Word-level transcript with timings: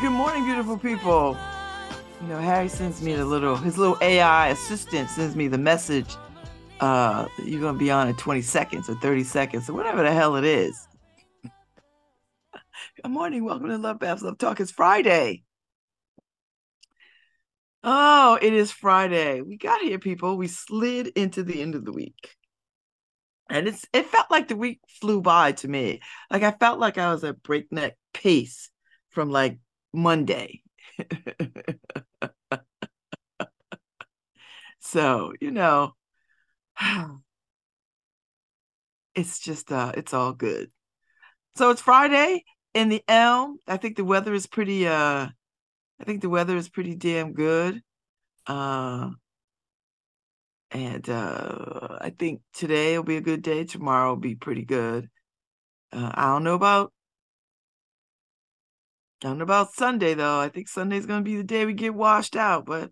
good 0.00 0.12
morning, 0.12 0.44
beautiful 0.44 0.78
people. 0.78 1.36
You 2.20 2.28
know, 2.28 2.38
Harry 2.38 2.68
sends 2.68 3.02
me 3.02 3.16
the 3.16 3.24
little 3.24 3.56
his 3.56 3.76
little 3.76 3.98
AI 4.00 4.48
assistant 4.48 5.10
sends 5.10 5.34
me 5.34 5.48
the 5.48 5.58
message. 5.58 6.14
Uh, 6.78 7.26
you're 7.44 7.60
gonna 7.60 7.78
be 7.78 7.90
on 7.90 8.08
in 8.08 8.14
20 8.14 8.40
seconds 8.42 8.88
or 8.88 8.94
30 8.96 9.24
seconds 9.24 9.68
or 9.68 9.72
whatever 9.72 10.04
the 10.04 10.12
hell 10.12 10.36
it 10.36 10.44
is. 10.44 10.86
good 11.42 13.10
morning, 13.10 13.44
welcome 13.44 13.68
to 13.68 13.78
Love 13.78 13.98
Babz 13.98 14.22
Love 14.22 14.38
Talk. 14.38 14.60
It's 14.60 14.70
Friday. 14.70 15.42
Oh, 17.82 18.38
it 18.40 18.52
is 18.52 18.70
Friday. 18.70 19.40
We 19.40 19.56
got 19.56 19.80
here, 19.80 19.98
people. 19.98 20.36
We 20.36 20.46
slid 20.46 21.08
into 21.08 21.42
the 21.42 21.60
end 21.60 21.74
of 21.74 21.84
the 21.84 21.92
week. 21.92 22.36
And 23.50 23.66
it's 23.66 23.84
it 23.92 24.06
felt 24.06 24.30
like 24.30 24.46
the 24.46 24.56
week 24.56 24.80
flew 25.00 25.22
by 25.22 25.52
to 25.52 25.66
me. 25.66 26.02
Like 26.30 26.44
I 26.44 26.52
felt 26.52 26.78
like 26.78 26.98
I 26.98 27.12
was 27.12 27.24
at 27.24 27.42
breakneck 27.42 27.96
pace 28.12 28.70
from 29.10 29.30
like 29.30 29.58
Monday. 29.92 30.62
so, 34.80 35.32
you 35.40 35.50
know, 35.50 35.94
it's 39.14 39.38
just 39.40 39.72
uh 39.72 39.92
it's 39.96 40.14
all 40.14 40.32
good. 40.32 40.70
So 41.56 41.70
it's 41.70 41.82
Friday 41.82 42.44
in 42.74 42.88
the 42.88 43.02
Elm. 43.08 43.58
I 43.66 43.76
think 43.76 43.96
the 43.96 44.04
weather 44.04 44.32
is 44.34 44.46
pretty 44.46 44.86
uh 44.86 45.28
I 46.00 46.04
think 46.04 46.22
the 46.22 46.28
weather 46.28 46.56
is 46.56 46.68
pretty 46.68 46.94
damn 46.94 47.32
good. 47.32 47.82
Uh 48.46 49.10
and 50.70 51.08
uh 51.08 51.98
I 52.00 52.10
think 52.10 52.42
today 52.52 52.96
will 52.96 53.04
be 53.04 53.16
a 53.16 53.22
good 53.22 53.42
day. 53.42 53.64
Tomorrow 53.64 54.10
will 54.10 54.16
be 54.16 54.34
pretty 54.34 54.64
good. 54.64 55.08
Uh, 55.92 56.10
I 56.14 56.26
don't 56.26 56.44
know 56.44 56.54
about 56.54 56.92
don't 59.20 59.38
know 59.38 59.44
about 59.44 59.74
Sunday 59.74 60.14
though. 60.14 60.38
I 60.40 60.48
think 60.48 60.68
Sunday's 60.68 61.06
gonna 61.06 61.22
be 61.22 61.36
the 61.36 61.42
day 61.42 61.66
we 61.66 61.72
get 61.74 61.94
washed 61.94 62.36
out, 62.36 62.66
but 62.66 62.90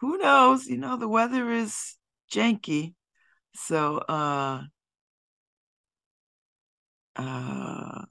who 0.00 0.18
knows? 0.18 0.66
You 0.66 0.78
know, 0.78 0.96
the 0.96 1.08
weather 1.08 1.50
is 1.52 1.96
janky. 2.32 2.94
So 3.54 3.98
uh 3.98 4.62
uh 7.16 8.04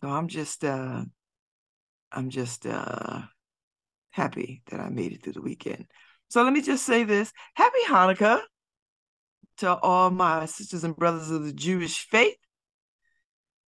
so 0.00 0.08
I'm 0.08 0.28
just 0.28 0.64
uh 0.64 1.04
I'm 2.12 2.30
just 2.30 2.66
uh 2.66 3.22
happy 4.10 4.62
that 4.70 4.80
I 4.80 4.88
made 4.88 5.12
it 5.12 5.22
through 5.22 5.34
the 5.34 5.42
weekend. 5.42 5.86
So 6.28 6.42
let 6.42 6.52
me 6.52 6.62
just 6.62 6.86
say 6.86 7.04
this. 7.04 7.32
Happy 7.54 7.80
Hanukkah 7.86 8.40
to 9.58 9.76
all 9.76 10.10
my 10.10 10.46
sisters 10.46 10.84
and 10.84 10.96
brothers 10.96 11.30
of 11.30 11.44
the 11.44 11.52
Jewish 11.52 12.06
faith 12.08 12.36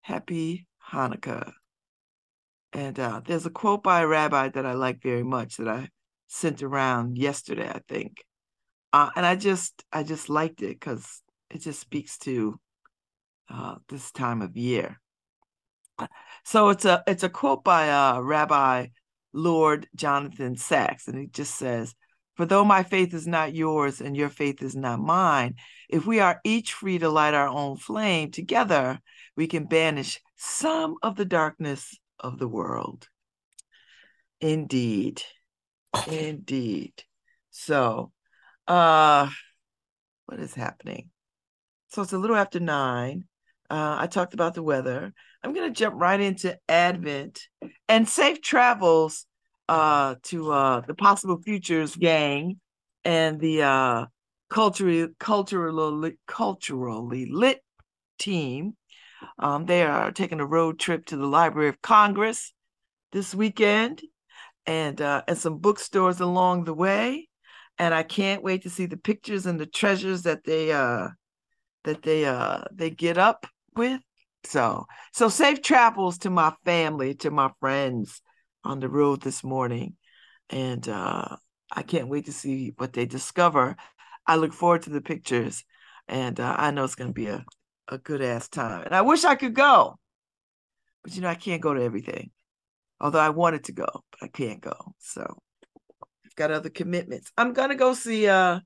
happy 0.03 0.67
Hanukkah. 0.91 1.53
And 2.73 2.99
uh, 2.99 3.21
there's 3.25 3.47
a 3.47 3.51
quote 3.51 3.83
by 3.83 4.01
a 4.01 4.07
rabbi 4.07 4.49
that 4.49 4.67
I 4.67 4.73
like 4.73 5.03
very 5.03 5.23
much 5.23 5.57
that 5.57 5.69
I 5.69 5.89
sent 6.27 6.63
around 6.63 7.19
yesterday, 7.19 7.69
I 7.69 7.81
think. 7.89 8.25
Uh, 8.93 9.11
and 9.17 9.25
I 9.25 9.37
just 9.37 9.85
I 9.93 10.03
just 10.03 10.29
liked 10.29 10.63
it 10.63 10.79
because 10.81 11.23
it 11.51 11.61
just 11.61 11.81
speaks 11.81 12.19
to 12.19 12.59
uh, 13.51 13.77
this 13.89 14.11
time 14.13 14.43
of 14.43 14.57
year. 14.57 15.01
So 16.45 16.71
it's 16.71 16.85
a 16.85 17.03
it's 17.07 17.23
a 17.23 17.29
quote 17.29 17.65
by 17.65 17.91
uh, 17.91 18.21
Rabbi 18.21 18.87
Lord 19.33 19.89
Jonathan 19.95 20.57
Sacks, 20.57 21.09
and 21.09 21.19
he 21.19 21.27
just 21.27 21.55
says, 21.55 21.95
"For 22.37 22.47
though 22.47 22.65
my 22.65 22.83
faith 22.83 23.15
is 23.15 23.27
not 23.27 23.55
yours 23.55 24.01
and 24.01 24.17
your 24.17 24.29
faith 24.29 24.63
is 24.63 24.75
not 24.75 25.01
mine, 25.01 25.55
if 25.89 26.07
we 26.07 26.21
are 26.21 26.41
each 26.45 26.73
free 26.73 26.99
to 26.99 27.09
light 27.09 27.35
our 27.35 27.49
own 27.49 27.77
flame 27.77 28.31
together, 28.31 28.99
we 29.37 29.47
can 29.47 29.65
banish 29.65 30.21
some 30.37 30.97
of 31.03 31.17
the 31.17 31.25
darkness 31.25 31.99
of 32.19 32.39
the 32.39 32.49
world. 32.49 33.09
Indeed. 34.41 35.23
Indeed. 36.11 37.05
So, 37.51 38.13
uh, 38.67 39.29
what 40.27 40.41
is 40.41 40.55
happening? 40.55 41.11
So 41.89 42.03
it's 42.03 42.13
a 42.13 42.19
little 42.19 42.37
after 42.37 42.61
nine. 42.61 43.25
Uh, 43.69 43.97
I 44.01 44.07
talked 44.07 44.35
about 44.35 44.55
the 44.55 44.63
weather. 44.63 45.13
I'm 45.43 45.53
going 45.53 45.73
to 45.73 45.79
jump 45.79 45.95
right 45.99 46.21
into 46.21 46.59
Advent 46.69 47.43
and 47.89 48.09
safe 48.09 48.41
travels 48.41 49.27
uh, 49.69 50.17
to 50.25 50.53
uh, 50.53 50.81
the 50.81 50.95
Possible 50.95 51.41
Futures 51.43 51.97
gang 51.97 52.61
and 53.05 53.41
the 53.41 53.63
uh, 53.63 54.07
culturally, 54.51 55.09
culturally, 55.19 56.19
culturally 56.27 57.27
lit 57.31 57.61
team 58.19 58.75
um, 59.39 59.67
they 59.67 59.83
are 59.83 60.13
taking 60.13 60.41
a 60.41 60.47
road 60.47 60.79
trip 60.79 61.07
to 61.07 61.17
the 61.17 61.27
Library 61.27 61.69
of 61.69 61.83
Congress 61.83 62.53
this 63.13 63.35
weekend 63.35 64.03
and 64.67 65.01
uh, 65.01 65.23
and 65.27 65.39
some 65.39 65.59
bookstores 65.59 66.21
along 66.21 66.65
the 66.65 66.75
way. 66.75 67.29
And 67.79 67.95
I 67.95 68.03
can't 68.03 68.43
wait 68.43 68.63
to 68.63 68.71
see 68.71 68.87
the 68.87 68.97
pictures 68.97 69.47
and 69.47 69.59
the 69.59 69.67
treasures 69.67 70.23
that 70.23 70.45
they 70.45 70.73
uh 70.73 71.09
that 71.85 72.03
they 72.03 72.25
uh 72.25 72.63
they 72.73 72.91
get 72.91 73.19
up 73.19 73.47
with. 73.75 74.01
So 74.45 74.87
so 75.13 75.29
safe 75.29 75.63
travels 75.63 76.19
to 76.19 76.31
my 76.31 76.53
family, 76.65 77.15
to 77.17 77.31
my 77.31 77.51
friends 77.61 78.21
on 78.65 78.81
the 78.81 78.89
road 78.89 79.23
this 79.23 79.43
morning. 79.43 79.97
And 80.51 80.87
uh 80.89 81.37
I 81.75 81.83
can't 81.83 82.09
wait 82.09 82.27
to 82.27 82.33
see 82.33 82.75
what 82.77 82.93
they 82.93 83.07
discover. 83.07 83.77
I 84.27 84.37
look 84.37 84.53
forward 84.53 84.83
to 84.83 84.91
the 84.91 85.01
pictures 85.01 85.65
and 86.07 86.39
uh, 86.39 86.55
I 86.59 86.71
know 86.71 86.85
it's 86.85 86.95
going 86.95 87.11
to 87.11 87.15
be 87.15 87.27
a 87.27 87.45
a 87.89 87.99
good 87.99 88.23
ass 88.23 88.49
time. 88.49 88.85
And 88.85 88.95
I 88.95 89.03
wish 89.03 89.25
I 89.25 89.35
could 89.35 89.55
go, 89.55 89.99
but 91.03 91.15
you 91.15 91.23
know, 91.23 91.29
I 91.29 91.35
can't 91.35 91.63
go 91.63 91.75
to 91.75 91.83
everything. 91.83 92.31
Although 93.01 93.19
I 93.21 93.31
wanted 93.31 93.65
to 93.65 93.73
go, 93.73 93.89
but 94.11 94.23
I 94.23 94.29
can't 94.29 94.61
go. 94.61 94.95
So 94.99 95.23
I've 96.25 96.37
got 96.37 96.51
other 96.51 96.71
commitments. 96.71 97.33
I'm 97.37 97.53
gonna 97.53 97.75
go 97.75 97.95
see 97.95 98.29
uh, 98.29 98.61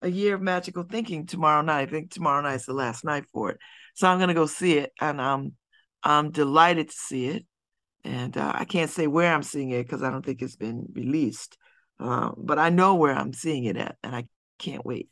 a 0.00 0.08
year 0.08 0.34
of 0.34 0.42
magical 0.42 0.84
thinking 0.84 1.26
tomorrow 1.26 1.62
night. 1.62 1.88
I 1.88 1.90
think 1.90 2.10
tomorrow 2.10 2.42
night's 2.42 2.66
the 2.66 2.72
last 2.72 3.04
night 3.04 3.24
for 3.32 3.50
it. 3.50 3.58
So 3.94 4.08
I'm 4.08 4.18
gonna 4.18 4.34
go 4.34 4.46
see 4.46 4.78
it, 4.78 4.92
and 5.00 5.20
I'm 5.20 5.52
I'm 6.02 6.30
delighted 6.30 6.88
to 6.88 6.96
see 6.96 7.26
it. 7.26 7.46
And 8.04 8.36
uh, 8.36 8.52
I 8.54 8.64
can't 8.64 8.90
say 8.90 9.06
where 9.06 9.32
I'm 9.32 9.44
seeing 9.44 9.70
it 9.70 9.84
because 9.84 10.02
I 10.02 10.10
don't 10.10 10.24
think 10.24 10.42
it's 10.42 10.56
been 10.56 10.86
released. 10.92 11.56
Uh, 12.00 12.32
but 12.36 12.58
I 12.58 12.70
know 12.70 12.96
where 12.96 13.14
I'm 13.14 13.32
seeing 13.32 13.64
it 13.64 13.76
at, 13.76 13.96
and 14.02 14.16
I 14.16 14.24
can't 14.58 14.84
wait. 14.84 15.08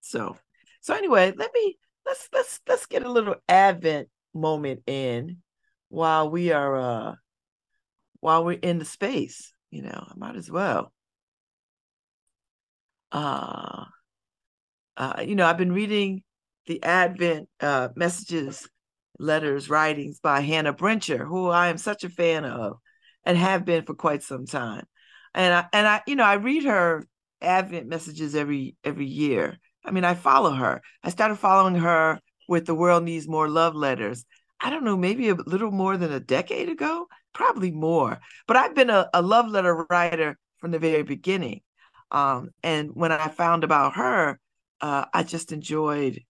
So, 0.00 0.36
so 0.80 0.94
anyway, 0.94 1.32
let 1.36 1.50
me 1.52 1.76
let's 2.08 2.28
let's 2.32 2.60
let's 2.66 2.86
get 2.86 3.04
a 3.04 3.12
little 3.12 3.36
advent 3.48 4.08
moment 4.34 4.82
in 4.86 5.38
while 5.90 6.30
we 6.30 6.52
are 6.52 6.76
uh 6.76 7.14
while 8.20 8.44
we're 8.44 8.52
in 8.58 8.78
the 8.78 8.84
space 8.84 9.52
you 9.70 9.82
know 9.82 10.06
i 10.08 10.12
might 10.16 10.36
as 10.36 10.50
well. 10.50 10.92
Uh 13.12 13.84
uh 14.96 15.22
you 15.24 15.34
know 15.34 15.46
i've 15.46 15.56
been 15.56 15.72
reading 15.72 16.22
the 16.66 16.82
advent 16.82 17.48
uh 17.60 17.88
messages 17.96 18.68
letters 19.18 19.70
writings 19.70 20.20
by 20.20 20.40
hannah 20.40 20.74
brencher 20.74 21.26
who 21.26 21.48
i 21.48 21.68
am 21.68 21.78
such 21.78 22.04
a 22.04 22.10
fan 22.10 22.44
of 22.44 22.78
and 23.24 23.38
have 23.38 23.64
been 23.64 23.84
for 23.84 23.94
quite 23.94 24.22
some 24.22 24.46
time. 24.46 24.84
And 25.34 25.54
i 25.54 25.66
and 25.72 25.86
i 25.86 26.02
you 26.06 26.16
know 26.16 26.24
i 26.24 26.34
read 26.34 26.64
her 26.64 27.06
advent 27.40 27.86
messages 27.86 28.34
every 28.34 28.76
every 28.84 29.06
year 29.06 29.58
I 29.88 29.90
mean, 29.90 30.04
I 30.04 30.14
follow 30.14 30.50
her. 30.50 30.82
I 31.02 31.08
started 31.08 31.36
following 31.36 31.76
her 31.76 32.20
with 32.46 32.66
The 32.66 32.74
World 32.74 33.04
Needs 33.04 33.26
More 33.26 33.48
Love 33.48 33.74
Letters. 33.74 34.26
I 34.60 34.68
don't 34.70 34.84
know, 34.84 34.96
maybe 34.96 35.30
a 35.30 35.34
little 35.34 35.70
more 35.70 35.96
than 35.96 36.12
a 36.12 36.20
decade 36.20 36.68
ago, 36.68 37.06
probably 37.32 37.70
more. 37.70 38.18
But 38.46 38.56
I've 38.56 38.74
been 38.74 38.90
a, 38.90 39.08
a 39.14 39.22
love 39.22 39.48
letter 39.48 39.86
writer 39.88 40.36
from 40.58 40.72
the 40.72 40.78
very 40.78 41.04
beginning. 41.04 41.62
Um, 42.10 42.50
and 42.62 42.90
when 42.92 43.12
I 43.12 43.28
found 43.28 43.64
about 43.64 43.96
her, 43.96 44.38
uh, 44.80 45.06
I 45.14 45.22
just 45.22 45.52
enjoyed, 45.52 46.20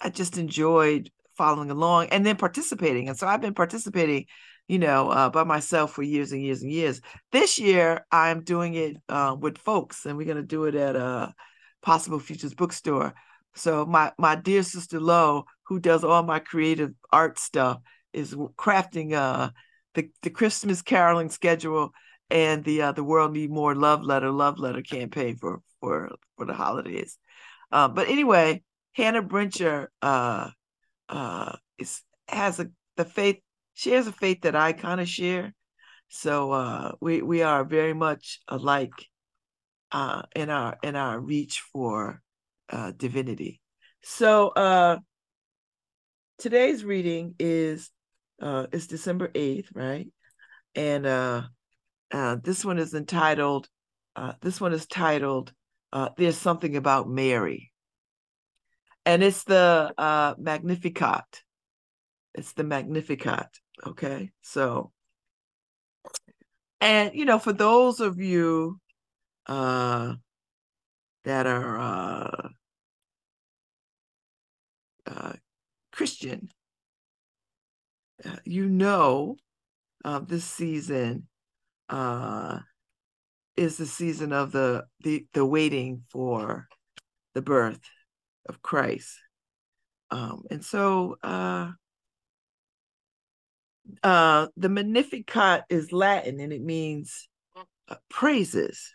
I 0.00 0.10
just 0.10 0.36
enjoyed 0.36 1.10
following 1.36 1.70
along 1.70 2.08
and 2.08 2.26
then 2.26 2.36
participating. 2.36 3.08
And 3.08 3.16
so 3.16 3.26
I've 3.26 3.40
been 3.40 3.54
participating, 3.54 4.26
you 4.66 4.78
know, 4.78 5.10
uh, 5.10 5.30
by 5.30 5.44
myself 5.44 5.92
for 5.92 6.02
years 6.02 6.32
and 6.32 6.42
years 6.42 6.62
and 6.62 6.72
years. 6.72 7.00
This 7.30 7.58
year, 7.58 8.04
I'm 8.10 8.42
doing 8.42 8.74
it 8.74 8.96
uh, 9.08 9.36
with 9.38 9.58
folks, 9.58 10.06
and 10.06 10.16
we're 10.16 10.26
going 10.26 10.38
to 10.38 10.42
do 10.42 10.64
it 10.64 10.74
at 10.74 10.96
uh, 10.96 11.28
Possible 11.84 12.18
Futures 12.18 12.54
Bookstore. 12.54 13.12
So 13.54 13.86
my 13.86 14.12
my 14.18 14.34
dear 14.34 14.62
sister 14.62 14.98
Lo, 14.98 15.44
who 15.64 15.78
does 15.78 16.02
all 16.02 16.22
my 16.22 16.40
creative 16.40 16.92
art 17.12 17.38
stuff, 17.38 17.78
is 18.12 18.34
crafting 18.56 19.12
uh 19.12 19.50
the 19.94 20.08
the 20.22 20.30
Christmas 20.30 20.82
caroling 20.82 21.28
schedule 21.28 21.92
and 22.30 22.64
the 22.64 22.82
uh, 22.82 22.92
the 22.92 23.04
World 23.04 23.32
Need 23.32 23.50
More 23.50 23.74
Love 23.74 24.02
Letter 24.02 24.30
Love 24.30 24.58
Letter 24.58 24.82
campaign 24.82 25.36
for 25.36 25.60
for 25.80 26.10
for 26.36 26.46
the 26.46 26.54
holidays. 26.54 27.18
Uh, 27.70 27.88
but 27.88 28.08
anyway, 28.08 28.62
Hannah 28.92 29.22
Brencher 29.22 29.88
uh, 30.02 30.50
uh, 31.08 31.56
is 31.78 32.00
has 32.28 32.60
a 32.60 32.70
the 32.96 33.04
faith 33.04 33.40
she 33.74 33.92
has 33.92 34.06
a 34.06 34.12
faith 34.12 34.40
that 34.42 34.56
I 34.56 34.72
kind 34.72 35.00
of 35.00 35.08
share. 35.08 35.52
So 36.08 36.52
uh, 36.52 36.92
we 37.00 37.22
we 37.22 37.42
are 37.42 37.64
very 37.64 37.92
much 37.92 38.40
alike 38.48 38.92
uh, 39.94 40.22
in 40.36 40.50
our 40.50 40.76
in 40.82 40.96
our 40.96 41.20
reach 41.20 41.62
for 41.72 42.20
uh, 42.68 42.92
divinity. 42.98 43.62
So 44.02 44.48
uh, 44.50 44.98
today's 46.38 46.84
reading 46.84 47.34
is 47.38 47.90
Uh, 48.42 48.66
it's 48.72 48.88
December 48.88 49.30
8th, 49.32 49.70
right? 49.74 50.10
And 50.74 51.06
uh, 51.06 51.42
uh, 52.10 52.36
this 52.42 52.64
one 52.64 52.82
is 52.82 52.92
entitled, 52.92 53.68
uh, 54.16 54.34
this 54.42 54.60
one 54.60 54.74
is 54.74 54.86
titled, 54.86 55.54
uh, 55.92 56.10
There's 56.18 56.36
Something 56.36 56.76
About 56.76 57.08
Mary. 57.08 57.70
And 59.06 59.22
it's 59.22 59.44
the 59.44 59.94
uh, 59.96 60.34
Magnificat. 60.36 61.44
It's 62.34 62.52
the 62.54 62.64
Magnificat. 62.64 63.48
Okay. 63.86 64.32
So, 64.42 64.90
and, 66.80 67.14
you 67.14 67.24
know, 67.24 67.38
for 67.38 67.54
those 67.54 68.00
of 68.00 68.18
you 68.18 68.80
uh, 69.46 70.14
that 71.24 71.46
are 71.46 71.78
uh, 71.78 72.48
uh, 75.06 75.32
Christian, 75.92 76.50
uh, 78.24 78.36
you 78.44 78.68
know, 78.68 79.36
uh, 80.04 80.20
this 80.20 80.44
season 80.44 81.26
uh, 81.88 82.58
is 83.56 83.76
the 83.76 83.86
season 83.86 84.32
of 84.32 84.52
the 84.52 84.84
the 85.02 85.26
the 85.32 85.44
waiting 85.44 86.04
for 86.10 86.68
the 87.34 87.42
birth 87.42 87.80
of 88.48 88.62
Christ, 88.62 89.18
um, 90.10 90.44
and 90.50 90.64
so 90.64 91.16
the 94.02 94.68
Magnificat 94.68 95.64
is 95.68 95.92
Latin 95.92 96.40
and 96.40 96.52
it 96.52 96.62
means 96.62 97.28
praises. 98.10 98.94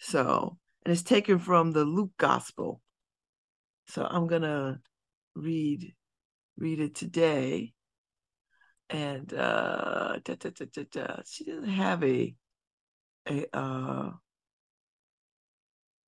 So, 0.00 0.58
and 0.84 0.92
it's 0.92 1.02
taken 1.02 1.38
from 1.38 1.72
the 1.72 1.84
Luke 1.84 2.12
Gospel. 2.18 2.80
So 3.86 4.04
I'm 4.04 4.26
gonna 4.26 4.80
read 5.34 5.94
read 6.56 6.80
it 6.80 6.94
today. 6.94 7.72
And 8.88 9.32
uh, 9.32 10.18
da, 10.24 10.34
da, 10.34 10.50
da, 10.90 11.16
she 11.26 11.44
doesn't 11.44 11.68
have 11.68 12.02
a 12.02 12.34
a 13.28 13.56
uh, 13.56 14.10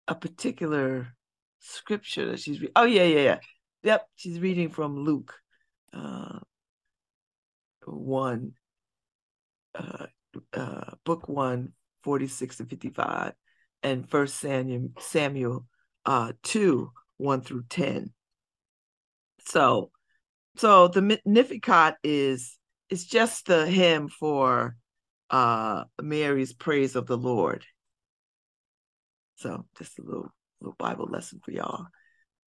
a 0.08 0.14
particular 0.14 1.14
scripture 1.60 2.26
that 2.32 2.40
she's 2.40 2.60
reading. 2.60 2.72
Oh 2.74 2.84
yeah, 2.84 3.04
yeah, 3.04 3.20
yeah. 3.20 3.38
Yep, 3.84 4.08
she's 4.16 4.40
reading 4.40 4.70
from 4.70 4.96
Luke 4.96 5.34
uh, 5.92 6.38
one, 7.84 8.52
uh, 9.74 10.06
uh, 10.52 10.90
book 11.04 11.28
one, 11.28 11.72
46 12.02 12.58
to 12.58 12.64
55, 12.64 13.32
and 13.82 14.08
First 14.08 14.36
Samuel, 14.36 14.90
Samuel 14.98 15.66
uh, 16.04 16.32
two, 16.42 16.92
one 17.16 17.40
through 17.40 17.64
ten. 17.68 18.12
So, 19.46 19.90
so 20.56 20.88
the 20.88 21.02
Magnificat 21.02 21.96
is 22.02 22.58
is 22.88 23.06
just 23.06 23.46
the 23.46 23.66
hymn 23.66 24.08
for 24.08 24.76
uh 25.30 25.84
Mary's 26.00 26.52
praise 26.52 26.94
of 26.94 27.06
the 27.06 27.16
Lord. 27.16 27.64
So 29.36 29.64
just 29.78 29.98
a 29.98 30.02
little 30.02 30.32
little 30.60 30.76
Bible 30.78 31.08
lesson 31.10 31.40
for 31.42 31.50
y'all. 31.52 31.86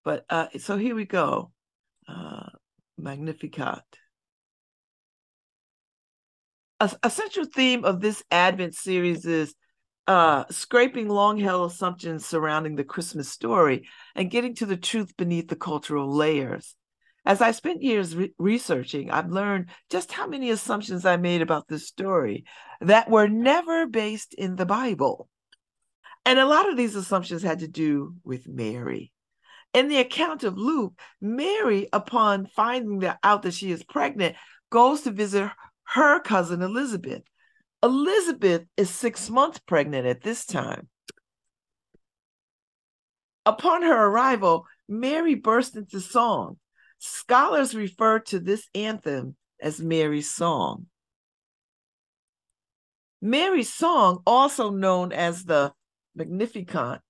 But 0.04 0.26
uh 0.30 0.48
so 0.60 0.78
here 0.78 0.96
we 0.96 1.06
go. 1.06 1.52
Uh 2.08 2.50
Magnificat. 2.98 3.84
A, 6.80 6.92
a 7.04 7.10
central 7.10 7.46
theme 7.46 7.86
of 7.86 8.02
this 8.02 8.22
Advent 8.30 8.76
series 8.76 9.26
is 9.26 9.56
uh, 10.07 10.46
scraping 10.52 11.10
long 11.10 11.38
held 11.38 11.72
assumptions 11.72 12.25
surrounding 12.25 12.75
the 12.75 12.84
Christmas 12.84 13.30
story 13.30 13.88
and 14.16 14.30
getting 14.31 14.56
to 14.56 14.66
the 14.66 14.78
truth 14.78 15.16
beneath 15.18 15.48
the 15.48 15.56
cultural 15.56 16.13
layers. 16.13 16.75
As 17.25 17.42
I 17.42 17.52
spent 17.52 17.81
years 17.81 18.16
re- 18.16 18.34
researching, 18.38 19.10
I've 19.10 19.31
learned 19.31 19.68
just 19.90 20.12
how 20.12 20.28
many 20.28 20.52
assumptions 20.52 21.06
I 21.06 21.18
made 21.18 21.42
about 21.42 21.68
this 21.68 21.88
story 21.88 22.46
that 22.81 23.10
were 23.10 23.28
never 23.28 23.88
based 23.88 24.36
in 24.36 24.56
the 24.56 24.66
Bible. 24.66 25.28
And 26.24 26.38
a 26.38 26.46
lot 26.46 26.69
of 26.69 26.78
these 26.78 26.96
assumptions 26.96 27.42
had 27.42 27.60
to 27.60 27.68
do 27.68 28.16
with 28.24 28.48
Mary. 28.48 29.12
In 29.74 29.90
the 29.90 29.98
account 29.98 30.44
of 30.44 30.57
Luke, 30.57 30.94
Mary, 31.19 31.90
upon 31.92 32.46
finding 32.46 33.12
out 33.24 33.42
that 33.42 33.54
she 33.54 33.72
is 33.72 33.84
pregnant, 33.84 34.36
goes 34.69 35.02
to 35.02 35.12
visit 35.12 35.50
her 35.84 36.19
cousin 36.19 36.62
Elizabeth. 36.62 37.24
Elizabeth 37.86 38.64
is 38.78 38.90
six 38.90 39.30
months 39.30 39.60
pregnant 39.60 40.08
at 40.08 40.24
this 40.24 40.44
time. 40.44 40.90
Upon 43.46 43.84
her 43.84 44.08
arrival, 44.08 44.66
Mary 44.90 45.36
burst 45.36 45.76
into 45.76 46.02
song. 46.02 46.58
Scholars 46.98 47.76
refer 47.76 48.18
to 48.22 48.40
this 48.40 48.68
anthem 48.74 49.36
as 49.62 49.80
Mary's 49.80 50.32
Song. 50.32 50.88
Mary's 53.22 53.72
Song, 53.72 54.24
also 54.26 54.72
known 54.72 55.12
as 55.12 55.44
the 55.44 55.72
Magnificat, 56.16 57.02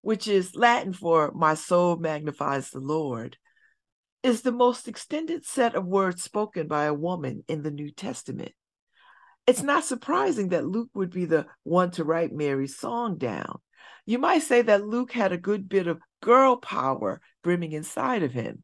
which 0.00 0.26
is 0.26 0.56
Latin 0.56 0.92
for 0.92 1.30
My 1.36 1.54
Soul 1.54 1.98
Magnifies 1.98 2.70
the 2.70 2.80
Lord, 2.80 3.36
is 4.24 4.42
the 4.42 4.50
most 4.50 4.88
extended 4.88 5.44
set 5.44 5.76
of 5.76 5.86
words 5.86 6.24
spoken 6.24 6.66
by 6.66 6.86
a 6.86 6.94
woman 6.94 7.44
in 7.46 7.62
the 7.62 7.70
New 7.70 7.92
Testament. 7.92 8.50
It's 9.50 9.64
not 9.64 9.82
surprising 9.82 10.50
that 10.50 10.64
Luke 10.64 10.90
would 10.94 11.10
be 11.10 11.24
the 11.24 11.44
one 11.64 11.90
to 11.92 12.04
write 12.04 12.30
Mary's 12.30 12.78
song 12.78 13.18
down. 13.18 13.58
You 14.06 14.20
might 14.20 14.44
say 14.44 14.62
that 14.62 14.86
Luke 14.86 15.10
had 15.10 15.32
a 15.32 15.36
good 15.36 15.68
bit 15.68 15.88
of 15.88 15.98
girl 16.22 16.56
power 16.56 17.20
brimming 17.42 17.72
inside 17.72 18.22
of 18.22 18.32
him. 18.32 18.62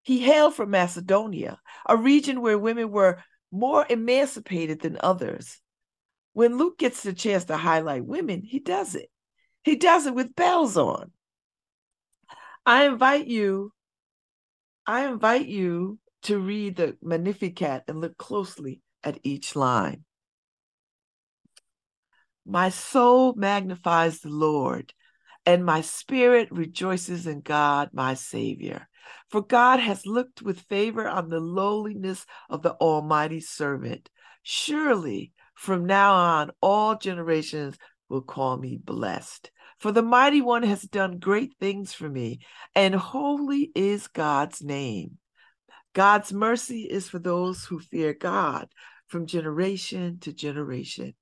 He 0.00 0.20
hailed 0.20 0.54
from 0.54 0.70
Macedonia, 0.70 1.60
a 1.86 1.98
region 1.98 2.40
where 2.40 2.58
women 2.58 2.90
were 2.90 3.22
more 3.52 3.84
emancipated 3.90 4.80
than 4.80 4.96
others. 5.02 5.60
When 6.32 6.56
Luke 6.56 6.78
gets 6.78 7.02
the 7.02 7.12
chance 7.12 7.44
to 7.44 7.58
highlight 7.58 8.06
women, 8.06 8.40
he 8.42 8.58
does 8.58 8.94
it. 8.94 9.10
He 9.64 9.76
does 9.76 10.06
it 10.06 10.14
with 10.14 10.34
bells 10.34 10.78
on. 10.78 11.12
I 12.64 12.86
invite 12.86 13.26
you, 13.26 13.74
I 14.86 15.08
invite 15.08 15.46
you 15.46 15.98
to 16.22 16.38
read 16.38 16.76
the 16.76 16.96
Magnificat 17.02 17.82
and 17.86 18.00
look 18.00 18.16
closely 18.16 18.80
at 19.02 19.18
each 19.22 19.56
line. 19.56 20.04
My 22.46 22.70
soul 22.70 23.34
magnifies 23.34 24.20
the 24.20 24.30
Lord, 24.30 24.92
and 25.46 25.64
my 25.64 25.80
spirit 25.80 26.48
rejoices 26.50 27.26
in 27.26 27.40
God, 27.40 27.90
my 27.92 28.14
Savior. 28.14 28.88
For 29.28 29.42
God 29.42 29.78
has 29.78 30.06
looked 30.06 30.42
with 30.42 30.60
favor 30.60 31.06
on 31.08 31.28
the 31.28 31.40
lowliness 31.40 32.26
of 32.48 32.62
the 32.62 32.72
Almighty 32.74 33.40
servant. 33.40 34.10
Surely 34.42 35.32
from 35.54 35.84
now 35.84 36.14
on, 36.14 36.50
all 36.60 36.96
generations 36.96 37.76
will 38.08 38.22
call 38.22 38.56
me 38.56 38.76
blessed. 38.82 39.50
For 39.78 39.92
the 39.92 40.02
mighty 40.02 40.40
one 40.40 40.62
has 40.62 40.82
done 40.82 41.18
great 41.18 41.54
things 41.60 41.92
for 41.92 42.08
me, 42.08 42.40
and 42.74 42.94
holy 42.94 43.70
is 43.74 44.08
God's 44.08 44.62
name. 44.62 45.18
God's 45.92 46.32
mercy 46.32 46.82
is 46.82 47.08
for 47.08 47.18
those 47.18 47.64
who 47.64 47.80
fear 47.80 48.14
God 48.14 48.68
from 49.08 49.26
generation 49.26 50.18
to 50.20 50.32
generation. 50.32 51.14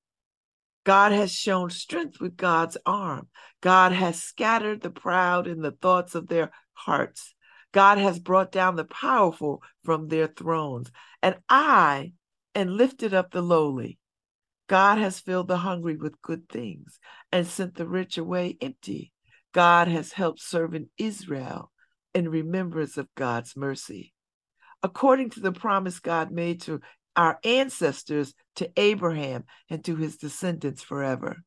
God 0.83 1.11
has 1.11 1.31
shown 1.31 1.69
strength 1.69 2.19
with 2.19 2.37
God's 2.37 2.77
arm. 2.85 3.27
God 3.61 3.91
has 3.91 4.21
scattered 4.21 4.81
the 4.81 4.89
proud 4.89 5.47
in 5.47 5.61
the 5.61 5.71
thoughts 5.71 6.15
of 6.15 6.27
their 6.27 6.51
hearts. 6.73 7.33
God 7.71 7.97
has 7.97 8.19
brought 8.19 8.51
down 8.51 8.75
the 8.75 8.85
powerful 8.85 9.61
from 9.83 10.07
their 10.07 10.27
thrones, 10.27 10.91
and 11.21 11.35
I 11.47 12.13
and 12.55 12.71
lifted 12.71 13.13
up 13.13 13.31
the 13.31 13.41
lowly. 13.41 13.99
God 14.67 14.97
has 14.99 15.19
filled 15.19 15.47
the 15.47 15.57
hungry 15.57 15.95
with 15.95 16.21
good 16.21 16.47
things 16.47 16.99
and 17.31 17.45
sent 17.45 17.75
the 17.75 17.87
rich 17.87 18.17
away 18.17 18.57
empty. 18.61 19.11
God 19.51 19.87
has 19.87 20.13
helped 20.13 20.41
servant 20.41 20.89
Israel 20.97 21.71
in 22.13 22.29
remembrance 22.29 22.97
of 22.97 23.07
God's 23.15 23.55
mercy. 23.55 24.13
According 24.83 25.31
to 25.31 25.39
the 25.41 25.51
promise 25.51 25.99
God 25.99 26.31
made 26.31 26.61
to 26.61 26.81
our 27.15 27.39
ancestors, 27.43 28.33
to 28.55 28.71
Abraham, 28.77 29.43
and 29.69 29.83
to 29.85 29.95
his 29.95 30.17
descendants 30.17 30.81
forever. 30.81 31.37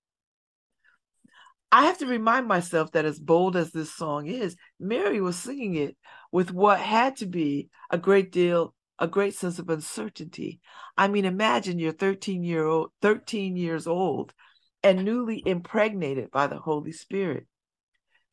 I 1.70 1.86
have 1.86 1.98
to 1.98 2.06
remind 2.06 2.46
myself 2.46 2.92
that 2.92 3.06
as 3.06 3.18
bold 3.18 3.56
as 3.56 3.72
this 3.72 3.90
song 3.94 4.26
is, 4.26 4.56
Mary 4.78 5.22
was 5.22 5.38
singing 5.38 5.74
it 5.74 5.96
with 6.30 6.52
what 6.52 6.78
had 6.78 7.16
to 7.16 7.26
be 7.26 7.70
a 7.88 7.96
great 7.96 8.30
deal, 8.30 8.74
a 8.98 9.08
great 9.08 9.34
sense 9.34 9.58
of 9.58 9.70
uncertainty. 9.70 10.60
I 10.98 11.08
mean, 11.08 11.24
imagine 11.24 11.78
you're 11.78 11.92
13 11.92 12.44
year 12.44 12.66
old, 12.66 12.90
13 13.00 13.56
years 13.56 13.86
old 13.86 14.34
and 14.82 15.04
newly 15.04 15.42
impregnated 15.46 16.30
by 16.30 16.46
the 16.46 16.58
Holy 16.58 16.92
Spirit. 16.92 17.46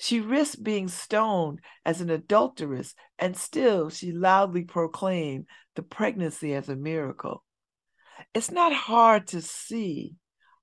She 0.01 0.21
risked 0.21 0.63
being 0.63 0.87
stoned 0.87 1.59
as 1.85 1.99
an 1.99 2.09
adulteress, 2.09 2.95
and 3.19 3.35
still 3.35 3.89
she 3.89 4.13
loudly 4.13 4.63
proclaimed 4.63 5.47
the 5.75 5.83
pregnancy 5.83 6.53
as 6.53 6.69
a 6.69 6.75
miracle. 6.77 7.43
It's 8.33 8.49
not 8.49 8.71
hard 8.71 9.27
to 9.27 9.41
see 9.41 10.15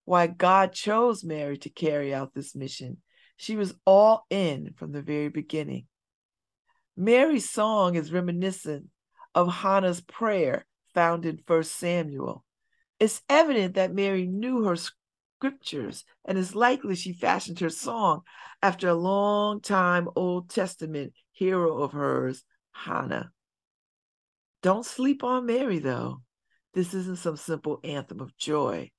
why 0.07 0.27
God 0.27 0.73
chose 0.73 1.23
Mary 1.23 1.59
to 1.59 1.69
carry 1.69 2.15
out 2.15 2.33
this 2.33 2.57
mission. 2.57 3.03
She 3.37 3.57
was 3.57 3.75
all 3.85 4.25
in 4.31 4.73
from 4.77 4.93
the 4.93 5.03
very 5.03 5.29
beginning. 5.29 5.87
Mary's 6.97 7.51
song 7.51 7.95
is 7.95 8.11
reminiscent 8.13 8.87
of 9.35 9.53
Hannah's 9.53 10.01
prayer 10.01 10.65
found 10.95 11.27
in 11.27 11.43
First 11.47 11.73
Samuel. 11.73 12.43
It's 12.99 13.21
evident 13.29 13.75
that 13.75 13.93
Mary 13.93 14.27
knew 14.27 14.65
her 14.65 14.77
scriptures, 15.37 16.05
and 16.25 16.39
it's 16.39 16.55
likely 16.55 16.95
she 16.95 17.13
fashioned 17.13 17.61
her 17.61 17.71
song 17.71 18.23
after 18.63 18.89
a 18.89 18.95
long 18.95 19.61
time 19.61 20.09
Old 20.17 20.49
Testament 20.49 21.13
hero 21.33 21.83
of 21.83 21.93
hers, 21.93 22.45
Hannah. 22.73 23.31
Don't 24.63 24.87
sleep 24.87 25.23
on 25.23 25.47
Mary, 25.47 25.79
though. 25.79 26.23
This 26.73 26.95
isn't 26.95 27.19
some 27.19 27.37
simple 27.37 27.81
anthem 27.85 28.21
of 28.21 28.37
joy. 28.37 28.91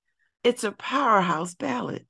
It's 0.43 0.63
a 0.63 0.71
powerhouse 0.71 1.55
ballad. 1.55 2.05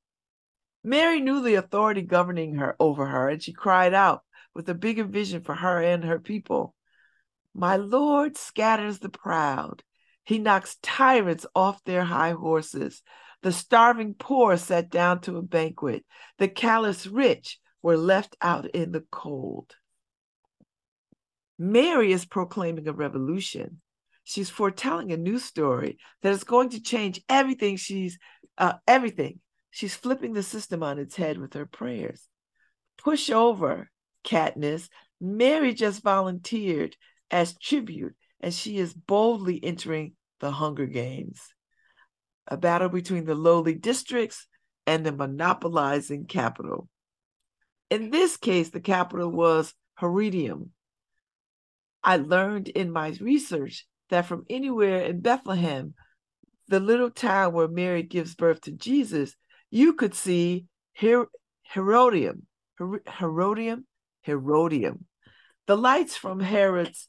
Mary 0.84 1.20
knew 1.20 1.42
the 1.42 1.54
authority 1.54 2.02
governing 2.02 2.56
her 2.56 2.76
over 2.78 3.06
her, 3.06 3.28
and 3.28 3.42
she 3.42 3.52
cried 3.52 3.94
out 3.94 4.22
with 4.54 4.68
a 4.68 4.74
bigger 4.74 5.04
vision 5.04 5.42
for 5.42 5.54
her 5.54 5.82
and 5.82 6.04
her 6.04 6.18
people. 6.18 6.74
My 7.54 7.76
Lord 7.76 8.36
scatters 8.36 8.98
the 8.98 9.08
proud. 9.08 9.82
He 10.24 10.38
knocks 10.38 10.76
tyrants 10.82 11.46
off 11.54 11.82
their 11.84 12.04
high 12.04 12.32
horses. 12.32 13.02
The 13.42 13.52
starving 13.52 14.14
poor 14.14 14.56
sat 14.56 14.90
down 14.90 15.20
to 15.22 15.36
a 15.36 15.42
banquet. 15.42 16.04
The 16.38 16.48
callous 16.48 17.06
rich 17.06 17.58
were 17.82 17.96
left 17.96 18.36
out 18.42 18.68
in 18.70 18.92
the 18.92 19.04
cold. 19.10 19.74
Mary 21.58 22.12
is 22.12 22.24
proclaiming 22.24 22.86
a 22.88 22.92
revolution. 22.92 23.80
She's 24.24 24.50
foretelling 24.50 25.12
a 25.12 25.16
new 25.16 25.38
story 25.38 25.98
that 26.22 26.32
is 26.32 26.44
going 26.44 26.70
to 26.70 26.82
change 26.82 27.20
everything 27.28 27.76
she's 27.76 28.18
uh, 28.58 28.74
everything. 28.86 29.40
She's 29.70 29.94
flipping 29.94 30.32
the 30.32 30.42
system 30.42 30.82
on 30.82 30.98
its 30.98 31.16
head 31.16 31.38
with 31.38 31.54
her 31.54 31.66
prayers. 31.66 32.28
Push 32.98 33.30
over, 33.30 33.90
Katniss. 34.24 34.88
Mary 35.20 35.74
just 35.74 36.02
volunteered 36.02 36.96
as 37.30 37.56
tribute, 37.58 38.14
and 38.40 38.52
she 38.52 38.78
is 38.78 38.94
boldly 38.94 39.62
entering 39.62 40.14
the 40.40 40.50
Hunger 40.50 40.86
Games, 40.86 41.40
a 42.48 42.56
battle 42.56 42.88
between 42.88 43.24
the 43.24 43.34
lowly 43.34 43.74
districts 43.74 44.46
and 44.86 45.04
the 45.04 45.12
monopolizing 45.12 46.24
capital. 46.24 46.88
In 47.90 48.10
this 48.10 48.36
case, 48.36 48.70
the 48.70 48.80
capital 48.80 49.30
was 49.30 49.74
Herodium. 50.00 50.72
I 52.02 52.16
learned 52.16 52.68
in 52.68 52.90
my 52.90 53.16
research 53.20 53.86
that 54.10 54.26
from 54.26 54.44
anywhere 54.48 55.02
in 55.02 55.20
Bethlehem, 55.20 55.94
the 56.68 56.80
little 56.80 57.10
town 57.10 57.52
where 57.52 57.68
Mary 57.68 58.02
gives 58.02 58.34
birth 58.34 58.62
to 58.62 58.72
Jesus, 58.72 59.34
you 59.70 59.94
could 59.94 60.14
see 60.14 60.66
Her- 60.96 61.28
Herodium, 61.62 62.46
Her- 62.76 63.02
Herodium, 63.06 63.86
Herodium. 64.22 65.06
The 65.66 65.76
lights 65.76 66.16
from 66.16 66.40
Herod's 66.40 67.08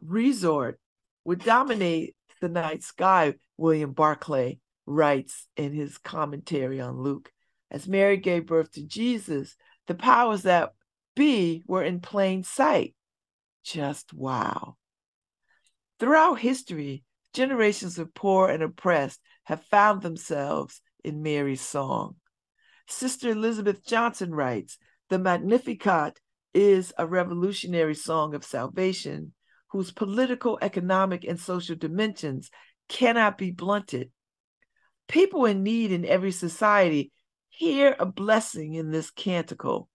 resort 0.00 0.80
would 1.24 1.40
dominate 1.40 2.16
the 2.40 2.48
night 2.48 2.82
sky, 2.82 3.34
William 3.56 3.92
Barclay 3.92 4.60
writes 4.86 5.46
in 5.56 5.72
his 5.72 5.98
commentary 5.98 6.80
on 6.80 7.00
Luke. 7.00 7.32
As 7.70 7.88
Mary 7.88 8.16
gave 8.16 8.46
birth 8.46 8.72
to 8.72 8.86
Jesus, 8.86 9.56
the 9.86 9.94
powers 9.94 10.42
that 10.42 10.72
be 11.14 11.64
were 11.66 11.82
in 11.82 12.00
plain 12.00 12.44
sight. 12.44 12.94
Just 13.64 14.12
wow. 14.12 14.76
Throughout 15.98 16.40
history, 16.40 17.04
generations 17.32 17.98
of 17.98 18.14
poor 18.14 18.48
and 18.48 18.62
oppressed 18.62 19.20
have 19.44 19.64
found 19.64 20.02
themselves 20.02 20.80
in 21.02 21.22
Mary's 21.22 21.60
song. 21.60 22.16
Sister 22.88 23.30
Elizabeth 23.30 23.84
Johnson 23.84 24.34
writes 24.34 24.78
The 25.08 25.18
Magnificat 25.18 26.20
is 26.54 26.92
a 26.96 27.06
revolutionary 27.06 27.94
song 27.94 28.34
of 28.34 28.44
salvation 28.44 29.32
whose 29.70 29.90
political, 29.90 30.58
economic, 30.62 31.24
and 31.24 31.38
social 31.38 31.76
dimensions 31.76 32.50
cannot 32.88 33.38
be 33.38 33.50
blunted. 33.50 34.10
People 35.08 35.46
in 35.46 35.62
need 35.62 35.92
in 35.92 36.04
every 36.04 36.32
society 36.32 37.12
hear 37.48 37.96
a 37.98 38.06
blessing 38.06 38.74
in 38.74 38.90
this 38.90 39.10
canticle. 39.10 39.88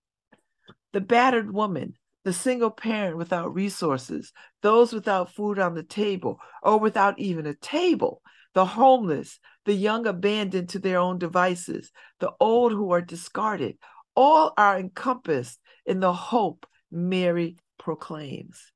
The 0.93 1.01
battered 1.01 1.51
woman, 1.53 1.93
the 2.23 2.33
single 2.33 2.71
parent 2.71 3.17
without 3.17 3.53
resources, 3.53 4.31
those 4.61 4.93
without 4.93 5.33
food 5.33 5.59
on 5.59 5.73
the 5.73 5.83
table 5.83 6.39
or 6.63 6.79
without 6.79 7.19
even 7.19 7.45
a 7.45 7.55
table, 7.55 8.21
the 8.53 8.65
homeless, 8.65 9.39
the 9.65 9.73
young 9.73 10.05
abandoned 10.05 10.69
to 10.69 10.79
their 10.79 10.99
own 10.99 11.17
devices, 11.17 11.91
the 12.19 12.31
old 12.39 12.71
who 12.71 12.91
are 12.91 13.01
discarded, 13.01 13.77
all 14.15 14.53
are 14.57 14.77
encompassed 14.77 15.59
in 15.85 15.99
the 15.99 16.13
hope 16.13 16.65
Mary 16.91 17.57
proclaims. 17.77 18.71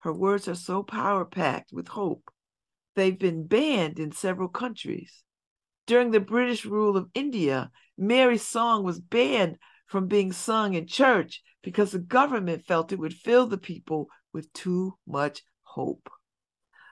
Her 0.00 0.12
words 0.12 0.48
are 0.48 0.54
so 0.54 0.82
power 0.82 1.24
packed 1.24 1.72
with 1.72 1.88
hope. 1.88 2.30
They've 2.98 3.16
been 3.16 3.46
banned 3.46 4.00
in 4.00 4.10
several 4.10 4.48
countries. 4.48 5.22
During 5.86 6.10
the 6.10 6.18
British 6.18 6.64
rule 6.64 6.96
of 6.96 7.08
India, 7.14 7.70
Mary's 7.96 8.42
song 8.42 8.82
was 8.82 8.98
banned 8.98 9.58
from 9.86 10.08
being 10.08 10.32
sung 10.32 10.74
in 10.74 10.88
church 10.88 11.40
because 11.62 11.92
the 11.92 12.00
government 12.00 12.66
felt 12.66 12.90
it 12.90 12.98
would 12.98 13.14
fill 13.14 13.46
the 13.46 13.56
people 13.56 14.08
with 14.32 14.52
too 14.52 14.98
much 15.06 15.44
hope. 15.62 16.10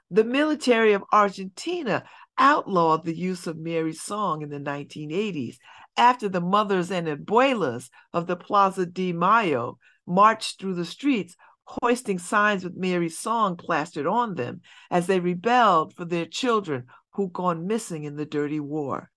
The 0.08 0.22
military 0.22 0.92
of 0.92 1.02
Argentina 1.12 2.04
outlawed 2.38 3.04
the 3.04 3.16
use 3.16 3.48
of 3.48 3.58
Mary's 3.58 4.00
song 4.00 4.42
in 4.42 4.48
the 4.50 4.60
1980s 4.60 5.56
after 5.96 6.28
the 6.28 6.40
mothers 6.40 6.92
and 6.92 7.08
abuelas 7.08 7.90
of 8.12 8.28
the 8.28 8.36
Plaza 8.36 8.86
de 8.86 9.12
Mayo 9.12 9.80
marched 10.06 10.60
through 10.60 10.74
the 10.74 10.84
streets 10.84 11.34
hoisting 11.66 12.18
signs 12.18 12.64
with 12.64 12.76
Mary's 12.76 13.18
song 13.18 13.56
plastered 13.56 14.06
on 14.06 14.34
them 14.34 14.60
as 14.90 15.06
they 15.06 15.20
rebelled 15.20 15.94
for 15.94 16.04
their 16.04 16.26
children 16.26 16.86
who'd 17.10 17.32
gone 17.32 17.66
missing 17.66 18.04
in 18.04 18.16
the 18.16 18.26
dirty 18.26 18.60
war. 18.60 19.10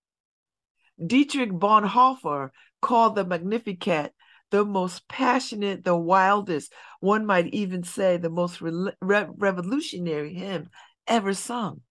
Dietrich 1.03 1.51
Bonhoeffer 1.51 2.49
called 2.81 3.15
the 3.15 3.25
Magnificat 3.25 4.13
the 4.51 4.65
most 4.65 5.07
passionate, 5.07 5.83
the 5.83 5.95
wildest, 5.95 6.73
one 6.99 7.25
might 7.25 7.47
even 7.47 7.83
say 7.83 8.17
the 8.17 8.29
most 8.29 8.61
re- 8.61 8.93
revolutionary 9.01 10.33
hymn 10.33 10.69
ever 11.07 11.33
sung. 11.33 11.81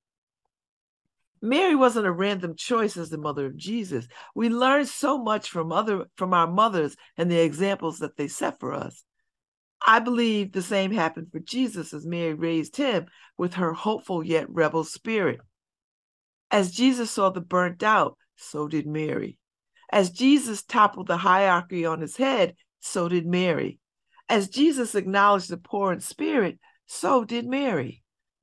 Mary 1.40 1.76
wasn't 1.76 2.06
a 2.06 2.12
random 2.12 2.56
choice 2.56 2.96
as 2.96 3.10
the 3.10 3.18
mother 3.18 3.46
of 3.46 3.56
Jesus. 3.56 4.08
We 4.34 4.48
learn 4.48 4.86
so 4.86 5.18
much 5.18 5.50
from 5.50 5.70
other 5.70 6.06
from 6.16 6.34
our 6.34 6.48
mothers 6.48 6.96
and 7.16 7.30
the 7.30 7.40
examples 7.40 8.00
that 8.00 8.16
they 8.16 8.26
set 8.26 8.58
for 8.58 8.74
us. 8.74 9.04
I 9.86 10.00
believe 10.00 10.52
the 10.52 10.62
same 10.62 10.90
happened 10.90 11.28
for 11.30 11.38
Jesus 11.38 11.94
as 11.94 12.06
Mary 12.06 12.34
raised 12.34 12.76
him 12.76 13.06
with 13.36 13.54
her 13.54 13.72
hopeful 13.72 14.24
yet 14.24 14.50
rebel 14.50 14.84
spirit. 14.84 15.40
As 16.50 16.72
Jesus 16.72 17.10
saw 17.10 17.30
the 17.30 17.40
burnt 17.40 17.82
out, 17.82 18.16
so 18.36 18.68
did 18.68 18.86
Mary. 18.86 19.38
As 19.90 20.10
Jesus 20.10 20.62
toppled 20.62 21.06
the 21.06 21.18
hierarchy 21.18 21.86
on 21.86 22.00
his 22.00 22.16
head, 22.16 22.54
so 22.80 23.08
did 23.08 23.26
Mary. 23.26 23.78
As 24.28 24.48
Jesus 24.48 24.94
acknowledged 24.94 25.50
the 25.50 25.56
poor 25.56 25.92
in 25.92 26.00
spirit, 26.00 26.58
so 26.86 27.24
did 27.24 27.46
Mary. 27.46 28.02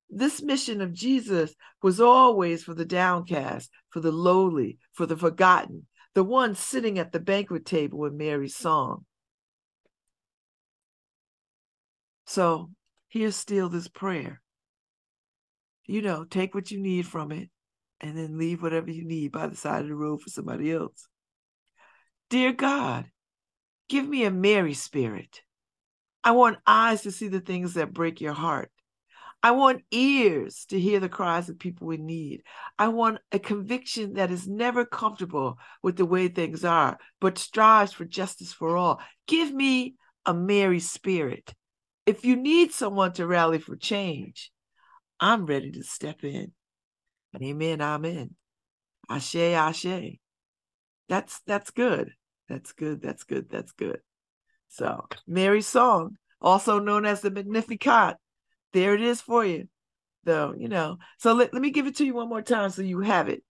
This 0.10 0.42
mission 0.42 0.82
of 0.82 0.94
Jesus 0.94 1.56
was 1.82 2.00
always 2.00 2.64
for 2.64 2.74
the 2.74 2.86
downcast, 2.86 3.70
for 3.90 4.00
the 4.00 4.12
lowly, 4.12 4.78
for 4.94 5.06
the 5.06 5.18
forgotten, 5.18 5.88
the 6.14 6.24
ones 6.24 6.60
sitting 6.60 6.98
at 6.98 7.12
the 7.12 7.20
banquet 7.20 7.66
table 7.66 8.06
in 8.06 8.18
Mary's 8.18 8.56
song. 8.56 9.06
So 12.26 12.72
here's 13.08 13.36
still 13.36 13.70
this 13.70 13.88
prayer. 13.88 14.42
You 15.86 16.02
know, 16.02 16.24
take 16.24 16.56
what 16.56 16.72
you 16.72 16.80
need 16.80 17.08
from 17.08 17.32
it 17.32 17.50
and 18.02 18.18
then 18.18 18.38
leave 18.38 18.62
whatever 18.62 18.90
you 18.90 19.06
need 19.06 19.32
by 19.32 19.48
the 19.48 19.56
side 19.56 19.84
of 19.84 19.88
the 19.88 19.96
road 19.96 20.22
for 20.22 20.30
somebody 20.30 20.72
else. 20.72 21.08
Dear 22.30 22.54
God, 22.54 23.06
give 23.88 24.08
me 24.08 24.26
a 24.26 24.32
Mary 24.32 24.74
spirit. 24.74 25.42
I 26.24 26.32
want 26.32 26.58
eyes 26.66 27.04
to 27.04 27.12
see 27.12 27.28
the 27.28 27.40
things 27.40 27.76
that 27.76 27.94
break 27.94 28.20
your 28.20 28.34
heart. 28.34 28.72
I 29.44 29.52
want 29.52 29.84
ears 29.92 30.66
to 30.70 30.80
hear 30.80 31.00
the 31.00 31.08
cries 31.08 31.50
of 31.50 31.60
people 31.60 31.92
in 31.92 32.08
need. 32.08 32.42
I 32.80 32.88
want 32.88 33.20
a 33.32 33.38
conviction 33.38 34.14
that 34.14 34.32
is 34.32 34.48
never 34.48 34.86
comfortable 34.86 35.60
with 35.84 35.98
the 35.98 36.06
way 36.06 36.28
things 36.30 36.66
are, 36.66 36.98
but 37.22 37.38
strives 37.38 37.94
for 37.94 38.06
justice 38.06 38.52
for 38.52 38.76
all. 38.76 39.00
Give 39.28 39.54
me 39.54 39.98
a 40.26 40.34
Mary 40.34 40.80
spirit 40.80 41.54
if 42.06 42.26
you 42.26 42.36
need 42.36 42.72
someone 42.72 43.14
to 43.14 43.28
rally 43.28 43.60
for 43.60 43.76
change, 43.76 44.52
I'm 45.20 45.46
ready 45.46 45.72
to 45.72 45.84
step 45.84 46.24
in. 46.24 46.52
Amen. 47.42 47.82
Amen. 47.82 48.36
Ashe, 49.10 49.36
ashe. 49.36 50.18
That's 51.10 51.42
that's 51.46 51.72
good. 51.72 52.12
That's 52.48 52.72
good. 52.72 53.02
That's 53.02 53.24
good. 53.24 53.50
That's 53.50 53.72
good. 53.72 54.00
So 54.70 55.06
Mary's 55.28 55.68
song, 55.68 56.18
also 56.42 56.80
known 56.80 57.06
as 57.06 57.22
the 57.22 57.32
Magnificat. 57.32 58.18
There 58.74 58.94
it 58.94 59.02
is 59.02 59.22
for 59.22 59.46
you. 59.46 59.68
Though, 60.24 60.56
you 60.58 60.70
know. 60.70 60.98
So 61.20 61.34
let, 61.34 61.54
let 61.54 61.62
me 61.62 61.70
give 61.70 61.86
it 61.88 61.98
to 61.98 62.06
you 62.06 62.16
one 62.16 62.30
more 62.30 62.42
time 62.42 62.72
so 62.72 62.82
you 62.82 63.00
have 63.02 63.30
it. 63.30 63.44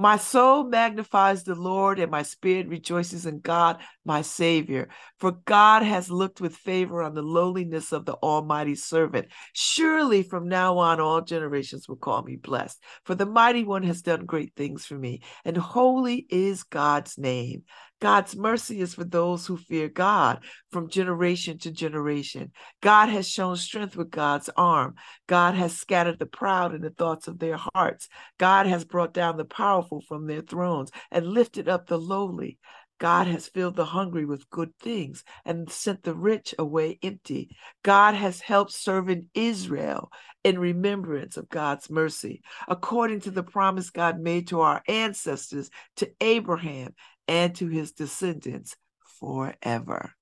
My 0.00 0.16
soul 0.16 0.62
magnifies 0.62 1.42
the 1.42 1.56
Lord, 1.56 1.98
and 1.98 2.08
my 2.08 2.22
spirit 2.22 2.68
rejoices 2.68 3.26
in 3.26 3.40
God, 3.40 3.78
my 4.04 4.22
Savior. 4.22 4.90
For 5.18 5.32
God 5.32 5.82
has 5.82 6.08
looked 6.08 6.40
with 6.40 6.54
favor 6.54 7.02
on 7.02 7.14
the 7.14 7.22
lowliness 7.22 7.90
of 7.90 8.04
the 8.04 8.14
Almighty 8.14 8.76
servant. 8.76 9.26
Surely 9.54 10.22
from 10.22 10.46
now 10.46 10.78
on, 10.78 11.00
all 11.00 11.20
generations 11.20 11.88
will 11.88 11.96
call 11.96 12.22
me 12.22 12.36
blessed. 12.36 12.80
For 13.02 13.16
the 13.16 13.26
Mighty 13.26 13.64
One 13.64 13.82
has 13.82 14.00
done 14.00 14.24
great 14.24 14.52
things 14.54 14.86
for 14.86 14.94
me, 14.94 15.22
and 15.44 15.56
holy 15.56 16.26
is 16.30 16.62
God's 16.62 17.18
name. 17.18 17.64
God's 18.00 18.36
mercy 18.36 18.80
is 18.80 18.94
for 18.94 19.04
those 19.04 19.46
who 19.46 19.56
fear 19.56 19.88
God 19.88 20.44
from 20.70 20.88
generation 20.88 21.58
to 21.58 21.72
generation. 21.72 22.52
God 22.80 23.08
has 23.08 23.28
shown 23.28 23.56
strength 23.56 23.96
with 23.96 24.10
God's 24.10 24.48
arm. 24.56 24.94
God 25.26 25.54
has 25.54 25.76
scattered 25.76 26.18
the 26.18 26.26
proud 26.26 26.74
in 26.74 26.82
the 26.82 26.90
thoughts 26.90 27.26
of 27.26 27.38
their 27.38 27.58
hearts. 27.74 28.08
God 28.38 28.66
has 28.66 28.84
brought 28.84 29.12
down 29.12 29.36
the 29.36 29.44
powerful 29.44 30.00
from 30.00 30.26
their 30.26 30.42
thrones 30.42 30.90
and 31.10 31.26
lifted 31.26 31.68
up 31.68 31.86
the 31.86 31.98
lowly. 31.98 32.58
God 32.98 33.28
has 33.28 33.46
filled 33.48 33.76
the 33.76 33.84
hungry 33.84 34.24
with 34.24 34.50
good 34.50 34.72
things 34.80 35.22
and 35.44 35.70
sent 35.70 36.02
the 36.02 36.14
rich 36.14 36.54
away 36.58 36.98
empty. 37.02 37.56
God 37.84 38.14
has 38.14 38.40
helped 38.40 38.72
servant 38.72 39.26
Israel 39.34 40.10
in 40.42 40.58
remembrance 40.58 41.36
of 41.36 41.48
God's 41.48 41.90
mercy, 41.90 42.42
according 42.66 43.20
to 43.20 43.30
the 43.30 43.44
promise 43.44 43.90
God 43.90 44.18
made 44.18 44.48
to 44.48 44.62
our 44.62 44.82
ancestors, 44.88 45.70
to 45.96 46.10
Abraham 46.20 46.94
and 47.28 47.54
to 47.56 47.68
his 47.68 47.92
descendants 47.92 48.74
forever. 49.20 50.12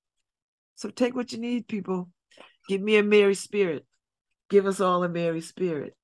So 0.75 0.89
take 0.89 1.15
what 1.15 1.31
you 1.31 1.39
need, 1.39 1.67
people. 1.67 2.09
Give 2.67 2.81
me 2.81 2.97
a 2.97 3.03
Mary 3.03 3.33
spirit. 3.33 3.85
Give 4.49 4.65
us 4.65 4.79
all 4.79 5.03
a 5.03 5.09
Mary 5.09 5.41
spirit. 5.41 5.95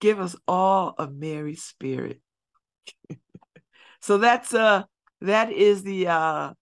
Give 0.00 0.20
us 0.20 0.34
all 0.48 0.94
a 0.98 1.10
Mary 1.10 1.56
spirit. 1.56 2.20
so 4.00 4.18
that's 4.18 4.54
uh 4.54 4.84
that 5.20 5.52
is 5.52 5.82
the 5.82 6.08
uh 6.08 6.52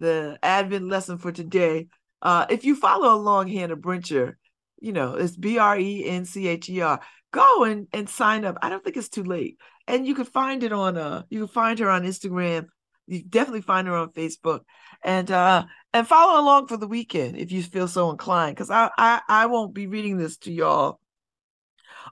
the 0.00 0.38
Advent 0.42 0.88
lesson 0.88 1.18
for 1.18 1.30
today. 1.30 1.88
Uh 2.20 2.46
if 2.50 2.64
you 2.64 2.74
follow 2.74 3.14
along 3.14 3.48
Hannah 3.48 3.76
Brencher, 3.76 4.34
you 4.80 4.92
know, 4.92 5.14
it's 5.14 5.36
B-R-E-N-C-H-E-R. 5.36 7.00
Go 7.32 7.64
and 7.64 7.86
and 7.92 8.08
sign 8.08 8.44
up. 8.44 8.58
I 8.62 8.68
don't 8.68 8.82
think 8.82 8.96
it's 8.96 9.08
too 9.08 9.24
late. 9.24 9.58
And 9.86 10.06
you 10.06 10.14
can 10.14 10.24
find 10.24 10.62
it 10.62 10.72
on 10.72 10.96
uh 10.96 11.22
you 11.30 11.40
can 11.40 11.48
find 11.48 11.78
her 11.78 11.88
on 11.88 12.02
Instagram 12.02 12.66
you 13.10 13.22
definitely 13.22 13.62
find 13.62 13.88
her 13.88 13.96
on 13.96 14.12
Facebook 14.12 14.60
and 15.02 15.30
uh 15.30 15.64
and 15.92 16.06
follow 16.06 16.40
along 16.40 16.68
for 16.68 16.76
the 16.76 16.86
weekend 16.86 17.36
if 17.36 17.50
you 17.52 17.62
feel 17.62 17.88
so 17.88 18.10
inclined 18.10 18.54
because 18.54 18.70
I, 18.70 18.90
I 18.96 19.20
I 19.28 19.46
won't 19.46 19.74
be 19.74 19.86
reading 19.86 20.16
this 20.16 20.36
to 20.38 20.52
y'all 20.52 21.00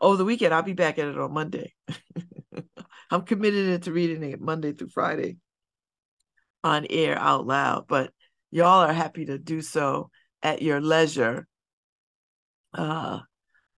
over 0.00 0.17
the 0.17 0.25
weekend. 0.25 0.52
I'll 0.52 0.62
be 0.62 0.73
back 0.75 0.99
at 0.99 1.09
it 1.09 1.19
on 1.19 1.33
Monday. 1.33 1.73
I'm 3.11 3.23
committed 3.23 3.85
to 3.85 3.93
reading 3.93 4.23
it 4.31 4.40
Monday 4.40 4.73
through 4.73 4.88
Friday 4.88 5.37
on 6.64 6.87
air 6.90 7.19
out 7.19 7.47
loud, 7.47 7.87
but 7.88 8.12
y'all 8.50 8.85
are 8.85 8.93
happy 8.93 9.26
to 9.26 9.38
do 9.38 9.62
so 9.62 10.11
at 10.43 10.62
your 10.62 10.81
leisure 10.81 11.47
uh 12.75 13.19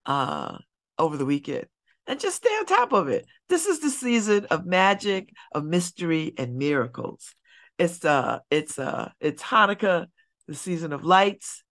uh 0.06 0.58
over 0.98 1.16
the 1.16 1.26
weekend 1.26 1.66
and 2.10 2.20
just 2.20 2.38
stay 2.38 2.50
on 2.50 2.66
top 2.66 2.92
of 2.92 3.08
it. 3.08 3.28
This 3.50 3.68
is 3.68 3.80
the 3.80 3.92
season 3.92 4.46
of 4.46 4.66
magic, 4.66 5.32
of 5.54 5.64
mystery, 5.64 6.34
and 6.38 6.58
miracles. 6.58 7.36
It's 7.78 8.04
uh 8.04 8.40
it's 8.50 8.80
uh 8.80 9.12
it's 9.22 9.44
Hanukkah, 9.44 10.08
the 10.48 10.56
season 10.56 10.92
of 10.92 11.06
lights, 11.06 11.64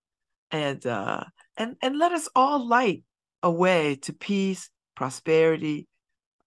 and 0.52 0.87
uh 0.87 1.25
and 1.57 1.76
and 1.83 1.99
let 1.99 2.12
us 2.12 2.28
all 2.37 2.66
light 2.66 3.02
a 3.42 3.50
way 3.50 3.97
to 4.02 4.12
peace, 4.12 4.71
prosperity, 4.95 5.88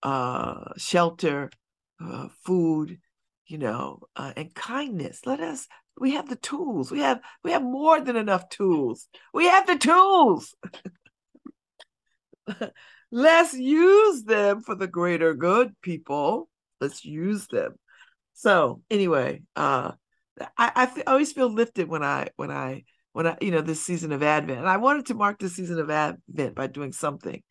uh 0.01 0.71
shelter, 0.77 1.51
uh, 2.03 2.29
food, 2.45 2.97
you 3.45 3.57
know, 3.57 3.99
uh, 4.15 4.31
and 4.37 4.55
kindness. 4.55 5.25
Let 5.25 5.41
us 5.41 5.67
we 5.99 6.11
have 6.13 6.29
the 6.29 6.37
tools. 6.37 6.91
We 6.91 6.99
have 6.99 7.19
we 7.43 7.51
have 7.51 7.61
more 7.61 7.99
than 7.99 8.15
enough 8.15 8.47
tools. 8.47 9.09
We 9.33 9.47
have 9.47 9.67
the 9.67 9.77
tools. 9.77 10.55
Let's 13.11 13.53
use 13.53 14.23
them 14.23 14.61
for 14.61 14.75
the 14.75 14.87
greater 14.87 15.33
good, 15.33 15.75
people. 15.81 16.49
Let's 16.79 17.03
use 17.03 17.47
them. 17.47 17.75
So 18.33 18.81
anyway, 18.89 19.43
uh, 19.55 19.91
I, 20.57 20.71
I, 20.75 20.83
f- 20.83 21.03
I 21.05 21.11
always 21.11 21.33
feel 21.33 21.53
lifted 21.53 21.87
when 21.89 22.03
I 22.03 22.29
when 22.37 22.51
I 22.51 22.85
when 23.11 23.27
I 23.27 23.37
you 23.41 23.51
know 23.51 23.61
this 23.61 23.83
season 23.83 24.11
of 24.13 24.23
Advent, 24.23 24.59
and 24.59 24.69
I 24.69 24.77
wanted 24.77 25.07
to 25.07 25.13
mark 25.13 25.39
this 25.39 25.55
season 25.55 25.79
of 25.79 25.89
Advent 25.89 26.55
by 26.55 26.67
doing 26.67 26.93
something, 26.93 27.43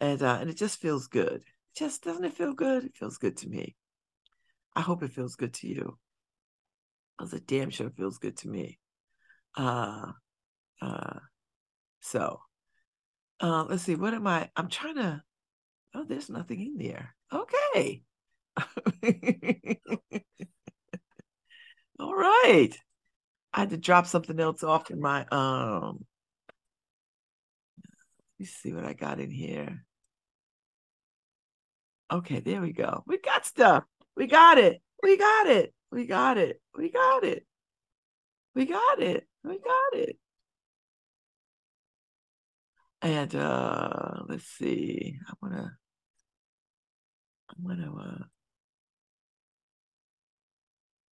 and 0.00 0.22
uh, 0.22 0.38
and 0.40 0.48
it 0.48 0.56
just 0.56 0.80
feels 0.80 1.08
good. 1.08 1.42
Just 1.76 2.02
doesn't 2.04 2.24
it 2.24 2.34
feel 2.34 2.54
good? 2.54 2.84
It 2.84 2.96
feels 2.96 3.18
good 3.18 3.36
to 3.38 3.48
me. 3.48 3.74
I 4.74 4.80
hope 4.80 5.02
it 5.02 5.12
feels 5.12 5.34
good 5.34 5.54
to 5.54 5.68
you. 5.68 5.98
Because 7.16 7.34
it 7.34 7.46
damn 7.46 7.70
sure 7.70 7.90
feels 7.90 8.18
good 8.18 8.36
to 8.38 8.48
me. 8.48 8.78
Uh, 9.56 10.12
uh, 10.80 11.18
so 12.00 12.40
uh, 13.40 13.64
let's 13.64 13.82
see, 13.84 13.94
what 13.94 14.14
am 14.14 14.26
I? 14.26 14.50
I'm 14.56 14.68
trying 14.68 14.96
to. 14.96 15.22
Oh, 15.94 16.04
there's 16.04 16.28
nothing 16.28 16.60
in 16.60 16.76
there. 16.76 17.14
Okay. 17.32 18.02
All 21.98 22.14
right. 22.14 22.70
I 23.52 23.60
had 23.60 23.70
to 23.70 23.76
drop 23.76 24.06
something 24.06 24.38
else 24.38 24.62
off 24.62 24.90
in 24.90 25.00
my 25.00 25.26
um. 25.30 26.04
Let 28.38 28.40
me 28.40 28.46
see 28.46 28.72
what 28.72 28.84
I 28.84 28.92
got 28.92 29.18
in 29.18 29.30
here. 29.30 29.84
Okay, 32.10 32.40
there 32.40 32.60
we 32.60 32.72
go. 32.72 33.02
We 33.06 33.18
got 33.18 33.44
stuff. 33.44 33.84
We 34.16 34.26
got 34.26 34.58
it. 34.58 34.80
We 35.02 35.16
got 35.16 35.46
it. 35.46 35.74
We 35.90 36.06
got 36.06 36.38
it. 36.38 36.60
We 36.76 36.90
got 36.90 37.24
it. 37.24 37.44
We 38.54 38.66
got 38.66 39.00
it. 39.00 39.26
We 39.44 39.58
got 39.58 39.94
it. 39.94 40.18
And 43.02 43.34
uh 43.34 44.22
let's 44.28 44.44
see. 44.44 45.18
I 45.28 45.32
wanna 45.40 45.76
I 47.50 47.54
wanna 47.60 47.92
uh 47.96 48.24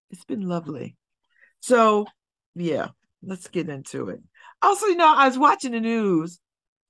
it's 0.10 0.26
been 0.26 0.48
lovely. 0.48 0.96
So 1.60 2.06
yeah, 2.56 2.90
let's 3.22 3.48
get 3.48 3.70
into 3.70 4.10
it. 4.10 4.22
Also, 4.62 4.88
you 4.88 4.96
know, 4.96 5.14
I 5.16 5.28
was 5.28 5.38
watching 5.38 5.72
the 5.74 5.80
news. 5.80 6.40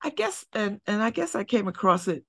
I 0.01 0.11
guess 0.11 0.45
and 0.53 0.79
and 0.87 1.01
I 1.01 1.09
guess 1.09 1.35
I 1.35 1.43
came 1.43 1.67
across 1.67 2.07
it 2.07 2.23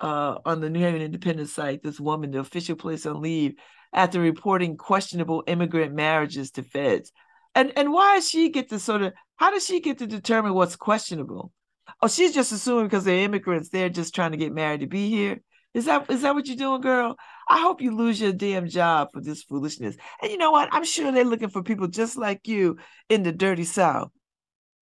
uh 0.00 0.38
on 0.44 0.60
the 0.60 0.70
New 0.70 0.80
Haven 0.80 1.02
Independent 1.02 1.48
site, 1.48 1.82
this 1.82 2.00
woman, 2.00 2.32
the 2.32 2.40
official 2.40 2.76
place 2.76 3.06
on 3.06 3.22
leave 3.22 3.54
after 3.94 4.20
reporting 4.20 4.76
questionable 4.76 5.44
immigrant 5.46 5.94
marriages 5.94 6.50
to 6.52 6.62
feds. 6.62 7.12
And 7.54 7.72
and 7.76 7.92
why 7.92 8.16
does 8.16 8.28
she 8.28 8.50
get 8.50 8.68
to 8.70 8.78
sort 8.78 9.02
of 9.02 9.14
how 9.36 9.50
does 9.50 9.64
she 9.64 9.80
get 9.80 9.98
to 9.98 10.06
determine 10.06 10.52
what's 10.54 10.76
questionable? 10.76 11.52
Oh, 12.00 12.08
she's 12.08 12.34
just 12.34 12.52
assuming 12.52 12.86
because 12.86 13.04
they're 13.04 13.24
immigrants, 13.24 13.68
they're 13.68 13.88
just 13.88 14.14
trying 14.14 14.32
to 14.32 14.36
get 14.36 14.52
married 14.52 14.80
to 14.80 14.86
be 14.86 15.10
here. 15.10 15.40
Is 15.74 15.86
that 15.86 16.08
is 16.10 16.22
that 16.22 16.34
what 16.34 16.46
you're 16.46 16.56
doing, 16.56 16.80
girl? 16.80 17.16
I 17.48 17.60
hope 17.60 17.82
you 17.82 17.94
lose 17.94 18.20
your 18.20 18.32
damn 18.32 18.68
job 18.68 19.08
for 19.12 19.20
this 19.20 19.42
foolishness. 19.42 19.96
And 20.22 20.30
you 20.30 20.38
know 20.38 20.52
what? 20.52 20.68
I'm 20.72 20.84
sure 20.84 21.10
they're 21.10 21.24
looking 21.24 21.50
for 21.50 21.62
people 21.62 21.88
just 21.88 22.16
like 22.16 22.46
you 22.46 22.78
in 23.08 23.24
the 23.24 23.32
dirty 23.32 23.64
South. 23.64 24.10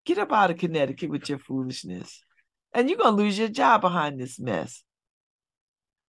Get 0.06 0.18
up 0.18 0.34
out 0.34 0.52
of 0.52 0.58
Connecticut 0.58 1.10
with 1.10 1.30
your 1.30 1.40
foolishness. 1.40 2.24
And 2.74 2.90
you're 2.90 2.98
gonna 2.98 3.16
lose 3.16 3.40
your 3.40 3.48
job 3.48 3.82
behind 3.82 4.20
this 4.20 4.40
mess. 4.40 4.84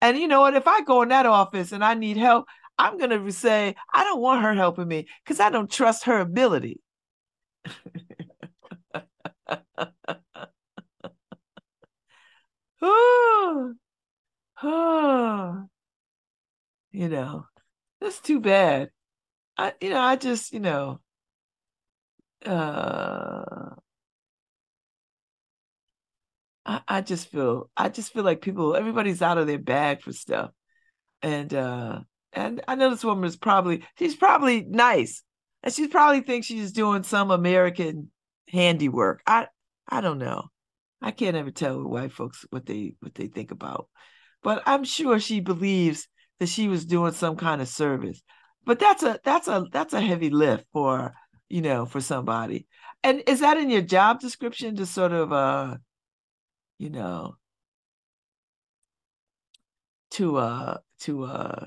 And 0.01 0.17
you 0.17 0.27
know 0.27 0.41
what? 0.41 0.53
If 0.53 0.67
I 0.67 0.81
go 0.81 1.01
in 1.01 1.09
that 1.09 1.25
office 1.25 1.73
and 1.73 1.83
I 1.83 1.93
need 1.93 2.17
help, 2.17 2.45
I'm 2.77 2.97
gonna 2.97 3.31
say, 3.31 3.75
I 3.93 4.03
don't 4.05 4.21
want 4.21 4.43
her 4.43 4.53
helping 4.53 4.87
me 4.87 5.07
because 5.25 5.41
I 5.41 5.49
don't 5.49 5.69
trust 5.69 6.05
her 6.05 6.19
ability. 6.19 6.79
oh, 12.81 13.73
oh, 14.63 15.69
you 16.91 17.09
know, 17.09 17.45
that's 18.01 18.19
too 18.19 18.39
bad. 18.39 18.89
I, 19.57 19.73
you 19.81 19.89
know, 19.89 19.99
I 19.99 20.15
just, 20.15 20.53
you 20.53 20.59
know, 20.59 20.99
uh, 22.45 23.75
I, 26.65 26.81
I 26.87 27.01
just 27.01 27.29
feel, 27.29 27.69
I 27.75 27.89
just 27.89 28.13
feel 28.13 28.23
like 28.23 28.41
people, 28.41 28.75
everybody's 28.75 29.21
out 29.21 29.37
of 29.37 29.47
their 29.47 29.59
bag 29.59 30.01
for 30.01 30.13
stuff, 30.13 30.51
and 31.21 31.53
uh, 31.53 31.99
and 32.33 32.61
I 32.67 32.75
know 32.75 32.89
this 32.89 33.03
woman 33.03 33.25
is 33.25 33.35
probably, 33.37 33.83
she's 33.97 34.15
probably 34.15 34.63
nice, 34.63 35.23
and 35.63 35.73
she 35.73 35.87
probably 35.87 36.21
thinks 36.21 36.47
she's 36.47 36.71
doing 36.71 37.03
some 37.03 37.31
American 37.31 38.11
handiwork. 38.47 39.21
I, 39.27 39.47
I 39.87 40.01
don't 40.01 40.19
know. 40.19 40.49
I 41.01 41.11
can't 41.11 41.37
ever 41.37 41.51
tell 41.51 41.81
white 41.83 42.11
folks 42.11 42.45
what 42.49 42.65
they 42.65 42.95
what 42.99 43.15
they 43.15 43.27
think 43.27 43.51
about. 43.51 43.87
But 44.43 44.63
I'm 44.65 44.83
sure 44.83 45.19
she 45.19 45.39
believes 45.39 46.07
that 46.39 46.49
she 46.49 46.67
was 46.67 46.85
doing 46.85 47.13
some 47.13 47.35
kind 47.35 47.61
of 47.61 47.67
service. 47.67 48.21
But 48.65 48.79
that's 48.79 49.03
a 49.03 49.19
that's 49.23 49.47
a 49.47 49.65
that's 49.71 49.93
a 49.93 50.01
heavy 50.01 50.29
lift 50.29 50.65
for, 50.73 51.13
you 51.49 51.61
know, 51.61 51.85
for 51.85 52.01
somebody. 52.01 52.67
And 53.03 53.23
is 53.27 53.39
that 53.41 53.57
in 53.57 53.69
your 53.69 53.81
job 53.81 54.19
description 54.19 54.75
to 54.77 54.85
sort 54.85 55.11
of 55.13 55.31
uh, 55.31 55.77
you 56.77 56.89
know, 56.89 57.35
to 60.11 60.37
uh 60.37 60.77
to 61.01 61.23
uh 61.25 61.65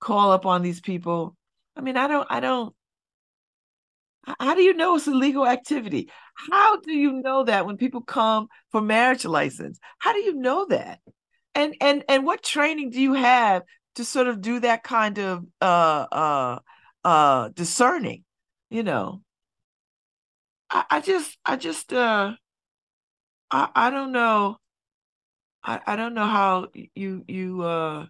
call 0.00 0.32
up 0.32 0.46
on 0.46 0.62
these 0.62 0.80
people. 0.80 1.36
I 1.76 1.80
mean, 1.80 1.96
I 1.96 2.06
don't 2.08 2.26
I 2.30 2.40
don't 2.40 2.74
how 4.24 4.54
do 4.54 4.62
you 4.62 4.74
know 4.74 4.96
it's 4.96 5.08
illegal 5.08 5.46
activity? 5.46 6.08
How 6.50 6.76
do 6.80 6.92
you 6.92 7.12
know 7.22 7.44
that 7.44 7.66
when 7.66 7.76
people 7.76 8.02
come 8.02 8.48
for 8.70 8.80
marriage 8.80 9.24
license? 9.24 9.78
How 9.98 10.12
do 10.12 10.20
you 10.20 10.34
know 10.34 10.66
that? 10.66 11.00
And 11.54 11.74
and 11.80 12.04
and 12.08 12.24
what 12.24 12.42
training 12.42 12.90
do 12.90 13.00
you 13.00 13.14
have 13.14 13.62
to 13.96 14.04
sort 14.04 14.26
of 14.28 14.40
do 14.40 14.60
that 14.60 14.82
kind 14.82 15.18
of 15.18 15.44
uh 15.60 16.06
uh 16.12 16.58
uh 17.04 17.48
discerning? 17.50 18.24
You 18.70 18.82
know, 18.84 19.22
I, 20.70 20.84
I 20.90 21.00
just 21.00 21.38
I 21.44 21.56
just 21.56 21.92
uh 21.92 22.32
I 23.50 23.68
I 23.74 23.90
don't 23.90 24.12
know. 24.12 24.58
I 25.64 25.80
I 25.86 25.96
don't 25.96 26.14
know 26.14 26.26
how 26.26 26.68
you 26.94 27.24
you 27.28 27.62
uh 27.62 28.06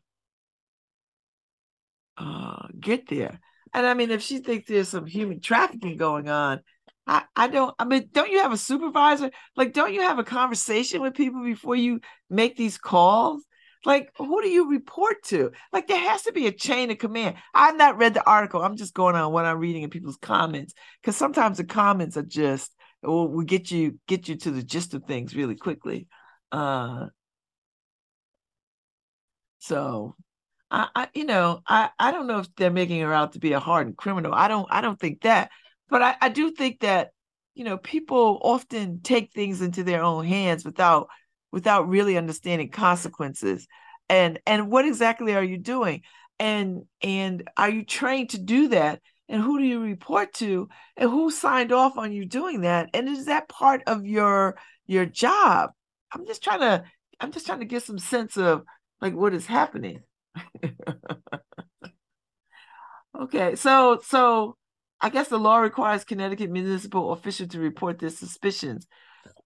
uh 2.17 2.69
get 2.79 3.09
there. 3.09 3.41
And 3.75 3.87
I 3.87 3.95
mean, 3.95 4.11
if 4.11 4.23
she 4.23 4.39
thinks 4.39 4.69
there's 4.69 4.89
some 4.89 5.07
human 5.07 5.41
trafficking 5.41 5.97
going 5.97 6.29
on, 6.29 6.61
I, 7.07 7.25
I 7.35 7.49
don't, 7.49 7.75
I 7.79 7.85
mean, 7.85 8.09
don't 8.13 8.31
you 8.31 8.41
have 8.41 8.53
a 8.53 8.57
supervisor? 8.57 9.31
Like, 9.57 9.73
don't 9.73 9.93
you 9.93 10.03
have 10.03 10.19
a 10.19 10.25
conversation 10.25 11.01
with 11.01 11.15
people 11.15 11.43
before 11.43 11.77
you 11.77 12.01
make 12.31 12.57
these 12.57 12.79
calls? 12.79 13.43
Like, 13.85 14.13
who 14.17 14.41
do 14.43 14.49
you 14.49 14.71
report 14.71 15.25
to? 15.25 15.51
Like, 15.73 15.89
there 15.89 15.99
has 15.99 16.23
to 16.23 16.33
be 16.33 16.47
a 16.47 16.53
chain 16.53 16.91
of 16.93 16.99
command. 16.99 17.37
I've 17.53 17.77
not 17.77 17.99
read 17.99 18.15
the 18.15 18.25
article. 18.25 18.63
I'm 18.63 18.77
just 18.77 18.95
going 18.95 19.17
on 19.17 19.33
what 19.33 19.45
I'm 19.45 19.59
reading 19.59 19.83
in 19.83 19.91
people's 19.91 20.19
comments 20.19 20.75
because 21.01 21.17
sometimes 21.17 21.57
the 21.57 21.65
comments 21.65 22.17
are 22.17 22.23
just 22.23 22.73
will, 23.03 23.29
will 23.29 23.45
get 23.45 23.71
you 23.71 23.99
get 24.07 24.29
you 24.29 24.37
to 24.37 24.51
the 24.51 24.63
gist 24.63 24.95
of 24.95 25.05
things 25.05 25.35
really 25.35 25.57
quickly. 25.57 26.07
Uh, 26.53 27.07
so 29.59 30.15
I, 30.73 30.89
I, 30.95 31.09
you 31.13 31.25
know, 31.25 31.61
I, 31.69 31.91
I 31.99 32.11
don't 32.11 32.27
know 32.27 32.39
if 32.39 32.49
they're 32.57 32.71
making 32.71 33.03
her 33.03 33.13
out 33.13 33.35
to 33.35 33.39
be 33.39 33.53
a 33.53 33.61
hardened 33.61 33.99
criminal. 33.99 34.33
I 34.35 34.49
don't 34.49 34.67
I 34.71 34.81
don't 34.81 34.99
think 34.99 35.21
that. 35.23 35.51
But 35.91 36.03
I, 36.03 36.17
I 36.23 36.29
do 36.31 36.51
think 36.51 36.81
that, 36.81 37.11
you 37.55 37.65
know, 37.65 37.77
people 37.77 38.41
often 38.43 39.03
take 39.03 39.33
things 39.33 39.61
into 39.61 39.85
their 39.85 40.03
own 40.03 40.25
hands 40.25 40.65
without 40.65 41.09
without 41.53 41.89
really 41.89 42.17
understanding 42.17 42.71
consequences. 42.71 43.69
And 44.09 44.41
and 44.47 44.71
what 44.71 44.87
exactly 44.87 45.35
are 45.35 45.45
you 45.45 45.59
doing? 45.59 46.03
And 46.39 46.85
and 47.03 47.49
are 47.59 47.71
you 47.71 47.85
trained 47.85 48.31
to 48.31 48.39
do 48.39 48.69
that? 48.69 49.01
And 49.29 49.43
who 49.43 49.59
do 49.59 49.65
you 49.67 49.83
report 49.83 50.33
to? 50.35 50.69
And 50.97 51.11
who 51.11 51.31
signed 51.31 51.73
off 51.73 51.99
on 51.99 52.13
you 52.13 52.25
doing 52.25 52.63
that? 52.63 52.89
And 52.95 53.09
is 53.11 53.27
that 53.27 53.49
part 53.49 53.83
of 53.87 54.07
your 54.07 54.57
your 54.87 55.05
job? 55.05 55.71
I'm 56.13 56.27
just 56.27 56.43
trying 56.43 56.61
to 56.61 56.85
I'm 57.21 57.31
just 57.31 57.45
trying 57.45 57.61
to 57.61 57.67
get 57.67 57.83
some 57.83 57.99
sense 57.99 58.39
of 58.39 58.63
like 59.03 59.15
what 59.15 59.35
is 59.35 59.45
happening. 59.45 60.01
okay, 63.21 63.57
so 63.57 64.01
so 64.05 64.57
I 65.01 65.11
guess 65.11 65.29
the 65.29 65.39
law 65.39 65.59
requires 65.59 66.05
Connecticut 66.05 66.51
municipal 66.51 67.13
official 67.13 67.47
to 67.49 67.59
report 67.59 67.99
their 67.99 68.11
suspicions. 68.11 68.87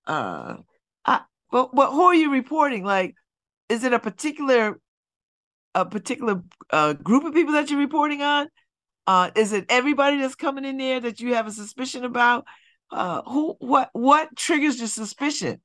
Uh, 0.07 0.57
I, 1.05 1.23
but 1.51 1.75
but 1.75 1.93
who 1.93 2.03
are 2.03 2.15
you 2.15 2.31
reporting? 2.33 2.85
Like, 2.85 3.15
is 3.69 3.85
it 3.85 3.93
a 3.93 3.99
particular 3.99 4.79
a 5.75 5.85
particular 5.85 6.43
uh, 6.71 6.95
group 6.95 7.25
of 7.25 7.35
people 7.35 7.53
that 7.55 7.71
you're 7.71 7.79
reporting 7.79 8.23
on? 8.23 8.49
Uh, 9.07 9.31
is 9.37 9.53
it 9.53 9.67
everybody 9.69 10.19
that's 10.19 10.35
coming 10.35 10.65
in 10.65 10.79
there 10.79 11.01
that 11.01 11.21
you 11.21 11.35
have 11.35 11.47
a 11.47 11.53
suspicion 11.53 12.05
about? 12.05 12.45
Uh, 12.91 13.23
who 13.23 13.57
what 13.59 13.91
what 13.93 14.37
triggers 14.37 14.79
your 14.79 14.89
suspicion? 14.89 15.61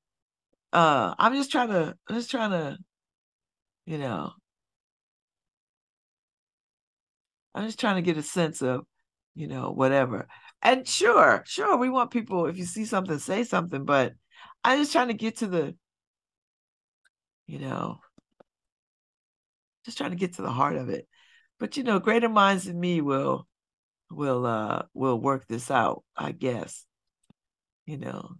Uh, 0.73 1.13
I'm 1.17 1.33
just 1.33 1.51
trying 1.51 1.69
to 1.69 1.95
I'm 2.07 2.15
just 2.15 2.31
trying 2.31 2.51
to, 2.51 2.77
you 3.85 3.97
know, 3.97 4.31
I'm 7.53 7.65
just 7.65 7.79
trying 7.79 7.95
to 7.95 8.01
get 8.01 8.17
a 8.17 8.23
sense 8.23 8.61
of, 8.61 8.85
you 9.35 9.47
know, 9.47 9.71
whatever. 9.71 10.27
And 10.61 10.87
sure, 10.87 11.43
sure, 11.45 11.77
we 11.77 11.89
want 11.89 12.11
people, 12.11 12.45
if 12.45 12.57
you 12.57 12.65
see 12.65 12.85
something, 12.85 13.17
say 13.19 13.43
something, 13.43 13.83
but 13.85 14.13
I'm 14.63 14.79
just 14.79 14.91
trying 14.91 15.07
to 15.07 15.13
get 15.13 15.37
to 15.37 15.47
the, 15.47 15.75
you 17.47 17.59
know, 17.59 17.99
just 19.85 19.97
trying 19.97 20.11
to 20.11 20.15
get 20.15 20.33
to 20.35 20.41
the 20.41 20.51
heart 20.51 20.75
of 20.75 20.89
it. 20.89 21.07
But 21.59 21.77
you 21.77 21.83
know, 21.83 21.99
greater 21.99 22.29
minds 22.29 22.65
than 22.65 22.79
me 22.79 23.01
will 23.01 23.47
will 24.09 24.45
uh 24.45 24.83
will 24.93 25.19
work 25.19 25.47
this 25.47 25.71
out, 25.71 26.03
I 26.15 26.31
guess. 26.31 26.85
You 27.85 27.97
know. 27.97 28.31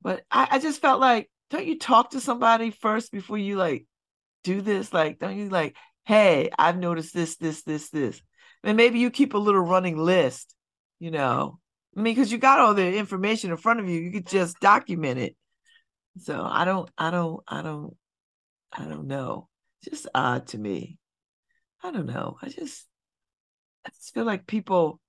But 0.00 0.22
I, 0.30 0.48
I 0.52 0.58
just 0.58 0.80
felt 0.80 1.00
like, 1.00 1.30
don't 1.50 1.66
you 1.66 1.78
talk 1.78 2.10
to 2.10 2.20
somebody 2.20 2.70
first 2.70 3.10
before 3.10 3.38
you 3.38 3.56
like 3.56 3.86
do 4.44 4.60
this? 4.60 4.92
Like, 4.92 5.18
don't 5.18 5.36
you 5.36 5.48
like, 5.48 5.76
hey, 6.04 6.50
I've 6.58 6.78
noticed 6.78 7.14
this, 7.14 7.36
this, 7.36 7.62
this, 7.62 7.90
this 7.90 8.22
and 8.64 8.76
maybe 8.76 8.98
you 8.98 9.10
keep 9.10 9.34
a 9.34 9.38
little 9.38 9.60
running 9.60 9.96
list, 9.96 10.54
you 10.98 11.10
know. 11.10 11.58
I 11.96 12.00
mean, 12.00 12.14
because 12.14 12.30
you 12.30 12.38
got 12.38 12.60
all 12.60 12.74
the 12.74 12.96
information 12.96 13.50
in 13.50 13.56
front 13.56 13.80
of 13.80 13.88
you, 13.88 14.00
you 14.00 14.12
could 14.12 14.26
just 14.26 14.60
document 14.60 15.18
it. 15.18 15.36
So 16.18 16.42
I 16.44 16.64
don't, 16.64 16.88
I 16.98 17.10
don't, 17.10 17.40
I 17.48 17.62
don't, 17.62 17.96
I 18.72 18.84
don't 18.84 19.06
know. 19.06 19.48
It's 19.82 20.02
just 20.02 20.08
odd 20.14 20.48
to 20.48 20.58
me. 20.58 20.98
I 21.82 21.90
don't 21.90 22.06
know. 22.06 22.36
I 22.42 22.48
just, 22.48 22.86
I 23.86 23.90
just 23.90 24.14
feel 24.14 24.24
like 24.24 24.46
people. 24.46 25.00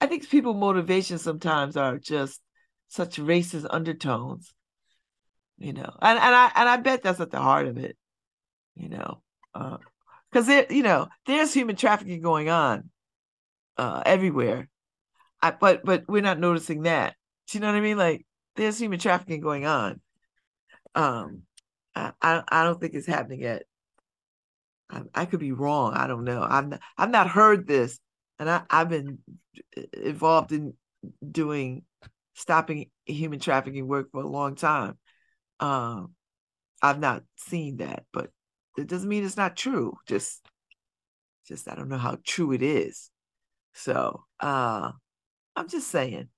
I 0.00 0.06
think 0.06 0.28
people 0.28 0.54
motivations 0.54 1.22
sometimes 1.22 1.76
are 1.76 1.98
just 1.98 2.40
such 2.88 3.16
racist 3.18 3.66
undertones, 3.68 4.54
you 5.58 5.72
know. 5.72 5.96
And 6.00 6.18
and 6.18 6.34
I 6.34 6.52
and 6.54 6.68
I 6.68 6.76
bet 6.76 7.02
that's 7.02 7.20
at 7.20 7.30
the 7.30 7.40
heart 7.40 7.66
of 7.66 7.78
it, 7.78 7.96
you 8.76 8.88
know. 8.88 9.22
Uh, 9.54 9.78
because 10.30 10.46
there, 10.46 10.66
you 10.70 10.82
know, 10.82 11.08
there's 11.26 11.54
human 11.54 11.76
trafficking 11.76 12.20
going 12.20 12.48
on 12.48 12.90
uh, 13.76 14.02
everywhere. 14.04 14.68
I, 15.40 15.52
but 15.52 15.84
but 15.84 16.04
we're 16.08 16.22
not 16.22 16.38
noticing 16.40 16.82
that. 16.82 17.14
Do 17.48 17.58
you 17.58 17.62
know 17.62 17.68
what 17.68 17.76
I 17.76 17.80
mean? 17.80 17.96
Like 17.96 18.26
there's 18.56 18.78
human 18.78 18.98
trafficking 18.98 19.40
going 19.40 19.66
on. 19.66 20.00
Um, 20.94 21.42
I 21.94 22.12
I, 22.48 22.64
don't 22.64 22.80
think 22.80 22.94
it's 22.94 23.06
happening 23.06 23.40
yet. 23.40 23.62
I, 24.90 25.02
I 25.14 25.24
could 25.26 25.40
be 25.40 25.52
wrong. 25.52 25.94
I 25.94 26.06
don't 26.06 26.24
know. 26.24 26.42
I'm 26.42 26.70
not, 26.70 26.80
I've 26.96 27.10
not 27.10 27.28
heard 27.28 27.66
this, 27.66 27.98
and 28.38 28.50
I 28.50 28.62
I've 28.68 28.88
been 28.88 29.18
involved 29.92 30.52
in 30.52 30.74
doing 31.30 31.82
stopping 32.34 32.90
human 33.04 33.38
trafficking 33.38 33.86
work 33.86 34.10
for 34.10 34.22
a 34.22 34.28
long 34.28 34.54
time. 34.54 34.98
Um, 35.60 36.14
I've 36.82 37.00
not 37.00 37.22
seen 37.36 37.78
that, 37.78 38.04
but 38.12 38.30
it 38.78 38.86
doesn't 38.86 39.08
mean 39.08 39.24
it's 39.24 39.36
not 39.36 39.56
true. 39.56 39.96
Just, 40.06 40.46
just 41.46 41.68
I 41.68 41.74
don't 41.74 41.88
know 41.88 41.98
how 41.98 42.18
true 42.24 42.52
it 42.52 42.62
is. 42.62 43.10
So, 43.72 44.24
uh, 44.40 44.92
I'm 45.56 45.68
just 45.68 45.88
saying, 45.88 46.28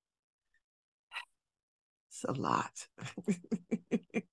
it's 2.09 2.25
a 2.25 2.33
lot. 2.33 2.73
it 3.91 4.25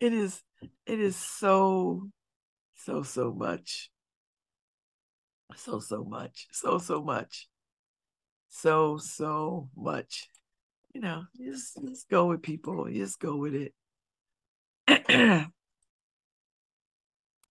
is, 0.00 0.42
it 0.86 1.00
is 1.00 1.16
so, 1.16 2.08
so, 2.76 3.02
so 3.02 3.32
much. 3.32 3.90
So, 5.56 5.80
so 5.80 6.04
much. 6.04 6.46
So, 6.52 6.78
so 6.78 7.02
much. 7.02 7.48
So, 8.48 8.98
so 8.98 9.68
much. 9.76 10.28
You 10.94 11.00
know, 11.00 11.24
just, 11.36 11.78
just 11.86 12.08
go 12.08 12.26
with 12.26 12.42
people. 12.42 12.88
Just 12.90 13.20
go 13.20 13.36
with 13.36 13.54
it. 13.54 13.74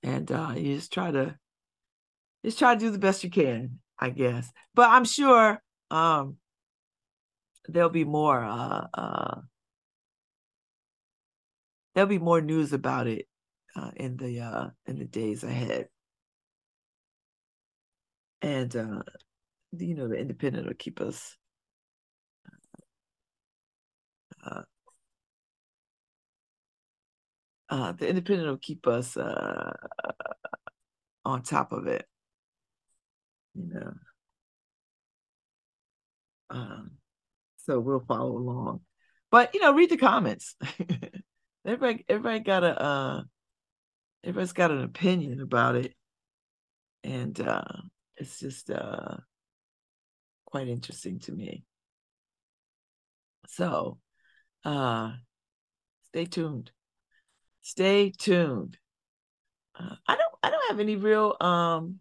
and 0.04 0.32
uh, 0.32 0.54
you 0.56 0.76
just 0.76 0.94
try 0.94 1.12
to 1.12 1.36
just 2.44 2.60
try 2.60 2.74
to 2.74 2.80
do 2.80 2.90
the 2.90 3.00
best 3.00 3.24
you 3.24 3.30
can, 3.30 3.80
I 4.00 4.10
guess. 4.10 4.52
But 4.74 4.90
I'm 4.90 5.06
sure 5.06 5.62
um, 5.90 6.38
there'll 7.68 7.90
be 7.90 8.04
more 8.06 8.44
uh, 8.44 8.88
uh, 8.94 9.42
there'll 11.94 12.10
be 12.10 12.20
more 12.20 12.42
news 12.42 12.74
about 12.74 13.08
it 13.08 13.28
uh, 13.76 13.92
in 13.96 14.18
the 14.18 14.42
uh, 14.42 14.70
in 14.86 14.98
the 15.00 15.06
days 15.06 15.44
ahead. 15.44 15.88
And 18.42 18.76
uh, 18.76 19.02
you 19.72 19.96
know, 19.96 20.08
the 20.08 20.16
independent 20.16 20.68
will 20.68 20.74
keep 20.74 21.00
us 21.00 21.38
uh, 24.44 24.64
uh, 27.72 27.94
the 27.94 28.08
independent 28.08 28.50
will 28.50 28.58
keep 28.58 28.86
us 28.86 29.16
uh, 29.16 29.72
on 31.24 31.42
top 31.42 31.72
of 31.72 31.88
it. 31.88 32.06
You 33.56 33.74
know. 33.74 33.94
Um, 36.50 36.92
so 37.66 37.80
we'll 37.80 38.04
follow 38.06 38.38
along. 38.38 38.82
But 39.32 39.54
you 39.54 39.62
know, 39.62 39.74
read 39.74 39.90
the 39.90 39.98
comments. 39.98 40.56
everybody, 41.66 42.04
everybody 42.10 42.40
got 42.40 42.66
a 42.66 42.82
uh, 42.82 43.22
everybody's 44.24 44.52
got 44.52 44.72
an 44.72 44.84
opinion 44.84 45.40
about 45.40 45.76
it, 45.76 45.96
and 47.06 47.40
uh, 47.40 47.64
it's 48.18 48.38
just 48.38 48.70
uh, 48.70 49.16
quite 50.46 50.68
interesting 50.68 51.20
to 51.20 51.32
me. 51.32 51.64
So, 53.48 53.98
uh, 54.66 55.14
stay 56.10 56.26
tuned. 56.26 56.72
Stay 57.62 58.12
tuned. 58.12 58.78
Uh, 59.80 59.96
I 60.08 60.16
don't 60.16 60.34
I 60.44 60.50
don't 60.50 60.70
have 60.70 60.80
any 60.80 60.96
real 60.96 61.36
um 61.40 62.00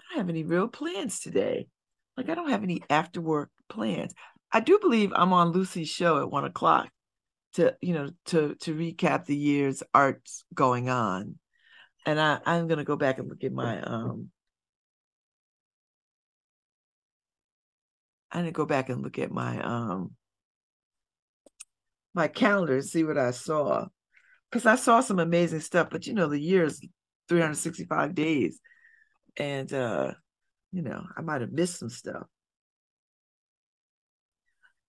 I 0.00 0.14
don't 0.14 0.18
have 0.18 0.28
any 0.28 0.44
real 0.44 0.68
plans 0.68 1.20
today. 1.20 1.68
Like 2.16 2.28
I 2.28 2.34
don't 2.34 2.50
have 2.50 2.62
any 2.62 2.82
after 2.90 3.20
work 3.20 3.50
plans. 3.68 4.14
I 4.50 4.60
do 4.60 4.78
believe 4.80 5.12
I'm 5.14 5.32
on 5.32 5.52
Lucy's 5.52 5.88
show 5.88 6.20
at 6.20 6.30
one 6.30 6.44
o'clock 6.44 6.90
to 7.54 7.76
you 7.80 7.94
know 7.94 8.10
to 8.26 8.54
to 8.56 8.74
recap 8.74 9.24
the 9.24 9.36
year's 9.36 9.82
arts 9.94 10.44
going 10.52 10.88
on, 10.90 11.38
and 12.04 12.20
I 12.20 12.40
I'm 12.44 12.68
gonna 12.68 12.84
go 12.84 12.96
back 12.96 13.18
and 13.18 13.28
look 13.28 13.44
at 13.44 13.52
my 13.52 13.80
um. 13.80 14.30
I'm 18.30 18.42
gonna 18.42 18.52
go 18.52 18.66
back 18.66 18.88
and 18.88 19.02
look 19.02 19.18
at 19.18 19.30
my 19.30 19.60
um 19.62 20.12
my 22.14 22.28
calendar 22.28 22.74
and 22.74 22.84
see 22.84 23.04
what 23.04 23.18
I 23.18 23.30
saw 23.30 23.86
because 24.52 24.66
I 24.66 24.76
saw 24.76 25.00
some 25.00 25.18
amazing 25.18 25.60
stuff. 25.60 25.88
But 25.90 26.06
you 26.06 26.12
know, 26.12 26.28
the 26.28 26.38
year 26.38 26.64
is 26.64 26.80
365 27.28 28.14
days, 28.14 28.60
and 29.38 29.72
uh, 29.72 30.12
you 30.72 30.82
know, 30.82 31.02
I 31.16 31.22
might 31.22 31.40
have 31.40 31.52
missed 31.52 31.78
some 31.78 31.88
stuff. 31.88 32.26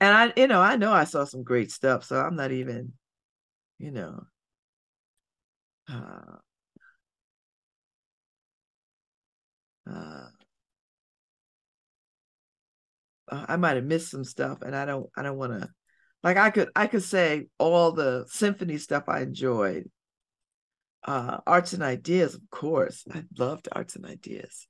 And 0.01 0.13
I, 0.13 0.33
you 0.35 0.47
know, 0.47 0.59
I 0.61 0.75
know 0.75 0.91
I 0.91 1.05
saw 1.05 1.23
some 1.23 1.43
great 1.43 1.71
stuff, 1.71 2.03
so 2.03 2.19
I'm 2.19 2.35
not 2.35 2.51
even, 2.51 2.91
you 3.79 3.91
know, 3.91 4.25
uh, 5.89 6.37
uh, 9.89 10.27
I 13.31 13.55
might 13.55 13.77
have 13.77 13.85
missed 13.85 14.11
some 14.11 14.25
stuff, 14.25 14.61
and 14.61 14.75
I 14.75 14.85
don't, 14.85 15.09
I 15.15 15.23
don't 15.23 15.37
want 15.37 15.53
to 15.61 15.69
like 16.23 16.37
I 16.37 16.49
could 16.49 16.69
I 16.75 16.87
could 16.87 17.03
say 17.03 17.47
all 17.57 17.91
the 17.91 18.25
symphony 18.29 18.77
stuff 18.77 19.03
I 19.07 19.21
enjoyed. 19.21 19.89
Uh, 21.05 21.39
arts 21.45 21.73
and 21.73 21.83
ideas, 21.83 22.33
of 22.33 22.41
course. 22.49 23.03
I 23.13 23.23
loved 23.37 23.67
arts 23.71 23.95
and 23.97 24.05
ideas. 24.05 24.67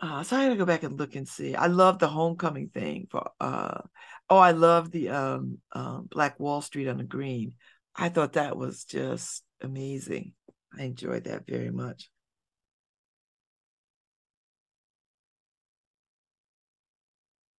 Uh, 0.00 0.24
so 0.24 0.36
I 0.36 0.44
gotta 0.44 0.56
go 0.56 0.66
back 0.66 0.82
and 0.82 0.98
look 0.98 1.14
and 1.14 1.28
see. 1.28 1.54
I 1.54 1.66
love 1.68 2.00
the 2.00 2.08
homecoming 2.08 2.70
thing 2.70 3.06
for 3.08 3.30
uh 3.40 3.82
oh, 4.28 4.38
I 4.38 4.50
love 4.50 4.90
the 4.90 5.10
um, 5.10 5.58
um 5.72 6.08
Black 6.10 6.40
Wall 6.40 6.60
Street 6.60 6.88
on 6.88 6.98
the 6.98 7.04
Green. 7.04 7.54
I 7.94 8.08
thought 8.08 8.32
that 8.32 8.56
was 8.56 8.84
just 8.84 9.44
amazing. 9.60 10.32
I 10.76 10.84
enjoyed 10.84 11.24
that 11.24 11.46
very 11.46 11.70
much. 11.70 12.10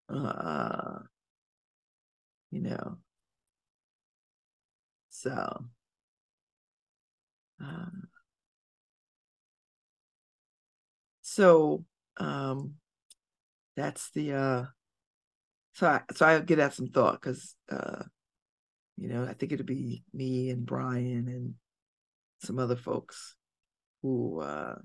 Uh 0.09 0.99
you 2.53 2.61
know. 2.61 2.97
So, 5.09 5.65
uh, 7.63 7.85
so 11.21 11.83
um, 12.17 12.75
that's 13.75 14.11
the 14.11 14.33
uh, 14.33 14.63
so 15.73 15.87
I 15.87 16.01
so 16.13 16.25
I 16.27 16.39
get 16.41 16.57
that 16.57 16.75
some 16.75 16.87
thought 16.87 17.19
because 17.19 17.55
uh, 17.71 18.03
you 18.97 19.07
know 19.07 19.23
I 19.23 19.33
think 19.33 19.51
it'll 19.51 19.65
be 19.65 20.03
me 20.13 20.51
and 20.51 20.63
Brian 20.63 21.27
and 21.27 21.55
some 22.43 22.59
other 22.59 22.75
folks 22.75 23.35
who 24.03 24.41
uh, 24.41 24.75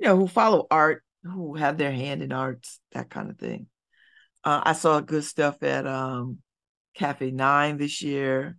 you 0.00 0.08
know 0.08 0.16
who 0.16 0.26
follow 0.26 0.66
art, 0.68 1.04
who 1.22 1.54
have 1.54 1.78
their 1.78 1.92
hand 1.92 2.22
in 2.22 2.32
arts, 2.32 2.80
that 2.90 3.08
kind 3.08 3.30
of 3.30 3.38
thing. 3.38 3.68
Uh, 4.44 4.62
I 4.64 4.72
saw 4.72 5.00
good 5.00 5.24
stuff 5.24 5.62
at 5.62 5.86
um, 5.86 6.38
Cafe 6.94 7.30
Nine 7.30 7.78
this 7.78 8.02
year 8.02 8.56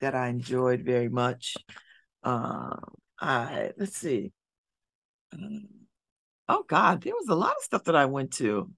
that 0.00 0.14
I 0.14 0.28
enjoyed 0.28 0.82
very 0.82 1.08
much. 1.08 1.56
Um, 2.22 2.82
I 3.18 3.72
let's 3.76 3.96
see. 3.96 4.32
Um, 5.32 5.68
oh 6.48 6.64
God, 6.66 7.02
there 7.02 7.14
was 7.14 7.28
a 7.28 7.34
lot 7.34 7.56
of 7.56 7.62
stuff 7.62 7.84
that 7.84 7.96
I 7.96 8.06
went 8.06 8.32
to. 8.34 8.70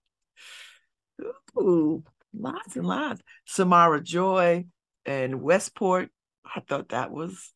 Ooh, 1.57 2.03
lots 2.35 2.77
and 2.77 2.87
lots. 2.87 3.23
Samara 3.47 4.03
Joy 4.03 4.67
and 5.07 5.43
Westport. 5.43 6.11
I 6.45 6.61
thought 6.61 6.91
that 6.91 7.11
was 7.11 7.53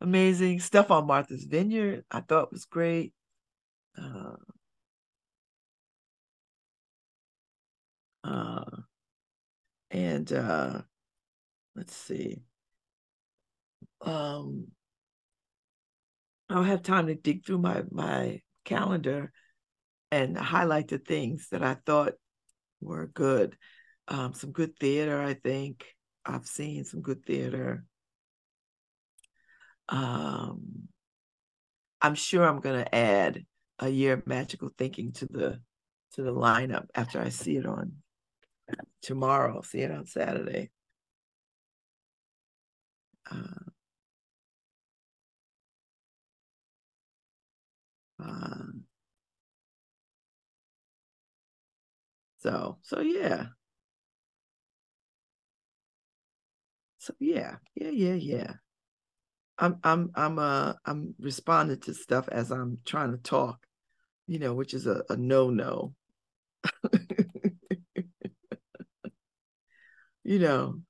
amazing. 0.00 0.60
Stuff 0.60 0.90
on 0.90 1.06
Martha's 1.06 1.44
Vineyard. 1.44 2.04
I 2.10 2.20
thought 2.20 2.52
was 2.52 2.64
great. 2.64 3.12
Uh, 4.00 4.36
Uh, 8.22 8.64
and 9.90 10.32
uh, 10.32 10.82
let's 11.74 11.94
see. 11.94 12.42
Um, 14.02 14.68
I'll 16.48 16.62
have 16.62 16.82
time 16.82 17.06
to 17.06 17.14
dig 17.14 17.44
through 17.44 17.58
my 17.58 17.84
my 17.90 18.40
calendar 18.64 19.32
and 20.10 20.36
highlight 20.36 20.88
the 20.88 20.98
things 20.98 21.48
that 21.50 21.62
I 21.62 21.76
thought 21.86 22.14
were 22.80 23.06
good. 23.06 23.56
Um, 24.08 24.34
some 24.34 24.52
good 24.52 24.76
theater, 24.78 25.20
I 25.20 25.34
think. 25.34 25.84
I've 26.24 26.46
seen 26.46 26.84
some 26.84 27.00
good 27.00 27.24
theater. 27.24 27.84
Um, 29.88 30.88
I'm 32.02 32.14
sure 32.14 32.44
I'm 32.44 32.60
going 32.60 32.84
to 32.84 32.94
add 32.94 33.44
a 33.78 33.88
year 33.88 34.14
of 34.14 34.26
magical 34.26 34.70
thinking 34.76 35.12
to 35.12 35.26
the 35.26 35.60
to 36.14 36.22
the 36.22 36.32
lineup 36.32 36.86
after 36.94 37.20
I 37.20 37.28
see 37.28 37.56
it 37.56 37.66
on 37.66 37.92
tomorrow. 39.02 39.62
See 39.62 39.80
it 39.80 39.90
on 39.90 40.06
Saturday. 40.06 40.70
Uh, 43.30 43.70
uh, 48.22 48.64
so 52.38 52.78
so 52.82 53.00
yeah. 53.00 53.46
So 56.98 57.14
yeah, 57.20 57.56
yeah, 57.74 57.90
yeah, 57.90 58.14
yeah. 58.14 58.52
I'm 59.58 59.78
I'm 59.84 60.10
I'm 60.16 60.38
uh 60.38 60.74
I'm 60.86 61.14
responding 61.20 61.80
to 61.82 61.94
stuff 61.94 62.28
as 62.30 62.50
I'm 62.50 62.78
trying 62.86 63.12
to 63.12 63.18
talk, 63.18 63.66
you 64.28 64.38
know, 64.38 64.54
which 64.54 64.74
is 64.74 64.86
a, 64.86 65.04
a 65.10 65.16
no 65.16 65.50
no. 65.50 65.94
you 70.24 70.38
know, 70.38 70.80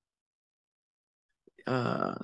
uh, 1.66 2.14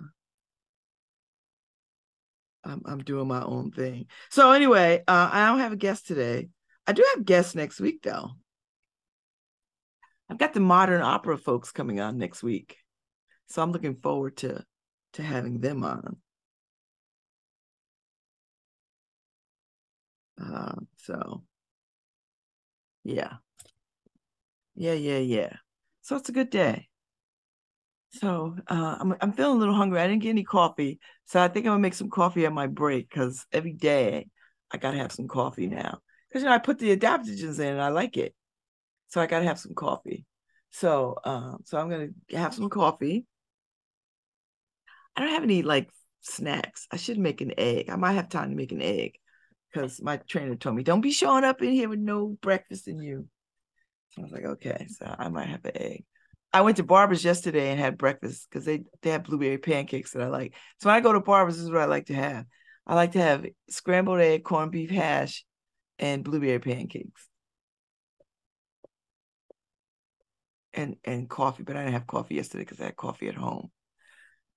I'm 2.64 2.82
I'm 2.84 2.98
doing 2.98 3.28
my 3.28 3.42
own 3.42 3.70
thing. 3.70 4.06
So 4.30 4.52
anyway, 4.52 5.02
uh, 5.06 5.30
I 5.32 5.46
don't 5.46 5.60
have 5.60 5.72
a 5.72 5.76
guest 5.76 6.06
today. 6.06 6.48
I 6.86 6.92
do 6.92 7.04
have 7.14 7.24
guests 7.24 7.54
next 7.54 7.80
week 7.80 8.02
though. 8.02 8.30
I've 10.28 10.38
got 10.38 10.54
the 10.54 10.60
modern 10.60 11.02
opera 11.02 11.38
folks 11.38 11.70
coming 11.72 12.00
on 12.00 12.18
next 12.18 12.42
week, 12.42 12.76
so 13.46 13.62
I'm 13.62 13.72
looking 13.72 13.96
forward 13.96 14.36
to 14.38 14.64
to 15.14 15.22
having 15.22 15.60
them 15.60 15.84
on. 15.84 16.16
Uh, 20.40 20.74
so 20.96 21.44
yeah, 23.04 23.36
yeah, 24.74 24.92
yeah, 24.92 25.18
yeah. 25.18 25.56
So 26.02 26.16
it's 26.16 26.28
a 26.28 26.32
good 26.32 26.50
day. 26.50 26.88
So 28.18 28.57
uh, 28.68 28.96
I'm 29.00 29.14
I'm 29.20 29.33
feeling 29.33 29.57
a 29.57 29.59
little 29.59 29.74
hungry. 29.74 30.00
I 30.00 30.07
didn't 30.07 30.22
get 30.22 30.31
any 30.31 30.44
coffee, 30.44 31.00
so 31.26 31.40
I 31.40 31.48
think 31.48 31.66
I'm 31.66 31.72
gonna 31.72 31.83
make 31.83 31.94
some 31.94 32.11
coffee 32.11 32.46
at 32.46 32.52
my 32.52 32.66
break 32.66 33.09
because 33.11 33.44
every 33.52 33.72
day 33.72 34.29
I 34.70 34.79
gotta 34.79 34.98
have 34.98 35.12
some 35.12 35.29
coffee 35.29 35.66
now. 35.66 35.98
Because 36.29 36.42
you 36.42 36.48
know 36.48 36.55
I 36.55 36.59
put 36.59 36.79
the 36.79 36.96
adaptogens 36.96 37.59
in 37.59 37.68
and 37.68 37.83
I 37.83 37.88
like 37.88 38.16
it, 38.16 38.35
so 39.09 39.20
I 39.20 39.26
gotta 39.26 39.44
have 39.44 39.59
some 39.59 39.74
coffee. 39.74 40.24
So 40.70 41.16
um, 41.24 41.59
so 41.64 41.79
I'm 41.79 41.90
gonna 41.90 42.09
have 42.33 42.55
some 42.55 42.70
coffee. 42.70 43.26
I 45.16 45.20
don't 45.20 45.31
have 45.31 45.42
any 45.42 45.62
like 45.62 45.90
snacks. 46.20 46.87
I 46.90 46.96
should 46.96 47.18
make 47.18 47.40
an 47.40 47.55
egg. 47.59 47.90
I 47.90 47.96
might 47.96 48.12
have 48.12 48.29
time 48.29 48.50
to 48.50 48.57
make 48.57 48.72
an 48.72 48.83
egg 48.83 49.14
because 49.72 50.00
my 50.00 50.18
trainer 50.18 50.57
told 50.57 50.76
me 50.76 50.83
don't 50.83 51.00
be 51.00 51.12
showing 51.12 51.44
up 51.44 51.61
in 51.62 51.72
here 51.72 51.88
with 51.88 51.98
no 51.98 52.37
breakfast 52.40 52.88
in 52.88 53.00
you. 53.00 53.29
So 54.11 54.22
I 54.22 54.24
was 54.24 54.33
like, 54.33 54.44
okay, 54.44 54.87
so 54.88 55.14
I 55.18 55.29
might 55.29 55.48
have 55.48 55.64
an 55.64 55.72
egg. 55.74 56.05
I 56.52 56.62
went 56.62 56.78
to 56.78 56.82
Barber's 56.82 57.24
yesterday 57.24 57.70
and 57.70 57.78
had 57.78 57.98
breakfast 57.98 58.48
because 58.48 58.64
they 58.64 58.85
they 59.02 59.11
have 59.11 59.24
blueberry 59.24 59.59
pancakes 59.59 60.12
that 60.12 60.22
I 60.22 60.28
like. 60.28 60.54
So 60.80 60.88
when 60.88 60.96
I 60.96 61.00
go 61.00 61.12
to 61.12 61.20
Barber's, 61.20 61.56
this 61.56 61.64
is 61.64 61.70
what 61.70 61.82
I 61.82 61.87
like 61.87 62.06
to 62.06 62.14
have. 62.14 62.46
I 62.87 62.94
like 62.94 63.12
to 63.12 63.20
have 63.20 63.46
scrambled 63.68 64.20
egg, 64.20 64.44
corned 64.44 64.72
beef 64.72 64.90
hash, 64.90 65.44
and 65.98 66.24
blueberry 66.24 66.59
pancakes. 66.61 67.28
And 70.72 70.96
and 71.04 71.28
coffee, 71.28 71.62
but 71.62 71.76
I 71.76 71.80
didn't 71.80 71.94
have 71.94 72.06
coffee 72.06 72.37
yesterday 72.37 72.64
because 72.64 72.80
I 72.80 72.85
had 72.87 72.96
coffee 72.96 73.28
at 73.28 73.35
home. 73.35 73.70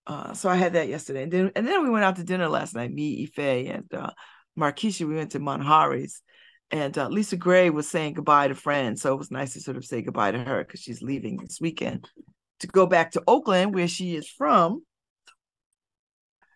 Uh, 0.06 0.34
so 0.34 0.50
I 0.50 0.56
had 0.56 0.74
that 0.74 0.90
yesterday, 0.90 1.24
and 1.24 1.32
then 1.32 1.52
and 1.56 1.68
then 1.68 1.84
we 1.84 1.90
went 1.90 2.04
out 2.04 2.18
to 2.18 2.24
dinner 2.24 2.50
last 2.50 2.76
night. 2.76 2.92
Me, 2.92 3.24
Ife, 3.24 3.40
and 3.40 3.94
uh, 3.94 4.12
Marquisha. 4.58 5.08
We 5.08 5.16
went 5.16 5.32
to 5.32 5.40
Manjari's, 5.40 6.22
and 6.72 6.98
uh, 6.98 7.08
Lisa 7.10 7.38
Gray 7.38 7.70
was 7.70 7.88
saying 7.90 8.14
goodbye 8.14 8.48
to 8.50 8.56
friends, 8.56 9.02
so 9.02 9.14
it 9.14 9.18
was 9.18 9.32
nice 9.32 9.54
to 9.54 9.62
sort 9.62 9.78
of 9.78 9.86
say 9.86 10.02
goodbye 10.02 10.32
to 10.32 10.40
her 10.44 10.64
because 10.64 10.82
she's 10.82 11.02
leaving 11.02 11.38
this 11.38 11.60
weekend. 11.62 12.08
to 12.62 12.68
go 12.68 12.86
back 12.86 13.12
to 13.12 13.24
Oakland, 13.28 13.74
where 13.74 13.88
she 13.88 14.16
is 14.16 14.30
from. 14.30 14.84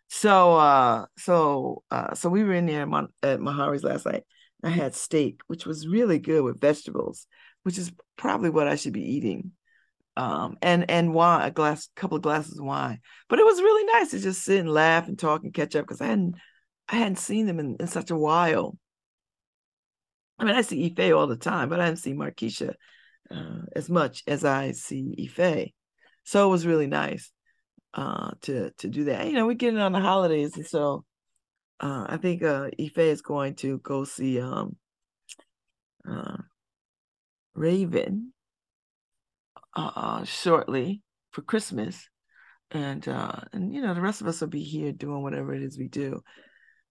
So 0.09 0.55
uh 0.55 1.05
so 1.17 1.83
uh 1.89 2.13
so 2.13 2.29
we 2.29 2.43
were 2.43 2.53
in 2.53 2.65
there 2.67 2.87
at 3.23 3.39
Mahari's 3.41 3.83
last 3.83 4.05
night. 4.05 4.23
I 4.63 4.69
had 4.69 4.95
steak, 4.95 5.41
which 5.47 5.65
was 5.65 5.87
really 5.87 6.19
good 6.19 6.43
with 6.43 6.61
vegetables, 6.61 7.27
which 7.63 7.77
is 7.77 7.91
probably 8.17 8.49
what 8.49 8.67
I 8.67 8.75
should 8.75 8.93
be 8.93 9.13
eating. 9.15 9.51
Um 10.15 10.57
and 10.61 10.89
and 10.89 11.13
wine, 11.13 11.47
a 11.47 11.51
glass, 11.51 11.89
couple 11.95 12.17
of 12.17 12.23
glasses 12.23 12.59
of 12.59 12.65
wine. 12.65 12.99
But 13.29 13.39
it 13.39 13.45
was 13.45 13.61
really 13.61 13.85
nice 13.93 14.11
to 14.11 14.19
just 14.19 14.43
sit 14.43 14.59
and 14.59 14.69
laugh 14.69 15.07
and 15.07 15.17
talk 15.17 15.43
and 15.43 15.53
catch 15.53 15.75
up 15.75 15.85
because 15.85 16.01
I 16.01 16.07
hadn't 16.07 16.35
I 16.89 16.97
hadn't 16.97 17.17
seen 17.17 17.47
them 17.47 17.59
in, 17.59 17.77
in 17.79 17.87
such 17.87 18.11
a 18.11 18.15
while. 18.17 18.77
I 20.39 20.45
mean, 20.45 20.55
I 20.55 20.61
see 20.61 20.85
Ife 20.85 21.13
all 21.13 21.27
the 21.27 21.37
time, 21.37 21.69
but 21.69 21.79
I 21.79 21.85
haven't 21.85 21.97
seen 21.97 22.17
Markeisha 22.17 22.73
uh, 23.31 23.61
as 23.75 23.89
much 23.89 24.23
as 24.27 24.43
I 24.43 24.71
see 24.71 25.31
Ife. 25.37 25.71
So 26.23 26.47
it 26.47 26.51
was 26.51 26.65
really 26.65 26.87
nice 26.87 27.31
uh, 27.93 28.31
to 28.41 28.71
to 28.71 28.87
do 28.87 29.05
that. 29.05 29.27
You 29.27 29.33
know, 29.33 29.45
we're 29.45 29.53
getting 29.53 29.79
on 29.79 29.91
the 29.91 29.99
holidays, 29.99 30.55
and 30.55 30.65
so 30.65 31.05
uh, 31.79 32.05
I 32.09 32.17
think 32.17 32.43
uh, 32.43 32.69
Ife 32.79 32.97
is 32.97 33.21
going 33.21 33.55
to 33.55 33.79
go 33.79 34.03
see 34.03 34.39
um, 34.39 34.75
uh, 36.09 36.37
Raven 37.53 38.33
uh, 39.75 39.91
uh, 39.95 40.23
shortly 40.23 41.01
for 41.31 41.41
Christmas, 41.41 42.07
and 42.71 43.07
uh, 43.07 43.41
and 43.51 43.73
you 43.73 43.81
know 43.81 43.93
the 43.93 44.01
rest 44.01 44.21
of 44.21 44.27
us 44.27 44.41
will 44.41 44.47
be 44.47 44.63
here 44.63 44.91
doing 44.91 45.21
whatever 45.23 45.53
it 45.53 45.63
is 45.63 45.77
we 45.77 45.87
do. 45.87 46.21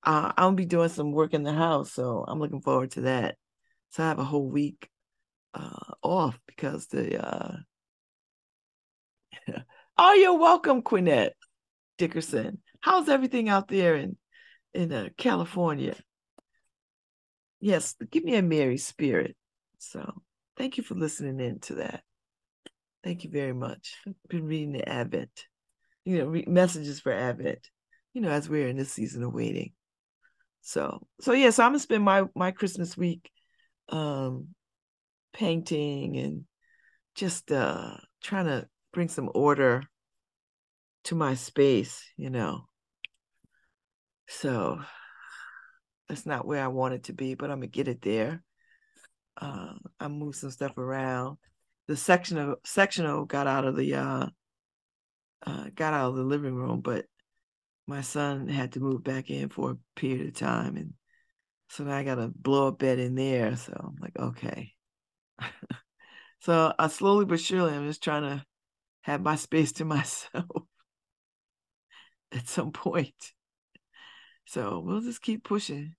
Uh, 0.04 0.32
I'll 0.36 0.52
be 0.52 0.64
doing 0.66 0.88
some 0.88 1.12
work 1.12 1.32
in 1.32 1.42
the 1.42 1.52
house, 1.52 1.92
so 1.92 2.24
I'm 2.26 2.40
looking 2.40 2.60
forward 2.60 2.92
to 2.92 3.02
that. 3.02 3.36
So 3.90 4.02
I 4.02 4.08
have 4.08 4.18
a 4.18 4.24
whole 4.24 4.48
week 4.48 4.88
uh, 5.54 5.94
off 6.02 6.38
because 6.46 6.86
the 6.88 7.24
uh, 7.24 7.56
oh, 9.98 10.12
you're 10.14 10.38
welcome, 10.38 10.82
Quinette 10.82 11.34
Dickerson. 11.98 12.58
How's 12.80 13.08
everything 13.08 13.48
out 13.48 13.68
there 13.68 13.96
in 13.96 14.16
in 14.74 14.92
uh, 14.92 15.08
California? 15.16 15.96
Yes, 17.60 17.94
give 18.10 18.24
me 18.24 18.34
a 18.34 18.42
merry 18.42 18.78
spirit. 18.78 19.36
So 19.78 20.22
thank 20.56 20.78
you 20.78 20.82
for 20.82 20.94
listening 20.94 21.38
in 21.38 21.60
to 21.60 21.74
that. 21.76 22.02
Thank 23.04 23.24
you 23.24 23.30
very 23.30 23.52
much. 23.52 23.94
I've 24.06 24.14
been 24.28 24.46
reading 24.46 24.72
the 24.72 24.88
Advent, 24.88 25.46
you 26.04 26.18
know, 26.18 26.26
re- 26.26 26.44
messages 26.46 27.00
for 27.00 27.12
Advent, 27.12 27.68
you 28.14 28.20
know, 28.20 28.30
as 28.30 28.48
we're 28.48 28.68
in 28.68 28.76
this 28.76 28.92
season 28.92 29.22
of 29.22 29.32
waiting. 29.32 29.72
So, 30.62 31.06
so 31.20 31.32
yeah, 31.32 31.50
so 31.50 31.64
I'm 31.64 31.70
gonna 31.70 31.80
spend 31.80 32.04
my 32.04 32.24
my 32.34 32.52
Christmas 32.52 32.96
week 32.96 33.30
um 33.88 34.48
painting 35.32 36.16
and 36.16 36.44
just 37.14 37.50
uh 37.50 37.96
trying 38.22 38.46
to 38.46 38.66
bring 38.92 39.08
some 39.08 39.30
order 39.34 39.82
to 41.04 41.14
my 41.14 41.34
space, 41.34 42.04
you 42.16 42.30
know. 42.30 42.66
So 44.28 44.80
that's 46.08 46.26
not 46.26 46.46
where 46.46 46.62
I 46.62 46.68
want 46.68 46.94
it 46.94 47.04
to 47.04 47.12
be, 47.12 47.34
but 47.34 47.50
I'm 47.50 47.58
gonna 47.58 47.66
get 47.66 47.88
it 47.88 48.00
there. 48.00 48.42
Uh, 49.36 49.74
I 49.98 50.08
moved 50.08 50.36
some 50.36 50.50
stuff 50.50 50.78
around. 50.78 51.38
The 51.88 51.96
sectional 51.96 52.56
sectional 52.64 53.24
got 53.24 53.46
out 53.48 53.64
of 53.64 53.76
the 53.76 53.94
uh, 53.94 54.26
uh, 55.44 55.66
got 55.74 55.92
out 55.92 56.10
of 56.10 56.16
the 56.16 56.22
living 56.22 56.54
room, 56.54 56.80
but 56.80 57.06
my 57.86 58.00
son 58.00 58.48
had 58.48 58.72
to 58.72 58.80
move 58.80 59.02
back 59.02 59.30
in 59.30 59.48
for 59.48 59.72
a 59.72 59.78
period 59.96 60.28
of 60.28 60.34
time, 60.34 60.76
and 60.76 60.94
so 61.68 61.84
now 61.84 61.96
I 61.96 62.04
got 62.04 62.18
a 62.18 62.28
blow 62.28 62.68
up 62.68 62.78
bed 62.78 62.98
in 62.98 63.14
there. 63.14 63.56
So 63.56 63.72
I'm 63.78 63.96
like, 64.00 64.18
okay. 64.18 64.74
so 66.40 66.74
I 66.78 66.88
slowly 66.88 67.24
but 67.24 67.40
surely 67.40 67.74
I'm 67.74 67.86
just 67.86 68.02
trying 68.02 68.22
to 68.22 68.44
have 69.02 69.22
my 69.22 69.36
space 69.36 69.72
to 69.72 69.84
myself 69.86 70.66
at 72.32 72.48
some 72.48 72.72
point. 72.72 73.32
So 74.44 74.80
we'll 74.80 75.00
just 75.00 75.22
keep 75.22 75.44
pushing. 75.44 75.94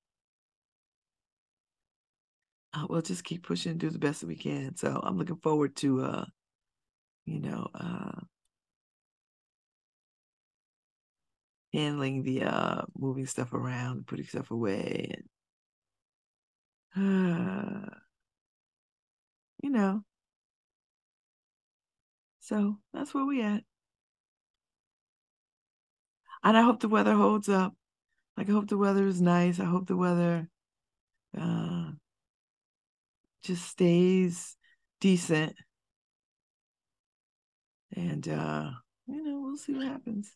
Uh, 2.74 2.88
we'll 2.90 3.02
just 3.02 3.24
keep 3.24 3.44
pushing 3.44 3.78
do 3.78 3.90
the 3.90 4.00
best 4.00 4.22
that 4.22 4.28
we 4.28 4.36
can. 4.36 4.76
So 4.76 5.00
I'm 5.04 5.18
looking 5.18 5.38
forward 5.38 5.76
to 5.78 6.02
uh, 6.04 6.26
you 7.26 7.40
know, 7.40 7.68
uh 7.74 8.20
handling 11.74 12.24
the 12.24 12.44
uh 12.44 12.82
moving 12.98 13.26
stuff 13.26 13.54
around, 13.54 14.08
putting 14.08 14.26
stuff 14.26 14.52
away 14.52 15.12
and 16.96 17.86
uh 17.86 17.90
you 19.64 19.70
know. 19.70 20.04
So 22.42 22.78
that's 22.94 23.14
where 23.14 23.26
we 23.26 23.42
at. 23.42 23.64
And 26.44 26.58
I 26.58 26.62
hope 26.62 26.82
the 26.82 26.90
weather 26.90 27.14
holds 27.16 27.48
up. 27.48 27.74
Like 28.38 28.50
I 28.50 28.52
hope 28.52 28.68
the 28.68 28.78
weather 28.78 29.08
is 29.08 29.22
nice. 29.22 29.60
I 29.60 29.66
hope 29.66 29.88
the 29.88 29.96
weather 29.96 30.50
uh 31.38 31.92
just 33.44 33.66
stays 33.66 34.56
decent. 35.00 35.56
And 37.96 38.28
uh, 38.28 38.72
you 39.06 39.24
know, 39.24 39.42
we'll 39.42 39.58
see 39.58 39.74
what 39.74 39.86
happens. 39.86 40.32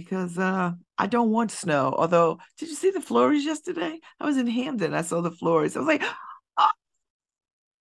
Because 0.00 0.38
uh 0.38 0.72
I 0.98 1.06
don't 1.06 1.30
want 1.30 1.50
snow. 1.50 1.94
Although, 1.96 2.38
did 2.58 2.68
you 2.70 2.74
see 2.74 2.90
the 2.90 3.00
flurries 3.02 3.44
yesterday? 3.44 3.98
I 4.18 4.24
was 4.24 4.36
in 4.38 4.46
Hamden. 4.46 4.94
I 4.94 5.02
saw 5.02 5.20
the 5.20 5.30
flurries. 5.30 5.76
I 5.76 5.80
was 5.80 5.88
like, 5.88 6.02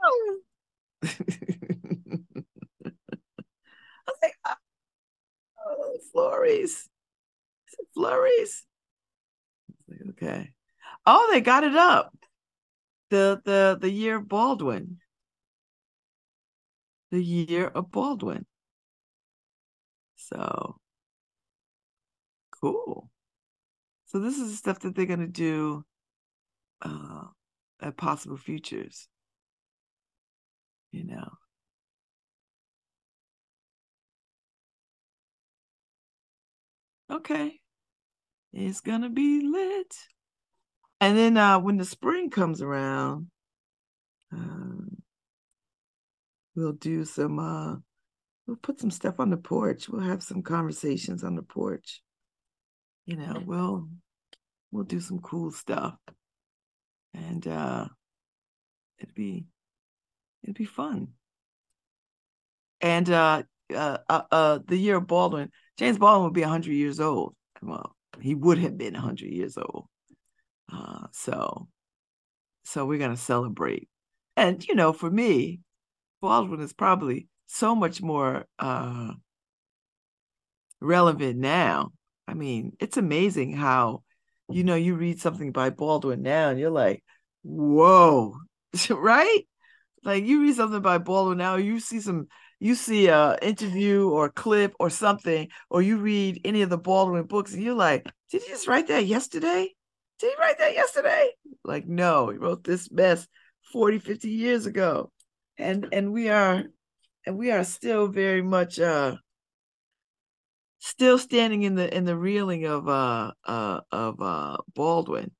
oh. 0.01 0.39
I 1.03 1.10
was 4.08 4.17
like, 4.21 4.55
oh, 5.65 5.97
flurries. 6.12 6.89
Flurries. 7.93 8.65
Like, 9.88 10.01
okay. 10.12 10.51
Oh, 11.05 11.29
they 11.32 11.41
got 11.41 11.63
it 11.63 11.75
up. 11.75 12.13
The 13.10 13.41
the 13.45 13.77
the 13.79 13.89
year 13.91 14.17
of 14.17 14.27
Baldwin. 14.27 14.99
The 17.12 17.23
year 17.23 17.67
of 17.67 17.91
Baldwin. 17.91 18.47
So 20.15 20.79
cool. 22.62 23.10
So 24.06 24.19
this 24.19 24.38
is 24.38 24.52
the 24.52 24.58
stuff 24.58 24.80
that 24.80 24.95
they're 24.95 25.06
gonna 25.06 25.28
do 25.28 25.86
uh, 26.82 27.26
at 27.82 27.98
Possible 27.98 28.38
Futures 28.38 29.08
you 30.91 31.04
know. 31.04 31.30
Okay. 37.12 37.60
It's 38.54 38.82
gonna 38.82 39.10
be 39.10 39.41
lit. 39.41 39.95
And 41.02 41.17
then 41.17 41.38
uh 41.38 41.60
when 41.60 41.78
the 41.78 41.86
spring 41.86 42.30
comes 42.30 42.62
around, 42.62 43.28
um, 44.32 45.02
we'll 46.56 46.74
do 46.74 47.06
some 47.06 47.39
uh 47.39 47.76
we'll 48.48 48.58
put 48.58 48.80
some 48.80 48.91
stuff 48.91 49.19
on 49.19 49.30
the 49.30 49.38
porch. 49.38 49.89
We'll 49.89 50.02
have 50.02 50.24
some 50.24 50.41
conversations 50.43 51.24
on 51.24 51.36
the 51.36 51.43
porch. 51.43 52.02
You 53.10 53.15
know, 53.15 53.41
we'll 53.43 53.89
we'll 54.72 54.84
do 54.84 55.00
some 55.00 55.19
cool 55.19 55.52
stuff. 55.52 55.95
And 57.15 57.48
uh 57.48 57.88
it'd 59.00 59.15
be 59.15 59.48
It'd 60.43 60.56
be 60.56 60.65
fun. 60.65 61.10
And 62.82 63.10
uh, 63.10 63.43
uh, 63.74 63.98
uh, 64.08 64.22
uh, 64.32 64.60
the 64.65 64.78
year 64.78 64.98
of 64.98 65.08
Baldwin, 65.08 65.52
James 65.78 65.98
Baldwin 65.98 66.26
would 66.26 66.34
be 66.34 66.41
100 66.41 66.72
years 66.72 67.00
old. 67.00 67.36
Well, 67.62 67.95
he 68.22 68.36
would 68.36 68.58
have 68.60 68.78
been 68.78 68.93
100 68.93 69.30
years 69.30 69.58
old. 69.58 69.88
Uh, 70.72 71.08
so, 71.12 71.67
so 72.63 72.86
we're 72.86 73.00
gonna 73.00 73.17
celebrate. 73.17 73.89
And 74.38 74.65
you 74.65 74.76
know, 74.76 74.93
for 74.93 75.10
me, 75.10 75.60
Baldwin 76.22 76.62
is 76.62 76.74
probably 76.74 77.28
so 77.47 77.76
much 77.76 78.01
more 78.01 78.45
uh, 78.60 79.12
relevant 80.80 81.38
now. 81.38 81.91
I 82.30 82.36
mean, 82.36 82.73
it's 82.80 82.97
amazing 82.97 83.53
how, 83.55 84.03
you 84.49 84.63
know, 84.63 84.75
you 84.75 84.95
read 84.95 85.19
something 85.19 85.51
by 85.51 85.71
Baldwin 85.71 86.21
now, 86.21 86.49
and 86.49 86.59
you're 86.59 86.69
like, 86.69 87.03
"Whoa!" 87.43 88.36
right? 88.91 89.47
Like 90.03 90.25
you 90.25 90.43
read 90.43 90.55
something 90.55 90.82
by 90.82 90.99
Baldwin 90.99 91.39
now, 91.39 91.55
you 91.55 91.80
see 91.80 91.99
some, 91.99 92.27
you 92.59 92.75
see 92.75 93.07
a 93.07 93.38
interview 93.41 94.09
or 94.09 94.25
a 94.25 94.32
clip 94.32 94.75
or 94.80 94.91
something, 94.91 95.49
or 95.71 95.82
you 95.82 95.97
read 95.97 96.41
any 96.45 96.61
of 96.61 96.69
the 96.69 96.77
Baldwin 96.77 97.23
books, 97.23 97.53
and 97.53 97.63
you're 97.63 97.73
like, 97.73 98.05
did 98.32 98.43
he 98.43 98.49
just 98.49 98.67
write 98.67 98.88
that 98.89 99.05
yesterday? 99.07 99.73
Did 100.19 100.32
he 100.32 100.39
write 100.39 100.59
that 100.59 100.75
yesterday? 100.75 101.32
Like, 101.63 101.88
no, 101.88 102.30
he 102.30 102.38
wrote 102.38 102.63
this 102.63 102.91
mess 102.91 103.27
40, 103.73 103.99
50 103.99 104.30
years 104.30 104.67
ago. 104.67 105.11
And 105.57 105.88
and 105.91 106.13
we 106.13 106.30
are 106.30 106.63
and 107.25 107.38
we 107.38 107.51
are 107.51 107.63
still 107.63 108.07
very 108.07 108.43
much 108.43 108.80
uh 108.80 109.15
still 110.80 111.17
standing 111.17 111.63
in 111.63 111.75
the 111.75 111.95
in 111.95 112.05
the 112.05 112.17
reeling 112.17 112.65
of 112.65 112.88
uh 112.88 113.32
uh 113.45 113.82
of 113.91 114.21
uh 114.21 114.57
Baldwin. 114.73 115.32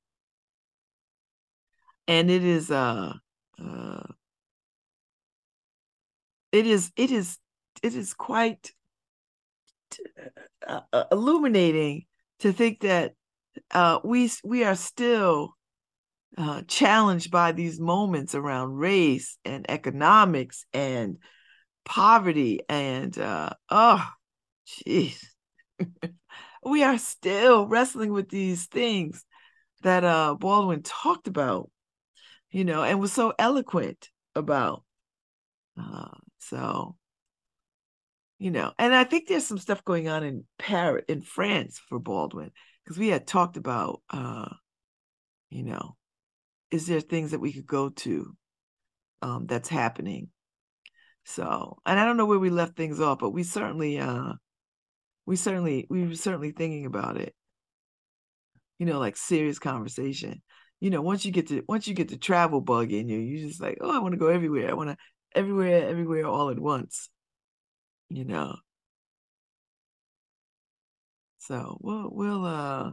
And 2.07 2.29
it 2.29 2.43
is 2.43 2.71
uh 2.71 3.13
uh 3.61 4.03
it 6.51 6.67
is 6.67 6.91
it 6.95 7.11
is 7.11 7.37
it 7.83 7.95
is 7.95 8.13
quite 8.13 8.71
uh, 10.67 10.81
uh, 10.93 11.03
illuminating 11.11 12.05
to 12.39 12.51
think 12.51 12.81
that 12.81 13.13
uh, 13.71 13.99
we 14.03 14.29
we 14.43 14.63
are 14.63 14.75
still 14.75 15.55
uh, 16.37 16.61
challenged 16.67 17.31
by 17.31 17.51
these 17.51 17.79
moments 17.79 18.35
around 18.35 18.73
race 18.73 19.37
and 19.45 19.65
economics 19.69 20.65
and 20.73 21.17
poverty 21.85 22.61
and 22.69 23.17
uh, 23.17 23.49
oh, 23.69 24.07
jeez, 24.70 25.24
we 26.63 26.84
are 26.84 26.97
still 26.97 27.67
wrestling 27.67 28.11
with 28.13 28.30
these 28.30 28.67
things 28.67 29.26
that 29.82 30.03
uh, 30.03 30.36
Baldwin 30.36 30.84
talked 30.84 31.28
about, 31.28 31.70
you 32.51 32.65
know, 32.65 32.84
and 32.84 32.99
was 32.99 33.13
so 33.13 33.34
eloquent 33.39 34.09
about. 34.36 34.84
Uh, 35.80 36.09
so, 36.39 36.95
you 38.38 38.51
know, 38.51 38.74
and 38.78 38.93
I 38.93 39.03
think 39.03 39.28
there's 39.28 39.45
some 39.45 39.57
stuff 39.57 39.84
going 39.84 40.07
on 40.07 40.24
in 40.24 40.45
Paris, 40.57 41.05
in 41.07 41.22
France 41.22 41.80
for 41.88 41.99
Baldwin, 41.99 42.51
because 42.84 42.97
we 42.97 43.09
had 43.09 43.28
talked 43.28 43.57
about, 43.57 44.01
uh, 44.09 44.49
you 45.49 45.63
know, 45.63 45.95
is 46.72 46.88
there 46.88 47.01
things 47.01 47.32
that 47.32 47.39
we 47.39 47.53
could 47.53 47.65
go 47.65 47.89
to 47.89 48.36
um, 49.22 49.45
that's 49.47 49.70
happening? 49.70 50.30
So, 51.26 51.78
and 51.86 51.99
I 51.99 52.05
don't 52.05 52.17
know 52.17 52.26
where 52.26 52.39
we 52.39 52.49
left 52.49 52.76
things 52.76 52.99
off, 52.99 53.20
but 53.20 53.32
we 53.32 53.43
certainly, 53.43 53.99
uh, 53.99 54.34
we 55.30 55.36
certainly, 55.36 55.86
we 55.91 56.07
were 56.07 56.15
certainly 56.15 56.51
thinking 56.51 56.88
about 56.88 57.15
it. 57.15 57.36
You 58.80 58.88
know, 58.88 58.97
like 58.97 59.15
serious 59.15 59.59
conversation. 59.59 60.41
You 60.80 60.89
know, 60.89 61.03
once 61.03 61.23
you 61.23 61.32
get 61.32 61.49
to 61.49 61.61
once 61.67 61.88
you 61.88 61.93
get 61.93 62.07
the 62.07 62.17
travel 62.17 62.61
bug 62.61 62.91
in 62.91 63.07
you, 63.09 63.19
you 63.19 63.47
just 63.47 63.61
like, 63.61 63.77
oh, 63.80 63.95
I 63.95 63.99
want 63.99 64.13
to 64.13 64.17
go 64.17 64.30
everywhere. 64.30 64.71
I 64.71 64.73
want 64.73 64.89
to 64.89 64.97
everywhere, 65.36 65.88
everywhere, 65.88 66.25
all 66.25 66.49
at 66.49 66.59
once. 66.59 67.09
You 68.09 68.25
know. 68.25 68.55
So 71.38 71.77
we'll 71.80 72.09
we'll 72.11 72.45
uh, 72.45 72.91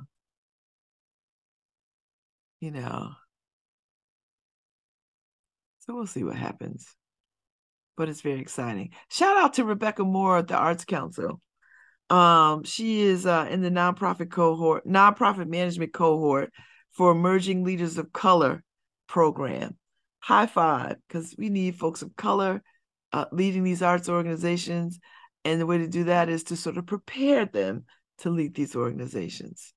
you 2.61 2.71
know, 2.71 3.13
so 5.79 5.95
we'll 5.95 6.07
see 6.07 6.23
what 6.25 6.37
happens. 6.37 6.87
But 7.97 8.11
it's 8.11 8.21
very 8.21 8.41
exciting. 8.41 8.91
Shout 9.09 9.39
out 9.39 9.55
to 9.55 9.65
Rebecca 9.65 10.05
Moore 10.05 10.39
at 10.39 10.49
the 10.49 10.57
Arts 10.57 10.85
Council. 10.85 11.41
Um, 12.09 12.65
she 12.65 13.03
is 13.03 13.27
uh, 13.27 13.49
in 13.51 13.63
the 13.63 13.71
nonprofit 13.71 14.31
cohort, 14.31 14.87
nonprofit 14.87 15.49
management 15.49 15.93
cohort 15.93 16.53
for 16.93 17.11
emerging 17.11 17.65
leaders 17.65 17.99
of 17.99 18.13
color 18.13 18.63
program. 19.09 19.77
High 20.21 20.47
five, 20.47 20.97
because 21.07 21.35
we 21.39 21.51
need 21.51 21.77
folks 21.77 22.03
of 22.03 22.17
color 22.17 22.63
uh, 23.13 23.27
leading 23.33 23.65
these 23.65 23.83
arts 23.83 24.09
organizations. 24.09 24.99
And 25.45 25.61
the 25.61 25.67
way 25.67 25.79
to 25.79 25.89
do 25.89 26.05
that 26.05 26.29
is 26.29 26.45
to 26.45 26.57
sort 26.57 26.77
of 26.77 26.87
prepare 26.87 27.47
them 27.47 27.85
to 28.19 28.31
lead 28.31 28.55
these 28.55 28.75
organizations. 28.75 29.73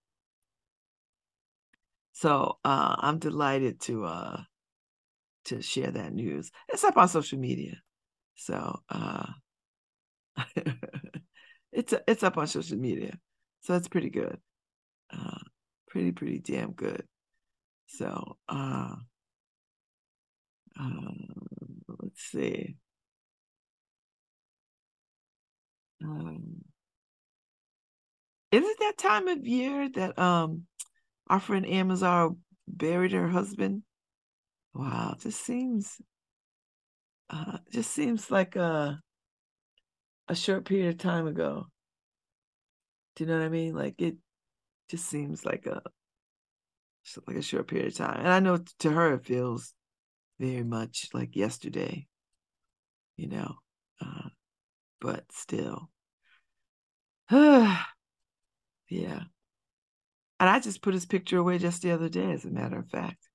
So 2.14 2.58
uh, 2.66 2.96
I'm 2.98 3.20
delighted 3.20 3.80
to 3.82 4.06
uh, 4.06 4.42
to 5.46 5.62
share 5.62 5.92
that 5.92 6.14
news. 6.14 6.52
It's 6.68 6.84
up 6.84 6.98
on 6.98 7.08
social 7.08 7.40
media. 7.40 7.76
So 8.36 8.80
uh 8.90 9.26
it's 11.72 11.94
it's 12.08 12.24
up 12.24 12.38
on 12.38 12.48
social 12.48 12.78
media. 12.78 13.18
So 13.62 13.76
it's 13.76 13.88
pretty 13.88 14.10
good. 14.10 14.38
Uh 15.12 15.38
pretty, 15.88 16.12
pretty 16.12 16.40
damn 16.40 16.72
good. 16.72 17.04
So 17.88 18.38
uh 18.48 18.96
um, 20.80 21.18
let's 22.02 22.22
see. 22.22 22.76
Um, 26.02 26.64
is 28.52 28.64
it 28.64 28.78
that 28.80 28.98
time 28.98 29.28
of 29.28 29.46
year 29.46 29.90
that 29.90 30.18
um 30.18 30.64
our 31.28 31.40
friend 31.40 31.66
Amazon 31.68 32.38
buried 32.68 33.12
her 33.12 33.28
husband? 33.28 33.84
Wow, 34.74 35.16
just 35.20 35.44
seems 35.44 35.98
uh 37.30 37.58
just 37.72 37.92
seems 37.92 38.32
like 38.32 38.56
a 38.56 39.02
a 40.30 40.36
short 40.36 40.66
period 40.66 40.90
of 40.90 40.98
time 40.98 41.28
ago. 41.28 41.66
Do 43.16 43.24
you 43.24 43.30
know 43.30 43.38
what 43.38 43.46
I 43.46 43.50
mean? 43.50 43.76
Like 43.76 43.96
it 43.98 44.16
just 44.90 45.08
seems 45.08 45.46
like 45.46 45.66
a 45.66 45.82
like 47.28 47.38
a 47.38 47.42
short 47.42 47.68
period 47.68 47.88
of 47.88 47.96
time. 47.96 48.20
And 48.20 48.30
I 48.30 48.40
know 48.40 48.60
to 48.80 48.92
her 48.92 49.16
it 49.16 49.26
feels 49.26 49.74
very 50.40 50.64
much 50.64 51.10
like 51.14 51.36
yesterday, 51.36 52.08
you 53.18 53.28
know. 53.28 53.56
Uh, 54.00 54.30
but 55.02 55.26
still. 55.32 55.90
yeah. 57.32 57.84
And 60.42 60.50
I 60.50 60.60
just 60.60 60.82
put 60.82 60.94
his 60.94 61.06
picture 61.06 61.38
away 61.38 61.58
just 61.58 61.82
the 61.82 61.92
other 61.92 62.08
day, 62.08 62.32
as 62.32 62.46
a 62.46 62.50
matter 62.50 62.80
of 62.80 62.88
fact 62.90 63.30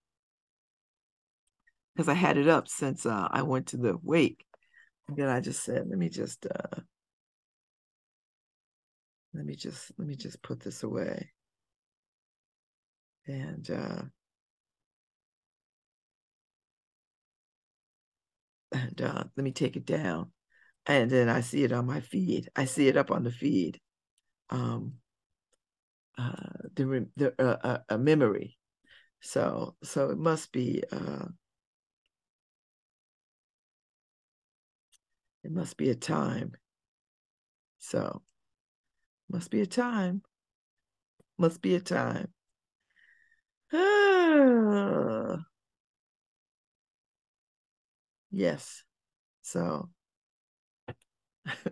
because 1.95 2.09
I 2.09 2.15
had 2.15 2.37
it 2.37 2.49
up 2.49 2.69
since 2.69 3.07
uh, 3.07 3.29
I 3.31 3.43
went 3.43 3.69
to 3.69 3.77
the 3.77 3.97
wake. 4.03 4.45
Then 5.09 5.29
I 5.29 5.41
just 5.41 5.63
said, 5.63 5.87
let 5.89 5.99
me 5.99 6.09
just 6.09 6.47
uh, 6.47 6.81
let 9.35 9.45
me 9.45 9.55
just 9.55 9.93
let 9.99 10.09
me 10.09 10.17
just 10.17 10.43
put 10.43 10.61
this 10.61 10.83
away. 10.83 11.31
And 13.27 13.69
uh, 13.71 14.03
and 18.73 19.01
uh, 19.01 19.25
let 19.37 19.45
me 19.45 19.53
take 19.53 19.77
it 19.77 19.87
down. 19.87 20.31
And 20.87 21.11
then 21.11 21.29
I 21.29 21.41
see 21.41 21.65
it 21.65 21.73
on 21.73 21.87
my 21.87 22.01
feed. 22.01 22.51
I 22.55 22.67
see 22.67 22.89
it 22.89 22.97
up 22.97 23.11
on 23.11 23.25
the 23.25 23.31
feed. 23.31 23.81
Um, 24.51 24.95
uh, 26.19 26.53
the 26.75 27.09
the 27.17 27.35
uh, 27.39 27.57
uh, 27.67 27.79
a 27.89 27.99
memory. 27.99 28.59
So 29.21 29.77
so 29.83 30.11
it 30.11 30.19
must 30.19 30.53
be 30.53 30.83
uh, 30.93 31.27
It 35.45 35.53
must 35.53 35.77
be 35.77 35.91
a 35.91 35.95
time. 35.95 36.57
So, 37.79 38.23
must 39.29 39.51
be 39.51 39.61
a 39.61 39.67
time. 39.67 40.23
Must 41.39 41.61
be 41.63 41.77
a 41.77 41.81
time. 41.81 42.33
yes. 48.31 48.85
So, 49.43 49.91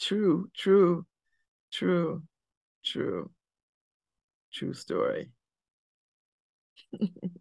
true, 0.00 0.50
true, 0.56 1.06
true, 1.72 2.22
true, 2.84 3.30
true 4.52 4.74
story. 4.74 5.30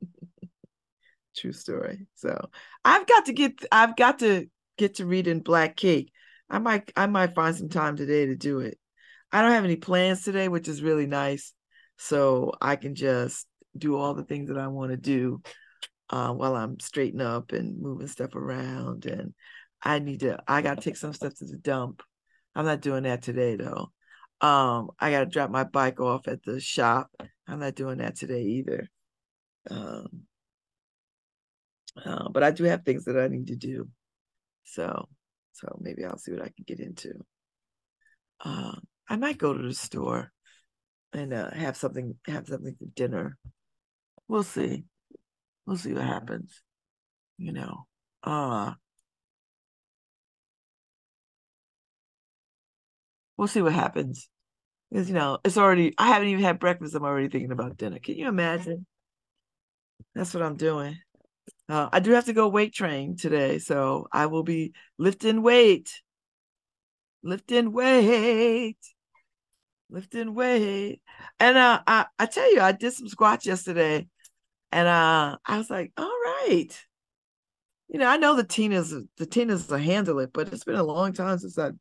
True 1.39 1.53
story. 1.53 2.05
So 2.15 2.49
I've 2.83 3.07
got 3.07 3.27
to 3.27 3.33
get 3.33 3.65
I've 3.71 3.95
got 3.95 4.19
to 4.19 4.47
get 4.77 4.95
to 4.95 5.05
reading 5.05 5.39
Black 5.39 5.77
Cake. 5.77 6.11
I 6.49 6.59
might 6.59 6.91
I 6.97 7.07
might 7.07 7.33
find 7.33 7.55
some 7.55 7.69
time 7.69 7.95
today 7.95 8.25
to 8.25 8.35
do 8.35 8.59
it. 8.59 8.77
I 9.31 9.41
don't 9.41 9.51
have 9.51 9.63
any 9.63 9.77
plans 9.77 10.23
today, 10.23 10.49
which 10.49 10.67
is 10.67 10.81
really 10.81 11.05
nice. 11.05 11.53
So 11.97 12.51
I 12.61 12.75
can 12.75 12.93
just 12.93 13.47
do 13.77 13.95
all 13.95 14.13
the 14.13 14.23
things 14.23 14.49
that 14.49 14.57
I 14.57 14.67
want 14.67 14.91
to 14.91 14.97
do 14.97 15.41
uh, 16.09 16.33
while 16.33 16.55
I'm 16.55 16.79
straightening 16.79 17.25
up 17.25 17.53
and 17.53 17.79
moving 17.81 18.07
stuff 18.07 18.35
around. 18.35 19.05
And 19.05 19.33
I 19.81 19.99
need 19.99 20.21
to 20.21 20.39
I 20.45 20.61
gotta 20.61 20.81
take 20.81 20.97
some 20.97 21.13
stuff 21.13 21.35
to 21.35 21.45
the 21.45 21.57
dump. 21.57 22.03
I'm 22.53 22.65
not 22.65 22.81
doing 22.81 23.03
that 23.03 23.21
today 23.21 23.55
though. 23.55 23.91
Um, 24.41 24.89
I 24.99 25.11
gotta 25.11 25.25
drop 25.25 25.51
my 25.51 25.63
bike 25.63 26.01
off 26.01 26.27
at 26.27 26.43
the 26.43 26.59
shop. 26.59 27.11
I'm 27.47 27.59
not 27.59 27.75
doing 27.75 27.99
that 27.99 28.17
today 28.17 28.41
either. 28.43 28.89
Um, 29.69 30.23
uh, 32.05 32.29
but 32.29 32.43
I 32.43 32.51
do 32.51 32.63
have 32.65 32.83
things 32.83 33.05
that 33.05 33.17
I 33.17 33.27
need 33.27 33.47
to 33.47 33.55
do. 33.55 33.87
So, 34.63 35.07
so 35.53 35.77
maybe 35.81 36.05
I'll 36.05 36.17
see 36.17 36.31
what 36.31 36.43
I 36.43 36.49
can 36.49 36.65
get 36.65 36.79
into. 36.79 37.13
Uh, 38.43 38.75
I 39.07 39.15
might 39.17 39.37
go 39.37 39.53
to 39.53 39.61
the 39.61 39.73
store 39.73 40.31
and 41.13 41.33
uh, 41.33 41.51
have 41.51 41.75
something 41.75 42.15
have 42.27 42.47
something 42.47 42.75
for 42.77 42.85
dinner. 42.95 43.37
We'll 44.27 44.43
see. 44.43 44.85
We'll 45.65 45.77
see 45.77 45.93
what 45.93 46.03
happens. 46.05 46.61
You 47.37 47.53
know. 47.53 47.85
Uh 48.23 48.73
we'll 53.37 53.47
see 53.47 53.61
what 53.61 53.73
happens. 53.73 54.29
Because 54.91 55.07
you 55.07 55.15
know, 55.15 55.39
it's 55.43 55.57
already 55.57 55.93
I 55.97 56.07
haven't 56.07 56.29
even 56.29 56.43
had 56.43 56.59
breakfast. 56.59 56.95
I'm 56.95 57.03
already 57.03 57.29
thinking 57.29 57.51
about 57.51 57.77
dinner. 57.77 57.99
Can 57.99 58.15
you 58.15 58.27
imagine? 58.27 58.85
That's 60.13 60.33
what 60.33 60.43
I'm 60.43 60.57
doing. 60.57 60.97
Uh, 61.69 61.87
I 61.93 61.99
do 61.99 62.11
have 62.11 62.25
to 62.25 62.33
go 62.33 62.47
weight 62.47 62.73
train 62.73 63.15
today, 63.15 63.59
so 63.59 64.07
I 64.11 64.25
will 64.25 64.43
be 64.43 64.73
lifting 64.97 65.43
weight, 65.43 66.01
lifting 67.21 67.71
weight, 67.71 68.77
lifting 69.89 70.33
weight. 70.33 71.01
And 71.39 71.57
uh, 71.57 71.81
I 71.85 72.07
I 72.17 72.25
tell 72.25 72.51
you, 72.51 72.61
I 72.61 72.71
did 72.71 72.93
some 72.93 73.07
squats 73.07 73.45
yesterday, 73.45 74.07
and 74.71 74.87
uh, 74.87 75.37
I 75.45 75.57
was 75.59 75.69
like, 75.69 75.91
all 75.95 76.05
right, 76.05 76.69
you 77.87 77.99
know, 77.99 78.07
I 78.07 78.17
know 78.17 78.35
the 78.35 78.43
Tinas, 78.43 78.89
the 79.17 79.27
Tinas 79.27 79.69
will 79.69 79.77
handle 79.77 80.19
it, 80.19 80.31
but 80.33 80.51
it's 80.51 80.63
been 80.63 80.75
a 80.75 80.83
long 80.83 81.13
time 81.13 81.37
since 81.37 81.57
I 81.59 81.71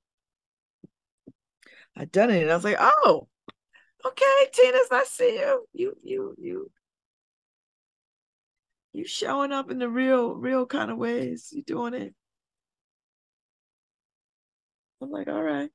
I 1.96 2.04
done 2.06 2.30
it. 2.30 2.42
And 2.42 2.50
I 2.50 2.54
was 2.54 2.64
like, 2.64 2.76
oh, 2.78 3.28
okay, 4.06 4.46
Tina's, 4.52 4.88
I 4.90 5.04
see 5.04 5.36
you. 5.38 5.66
You, 5.72 5.96
you, 6.02 6.34
you, 6.38 6.70
you 8.98 9.06
showing 9.06 9.52
up 9.52 9.70
in 9.70 9.78
the 9.78 9.88
real, 9.88 10.34
real 10.34 10.66
kind 10.66 10.90
of 10.90 10.98
ways. 10.98 11.50
You 11.52 11.62
doing 11.62 11.94
it. 11.94 12.14
I'm 15.00 15.10
like, 15.10 15.28
all 15.28 15.42
right, 15.42 15.70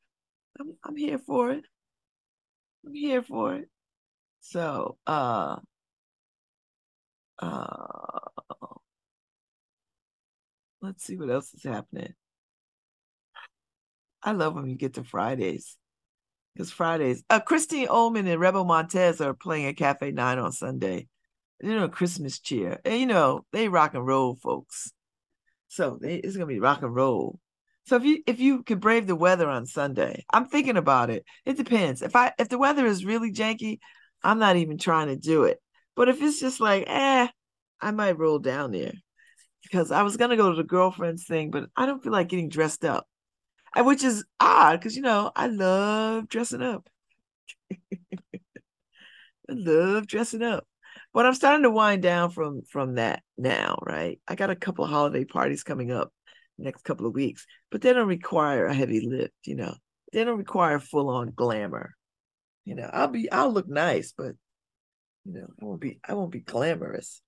I'm 0.60 0.76
I'm 0.84 0.98
here 0.98 1.18
for 1.18 1.52
it. 1.52 1.64
I'm 2.86 2.94
here 2.94 3.22
for 3.24 3.56
it. 3.56 3.70
So 4.42 4.98
uh 5.08 5.56
uh 7.40 8.20
let's 10.82 11.06
see 11.06 11.16
what 11.16 11.30
else 11.30 11.54
is 11.54 11.64
happening. 11.64 12.14
I 14.22 14.34
love 14.34 14.56
when 14.56 14.70
you 14.70 14.76
get 14.76 14.96
to 14.96 15.04
Fridays. 15.06 15.78
Because 16.54 16.72
Fridays, 16.72 17.24
uh, 17.30 17.40
Christine 17.40 17.88
Ohlman 17.88 18.28
and 18.28 18.40
Rebel 18.40 18.64
Montez 18.64 19.22
are 19.22 19.34
playing 19.34 19.66
at 19.66 19.78
Cafe 19.78 20.12
Nine 20.12 20.38
on 20.38 20.52
Sunday. 20.52 21.08
You 21.64 21.76
know, 21.76 21.88
Christmas 21.88 22.40
cheer. 22.40 22.80
And 22.84 23.00
you 23.00 23.06
know, 23.06 23.46
they 23.54 23.70
rock 23.70 23.94
and 23.94 24.06
roll, 24.06 24.36
folks. 24.36 24.92
So 25.70 25.98
they, 26.02 26.16
it's 26.18 26.36
gonna 26.36 26.48
be 26.48 26.60
rock 26.60 26.82
and 26.84 26.94
roll. 26.94 27.40
So 27.86 27.96
if 27.96 28.04
you 28.04 28.22
if 28.28 28.40
you 28.42 28.64
could 28.64 28.82
brave 28.82 29.08
the 29.08 29.16
weather 29.16 29.48
on 29.50 29.66
Sunday, 29.66 30.26
I'm 30.32 30.46
thinking 30.48 30.78
about 30.78 31.10
it. 31.10 31.26
It 31.46 31.58
depends. 31.58 32.02
If 32.02 32.16
I 32.18 32.34
if 32.38 32.50
the 32.50 32.58
weather 32.58 32.86
is 32.86 33.06
really 33.06 33.32
janky, 33.32 33.80
I'm 34.24 34.40
not 34.40 34.58
even 34.58 34.78
trying 34.78 35.08
to 35.08 35.16
do 35.16 35.46
it. 35.46 35.60
But 35.96 36.10
if 36.10 36.22
it's 36.22 36.40
just 36.40 36.60
like, 36.60 36.84
eh, 36.88 37.28
I 37.82 37.92
might 37.92 38.18
roll 38.20 38.40
down 38.40 38.72
there 38.72 38.94
because 39.64 39.92
I 39.92 40.04
was 40.04 40.18
gonna 40.18 40.38
go 40.38 40.50
to 40.52 40.58
the 40.58 40.64
girlfriend's 40.64 41.26
thing, 41.26 41.52
but 41.52 41.70
I 41.78 41.86
don't 41.86 42.04
feel 42.04 42.12
like 42.14 42.30
getting 42.30 42.50
dressed 42.50 42.86
up, 42.86 43.08
which 43.78 44.04
is 44.04 44.26
odd 44.40 44.80
because 44.80 44.96
you 44.98 45.02
know 45.04 45.32
I 45.36 45.48
love 45.48 46.30
dressing 46.30 46.62
up. 46.62 46.90
I 49.50 49.54
love 49.54 50.08
dressing 50.08 50.42
up, 50.44 50.68
but 51.14 51.26
I'm 51.26 51.34
starting 51.34 51.64
to 51.64 51.72
wind 51.72 52.02
down 52.02 52.30
from 52.32 52.62
from 52.70 52.96
that 52.96 53.24
now. 53.38 53.78
Right, 53.86 54.20
I 54.28 54.36
got 54.36 54.50
a 54.50 54.56
couple 54.56 54.86
of 54.86 54.92
holiday 54.92 55.26
parties 55.26 55.64
coming 55.64 55.92
up 55.92 56.12
next 56.58 56.84
couple 56.84 57.06
of 57.06 57.14
weeks, 57.14 57.46
but 57.72 57.82
they 57.82 57.94
don't 57.94 58.08
require 58.08 58.66
a 58.66 58.74
heavy 58.74 59.02
lift, 59.02 59.34
you 59.46 59.56
know. 59.56 59.76
They 60.12 60.24
don't 60.24 60.38
require 60.38 60.80
full 60.80 61.10
on 61.10 61.32
glamour. 61.36 61.96
You 62.66 62.76
know, 62.76 62.90
I'll 62.92 63.08
be 63.08 63.32
I'll 63.32 63.52
look 63.52 63.68
nice, 63.68 64.14
but 64.18 64.36
you 65.26 65.34
know, 65.34 65.48
I 65.62 65.66
won't 65.66 65.82
be 65.82 66.00
I 66.08 66.14
won't 66.14 66.32
be 66.32 66.40
glamorous. 66.40 67.22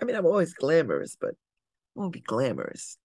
I 0.00 0.04
mean, 0.04 0.16
I'm 0.16 0.26
always 0.26 0.54
glamorous, 0.54 1.16
but 1.20 1.30
I 1.30 2.00
won't 2.00 2.12
be 2.12 2.20
glamorous. 2.20 2.96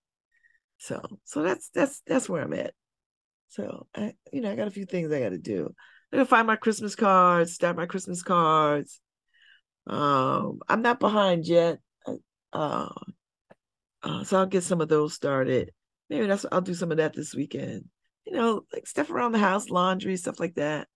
So 0.78 1.02
so 1.26 1.42
that's 1.42 1.70
that's 1.70 2.02
that's 2.08 2.30
where 2.30 2.44
I'm 2.44 2.54
at. 2.54 2.74
So 3.50 3.88
I 3.96 4.14
you 4.32 4.42
know, 4.42 4.52
I 4.52 4.56
got 4.56 4.68
a 4.68 4.72
few 4.72 4.86
things 4.86 5.12
I 5.12 5.20
gotta 5.20 5.38
do. 5.38 5.74
I 6.12 6.18
gotta 6.18 6.28
find 6.28 6.48
my 6.48 6.56
Christmas 6.56 6.96
cards, 6.96 7.54
start 7.54 7.76
my 7.76 7.86
Christmas 7.86 8.22
cards. 8.22 9.02
Um, 9.88 10.60
I'm 10.68 10.82
not 10.82 11.00
behind 11.00 11.48
yet. 11.48 11.80
Uh, 12.54 12.90
uh, 14.04 14.24
so 14.24 14.40
I'll 14.40 14.46
get 14.46 14.64
some 14.64 14.82
of 14.82 14.90
those 14.90 15.14
started. 15.14 15.72
Maybe 16.10 16.28
that's 16.28 16.46
I'll 16.52 16.62
do 16.62 16.74
some 16.74 16.92
of 16.92 16.98
that 16.98 17.14
this 17.14 17.34
weekend. 17.34 17.86
You 18.26 18.34
know, 18.34 18.62
like 18.74 18.88
stuff 18.88 19.10
around 19.10 19.32
the 19.32 19.40
house, 19.40 19.70
laundry, 19.70 20.18
stuff 20.18 20.40
like 20.40 20.56
that. 20.56 20.88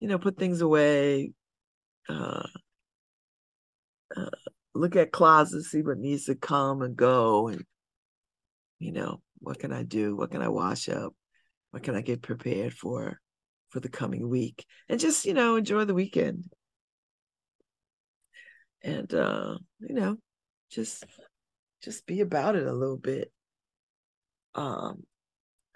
You 0.00 0.08
know, 0.08 0.18
put 0.18 0.38
things 0.38 0.60
away. 0.60 1.32
Uh, 2.08 2.46
uh, 4.16 4.30
look 4.74 4.96
at 4.96 5.12
closets, 5.12 5.70
see 5.70 5.82
what 5.82 5.98
needs 5.98 6.26
to 6.26 6.34
come 6.34 6.82
and 6.82 6.96
go, 6.96 7.48
and 7.48 7.64
you 8.78 8.92
know, 8.92 9.20
what 9.38 9.58
can 9.58 9.72
I 9.72 9.82
do? 9.82 10.16
What 10.16 10.30
can 10.30 10.42
I 10.42 10.48
wash 10.48 10.88
up? 10.88 11.14
What 11.70 11.82
can 11.82 11.94
I 11.94 12.00
get 12.00 12.22
prepared 12.22 12.72
for 12.72 13.20
for 13.68 13.80
the 13.80 13.88
coming 13.88 14.28
week? 14.28 14.64
And 14.88 15.00
just 15.00 15.24
you 15.24 15.34
know, 15.34 15.56
enjoy 15.56 15.84
the 15.84 15.94
weekend. 15.94 16.44
And 18.86 19.12
uh, 19.12 19.58
you 19.80 19.94
know, 19.94 20.16
just 20.70 21.04
just 21.82 22.06
be 22.06 22.20
about 22.20 22.54
it 22.54 22.66
a 22.66 22.72
little 22.72 22.96
bit. 22.96 23.32
Um, 24.54 25.02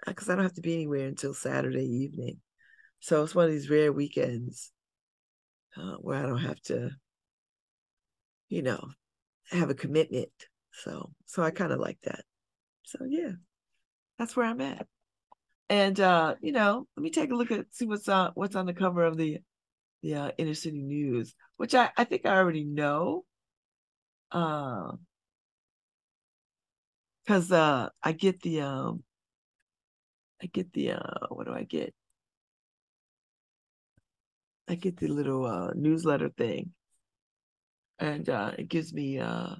because 0.05 0.29
I 0.29 0.35
don't 0.35 0.45
have 0.45 0.55
to 0.55 0.61
be 0.61 0.73
anywhere 0.73 1.07
until 1.07 1.33
Saturday 1.33 1.85
evening. 1.85 2.37
So 3.01 3.23
it's 3.23 3.35
one 3.35 3.45
of 3.45 3.51
these 3.51 3.69
rare 3.69 3.91
weekends 3.91 4.71
uh, 5.77 5.97
where 5.97 6.17
I 6.17 6.23
don't 6.23 6.39
have 6.39 6.59
to, 6.63 6.91
you 8.49 8.61
know, 8.61 8.81
have 9.51 9.69
a 9.69 9.75
commitment. 9.75 10.31
So, 10.71 11.11
so 11.25 11.43
I 11.43 11.51
kind 11.51 11.71
of 11.71 11.79
like 11.79 11.99
that. 12.03 12.21
So 12.83 12.99
yeah, 13.07 13.33
that's 14.17 14.35
where 14.35 14.47
I'm 14.47 14.61
at. 14.61 14.87
And 15.69 15.99
uh, 15.99 16.35
you 16.41 16.53
know, 16.53 16.87
let 16.95 17.03
me 17.03 17.11
take 17.11 17.31
a 17.31 17.35
look 17.35 17.51
at 17.51 17.65
see 17.71 17.85
what's 17.85 18.09
on 18.09 18.31
what's 18.35 18.55
on 18.55 18.65
the 18.65 18.73
cover 18.73 19.03
of 19.03 19.17
the 19.17 19.39
the 20.01 20.15
uh, 20.15 20.31
inner 20.37 20.53
city 20.53 20.81
news, 20.81 21.35
which 21.57 21.75
I 21.75 21.91
I 21.97 22.03
think 22.05 22.25
I 22.25 22.37
already 22.37 22.63
know. 22.65 23.25
Uh, 24.31 24.93
because 27.23 27.51
uh 27.51 27.89
I 28.03 28.11
get 28.13 28.41
the 28.41 28.61
um 28.61 29.03
I 30.41 30.47
get 30.47 30.73
the 30.73 30.93
uh 30.93 31.27
what 31.29 31.45
do 31.47 31.53
I 31.53 31.63
get? 31.63 31.93
I 34.67 34.75
get 34.75 34.97
the 34.97 35.07
little 35.07 35.45
uh 35.45 35.71
newsletter 35.75 36.29
thing. 36.29 36.73
And 37.99 38.27
uh 38.29 38.51
it 38.57 38.67
gives 38.69 38.93
me 38.93 39.19
uh 39.19 39.55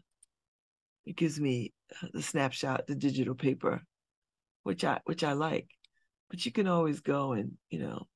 it 1.06 1.16
gives 1.16 1.40
me 1.40 1.74
uh, 2.02 2.08
the 2.14 2.22
snapshot, 2.22 2.88
the 2.88 2.96
digital 2.96 3.36
paper, 3.36 3.82
which 4.64 4.84
I 4.84 5.00
which 5.06 5.24
I 5.24 5.34
like. 5.34 5.70
But 6.30 6.46
you 6.46 6.52
can 6.52 6.68
always 6.68 7.02
go 7.02 7.34
and, 7.34 7.58
you 7.70 7.80
know. 7.80 8.08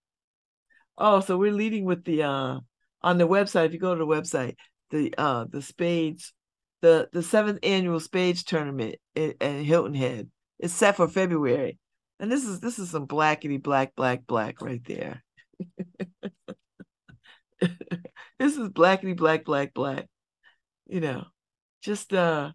Oh, 0.98 1.20
so 1.20 1.38
we're 1.38 1.52
leading 1.52 1.86
with 1.86 2.04
the 2.06 2.24
uh 2.24 2.60
on 3.02 3.18
the 3.18 3.28
website. 3.28 3.68
If 3.68 3.74
you 3.74 3.80
go 3.80 3.94
to 3.94 4.00
the 4.00 4.06
website, 4.06 4.56
the 4.92 5.14
uh 5.18 5.46
the 5.50 5.62
spades 5.62 6.34
the 6.82 7.10
the 7.12 7.24
seventh 7.24 7.60
annual 7.64 8.00
spades 8.00 8.44
tournament 8.44 8.96
at 9.16 9.42
Hilton 9.42 9.94
Head 9.94 10.30
is 10.60 10.74
set 10.74 10.96
for 10.96 11.08
February, 11.08 11.78
and 12.20 12.32
this 12.32 12.46
is 12.46 12.60
this 12.60 12.80
is 12.80 12.92
some 12.92 13.08
blackety 13.08 13.62
black 13.62 13.96
black 13.96 14.26
black 14.26 14.62
right 14.62 14.84
there. 14.86 15.24
this 17.60 18.58
is 18.58 18.70
blackety 18.70 19.16
black 19.16 19.46
black 19.46 19.74
black. 19.74 20.08
You 20.88 21.02
know, 21.02 21.26
just 21.82 22.14
uh 22.14 22.52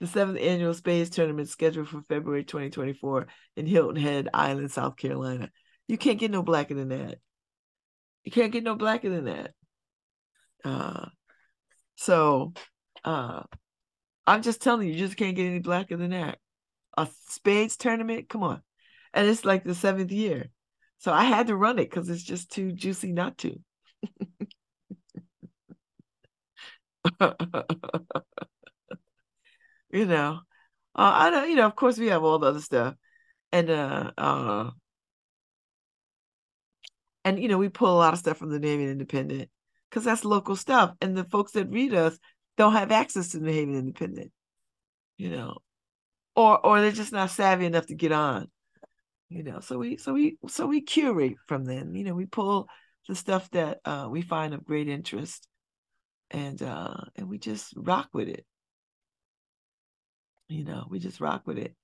the 0.00 0.06
seventh 0.06 0.38
annual 0.38 0.74
spades 0.74 1.10
tournament 1.10 1.48
scheduled 1.48 1.88
for 1.88 2.02
February 2.08 2.44
2024 2.44 3.26
in 3.56 3.66
Hilton 3.66 4.00
Head 4.00 4.28
Island, 4.32 4.70
South 4.70 4.96
Carolina. 4.96 5.50
You 5.88 5.98
can't 5.98 6.18
get 6.18 6.30
no 6.30 6.42
blacker 6.42 6.74
than 6.74 6.88
that. 6.88 7.18
You 8.24 8.32
can't 8.32 8.52
get 8.52 8.64
no 8.64 8.74
blacker 8.74 9.10
than 9.10 9.24
that. 9.24 9.52
Uh, 10.64 11.06
so 11.96 12.52
uh, 13.04 13.42
I'm 14.26 14.42
just 14.42 14.62
telling 14.62 14.86
you, 14.88 14.94
you 14.94 15.00
just 15.00 15.16
can't 15.16 15.36
get 15.36 15.46
any 15.46 15.58
blacker 15.58 15.96
than 15.96 16.10
that. 16.10 16.38
A 16.96 17.08
spades 17.28 17.76
tournament, 17.76 18.28
come 18.28 18.42
on. 18.42 18.62
And 19.14 19.26
it's 19.28 19.44
like 19.44 19.64
the 19.64 19.74
seventh 19.74 20.12
year. 20.12 20.50
So 20.98 21.12
I 21.12 21.24
had 21.24 21.48
to 21.48 21.56
run 21.56 21.78
it 21.78 21.90
because 21.90 22.08
it's 22.08 22.22
just 22.22 22.50
too 22.52 22.72
juicy 22.72 23.12
not 23.12 23.38
to. 23.38 23.58
you 29.90 30.06
know, 30.06 30.40
uh, 30.94 31.12
I 31.14 31.30
know, 31.30 31.44
you 31.44 31.56
know, 31.56 31.66
of 31.66 31.76
course 31.76 31.98
we 31.98 32.08
have 32.08 32.22
all 32.22 32.38
the 32.38 32.48
other 32.48 32.60
stuff. 32.60 32.94
And 33.52 33.70
uh 33.70 34.12
uh 34.16 34.70
and 37.24 37.40
you 37.40 37.48
know, 37.48 37.58
we 37.58 37.68
pull 37.68 37.94
a 37.94 37.98
lot 37.98 38.12
of 38.12 38.18
stuff 38.18 38.38
from 38.38 38.50
the 38.50 38.66
Haven 38.66 38.88
Independent 38.88 39.48
because 39.88 40.04
that's 40.04 40.24
local 40.24 40.56
stuff. 40.56 40.94
And 41.00 41.16
the 41.16 41.24
folks 41.24 41.52
that 41.52 41.70
read 41.70 41.94
us 41.94 42.18
don't 42.56 42.72
have 42.72 42.92
access 42.92 43.30
to 43.30 43.40
New 43.40 43.52
Haven 43.52 43.76
Independent, 43.76 44.32
you 45.16 45.30
know, 45.30 45.58
or 46.34 46.64
or 46.64 46.80
they're 46.80 46.92
just 46.92 47.12
not 47.12 47.30
savvy 47.30 47.66
enough 47.66 47.86
to 47.86 47.94
get 47.94 48.12
on, 48.12 48.48
you 49.28 49.42
know. 49.42 49.60
So 49.60 49.78
we 49.78 49.96
so 49.96 50.12
we 50.12 50.38
so 50.48 50.66
we 50.66 50.82
curate 50.82 51.36
from 51.46 51.64
them, 51.64 51.94
you 51.94 52.04
know. 52.04 52.14
We 52.14 52.26
pull 52.26 52.68
the 53.08 53.14
stuff 53.14 53.50
that 53.50 53.80
uh, 53.84 54.08
we 54.10 54.22
find 54.22 54.54
of 54.54 54.64
great 54.64 54.88
interest, 54.88 55.46
and 56.30 56.60
uh, 56.62 56.94
and 57.16 57.28
we 57.28 57.38
just 57.38 57.74
rock 57.76 58.08
with 58.12 58.28
it. 58.28 58.44
You 60.48 60.64
know, 60.64 60.86
we 60.90 60.98
just 60.98 61.20
rock 61.20 61.42
with 61.46 61.58
it. 61.58 61.74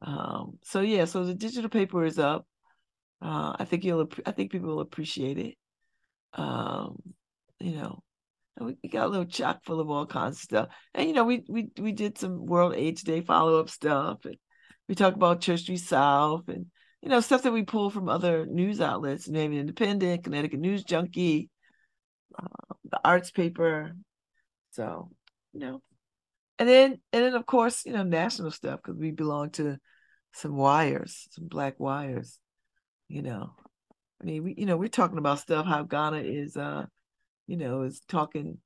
Um, 0.00 0.58
so 0.62 0.80
yeah, 0.80 1.04
so 1.04 1.24
the 1.24 1.34
digital 1.34 1.70
paper 1.70 2.04
is 2.04 2.18
up. 2.18 2.46
Uh, 3.22 3.54
I 3.58 3.64
think 3.64 3.84
you'll 3.84 4.08
I 4.26 4.32
think 4.32 4.50
people 4.50 4.68
will 4.68 4.80
appreciate 4.80 5.38
it. 5.38 5.54
Um, 6.34 6.96
you 7.60 7.72
know, 7.76 8.02
and 8.56 8.76
we 8.82 8.88
got 8.88 9.06
a 9.06 9.08
little 9.08 9.26
chock 9.26 9.64
full 9.64 9.80
of 9.80 9.90
all 9.90 10.06
kinds 10.06 10.36
of 10.36 10.42
stuff. 10.42 10.68
And 10.94 11.08
you 11.08 11.14
know, 11.14 11.24
we 11.24 11.44
we 11.48 11.68
we 11.78 11.92
did 11.92 12.18
some 12.18 12.46
World 12.46 12.74
AIDS 12.74 13.02
Day 13.02 13.20
follow 13.20 13.60
up 13.60 13.70
stuff, 13.70 14.24
and 14.24 14.36
we 14.88 14.94
talked 14.94 15.16
about 15.16 15.40
Church 15.40 15.60
Street 15.60 15.78
South, 15.78 16.48
and 16.48 16.66
you 17.00 17.08
know, 17.08 17.20
stuff 17.20 17.42
that 17.42 17.52
we 17.52 17.62
pull 17.62 17.90
from 17.90 18.08
other 18.08 18.46
news 18.46 18.80
outlets, 18.80 19.28
Navy 19.28 19.58
Independent, 19.58 20.24
Connecticut 20.24 20.60
News 20.60 20.82
Junkie, 20.84 21.48
uh, 22.38 22.74
the 22.90 23.00
Arts 23.04 23.30
Paper. 23.30 23.92
So, 24.72 25.10
you 25.52 25.60
know, 25.60 25.82
and 26.58 26.68
then 26.68 26.98
and 27.12 27.24
then 27.24 27.34
of 27.34 27.46
course 27.46 27.84
you 27.84 27.92
know 27.92 28.02
national 28.02 28.50
stuff 28.50 28.80
because 28.82 28.98
we 28.98 29.10
belong 29.10 29.50
to 29.50 29.78
some 30.34 30.56
wires, 30.56 31.28
some 31.30 31.46
black 31.46 31.78
wires. 31.78 32.38
You 33.12 33.20
know, 33.20 33.50
I 34.22 34.24
mean, 34.24 34.42
we 34.42 34.54
you 34.56 34.64
know 34.64 34.78
we're 34.78 34.88
talking 34.88 35.18
about 35.18 35.38
stuff 35.38 35.66
how 35.66 35.82
Ghana 35.82 36.22
is, 36.24 36.56
uh, 36.56 36.86
you 37.46 37.58
know, 37.58 37.82
is 37.82 38.00
talking 38.08 38.56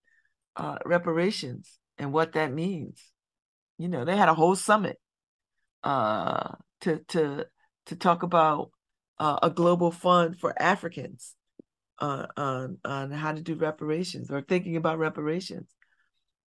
uh, 0.54 0.78
reparations 0.84 1.80
and 1.98 2.12
what 2.12 2.34
that 2.34 2.52
means. 2.52 3.02
You 3.76 3.88
know, 3.88 4.04
they 4.04 4.16
had 4.16 4.28
a 4.28 4.34
whole 4.34 4.54
summit 4.54 5.00
uh, 5.82 6.52
to 6.82 7.00
to 7.08 7.46
to 7.86 7.96
talk 7.96 8.22
about 8.22 8.70
uh, 9.18 9.40
a 9.42 9.50
global 9.50 9.90
fund 9.90 10.38
for 10.38 10.54
Africans 10.62 11.34
uh, 11.98 12.26
on 12.36 12.78
on 12.84 13.10
how 13.10 13.32
to 13.32 13.40
do 13.40 13.56
reparations 13.56 14.30
or 14.30 14.42
thinking 14.42 14.76
about 14.76 15.00
reparations. 15.00 15.68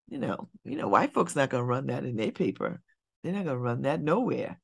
You 0.07 0.19
know, 0.19 0.47
you 0.63 0.77
know, 0.77 0.87
white 0.87 1.13
folks 1.13 1.35
not 1.35 1.49
gonna 1.49 1.65
run 1.65 1.87
that 1.87 2.05
in 2.05 2.15
their 2.15 2.31
paper. 2.31 2.81
They're 3.23 3.33
not 3.33 3.43
gonna 3.43 3.59
run 3.59 3.81
that 3.81 4.01
nowhere. 4.01 4.57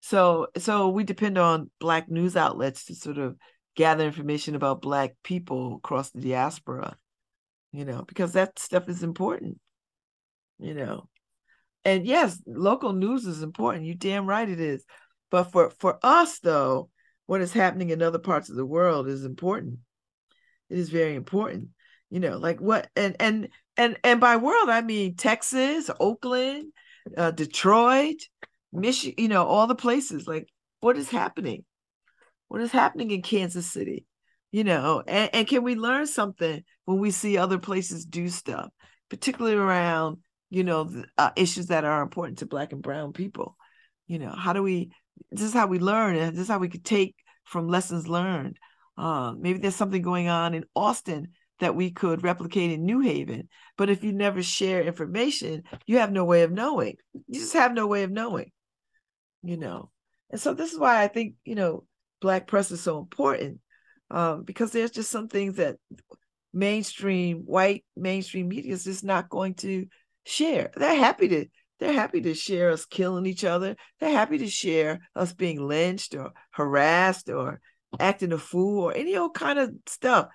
So 0.00 0.48
so 0.56 0.88
we 0.88 1.04
depend 1.04 1.38
on 1.38 1.70
black 1.80 2.08
news 2.08 2.36
outlets 2.36 2.84
to 2.86 2.94
sort 2.94 3.18
of 3.18 3.36
gather 3.76 4.04
information 4.04 4.54
about 4.54 4.82
black 4.82 5.14
people 5.22 5.76
across 5.76 6.10
the 6.10 6.20
diaspora, 6.20 6.96
you 7.72 7.84
know, 7.84 8.02
because 8.06 8.32
that 8.32 8.58
stuff 8.58 8.88
is 8.88 9.02
important, 9.02 9.58
you 10.58 10.74
know. 10.74 11.08
And 11.84 12.06
yes, 12.06 12.40
local 12.46 12.92
news 12.92 13.24
is 13.24 13.42
important. 13.42 13.84
You 13.84 13.94
damn 13.94 14.26
right 14.26 14.48
it 14.48 14.60
is. 14.60 14.84
But 15.30 15.44
for 15.52 15.70
for 15.70 15.98
us 16.02 16.38
though, 16.40 16.90
what 17.26 17.40
is 17.40 17.52
happening 17.52 17.90
in 17.90 18.02
other 18.02 18.18
parts 18.18 18.48
of 18.48 18.56
the 18.56 18.66
world 18.66 19.08
is 19.08 19.24
important. 19.24 19.78
It 20.70 20.78
is 20.78 20.90
very 20.90 21.14
important. 21.14 21.68
You 22.10 22.20
know, 22.20 22.38
like 22.38 22.60
what 22.60 22.88
and 22.96 23.16
and 23.20 23.48
and 23.76 23.98
and 24.02 24.20
by 24.20 24.36
world 24.36 24.70
I 24.70 24.80
mean 24.80 25.16
Texas, 25.16 25.90
Oakland, 26.00 26.72
uh, 27.16 27.30
Detroit, 27.30 28.16
Michigan, 28.72 29.22
you 29.22 29.28
know, 29.28 29.44
all 29.44 29.66
the 29.66 29.74
places. 29.74 30.26
Like, 30.26 30.48
what 30.80 30.96
is 30.96 31.10
happening? 31.10 31.64
What 32.48 32.60
is 32.60 32.72
happening 32.72 33.10
in 33.10 33.22
Kansas 33.22 33.70
City? 33.70 34.06
You 34.50 34.64
know, 34.64 35.02
and, 35.06 35.30
and 35.34 35.46
can 35.46 35.62
we 35.62 35.74
learn 35.74 36.06
something 36.06 36.62
when 36.86 36.98
we 36.98 37.10
see 37.10 37.36
other 37.36 37.58
places 37.58 38.06
do 38.06 38.28
stuff, 38.28 38.70
particularly 39.10 39.56
around, 39.56 40.18
you 40.48 40.64
know, 40.64 40.84
the, 40.84 41.04
uh, 41.18 41.30
issues 41.36 41.66
that 41.66 41.84
are 41.84 42.02
important 42.02 42.38
to 42.38 42.46
Black 42.46 42.72
and 42.72 42.82
Brown 42.82 43.12
people? 43.12 43.56
You 44.06 44.18
know, 44.18 44.30
how 44.30 44.54
do 44.54 44.62
we? 44.62 44.90
This 45.30 45.42
is 45.42 45.52
how 45.52 45.66
we 45.66 45.78
learn, 45.78 46.16
and 46.16 46.34
this 46.34 46.42
is 46.42 46.48
how 46.48 46.58
we 46.58 46.68
could 46.68 46.84
take 46.84 47.14
from 47.44 47.68
lessons 47.68 48.08
learned. 48.08 48.58
Um, 48.96 49.42
maybe 49.42 49.58
there's 49.58 49.76
something 49.76 50.00
going 50.00 50.28
on 50.28 50.54
in 50.54 50.64
Austin 50.74 51.28
that 51.60 51.74
we 51.74 51.90
could 51.90 52.22
replicate 52.22 52.70
in 52.70 52.86
New 52.86 53.00
Haven. 53.00 53.48
But 53.76 53.90
if 53.90 54.02
you 54.02 54.12
never 54.12 54.42
share 54.42 54.80
information, 54.82 55.64
you 55.86 55.98
have 55.98 56.12
no 56.12 56.24
way 56.24 56.42
of 56.42 56.52
knowing. 56.52 56.96
You 57.26 57.40
just 57.40 57.52
have 57.52 57.74
no 57.74 57.86
way 57.86 58.04
of 58.04 58.10
knowing 58.10 58.50
you 59.42 59.56
know. 59.56 59.90
And 60.30 60.40
so 60.40 60.54
this 60.54 60.72
is 60.72 60.78
why 60.78 61.02
I 61.02 61.08
think, 61.08 61.34
you 61.44 61.54
know, 61.54 61.84
black 62.20 62.46
press 62.46 62.70
is 62.70 62.80
so 62.80 62.98
important. 62.98 63.60
Um, 64.10 64.42
because 64.42 64.72
there's 64.72 64.90
just 64.90 65.10
some 65.10 65.28
things 65.28 65.56
that 65.56 65.76
mainstream 66.52 67.38
white 67.40 67.84
mainstream 67.96 68.48
media 68.48 68.72
is 68.72 68.84
just 68.84 69.04
not 69.04 69.28
going 69.28 69.54
to 69.54 69.86
share. 70.24 70.70
They're 70.76 70.94
happy 70.94 71.28
to 71.28 71.46
they're 71.78 71.92
happy 71.92 72.20
to 72.22 72.34
share 72.34 72.70
us 72.70 72.86
killing 72.86 73.26
each 73.26 73.44
other. 73.44 73.76
They're 74.00 74.10
happy 74.10 74.38
to 74.38 74.48
share 74.48 75.00
us 75.14 75.32
being 75.32 75.66
lynched 75.66 76.14
or 76.14 76.32
harassed 76.50 77.30
or 77.30 77.60
acting 78.00 78.32
a 78.32 78.38
fool 78.38 78.84
or 78.84 78.94
any 78.94 79.16
old 79.16 79.34
kind 79.34 79.58
of 79.58 79.74
stuff. 79.86 80.28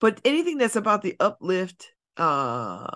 But 0.00 0.20
anything 0.24 0.58
that's 0.58 0.76
about 0.76 1.02
the 1.02 1.16
uplift 1.20 1.92
uh, 2.16 2.86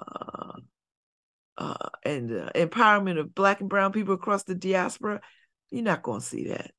uh, 1.59 1.89
and 2.05 2.33
uh, 2.33 2.51
empowerment 2.55 3.19
of 3.19 3.35
black 3.35 3.61
and 3.61 3.69
brown 3.69 3.93
people 3.93 4.15
across 4.15 4.45
the 4.45 4.55
diaspora, 4.55 5.21
you're 5.71 5.83
not 5.83 6.03
going 6.03 6.21
to 6.21 6.27
see 6.27 6.49
that. 6.49 6.71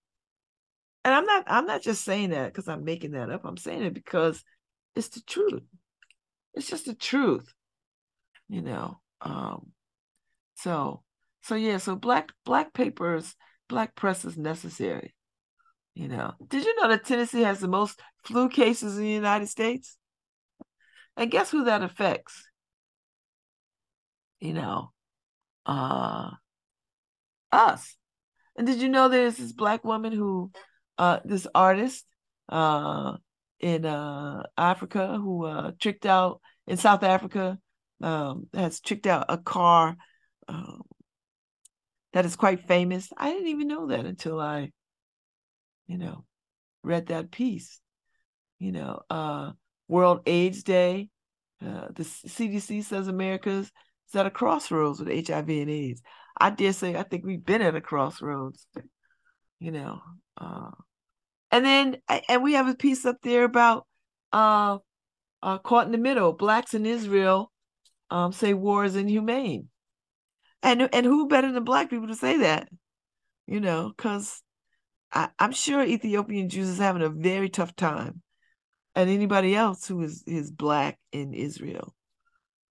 And 1.04 1.16
I'm 1.16 1.26
not 1.26 1.46
I'm 1.48 1.66
not 1.66 1.82
just 1.82 2.04
saying 2.04 2.32
that 2.32 2.48
because 2.54 2.68
I'm 2.68 2.84
making 2.84 3.12
that 3.12 3.30
up. 3.30 3.46
I'm 3.46 3.58
saying 3.58 3.84
it 3.84 3.94
because 3.94 4.44
it's 4.96 5.08
the 5.10 5.22
truth. 5.22 5.64
It's 6.54 6.68
just 6.68 6.86
the 6.86 6.96
truth. 6.96 7.54
You 8.50 8.62
know. 8.62 9.00
Um, 9.22 9.72
so 10.56 11.04
so 11.44 11.56
yeah, 11.56 11.78
so 11.78 11.96
black 11.96 12.34
black 12.44 12.74
papers, 12.74 13.36
black 13.70 13.96
press 13.96 14.26
is 14.26 14.38
necessary. 14.38 15.16
You 15.94 16.10
know. 16.10 16.34
Did 16.46 16.66
you 16.66 16.76
know 16.82 16.90
that 16.90 17.06
Tennessee 17.06 17.44
has 17.44 17.62
the 17.62 17.70
most 17.70 18.02
flu 18.26 18.50
cases 18.50 18.98
in 18.98 19.04
the 19.04 19.10
United 19.10 19.48
States? 19.48 19.96
And 21.16 21.32
guess 21.32 21.50
who 21.50 21.64
that 21.64 21.84
affects? 21.84 22.48
You 24.40 24.54
know, 24.54 24.92
uh, 25.66 26.32
us. 27.52 27.96
And 28.56 28.66
did 28.66 28.82
you 28.82 28.90
know 28.90 29.10
there's 29.10 29.38
this 29.38 29.52
black 29.52 29.84
woman 29.84 30.12
who, 30.14 30.52
uh, 30.98 31.20
this 31.26 31.48
artist, 31.54 32.06
uh, 32.50 33.18
in 33.60 33.86
uh 33.86 34.44
Africa 34.56 35.18
who 35.18 35.44
uh 35.44 35.72
tricked 35.80 36.06
out 36.06 36.42
in 36.68 36.78
South 36.78 37.04
Africa, 37.04 37.58
um, 38.02 38.48
has 38.54 38.80
tricked 38.80 39.08
out 39.08 39.26
a 39.30 39.38
car, 39.38 39.96
um, 40.48 40.82
that 42.14 42.26
is 42.26 42.36
quite 42.36 42.68
famous. 42.68 43.10
I 43.18 43.32
didn't 43.32 43.50
even 43.50 43.68
know 43.68 43.88
that 43.88 44.06
until 44.06 44.40
I, 44.40 44.72
you 45.88 45.98
know, 45.98 46.26
read 46.84 47.08
that 47.08 47.32
piece. 47.32 47.80
You 48.60 48.72
know, 48.72 49.02
uh, 49.10 49.52
World 49.88 50.22
AIDS 50.26 50.64
Day. 50.64 51.10
Uh, 51.64 51.88
the 51.94 52.04
CDC 52.04 52.84
says 52.84 53.08
America's 53.08 53.72
is 54.10 54.16
at 54.16 54.26
a 54.26 54.32
crossroads 54.32 55.00
with 55.00 55.28
HIV 55.28 55.50
and 55.50 55.70
AIDS. 55.70 56.02
I 56.40 56.50
dare 56.52 56.74
say 56.74 56.96
I 56.96 57.04
think 57.04 57.26
we've 57.26 57.44
been 57.44 57.62
at 57.62 57.76
a 57.76 57.82
crossroads, 57.82 58.66
you 59.60 59.72
know. 59.72 60.02
Uh, 60.40 60.72
and 61.52 61.66
then 61.66 61.98
and 62.30 62.44
we 62.44 62.54
have 62.54 62.68
a 62.68 62.76
piece 62.76 63.06
up 63.06 63.18
there 63.24 63.44
about 63.44 63.86
uh, 64.34 64.78
uh, 65.42 65.58
caught 65.60 65.86
in 65.86 65.92
the 65.92 65.98
middle. 65.98 66.34
Blacks 66.34 66.74
in 66.74 66.86
Israel 66.86 67.52
um, 68.10 68.32
say 68.32 68.54
war 68.54 68.86
is 68.86 68.96
inhumane, 68.96 69.70
and 70.62 70.90
and 70.94 71.06
who 71.06 71.28
better 71.28 71.52
than 71.52 71.64
black 71.64 71.90
people 71.90 72.08
to 72.08 72.16
say 72.16 72.38
that, 72.38 72.70
you 73.48 73.60
know? 73.60 73.92
Because 73.96 74.42
I'm 75.12 75.54
sure 75.54 75.84
Ethiopian 75.84 76.50
Jews 76.50 76.68
is 76.68 76.78
having 76.78 77.02
a 77.02 77.10
very 77.10 77.50
tough 77.50 77.76
time, 77.76 78.22
and 78.94 79.10
anybody 79.10 79.56
else 79.56 79.88
who 79.88 80.02
is 80.02 80.24
is 80.28 80.52
black 80.52 81.00
in 81.12 81.34
Israel, 81.34 81.96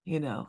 you 0.05 0.19
know 0.19 0.47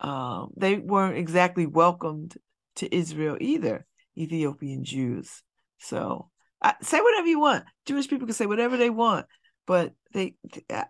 um, 0.00 0.50
they 0.56 0.76
weren't 0.76 1.16
exactly 1.16 1.66
welcomed 1.66 2.36
to 2.76 2.94
Israel 2.94 3.36
either, 3.40 3.86
Ethiopian 4.16 4.84
Jews. 4.84 5.42
So 5.78 6.30
I, 6.62 6.74
say 6.82 7.00
whatever 7.00 7.26
you 7.26 7.40
want. 7.40 7.64
Jewish 7.86 8.08
people 8.08 8.26
can 8.26 8.34
say 8.34 8.46
whatever 8.46 8.76
they 8.76 8.90
want, 8.90 9.26
but 9.66 9.92
they. 10.12 10.34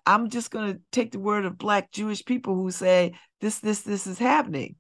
I'm 0.05 0.31
just 0.31 0.51
going 0.51 0.75
to 0.75 0.81
take 0.93 1.13
the 1.13 1.21
word 1.21 1.45
of 1.45 1.59
Black 1.59 1.93
Jewish 1.93 2.25
people 2.25 2.55
who 2.55 2.71
say 2.71 3.15
this, 3.41 3.59
this, 3.61 3.83
this 3.83 4.07
is 4.07 4.19
happening. 4.19 4.77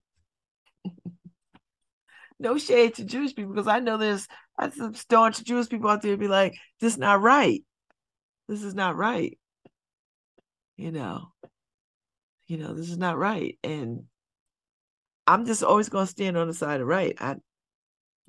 no 2.38 2.58
shade 2.58 2.94
to 2.94 3.04
Jewish 3.04 3.34
people 3.34 3.52
because 3.52 3.68
I 3.68 3.80
know 3.80 3.96
there's 3.96 4.26
some 4.76 4.94
staunch 4.94 5.42
Jewish 5.44 5.68
people 5.68 5.90
out 5.90 6.02
there 6.02 6.16
be 6.16 6.28
like, 6.28 6.54
this 6.80 6.94
is 6.94 6.98
not 6.98 7.20
right. 7.20 7.62
This 8.48 8.62
is 8.62 8.74
not 8.74 8.96
right. 8.96 9.38
You 10.76 10.92
know, 10.92 11.32
you 12.46 12.58
know, 12.58 12.74
this 12.74 12.90
is 12.90 12.98
not 12.98 13.18
right. 13.18 13.58
And 13.64 14.04
I'm 15.26 15.46
just 15.46 15.62
always 15.62 15.88
going 15.88 16.06
to 16.06 16.10
stand 16.10 16.36
on 16.36 16.46
the 16.46 16.54
side 16.54 16.80
of 16.80 16.86
right. 16.86 17.16
I, 17.20 17.36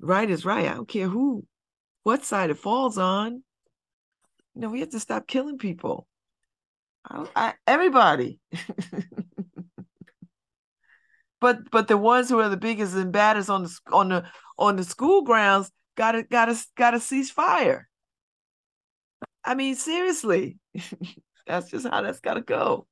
right 0.00 0.28
is 0.28 0.44
right. 0.44 0.66
I 0.66 0.74
don't 0.74 0.88
care 0.88 1.08
who, 1.08 1.44
what 2.02 2.24
side 2.24 2.50
it 2.50 2.58
falls 2.58 2.98
on. 2.98 3.42
You 4.54 4.62
know, 4.62 4.68
we 4.70 4.80
have 4.80 4.90
to 4.90 5.00
stop 5.00 5.26
killing 5.26 5.58
people. 5.58 6.06
I, 7.08 7.26
I, 7.36 7.54
everybody. 7.66 8.40
but 11.40 11.70
but 11.70 11.88
the 11.88 11.96
ones 11.96 12.28
who 12.28 12.40
are 12.40 12.48
the 12.48 12.56
biggest 12.56 12.94
and 12.94 13.12
baddest 13.12 13.50
on 13.50 13.62
the 13.64 13.78
on 13.92 14.08
the 14.08 14.24
on 14.58 14.76
the 14.76 14.84
school 14.84 15.22
grounds 15.22 15.70
gotta 15.96 16.22
gotta 16.24 16.56
gotta 16.76 17.00
cease 17.00 17.30
fire. 17.30 17.88
I 19.44 19.54
mean, 19.54 19.76
seriously, 19.76 20.58
that's 21.46 21.70
just 21.70 21.86
how 21.86 22.02
that's 22.02 22.20
gotta 22.20 22.40
go. 22.40 22.86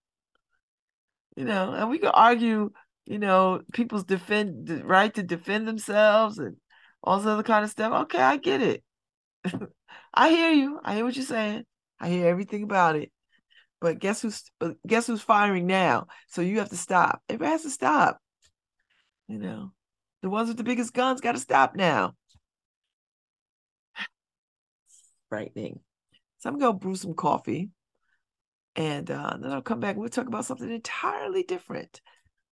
You 1.37 1.45
know, 1.45 1.73
and 1.73 1.91
we 1.91 1.99
could 1.99 2.13
argue 2.15 2.71
you 3.07 3.19
know, 3.19 3.63
people's 3.73 4.05
defend 4.05 4.83
right 4.85 5.13
to 5.15 5.23
defend 5.23 5.67
themselves 5.67 6.39
and 6.39 6.57
all 7.03 7.19
this 7.19 7.27
other 7.27 7.43
kind 7.43 7.65
of 7.65 7.71
stuff. 7.71 7.93
Okay, 8.05 8.21
I 8.21 8.37
get 8.37 8.61
it. 8.63 8.83
I 10.15 10.31
hear 10.31 10.51
you. 10.51 10.81
I 10.83 10.97
hear 10.97 11.05
what 11.05 11.17
you're 11.17 11.25
saying. 11.25 11.65
I 12.01 12.09
hear 12.09 12.27
everything 12.27 12.65
about 12.65 12.97
it. 12.97 13.13
But 13.81 13.99
guess 13.99 14.23
who's 14.23 14.43
but 14.59 14.77
guess 14.87 15.07
who's 15.07 15.23
firing 15.23 15.67
now? 15.67 16.09
So 16.29 16.43
you 16.43 16.59
have 16.59 16.71
to 16.71 16.77
stop. 16.77 17.23
Everybody 17.29 17.53
has 17.53 17.63
to 17.63 17.71
stop. 17.71 18.19
You 19.29 19.39
know, 19.39 19.73
the 20.23 20.31
ones 20.31 20.49
with 20.49 20.57
the 20.57 20.65
biggest 20.65 20.93
guns 20.93 21.21
got 21.21 21.33
to 21.33 21.41
stop 21.41 21.77
now. 21.77 22.15
Frightening. 25.29 25.81
So 26.39 26.51
I'm 26.51 26.59
gonna 26.59 26.73
brew 26.79 26.97
some 26.97 27.15
coffee, 27.15 27.71
and 28.75 29.11
uh, 29.11 29.37
then 29.41 29.53
I'll 29.53 29.63
come 29.63 29.81
back 29.81 29.97
we'll 29.97 30.09
talk 30.09 30.27
about 30.27 30.45
something 30.45 30.71
entirely 30.71 31.43
different. 31.43 32.01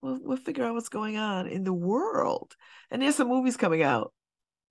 We'll, 0.05 0.19
we'll 0.21 0.37
figure 0.37 0.63
out 0.63 0.73
what's 0.73 0.89
going 0.89 1.17
on 1.17 1.47
in 1.47 1.63
the 1.63 1.73
world. 1.73 2.55
And 2.91 3.01
there's 3.01 3.15
some 3.15 3.27
movies 3.27 3.57
coming 3.57 3.83
out. 3.83 4.13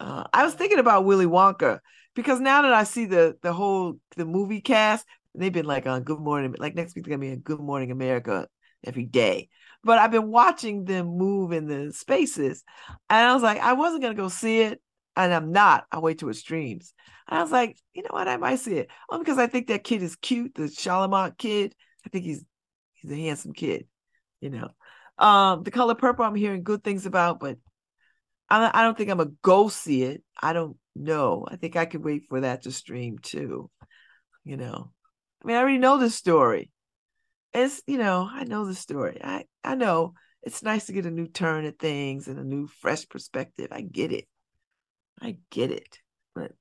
Uh, 0.01 0.24
I 0.32 0.45
was 0.45 0.55
thinking 0.55 0.78
about 0.78 1.05
Willy 1.05 1.26
Wonka 1.26 1.80
because 2.14 2.41
now 2.41 2.62
that 2.62 2.72
I 2.72 2.85
see 2.85 3.07
the 3.07 3.37
the 3.43 3.53
whole 3.53 3.99
the 4.16 4.24
movie 4.24 4.61
cast, 4.61 5.07
they've 5.35 5.53
been 5.53 5.66
like 5.66 5.87
on 5.87 6.03
Good 6.03 6.20
Morning, 6.20 6.55
like 6.59 6.74
next 6.74 6.95
week 6.95 7.05
they're 7.05 7.16
gonna 7.16 7.26
be 7.26 7.32
in 7.32 7.41
Good 7.41 7.61
Morning 7.61 7.91
America 7.91 8.49
every 8.85 9.05
day. 9.05 9.49
But 9.82 9.99
I've 9.99 10.11
been 10.11 10.30
watching 10.30 10.85
them 10.85 11.07
move 11.07 11.53
in 11.53 11.66
the 11.66 11.93
spaces, 11.93 12.64
and 13.11 13.26
I 13.26 13.35
was 13.35 13.43
like, 13.43 13.61
I 13.61 13.74
wasn't 13.74 14.03
gonna 14.03 14.14
go 14.14 14.28
see 14.28 14.61
it, 14.62 14.80
and 15.16 15.32
I'm 15.32 15.53
not. 15.53 15.85
I'll 15.93 16.03
wait 16.03 16.18
till 16.18 16.28
it 16.28 16.35
streams. 16.35 16.93
And 17.28 17.39
I 17.39 17.43
was 17.43 17.53
like, 17.53 17.78
you 17.93 18.03
know 18.03 18.11
what, 18.11 18.28
I 18.28 18.37
might 18.37 18.59
see 18.59 18.74
it. 18.78 18.91
Only 19.11 19.24
because 19.24 19.39
I 19.39 19.47
think 19.47 19.68
that 19.68 19.85
kid 19.85 20.03
is 20.03 20.16
cute, 20.16 20.55
the 20.55 20.64
Chalamet 20.64 21.39
kid. 21.39 21.74
I 22.05 22.09
think 22.09 22.24
he's 22.24 22.45
he's 22.95 23.12
a 23.12 23.16
handsome 23.16 23.53
kid, 23.53 23.87
you 24.41 24.51
know. 24.51 24.70
Um, 25.19 25.62
the 25.62 25.71
color 25.71 25.95
purple, 25.95 26.25
I'm 26.25 26.35
hearing 26.35 26.62
good 26.62 26.83
things 26.83 27.07
about, 27.07 27.41
but 27.41 27.59
I, 28.49 28.71
I 28.73 28.83
don't 28.83 28.97
think 28.97 29.11
I'm 29.11 29.21
a 29.21 29.27
go 29.27 29.69
see 29.69 30.03
it. 30.03 30.23
I 30.41 30.53
don't 30.53 30.77
know. 30.95 31.47
I 31.49 31.57
think 31.57 31.77
I 31.77 31.87
could 31.87 32.05
wait 32.05 32.25
for 32.29 32.41
that 32.41 32.62
to 32.62 32.73
stream 32.73 33.19
too. 33.19 33.71
You 34.45 34.57
know, 34.57 34.91
I 35.43 35.47
mean, 35.47 35.57
I 35.57 35.61
already 35.61 35.79
know 35.79 35.99
the 35.99 36.11
story. 36.11 36.71
It's 37.53 37.83
you 37.87 37.99
know, 37.99 38.29
I 38.31 38.45
know 38.45 38.67
the 38.67 38.75
story. 38.75 39.21
I 39.23 39.45
I 39.62 39.75
know 39.75 40.15
it's 40.43 40.62
nice 40.62 40.87
to 40.87 40.93
get 40.93 41.07
a 41.07 41.11
new 41.11 41.27
turn 41.27 41.65
at 41.65 41.79
things 41.79 42.29
and 42.29 42.39
a 42.39 42.45
new 42.45 42.67
fresh 42.67 43.09
perspective. 43.09 43.69
I 43.71 43.81
get 43.81 44.12
it. 44.12 44.27
I 45.21 45.39
get 45.51 45.71
it. 45.71 46.01
But 46.35 46.53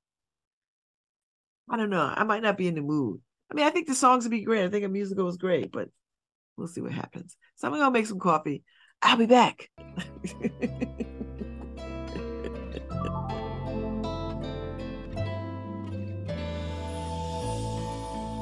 I 1.70 1.78
don't 1.78 1.90
know. 1.90 2.14
I 2.16 2.24
might 2.24 2.44
not 2.44 2.58
be 2.58 2.68
in 2.68 2.76
the 2.76 2.82
mood. 2.82 3.20
I 3.52 3.56
mean, 3.56 3.66
I 3.66 3.72
think 3.72 3.88
the 3.88 3.96
songs 3.96 4.24
would 4.24 4.32
be 4.32 4.44
great. 4.44 4.64
I 4.64 4.70
think 4.70 4.86
a 4.86 4.90
musical 4.90 5.28
is 5.28 5.38
great, 5.38 5.72
but 5.72 5.90
we'll 6.58 6.68
see 6.68 6.82
what 6.82 6.92
happens. 6.92 7.36
So 7.56 7.68
I'm 7.68 7.74
gonna 7.74 7.92
make 7.92 8.06
some 8.06 8.20
coffee. 8.20 8.64
I'll 9.02 9.18
be 9.18 9.26
back. 9.26 9.70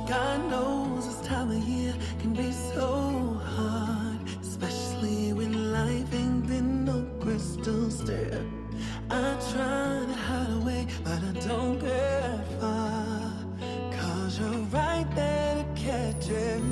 God 0.08 0.50
knows 0.50 1.08
this 1.08 1.26
time 1.26 1.52
of 1.52 1.64
year 1.64 1.94
can 2.20 2.34
be 2.34 2.52
so 2.52 3.40
hard, 3.56 4.20
especially 4.42 5.32
when 5.32 5.72
life 5.72 6.14
ain't 6.14 6.46
been 6.48 6.84
no 6.84 7.08
crystal 7.22 7.90
stair. 7.90 8.44
I 9.10 9.38
try 9.54 10.06
to 10.06 10.14
hide 10.14 10.52
away, 10.62 10.88
but 11.04 11.24
I 11.24 11.48
don't 11.48 11.80
get 11.80 12.60
far. 12.60 13.34
Cause 13.92 14.40
you're 14.40 14.66
right 14.74 15.08
there 15.16 15.64
to 15.64 15.82
catch 15.82 16.30
every 16.30 16.71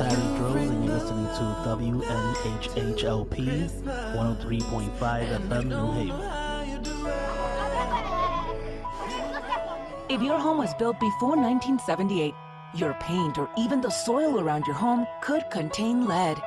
Harry 0.00 0.38
Drove, 0.38 0.56
and 0.56 0.84
you're 0.84 0.94
listening 0.94 1.26
to 1.26 1.44
WNHHLP 1.68 3.36
103.5 3.84 5.48
FM 5.48 5.64
New 5.66 5.92
Haven. 5.92 6.20
If 10.08 10.22
your 10.22 10.38
home 10.38 10.56
was 10.58 10.72
built 10.74 10.98
before 10.98 11.36
1978, 11.36 12.34
your 12.74 12.94
paint 12.94 13.36
or 13.36 13.50
even 13.58 13.82
the 13.82 13.90
soil 13.90 14.40
around 14.40 14.66
your 14.66 14.76
home 14.76 15.06
could 15.20 15.44
contain 15.50 16.06
lead. 16.06 16.40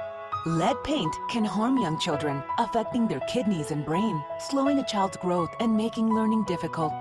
Lead 0.48 0.76
paint 0.84 1.16
can 1.30 1.46
harm 1.46 1.78
young 1.78 2.00
children, 2.00 2.42
affecting 2.58 3.08
their 3.08 3.22
kidneys 3.22 3.70
and 3.70 3.86
brain, 3.86 4.24
slowing 4.40 4.80
a 4.80 4.84
child's 4.84 5.18
growth 5.18 5.54
and 5.60 5.78
making 5.78 6.10
learning 6.10 6.44
difficult. 6.46 6.92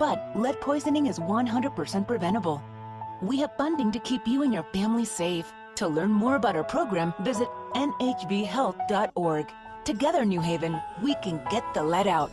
But 0.00 0.32
lead 0.34 0.60
poisoning 0.60 1.06
is 1.06 1.20
100% 1.20 2.06
preventable. 2.08 2.60
We 3.22 3.38
have 3.40 3.56
funding 3.56 3.92
to 3.92 4.00
keep 4.00 4.26
you 4.26 4.42
and 4.42 4.52
your 4.52 4.64
family 4.72 5.04
safe. 5.04 5.52
To 5.80 5.88
learn 5.88 6.12
more 6.12 6.36
about 6.36 6.56
our 6.56 6.62
program, 6.62 7.14
visit 7.20 7.48
nhbhealth.org. 7.72 9.46
Together, 9.86 10.26
New 10.26 10.42
Haven, 10.42 10.78
we 11.02 11.14
can 11.22 11.40
get 11.50 11.64
the 11.72 11.82
lead 11.82 12.06
out. 12.06 12.30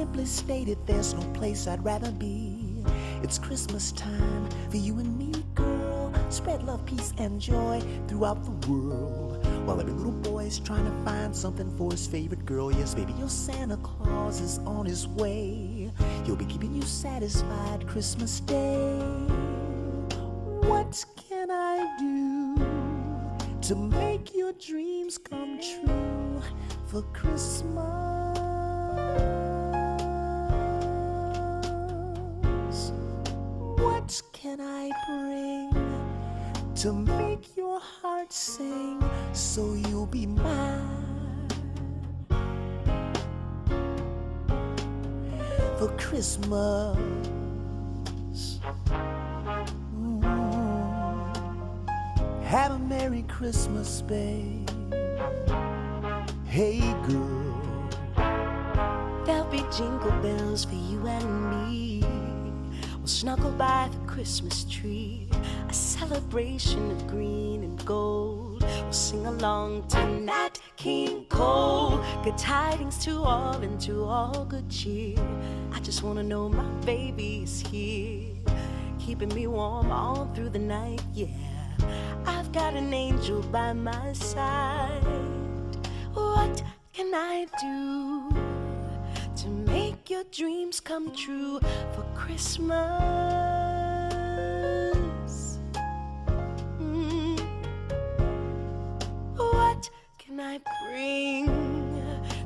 Simply 0.00 0.24
stated, 0.24 0.78
there's 0.86 1.12
no 1.12 1.20
place 1.34 1.66
I'd 1.66 1.84
rather 1.84 2.10
be. 2.10 2.82
It's 3.22 3.38
Christmas 3.38 3.92
time 3.92 4.48
for 4.70 4.78
you 4.78 4.98
and 4.98 5.18
me, 5.18 5.44
girl. 5.54 6.10
Spread 6.30 6.62
love, 6.62 6.86
peace, 6.86 7.12
and 7.18 7.38
joy 7.38 7.82
throughout 8.08 8.42
the 8.42 8.66
world. 8.66 9.46
While 9.66 9.78
every 9.78 9.92
little 9.92 10.12
boy 10.12 10.44
is 10.44 10.58
trying 10.58 10.86
to 10.86 11.04
find 11.04 11.36
something 11.36 11.70
for 11.76 11.90
his 11.90 12.06
favorite 12.06 12.46
girl. 12.46 12.72
Yes, 12.72 12.94
baby, 12.94 13.12
your 13.18 13.28
Santa 13.28 13.76
Claus 13.76 14.40
is 14.40 14.56
on 14.60 14.86
his 14.86 15.06
way. 15.06 15.92
He'll 16.24 16.34
be 16.34 16.46
keeping 16.46 16.74
you 16.74 16.80
satisfied 16.80 17.86
Christmas 17.86 18.40
Day. 18.40 18.96
What 20.62 21.04
can 21.28 21.50
I 21.50 21.94
do 21.98 22.56
to 23.68 23.76
make 23.76 24.34
your 24.34 24.54
dreams 24.54 25.18
come 25.18 25.60
true 25.60 26.40
for 26.86 27.02
Christmas? 27.12 28.19
To 36.80 36.94
make 36.94 37.58
your 37.58 37.78
heart 37.78 38.32
sing 38.32 39.04
so 39.34 39.74
you'll 39.74 40.06
be 40.06 40.24
mine 40.24 41.46
for 45.76 45.94
Christmas? 45.98 46.96
Mm. 49.94 50.24
Have 52.44 52.72
a 52.72 52.78
Merry 52.78 53.24
Christmas, 53.28 54.00
babe. 54.00 54.66
Hey, 56.46 56.80
girl. 57.08 57.90
There'll 59.26 59.44
be 59.50 59.62
jingle 59.76 60.12
bells 60.22 60.64
for 60.64 60.76
you 60.76 61.06
and 61.06 61.50
me. 61.50 62.02
We'll 62.96 63.06
snuggle 63.06 63.52
by 63.52 63.90
the 63.92 63.98
Christmas 64.10 64.64
tree, 64.64 65.28
a 65.70 65.72
celebration 65.72 66.90
of 66.90 67.06
green 67.06 67.62
and 67.62 67.84
gold. 67.84 68.60
We'll 68.60 68.92
sing 68.92 69.24
along 69.24 69.86
to 69.90 70.04
Nat 70.04 70.58
King 70.76 71.26
Cole. 71.26 72.04
Good 72.24 72.36
tidings 72.36 72.98
to 73.04 73.22
all 73.22 73.54
and 73.54 73.80
to 73.82 74.02
all 74.02 74.44
good 74.46 74.68
cheer. 74.68 75.16
I 75.70 75.78
just 75.78 76.02
wanna 76.02 76.24
know 76.24 76.48
my 76.48 76.68
baby 76.84 77.44
is 77.44 77.60
here, 77.60 78.34
keeping 78.98 79.28
me 79.28 79.46
warm 79.46 79.92
all 79.92 80.28
through 80.34 80.48
the 80.48 80.58
night. 80.58 81.02
Yeah, 81.14 81.28
I've 82.26 82.50
got 82.50 82.74
an 82.74 82.92
angel 82.92 83.40
by 83.40 83.72
my 83.72 84.12
side. 84.12 85.04
What 86.14 86.64
can 86.92 87.14
I 87.14 87.46
do? 87.60 88.36
to 89.36 89.48
make 89.48 90.10
your 90.10 90.24
dreams 90.24 90.80
come 90.80 91.14
true 91.14 91.60
for 91.94 92.04
Christmas. 92.14 93.59
I 100.42 100.58
bring 100.86 101.46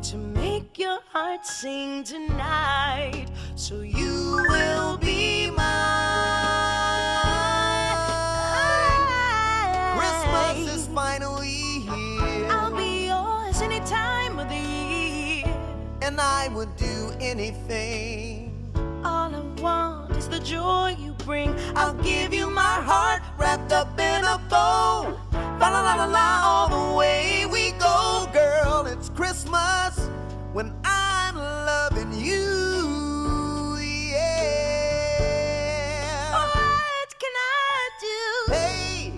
to 0.03 0.17
make 0.17 0.79
your 0.79 0.99
heart 1.13 1.47
sing 1.47 2.03
tonight 2.05 3.27
so 3.55 3.81
you 3.83 4.45
will 4.49 4.97
be 4.99 5.51
mine? 5.51 5.65
Christmas 9.99 10.75
is 10.75 10.87
finally 10.89 11.47
here, 11.89 12.49
I'll 12.51 12.75
be 12.77 13.07
yours 13.07 13.63
any 13.63 13.81
time 13.81 14.39
of 14.39 14.49
the 14.49 14.57
year. 14.57 15.45
and 16.03 16.21
I 16.21 16.49
would 16.49 16.75
do 16.77 17.13
anything. 17.21 18.53
All 19.05 19.35
I 19.35 19.41
want 19.63 19.94
is 20.25 20.31
the 20.31 20.41
joy 20.45 20.97
you 20.99 21.13
bring. 21.25 21.55
I'll 21.77 21.95
give 21.95 22.33
you 22.33 22.49
my 22.51 22.63
heart 22.63 23.23
wrapped 23.39 23.73
up 23.73 23.99
in 23.99 24.25
a 24.25 24.39
bow. 24.49 25.19
La 25.61 25.69
la 25.69 25.81
la 25.83 25.95
la 25.95 26.05
la, 26.07 26.41
all 26.43 26.69
the 26.69 26.97
way 26.97 27.47
we 27.47 27.73
go, 27.73 28.27
girl. 28.33 28.87
It's 28.87 29.09
Christmas 29.11 30.09
when 30.53 30.73
I'm 30.85 31.37
loving 31.37 32.13
you. 32.13 33.77
Yeah. 35.45 36.33
What 36.33 37.11
can 37.23 37.35
I 37.37 37.91
do 38.01 38.53
Hey, 38.55 39.13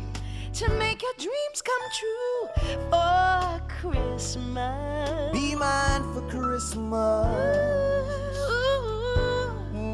to 0.55 0.69
make 0.79 1.03
your 1.03 1.15
dreams 1.19 1.63
come 1.63 1.85
true 2.01 2.49
for 2.91 3.61
Christmas? 3.81 5.33
be 5.33 5.55
mine 5.55 6.03
for 6.15 6.23
Christmas. 6.29 7.27
Ooh, 7.37 8.26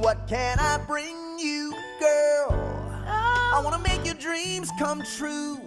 What 0.02 0.26
can 0.26 0.58
I 0.58 0.78
bring 0.78 1.38
you, 1.38 1.72
girl? 2.00 2.50
I 3.06 3.60
wanna 3.62 3.78
make 3.78 4.04
your 4.04 4.16
dreams 4.16 4.68
come 4.76 5.00
true, 5.16 5.60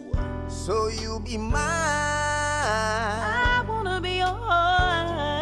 so 0.50 0.90
you'll 0.90 1.22
be 1.22 1.38
mine. 1.38 1.64
I 1.64 3.64
wanna 3.66 4.02
be 4.02 4.18
yours. 4.18 5.35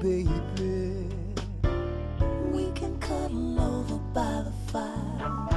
Baby. 0.00 1.08
We 2.52 2.70
can 2.72 2.98
cuddle 3.00 3.60
over 3.60 3.96
by 4.14 4.42
the 4.44 4.52
fire. 4.70 5.48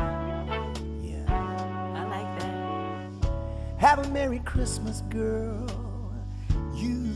Yeah. 1.01 1.25
I 1.95 2.03
like 2.07 2.39
that. 2.39 3.31
Have 3.77 3.99
a 3.99 4.09
Merry 4.09 4.39
Christmas, 4.39 5.01
girl. 5.09 5.67
You. 6.75 7.11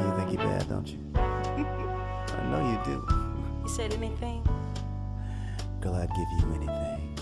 You 0.00 0.12
think 0.16 0.32
you're 0.32 0.42
bad, 0.42 0.68
don't 0.68 0.88
you? 0.88 0.98
I 1.14 2.48
know 2.50 2.60
you 2.70 2.78
do. 2.84 3.06
You 3.62 3.68
said 3.68 3.92
anything? 3.94 4.42
Girl, 5.80 5.94
I'd 5.94 6.08
give 6.08 6.28
you 6.40 6.54
anything. 6.54 7.13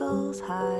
Dishes, 0.00 0.40
high 0.40 0.79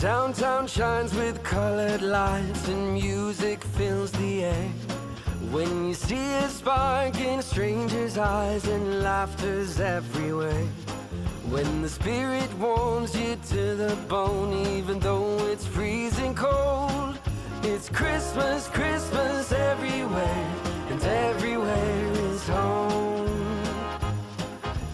downtown 0.00 0.66
shines 0.66 1.14
with 1.14 1.42
colored 1.42 2.00
lights 2.00 2.68
and 2.68 2.94
music 2.94 3.62
fills 3.62 4.10
the 4.12 4.44
air. 4.44 4.68
When 5.50 5.88
you 5.88 5.94
see 5.94 6.32
a 6.36 6.48
spark 6.48 7.20
in 7.20 7.42
strangers' 7.42 8.16
eyes 8.16 8.66
and 8.66 9.02
laughter's 9.02 9.78
everywhere. 9.78 10.64
When 11.50 11.82
the 11.82 11.88
spirit 11.88 12.50
warms 12.58 13.14
you 13.14 13.36
to 13.50 13.74
the 13.74 13.94
bone, 14.08 14.66
even 14.68 15.00
though 15.00 15.36
it's 15.48 15.66
freezing 15.66 16.34
cold. 16.34 17.18
It's 17.62 17.90
Christmas, 17.90 18.68
Christmas 18.68 19.52
everywhere, 19.52 20.46
and 20.88 21.02
everywhere 21.02 22.10
is 22.32 22.48
home. 22.48 23.60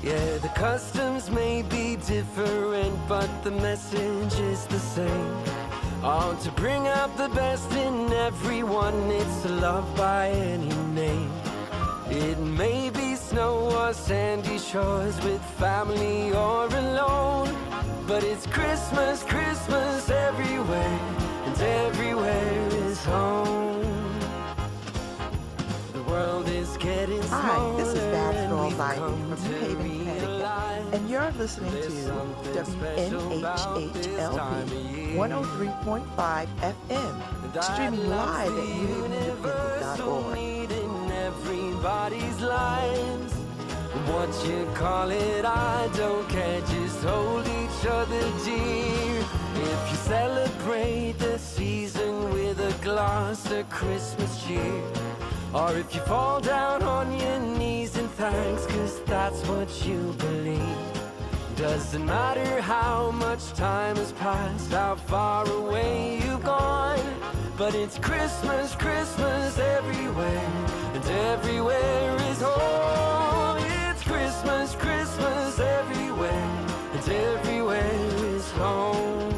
Yeah, 0.02 0.38
the 0.38 0.50
customs 0.54 1.30
may 1.30 1.62
be 1.62 1.96
different, 1.96 2.65
but 3.08 3.30
the 3.44 3.50
message 3.50 4.38
is 4.40 4.66
the 4.66 4.78
same. 4.78 5.36
Oh, 6.02 6.38
to 6.42 6.50
bring 6.52 6.86
out 6.88 7.16
the 7.16 7.28
best 7.28 7.70
in 7.72 8.12
everyone, 8.12 9.10
it's 9.10 9.44
love 9.44 9.86
by 9.96 10.30
any 10.30 10.74
name. 10.92 11.30
It 12.10 12.38
may 12.38 12.90
be 12.90 13.14
snow 13.14 13.70
or 13.76 13.92
sandy 13.92 14.58
shores 14.58 15.16
with 15.24 15.42
family 15.58 16.32
or 16.32 16.66
alone. 16.66 17.54
But 18.06 18.22
it's 18.22 18.46
Christmas, 18.46 19.24
Christmas 19.24 20.10
everywhere, 20.10 20.98
and 21.44 21.60
everywhere 21.60 22.68
is 22.86 23.04
home. 23.04 23.82
The 25.92 26.02
world 26.04 26.48
is 26.48 26.76
getting 26.76 27.22
Hi, 27.22 27.76
this 27.76 27.88
is 27.88 28.04
Babz 28.14 28.46
smaller, 28.46 28.48
Girl 28.48 28.58
and 28.60 28.70
we've 28.70 28.80
Ivy 28.80 28.98
from 28.98 29.28
New 29.28 29.36
Haven, 29.36 29.98
Connecticut, 30.04 30.35
and 30.96 31.10
you're 31.10 31.30
listening 31.32 31.72
to 31.72 31.90
something 31.90 32.64
special 32.64 33.38
about 33.38 33.92
this 33.92 34.16
time 34.16 34.62
of 34.62 34.70
WNHHLP 34.70 34.96
year. 34.96 35.18
103.5 35.18 36.46
FM, 36.72 37.62
streaming 37.62 38.08
live 38.08 38.48
at 38.48 38.56
the 38.56 38.66
universal 39.02 40.22
newhavenindependent.org. 40.22 40.34
need 40.34 40.70
in 40.70 41.12
everybody's 41.12 42.40
lives. 42.40 43.34
What 44.10 44.32
you 44.48 44.64
call 44.74 45.10
it, 45.10 45.44
I 45.44 45.90
don't 45.96 46.26
care. 46.30 46.60
Just 46.62 47.02
hold 47.04 47.46
each 47.46 47.86
other 47.86 48.24
dear. 48.44 49.24
If 49.72 49.90
you 49.90 49.96
celebrate 49.96 51.18
the 51.18 51.38
season 51.38 52.32
with 52.32 52.58
a 52.60 52.72
glass 52.82 53.50
of 53.52 53.68
Christmas 53.68 54.42
cheer. 54.46 54.82
Or 55.52 55.76
if 55.76 55.94
you 55.94 56.00
fall 56.02 56.40
down 56.40 56.82
on 56.82 57.12
your 57.18 57.38
knees 57.40 57.55
thanks, 58.16 58.64
cause 58.66 59.02
that's 59.04 59.46
what 59.46 59.86
you 59.86 60.14
believe. 60.18 60.76
Doesn't 61.56 62.06
matter 62.06 62.62
how 62.62 63.10
much 63.10 63.52
time 63.52 63.96
has 63.96 64.12
passed, 64.12 64.70
how 64.70 64.94
far 64.94 65.46
away 65.50 66.22
you've 66.24 66.42
gone. 66.42 66.98
But 67.58 67.74
it's 67.74 67.98
Christmas, 67.98 68.74
Christmas 68.74 69.58
everywhere, 69.58 70.50
and 70.94 71.04
everywhere 71.04 72.16
is 72.30 72.40
home. 72.40 73.58
It's 73.90 74.02
Christmas, 74.02 74.74
Christmas 74.76 75.58
everywhere, 75.58 76.48
and 76.94 77.08
everywhere 77.08 78.16
is 78.34 78.50
home. 78.52 79.34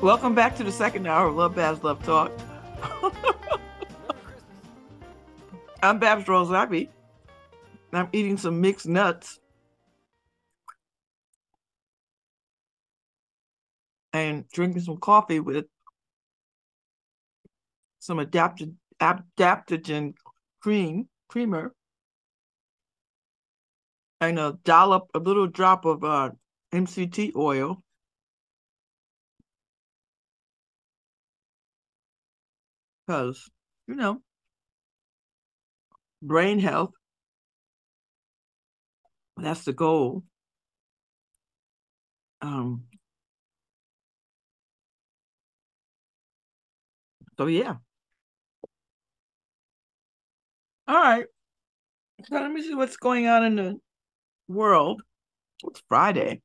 Welcome 0.00 0.34
back 0.34 0.56
to 0.56 0.64
the 0.64 0.72
second 0.72 1.06
hour 1.06 1.28
of 1.28 1.36
Love 1.36 1.54
Babz 1.54 1.84
Love 1.84 2.02
Talk. 2.02 2.32
I'm 5.82 5.98
Babz 5.98 6.28
Rose 6.28 6.50
Ivy. 6.52 6.90
I'm 7.94 8.08
eating 8.12 8.36
some 8.36 8.60
mixed 8.60 8.86
nuts 8.86 9.40
and 14.12 14.46
drinking 14.50 14.82
some 14.82 14.98
coffee 14.98 15.40
with 15.40 15.64
some 17.98 18.18
adapted 18.18 18.76
adaptogen 19.00 20.12
cream 20.60 21.08
creamer 21.28 21.72
and 24.20 24.38
a 24.38 24.58
dollop, 24.64 25.10
a 25.14 25.18
little 25.18 25.46
drop 25.46 25.86
of 25.86 26.04
uh, 26.04 26.30
MCT 26.74 27.34
oil. 27.36 27.82
Because, 33.06 33.48
you 33.86 33.94
know, 33.94 34.20
brain 36.22 36.58
health, 36.58 36.92
that's 39.36 39.64
the 39.64 39.72
goal. 39.72 40.24
Um, 42.42 42.84
so, 47.36 47.46
yeah. 47.46 47.76
All 50.86 50.96
right. 50.96 51.26
So 52.24 52.34
let 52.34 52.50
me 52.50 52.62
see 52.62 52.74
what's 52.74 52.96
going 52.96 53.26
on 53.26 53.44
in 53.44 53.56
the 53.56 53.80
world. 54.48 55.02
It's 55.64 55.82
Friday. 55.88 56.42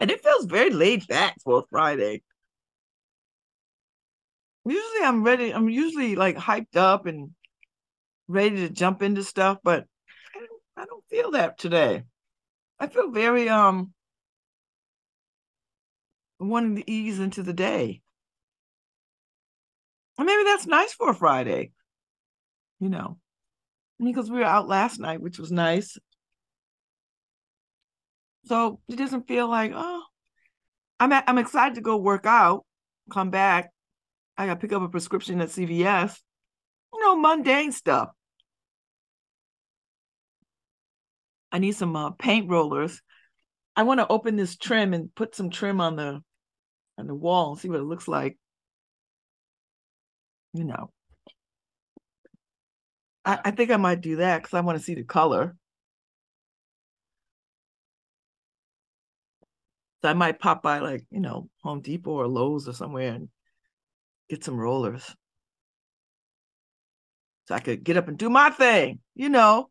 And 0.00 0.10
it 0.10 0.22
feels 0.22 0.46
very 0.46 0.70
laid 0.70 1.06
back 1.06 1.36
for 1.44 1.64
Friday. 1.70 2.22
Usually 4.64 5.04
I'm 5.04 5.22
ready, 5.22 5.52
I'm 5.52 5.68
usually 5.68 6.16
like 6.16 6.36
hyped 6.36 6.76
up 6.76 7.06
and 7.06 7.30
ready 8.30 8.56
to 8.56 8.70
jump 8.70 9.02
into 9.02 9.24
stuff, 9.24 9.58
but 9.62 9.84
I 10.34 10.38
don't, 10.38 10.62
I 10.76 10.84
don't 10.86 11.04
feel 11.10 11.32
that 11.32 11.58
today. 11.58 12.04
I 12.78 12.86
feel 12.86 13.10
very 13.10 13.48
um 13.48 13.92
wanting 16.38 16.76
to 16.76 16.90
ease 16.90 17.18
into 17.18 17.42
the 17.42 17.52
day. 17.52 18.00
And 20.16 20.26
maybe 20.26 20.44
that's 20.44 20.66
nice 20.66 20.92
for 20.92 21.10
a 21.10 21.14
Friday, 21.14 21.72
you 22.78 22.88
know, 22.88 23.18
because 24.02 24.30
we 24.30 24.38
were 24.38 24.44
out 24.44 24.68
last 24.68 25.00
night, 25.00 25.20
which 25.20 25.38
was 25.38 25.50
nice. 25.50 25.98
So 28.46 28.80
it 28.88 28.96
doesn't 28.96 29.28
feel 29.28 29.48
like, 29.48 29.72
oh, 29.74 30.02
I'm 30.98 31.12
I'm 31.12 31.38
excited 31.38 31.74
to 31.74 31.80
go 31.80 31.96
work 31.96 32.26
out, 32.26 32.64
come 33.10 33.30
back. 33.30 33.70
I 34.36 34.46
got 34.46 34.54
to 34.54 34.60
pick 34.60 34.72
up 34.72 34.82
a 34.82 34.88
prescription 34.88 35.40
at 35.40 35.48
CVS. 35.48 36.18
You 36.92 37.00
know, 37.00 37.16
mundane 37.16 37.72
stuff. 37.72 38.10
I 41.52 41.58
need 41.58 41.72
some 41.76 41.96
uh, 41.96 42.10
paint 42.10 42.48
rollers. 42.48 43.02
I 43.76 43.82
want 43.82 44.00
to 44.00 44.08
open 44.08 44.36
this 44.36 44.56
trim 44.56 44.94
and 44.94 45.14
put 45.14 45.34
some 45.34 45.50
trim 45.50 45.80
on 45.80 45.96
the 45.96 46.22
on 46.98 47.06
the 47.06 47.14
wall 47.14 47.52
and 47.52 47.60
see 47.60 47.68
what 47.68 47.80
it 47.80 47.84
looks 47.84 48.08
like. 48.08 48.38
You 50.52 50.64
know, 50.64 50.90
I, 53.24 53.38
I 53.46 53.50
think 53.52 53.70
I 53.70 53.76
might 53.76 54.00
do 54.00 54.16
that 54.16 54.42
because 54.42 54.54
I 54.54 54.60
want 54.60 54.78
to 54.78 54.84
see 54.84 54.94
the 54.94 55.04
color. 55.04 55.56
So 60.02 60.08
I 60.08 60.14
might 60.14 60.40
pop 60.40 60.62
by 60.62 60.78
like, 60.80 61.04
you 61.10 61.20
know, 61.20 61.48
Home 61.62 61.80
Depot 61.80 62.10
or 62.10 62.26
Lowe's 62.26 62.66
or 62.68 62.72
somewhere 62.72 63.12
and 63.12 63.28
get 64.28 64.44
some 64.44 64.58
rollers. 64.58 65.14
So 67.46 67.54
I 67.54 67.60
could 67.60 67.84
get 67.84 67.96
up 67.96 68.08
and 68.08 68.18
do 68.18 68.30
my 68.30 68.50
thing, 68.50 69.00
you 69.14 69.28
know. 69.28 69.69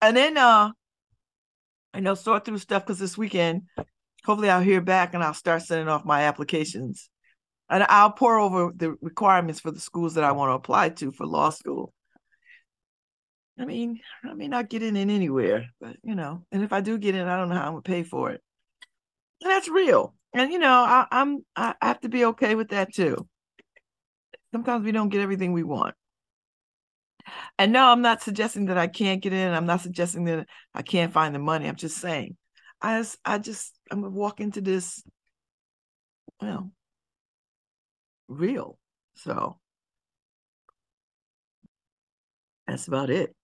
And 0.00 0.16
then 0.16 0.36
uh 0.38 0.70
I 1.96 2.00
know 2.00 2.14
sort 2.14 2.44
through 2.44 2.58
stuff 2.58 2.84
because 2.84 2.98
this 2.98 3.16
weekend, 3.16 3.62
hopefully 4.22 4.50
I'll 4.50 4.60
hear 4.60 4.82
back 4.82 5.14
and 5.14 5.24
I'll 5.24 5.32
start 5.32 5.62
sending 5.62 5.88
off 5.88 6.04
my 6.04 6.24
applications. 6.24 7.08
And 7.70 7.82
I'll 7.84 8.12
pour 8.12 8.38
over 8.38 8.70
the 8.76 8.96
requirements 9.00 9.60
for 9.60 9.70
the 9.70 9.80
schools 9.80 10.14
that 10.14 10.24
I 10.24 10.32
want 10.32 10.50
to 10.50 10.54
apply 10.54 10.90
to 10.90 11.10
for 11.10 11.24
law 11.24 11.48
school. 11.48 11.94
I 13.58 13.64
mean, 13.64 14.00
I 14.22 14.34
may 14.34 14.48
not 14.48 14.68
get 14.68 14.82
in, 14.82 14.94
in 14.94 15.08
anywhere, 15.08 15.70
but 15.80 15.96
you 16.02 16.14
know, 16.14 16.44
and 16.52 16.62
if 16.62 16.72
I 16.72 16.82
do 16.82 16.98
get 16.98 17.14
in, 17.14 17.26
I 17.26 17.38
don't 17.38 17.48
know 17.48 17.54
how 17.54 17.62
I'm 17.62 17.72
gonna 17.72 17.82
pay 17.82 18.02
for 18.02 18.30
it. 18.30 18.42
And 19.42 19.50
that's 19.50 19.68
real. 19.68 20.14
And 20.34 20.52
you 20.52 20.58
know, 20.58 20.68
I, 20.68 21.06
I'm 21.10 21.44
I 21.56 21.74
have 21.80 22.00
to 22.00 22.10
be 22.10 22.26
okay 22.26 22.54
with 22.54 22.68
that 22.68 22.92
too. 22.92 23.26
Sometimes 24.52 24.84
we 24.84 24.92
don't 24.92 25.08
get 25.08 25.22
everything 25.22 25.54
we 25.54 25.62
want. 25.62 25.94
And 27.58 27.72
no, 27.72 27.86
I'm 27.88 28.02
not 28.02 28.22
suggesting 28.22 28.66
that 28.66 28.78
I 28.78 28.86
can't 28.86 29.22
get 29.22 29.32
in. 29.32 29.52
I'm 29.52 29.66
not 29.66 29.80
suggesting 29.80 30.24
that 30.24 30.46
I 30.74 30.82
can't 30.82 31.12
find 31.12 31.34
the 31.34 31.38
money. 31.38 31.68
I'm 31.68 31.76
just 31.76 31.98
saying, 31.98 32.36
I 32.80 32.98
just, 33.00 33.18
I 33.24 33.38
just, 33.38 33.74
I'm 33.90 34.02
gonna 34.02 34.14
walk 34.14 34.40
into 34.40 34.60
this, 34.60 35.02
well, 36.40 36.70
real. 38.28 38.78
So 39.14 39.58
that's 42.66 42.88
about 42.88 43.10
it. 43.10 43.34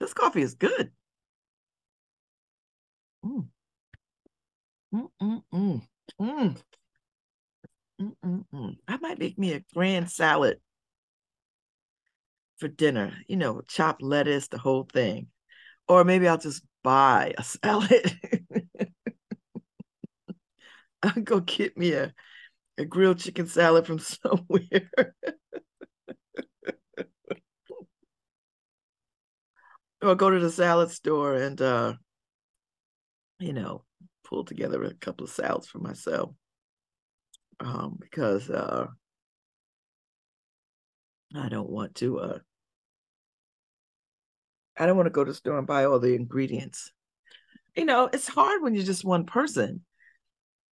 This 0.00 0.12
coffee 0.12 0.42
is 0.42 0.54
good. 0.54 0.92
Mm. 3.24 3.48
Mm, 4.92 5.08
mm, 5.20 5.42
mm. 5.52 5.82
Mm. 6.20 6.56
Mm, 8.00 8.14
mm, 8.24 8.44
mm. 8.52 8.76
I 8.88 8.96
might 8.98 9.18
make 9.18 9.38
me 9.38 9.52
a 9.54 9.60
grand 9.74 10.10
salad 10.10 10.58
for 12.62 12.68
dinner, 12.68 13.12
you 13.26 13.36
know, 13.36 13.60
chopped 13.66 14.02
lettuce, 14.02 14.46
the 14.46 14.56
whole 14.56 14.84
thing. 14.84 15.26
Or 15.88 16.04
maybe 16.04 16.28
I'll 16.28 16.38
just 16.38 16.62
buy 16.84 17.34
a 17.36 17.42
salad. 17.42 18.16
I'll 21.02 21.22
go 21.22 21.40
get 21.40 21.76
me 21.76 21.94
a, 21.94 22.14
a 22.78 22.84
grilled 22.84 23.18
chicken 23.18 23.48
salad 23.48 23.84
from 23.84 23.98
somewhere. 23.98 24.88
or 30.02 30.14
go 30.14 30.30
to 30.30 30.38
the 30.38 30.52
salad 30.52 30.90
store 30.90 31.34
and 31.34 31.60
uh 31.60 31.94
you 33.38 33.52
know 33.52 33.84
pull 34.24 34.44
together 34.44 34.82
a 34.84 34.94
couple 34.94 35.24
of 35.24 35.30
salads 35.30 35.68
for 35.68 35.78
myself 35.78 36.34
um 37.60 37.96
because 38.00 38.50
uh 38.50 38.86
I 41.36 41.48
don't 41.48 41.70
want 41.70 41.94
to 41.96 42.18
uh 42.18 42.38
I 44.76 44.86
don't 44.86 44.96
want 44.96 45.06
to 45.06 45.10
go 45.10 45.24
to 45.24 45.30
the 45.30 45.36
store 45.36 45.58
and 45.58 45.66
buy 45.66 45.84
all 45.84 45.98
the 45.98 46.14
ingredients. 46.14 46.90
You 47.76 47.84
know, 47.84 48.08
it's 48.12 48.28
hard 48.28 48.62
when 48.62 48.74
you're 48.74 48.84
just 48.84 49.04
one 49.04 49.24
person. 49.24 49.84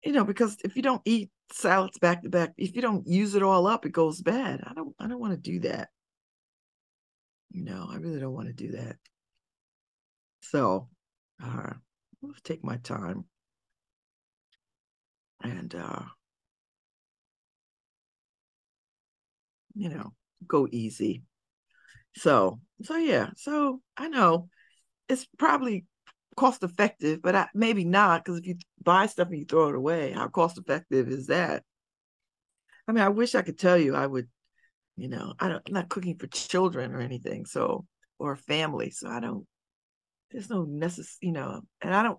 You 0.04 0.12
know, 0.12 0.24
because 0.24 0.56
if 0.64 0.76
you 0.76 0.82
don't 0.82 1.02
eat 1.04 1.30
salads 1.52 1.98
back 1.98 2.22
to 2.22 2.30
back, 2.30 2.52
if 2.56 2.74
you 2.74 2.82
don't 2.82 3.06
use 3.06 3.34
it 3.34 3.42
all 3.42 3.66
up, 3.66 3.84
it 3.84 3.92
goes 3.92 4.22
bad. 4.22 4.62
I 4.66 4.72
don't 4.74 4.94
I 4.98 5.06
don't 5.06 5.20
want 5.20 5.32
to 5.32 5.50
do 5.50 5.60
that. 5.60 5.88
You 7.50 7.64
know, 7.64 7.88
I 7.90 7.96
really 7.96 8.20
don't 8.20 8.32
want 8.32 8.48
to 8.48 8.54
do 8.54 8.72
that. 8.72 8.96
So, 10.40 10.88
uh, 11.42 11.72
I'll 12.22 12.34
take 12.44 12.62
my 12.64 12.76
time 12.78 13.24
and 15.42 15.74
uh 15.74 16.02
you 19.74 19.88
know, 19.88 20.12
go 20.46 20.68
easy. 20.70 21.22
So, 22.16 22.60
so 22.82 22.96
yeah, 22.96 23.30
so 23.36 23.80
I 23.96 24.08
know 24.08 24.48
it's 25.08 25.26
probably 25.38 25.86
cost 26.36 26.62
effective, 26.62 27.20
but 27.22 27.34
I, 27.34 27.48
maybe 27.54 27.84
not 27.84 28.24
because 28.24 28.40
if 28.40 28.46
you 28.46 28.54
buy 28.82 29.06
stuff 29.06 29.28
and 29.28 29.38
you 29.38 29.44
throw 29.44 29.68
it 29.68 29.74
away, 29.74 30.12
how 30.12 30.28
cost 30.28 30.58
effective 30.58 31.08
is 31.08 31.26
that? 31.26 31.62
I 32.88 32.92
mean, 32.92 33.04
I 33.04 33.08
wish 33.08 33.34
I 33.34 33.42
could 33.42 33.58
tell 33.58 33.78
you 33.78 33.94
I 33.94 34.06
would, 34.06 34.28
you 34.96 35.08
know, 35.08 35.34
I 35.38 35.48
don't, 35.48 35.62
I'm 35.66 35.72
not 35.72 35.88
cooking 35.88 36.16
for 36.16 36.26
children 36.28 36.92
or 36.92 37.00
anything, 37.00 37.46
so 37.46 37.86
or 38.18 38.36
family, 38.36 38.90
so 38.90 39.08
I 39.08 39.20
don't. 39.20 39.46
There's 40.30 40.50
no 40.50 40.64
necessary, 40.64 41.18
you 41.22 41.32
know, 41.32 41.62
and 41.80 41.94
I 41.94 42.02
don't. 42.02 42.18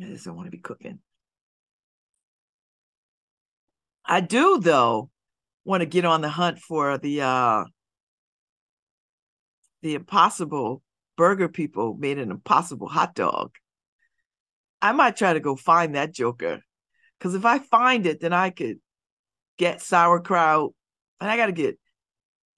I 0.00 0.04
just 0.04 0.24
don't 0.24 0.36
want 0.36 0.46
to 0.46 0.50
be 0.50 0.58
cooking. 0.58 0.98
I 4.04 4.20
do 4.20 4.58
though 4.60 5.10
want 5.64 5.80
to 5.80 5.86
get 5.86 6.04
on 6.04 6.20
the 6.20 6.28
hunt 6.28 6.58
for 6.60 6.98
the 6.98 7.22
uh 7.22 7.64
the 9.82 9.94
impossible 9.94 10.82
burger 11.16 11.48
people 11.48 11.94
made 11.94 12.18
an 12.18 12.30
impossible 12.30 12.88
hot 12.88 13.14
dog. 13.14 13.52
I 14.82 14.92
might 14.92 15.16
try 15.16 15.32
to 15.32 15.40
go 15.40 15.56
find 15.56 15.94
that 15.94 16.12
joker. 16.12 16.60
Cause 17.20 17.34
if 17.34 17.44
I 17.44 17.58
find 17.58 18.06
it, 18.06 18.20
then 18.20 18.32
I 18.32 18.50
could 18.50 18.78
get 19.56 19.80
sauerkraut. 19.80 20.72
And 21.20 21.30
I 21.30 21.36
gotta 21.36 21.52
get, 21.52 21.78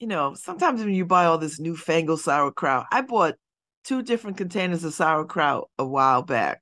you 0.00 0.08
know, 0.08 0.34
sometimes 0.34 0.80
when 0.80 0.94
you 0.94 1.06
buy 1.06 1.26
all 1.26 1.38
this 1.38 1.60
newfangled 1.60 2.20
sauerkraut, 2.20 2.86
I 2.90 3.02
bought 3.02 3.34
two 3.84 4.02
different 4.02 4.36
containers 4.36 4.84
of 4.84 4.94
sauerkraut 4.94 5.68
a 5.78 5.86
while 5.86 6.22
back. 6.22 6.60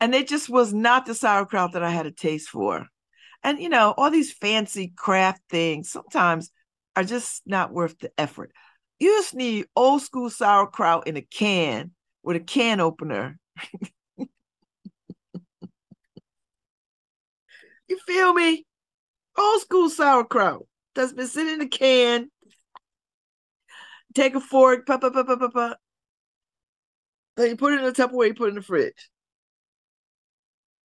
And 0.00 0.14
it 0.14 0.28
just 0.28 0.48
was 0.48 0.72
not 0.72 1.06
the 1.06 1.14
sauerkraut 1.14 1.72
that 1.72 1.82
I 1.82 1.90
had 1.90 2.06
a 2.06 2.10
taste 2.10 2.48
for. 2.48 2.86
And 3.42 3.60
you 3.60 3.68
know, 3.68 3.94
all 3.96 4.10
these 4.10 4.32
fancy 4.32 4.92
craft 4.96 5.42
things 5.48 5.90
sometimes 5.90 6.50
are 7.00 7.04
just 7.04 7.42
not 7.46 7.72
worth 7.72 7.98
the 7.98 8.12
effort. 8.18 8.52
You 8.98 9.08
just 9.08 9.34
need 9.34 9.66
old 9.74 10.02
school 10.02 10.28
sauerkraut 10.28 11.06
in 11.06 11.16
a 11.16 11.22
can 11.22 11.92
with 12.22 12.36
a 12.36 12.40
can 12.40 12.78
opener. 12.78 13.38
you 14.18 14.28
feel 18.06 18.34
me? 18.34 18.66
Old 19.38 19.62
school 19.62 19.88
sauerkraut 19.88 20.66
that's 20.94 21.14
been 21.14 21.26
sitting 21.26 21.54
in 21.54 21.62
a 21.62 21.68
can. 21.68 22.30
Take 24.14 24.34
a 24.34 24.40
fork, 24.40 24.86
pop, 24.86 25.00
pop, 25.00 25.14
pop, 25.14 25.26
pop, 25.26 25.38
pop, 25.38 25.52
pop. 25.54 25.78
Then 27.38 27.48
you 27.48 27.56
put 27.56 27.72
it 27.72 27.78
in 27.78 27.86
the 27.86 27.92
Tupperware, 27.92 28.26
you 28.26 28.34
put 28.34 28.46
it 28.46 28.48
in 28.50 28.54
the 28.56 28.62
fridge. 28.62 29.08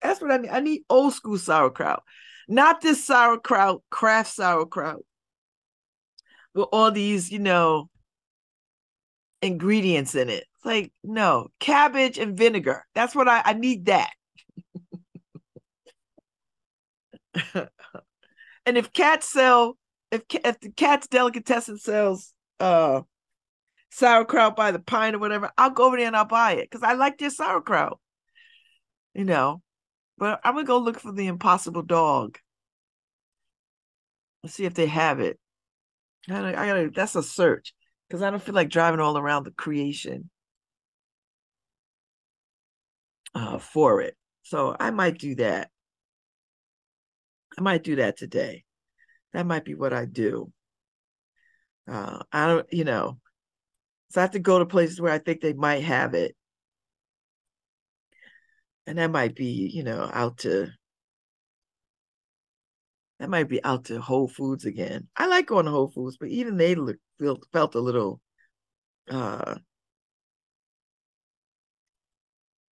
That's 0.01 0.21
what 0.21 0.31
I 0.31 0.37
need. 0.37 0.49
I 0.49 0.61
need 0.61 0.83
old 0.89 1.13
school 1.13 1.37
sauerkraut, 1.37 2.03
not 2.47 2.79
this 2.79 3.03
sauerkraut, 3.03 3.83
craft 3.89 4.33
sauerkraut 4.33 5.03
with 6.55 6.67
all 6.71 6.91
these, 6.91 7.31
you 7.31 7.39
know, 7.39 7.89
ingredients 9.41 10.15
in 10.15 10.29
it. 10.29 10.45
It's 10.55 10.65
like, 10.65 10.91
no, 11.03 11.49
cabbage 11.59 12.17
and 12.17 12.37
vinegar. 12.37 12.83
That's 12.95 13.13
what 13.13 13.27
I, 13.27 13.41
I 13.45 13.53
need 13.53 13.85
that. 13.85 14.11
and 18.65 18.77
if 18.77 18.91
cats 18.93 19.29
sell, 19.29 19.77
if 20.11 20.23
if 20.43 20.59
the 20.61 20.71
Katz's 20.71 21.09
delicatessen 21.09 21.77
sells 21.77 22.33
uh 22.59 23.01
sauerkraut 23.91 24.55
by 24.55 24.71
the 24.71 24.79
pine 24.79 25.15
or 25.15 25.19
whatever, 25.19 25.51
I'll 25.57 25.69
go 25.69 25.85
over 25.85 25.97
there 25.97 26.07
and 26.07 26.15
I'll 26.15 26.25
buy 26.25 26.53
it 26.53 26.69
because 26.69 26.83
I 26.83 26.93
like 26.93 27.17
their 27.17 27.29
sauerkraut. 27.29 27.99
You 29.13 29.25
know, 29.25 29.61
but 30.17 30.39
I'm 30.43 30.55
gonna 30.55 30.65
go 30.65 30.77
look 30.77 30.99
for 30.99 31.11
the 31.11 31.27
Impossible 31.27 31.83
Dog. 31.83 32.37
Let's 34.43 34.55
see 34.55 34.65
if 34.65 34.73
they 34.73 34.87
have 34.87 35.19
it. 35.19 35.39
I 36.29 36.33
gotta, 36.33 36.59
I 36.59 36.67
gotta 36.67 36.89
that's 36.93 37.15
a 37.15 37.23
search 37.23 37.73
because 38.07 38.21
I 38.21 38.29
don't 38.29 38.41
feel 38.41 38.55
like 38.55 38.69
driving 38.69 38.99
all 38.99 39.17
around 39.17 39.43
the 39.43 39.51
creation 39.51 40.29
uh, 43.33 43.59
for 43.59 44.01
it. 44.01 44.15
So 44.43 44.75
I 44.79 44.91
might 44.91 45.17
do 45.19 45.35
that. 45.35 45.69
I 47.57 47.61
might 47.61 47.83
do 47.83 47.97
that 47.97 48.17
today. 48.17 48.63
That 49.33 49.45
might 49.45 49.65
be 49.65 49.75
what 49.75 49.93
I 49.93 50.05
do. 50.05 50.51
Uh, 51.87 52.19
I 52.31 52.47
don't, 52.47 52.67
you 52.71 52.83
know, 52.83 53.19
so 54.09 54.21
I 54.21 54.23
have 54.23 54.31
to 54.31 54.39
go 54.39 54.59
to 54.59 54.65
places 54.65 54.99
where 54.99 55.11
I 55.13 55.19
think 55.19 55.41
they 55.41 55.53
might 55.53 55.83
have 55.83 56.13
it. 56.13 56.35
And 58.87 58.97
that 58.97 59.11
might 59.11 59.35
be, 59.35 59.69
you 59.73 59.83
know, 59.83 60.09
out 60.13 60.39
to 60.39 60.69
that 63.19 63.29
might 63.29 63.47
be 63.49 63.63
out 63.63 63.85
to 63.85 64.01
Whole 64.01 64.27
Foods 64.27 64.65
again. 64.65 65.07
I 65.15 65.27
like 65.27 65.47
going 65.47 65.65
to 65.65 65.71
Whole 65.71 65.89
Foods, 65.89 66.17
but 66.17 66.29
even 66.29 66.57
they 66.57 66.75
look 66.75 66.97
felt 67.19 67.45
felt 67.51 67.75
a 67.75 67.79
little 67.79 68.21
uh 69.09 69.55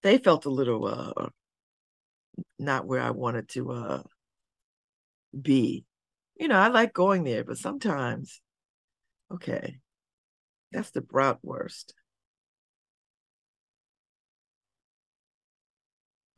they 0.02 0.18
felt 0.18 0.44
a 0.44 0.50
little 0.50 0.86
uh 0.86 1.28
not 2.58 2.86
where 2.86 3.00
I 3.00 3.10
wanted 3.10 3.48
to 3.50 3.72
uh 3.72 4.02
be. 5.40 5.84
You 6.36 6.48
know, 6.48 6.58
I 6.58 6.68
like 6.68 6.92
going 6.92 7.24
there, 7.24 7.44
but 7.44 7.58
sometimes 7.58 8.40
okay. 9.32 9.78
That's 10.72 10.90
the 10.90 11.00
bratwurst. 11.02 11.92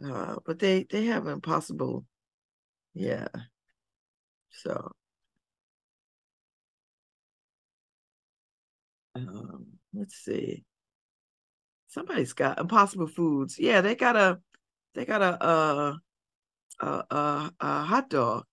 Uh, 0.05 0.37
but 0.45 0.59
they 0.59 0.85
they 0.85 1.05
have 1.07 1.27
impossible, 1.27 2.05
yeah. 2.95 3.29
So, 4.53 4.93
um, 9.15 9.67
let's 9.95 10.15
see. 10.17 10.65
Somebody's 11.89 12.33
got 12.33 12.59
Impossible 12.59 13.07
Foods. 13.07 13.59
Yeah, 13.59 13.81
they 13.83 13.95
got 13.95 14.17
a 14.17 14.41
they 14.95 15.05
got 15.05 15.23
a 15.23 15.43
uh 15.45 15.95
a, 16.81 16.87
a, 17.11 17.53
a 17.61 17.83
hot 17.85 18.11
dog, 18.11 18.45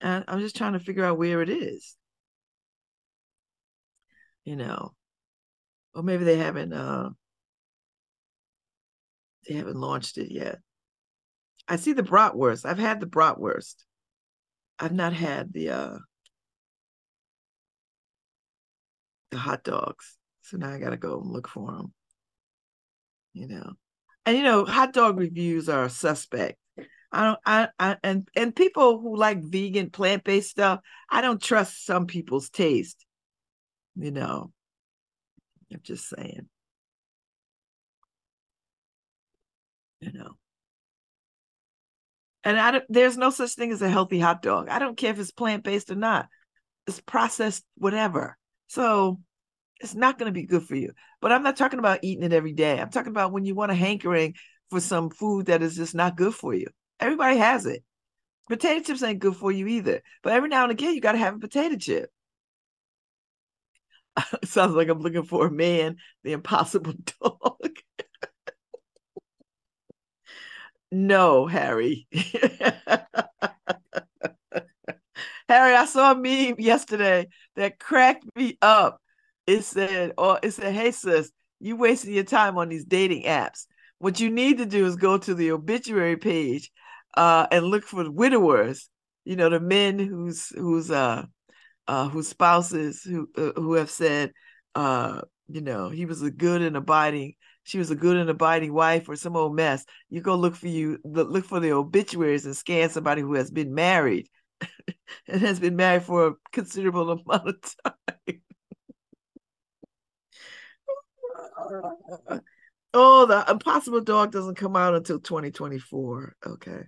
and 0.00 0.24
I'm 0.28 0.40
just 0.40 0.56
trying 0.56 0.72
to 0.74 0.80
figure 0.80 1.04
out 1.04 1.18
where 1.18 1.42
it 1.42 1.48
is. 1.50 1.96
You 4.44 4.56
know, 4.56 4.94
or 5.94 6.02
maybe 6.02 6.24
they 6.24 6.36
haven't 6.38 6.72
uh 6.72 7.10
they 9.46 9.54
haven't 9.54 9.76
launched 9.76 10.18
it 10.18 10.30
yet. 10.32 10.60
I 11.68 11.76
see 11.76 11.92
the 11.92 12.02
bratwurst. 12.02 12.64
I've 12.64 12.78
had 12.78 13.00
the 13.00 13.06
bratwurst. 13.06 13.84
I've 14.80 14.92
not 14.92 15.12
had 15.12 15.52
the 15.52 15.70
uh 15.70 15.98
the 19.30 19.36
hot 19.36 19.62
dogs. 19.62 20.16
So 20.42 20.56
now 20.56 20.70
I 20.70 20.78
gotta 20.78 20.96
go 20.96 21.20
and 21.20 21.30
look 21.30 21.48
for 21.48 21.70
them. 21.70 21.92
You 23.34 23.46
know, 23.46 23.72
and 24.26 24.36
you 24.36 24.42
know, 24.42 24.64
hot 24.64 24.92
dog 24.92 25.18
reviews 25.18 25.68
are 25.68 25.88
suspect. 25.88 26.56
I 27.12 27.24
don't. 27.24 27.38
I, 27.44 27.68
I 27.78 27.96
and 28.02 28.28
and 28.34 28.56
people 28.56 29.00
who 29.00 29.16
like 29.16 29.42
vegan 29.42 29.90
plant 29.90 30.24
based 30.24 30.50
stuff, 30.50 30.80
I 31.10 31.20
don't 31.20 31.42
trust 31.42 31.84
some 31.84 32.06
people's 32.06 32.50
taste. 32.50 33.04
You 33.96 34.10
know, 34.12 34.52
I'm 35.72 35.80
just 35.82 36.08
saying. 36.08 36.48
You 40.00 40.12
know. 40.12 40.39
And 42.44 42.58
I 42.58 42.70
don't, 42.70 42.84
there's 42.88 43.16
no 43.16 43.30
such 43.30 43.52
thing 43.52 43.72
as 43.72 43.82
a 43.82 43.88
healthy 43.88 44.18
hot 44.18 44.42
dog. 44.42 44.68
I 44.68 44.78
don't 44.78 44.96
care 44.96 45.10
if 45.10 45.18
it's 45.18 45.30
plant 45.30 45.64
based 45.64 45.90
or 45.90 45.94
not. 45.94 46.28
It's 46.86 47.00
processed, 47.00 47.64
whatever. 47.76 48.36
So 48.68 49.20
it's 49.80 49.94
not 49.94 50.18
going 50.18 50.32
to 50.32 50.38
be 50.38 50.46
good 50.46 50.62
for 50.62 50.74
you. 50.74 50.92
But 51.20 51.32
I'm 51.32 51.42
not 51.42 51.56
talking 51.56 51.78
about 51.78 52.00
eating 52.02 52.24
it 52.24 52.32
every 52.32 52.52
day. 52.52 52.80
I'm 52.80 52.90
talking 52.90 53.10
about 53.12 53.32
when 53.32 53.44
you 53.44 53.54
want 53.54 53.72
a 53.72 53.74
hankering 53.74 54.34
for 54.70 54.80
some 54.80 55.10
food 55.10 55.46
that 55.46 55.62
is 55.62 55.76
just 55.76 55.94
not 55.94 56.16
good 56.16 56.34
for 56.34 56.54
you. 56.54 56.68
Everybody 56.98 57.36
has 57.38 57.66
it. 57.66 57.82
Potato 58.48 58.82
chips 58.82 59.02
ain't 59.02 59.20
good 59.20 59.36
for 59.36 59.52
you 59.52 59.66
either. 59.66 60.02
But 60.22 60.32
every 60.32 60.48
now 60.48 60.62
and 60.64 60.72
again, 60.72 60.94
you 60.94 61.00
got 61.00 61.12
to 61.12 61.18
have 61.18 61.34
a 61.34 61.38
potato 61.38 61.76
chip. 61.76 62.10
Sounds 64.44 64.74
like 64.74 64.88
I'm 64.88 65.00
looking 65.00 65.24
for 65.24 65.46
a 65.46 65.50
man, 65.50 65.96
the 66.24 66.32
impossible 66.32 66.94
dog. 67.22 67.70
No, 70.92 71.46
Harry. 71.46 72.06
Harry, 75.48 75.74
I 75.74 75.84
saw 75.86 76.12
a 76.12 76.14
meme 76.14 76.56
yesterday 76.58 77.26
that 77.56 77.78
cracked 77.78 78.24
me 78.36 78.56
up. 78.62 79.00
It 79.46 79.62
said, 79.64 80.12
or 80.16 80.38
it 80.42 80.52
said, 80.52 80.74
hey 80.74 80.92
sis, 80.92 81.30
you 81.58 81.76
wasting 81.76 82.14
your 82.14 82.24
time 82.24 82.56
on 82.56 82.68
these 82.68 82.84
dating 82.84 83.24
apps. 83.24 83.66
What 83.98 84.20
you 84.20 84.30
need 84.30 84.58
to 84.58 84.66
do 84.66 84.86
is 84.86 84.96
go 84.96 85.18
to 85.18 85.34
the 85.34 85.52
obituary 85.52 86.16
page 86.16 86.70
uh, 87.16 87.46
and 87.50 87.66
look 87.66 87.84
for 87.84 88.08
widowers, 88.10 88.88
you 89.24 89.36
know, 89.36 89.50
the 89.50 89.60
men 89.60 89.98
whose 89.98 90.48
whose 90.50 90.90
uh 90.90 91.24
uh 91.88 92.08
whose 92.08 92.28
spouses 92.28 93.02
who 93.02 93.28
uh, 93.36 93.52
who 93.56 93.74
have 93.74 93.90
said 93.90 94.32
uh 94.74 95.20
you 95.48 95.60
know 95.60 95.88
he 95.88 96.06
was 96.06 96.22
a 96.22 96.30
good 96.30 96.62
and 96.62 96.76
abiding 96.76 97.34
she 97.70 97.78
was 97.78 97.90
a 97.92 97.94
good 97.94 98.16
and 98.16 98.28
abiding 98.28 98.72
wife 98.74 99.08
or 99.08 99.14
some 99.14 99.36
old 99.36 99.54
mess. 99.54 99.84
You 100.08 100.20
go 100.20 100.34
look 100.34 100.56
for 100.56 100.66
you 100.66 100.98
look 101.04 101.44
for 101.44 101.60
the 101.60 101.72
obituaries 101.72 102.44
and 102.44 102.56
scan 102.56 102.90
somebody 102.90 103.22
who 103.22 103.34
has 103.34 103.50
been 103.50 103.72
married 103.74 104.28
and 105.28 105.40
has 105.40 105.60
been 105.60 105.76
married 105.76 106.02
for 106.02 106.26
a 106.26 106.34
considerable 106.52 107.10
amount 107.26 107.48
of 107.48 107.56
time. 107.84 108.40
Oh 112.92 113.24
the 113.24 113.44
impossible 113.48 114.00
dog 114.00 114.32
doesn't 114.32 114.56
come 114.56 114.74
out 114.74 114.96
until 114.96 115.20
2024 115.20 116.34
okay. 116.44 116.82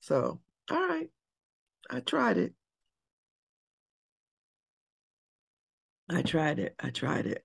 So 0.00 0.40
all 0.70 0.88
right. 0.88 1.10
I 1.90 1.98
tried 1.98 2.38
it. 2.38 2.54
I 6.08 6.22
tried 6.22 6.60
it. 6.60 6.76
I 6.78 6.90
tried 6.90 7.26
it. 7.26 7.44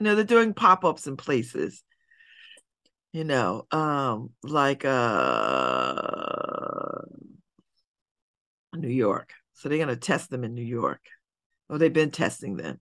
You 0.00 0.04
know, 0.04 0.14
they're 0.16 0.24
doing 0.24 0.54
pop-ups 0.54 1.06
in 1.06 1.16
places. 1.16 1.84
You 3.12 3.24
know, 3.24 3.66
um, 3.70 4.30
like 4.42 4.84
uh 4.84 6.12
New 8.74 8.88
York. 8.88 9.32
So 9.52 9.68
they're 9.68 9.78
gonna 9.78 9.96
test 9.96 10.30
them 10.30 10.42
in 10.44 10.54
New 10.54 10.64
York. 10.64 11.00
Oh, 11.68 11.76
they've 11.78 11.92
been 11.92 12.10
testing 12.10 12.56
them. 12.56 12.80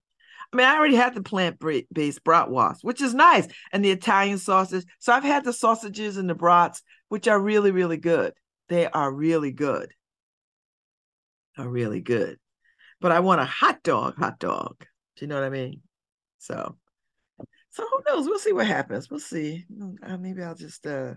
I 0.52 0.56
mean, 0.56 0.66
I 0.66 0.78
already 0.78 0.96
had 0.96 1.14
the 1.14 1.22
plant-based 1.22 2.24
bratwurst, 2.24 2.80
which 2.82 3.02
is 3.02 3.14
nice, 3.14 3.48
and 3.72 3.86
the 3.86 3.91
Italian 3.91 4.40
sausage. 4.40 4.86
So 5.00 5.14
I've 5.14 5.24
had 5.24 5.44
the 5.44 5.54
sausages 5.54 6.18
and 6.18 6.28
the 6.28 6.36
brats, 6.36 6.82
which 7.10 7.28
are 7.28 7.40
really, 7.40 7.70
really 7.72 7.98
good. 7.98 8.34
They 8.68 8.88
are 8.88 9.12
really 9.12 9.52
good. 9.52 9.94
Are 11.58 11.68
really 11.68 12.02
good 12.02 12.40
but 13.02 13.12
I 13.12 13.20
want 13.20 13.41
a 13.41 13.46
hot 13.46 13.84
dog, 13.84 14.18
hot 14.18 14.40
dog. 14.40 14.76
Do 14.80 15.26
you 15.26 15.28
know 15.28 15.36
what 15.36 15.44
I 15.44 15.50
mean? 15.50 15.82
So, 16.40 16.78
so 17.72 17.84
who 17.90 18.02
knows? 18.08 18.26
We'll 18.28 18.40
see 18.40 18.54
what 18.54 18.68
happens. 18.68 19.10
We'll 19.10 19.20
see. 19.20 19.66
Uh, 20.04 20.18
maybe 20.18 20.41
I'll 20.41 20.56
just. 20.56 20.86
uh 20.86 21.16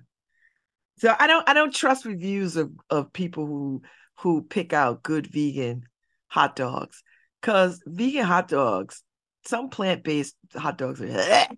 So 0.98 1.14
I 1.18 1.26
don't. 1.26 1.48
I 1.48 1.54
don't 1.54 1.74
trust 1.74 2.04
reviews 2.04 2.56
of 2.56 2.72
of 2.90 3.12
people 3.12 3.46
who 3.46 3.82
who 4.18 4.42
pick 4.42 4.72
out 4.72 5.02
good 5.02 5.26
vegan 5.26 5.84
hot 6.28 6.56
dogs 6.56 7.02
because 7.40 7.82
vegan 7.86 8.24
hot 8.24 8.48
dogs, 8.48 9.02
some 9.46 9.68
plant 9.70 10.04
based 10.04 10.36
hot 10.54 10.78
dogs 10.78 11.00
are. 11.00 11.48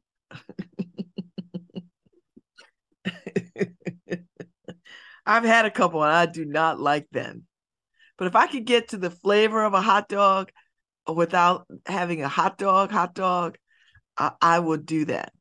I've 5.26 5.44
had 5.44 5.64
a 5.64 5.70
couple 5.70 6.02
and 6.02 6.12
I 6.12 6.26
do 6.26 6.44
not 6.44 6.78
like 6.78 7.08
them. 7.10 7.44
But 8.18 8.26
if 8.28 8.36
I 8.36 8.46
could 8.46 8.64
get 8.64 8.88
to 8.88 8.98
the 8.98 9.10
flavor 9.10 9.64
of 9.64 9.74
a 9.74 9.80
hot 9.80 10.08
dog 10.08 10.50
without 11.12 11.66
having 11.86 12.22
a 12.22 12.28
hot 12.28 12.58
dog, 12.58 12.90
hot 12.90 13.14
dog, 13.14 13.56
I, 14.16 14.32
I 14.40 14.58
would 14.58 14.86
do 14.86 15.04
that. 15.06 15.32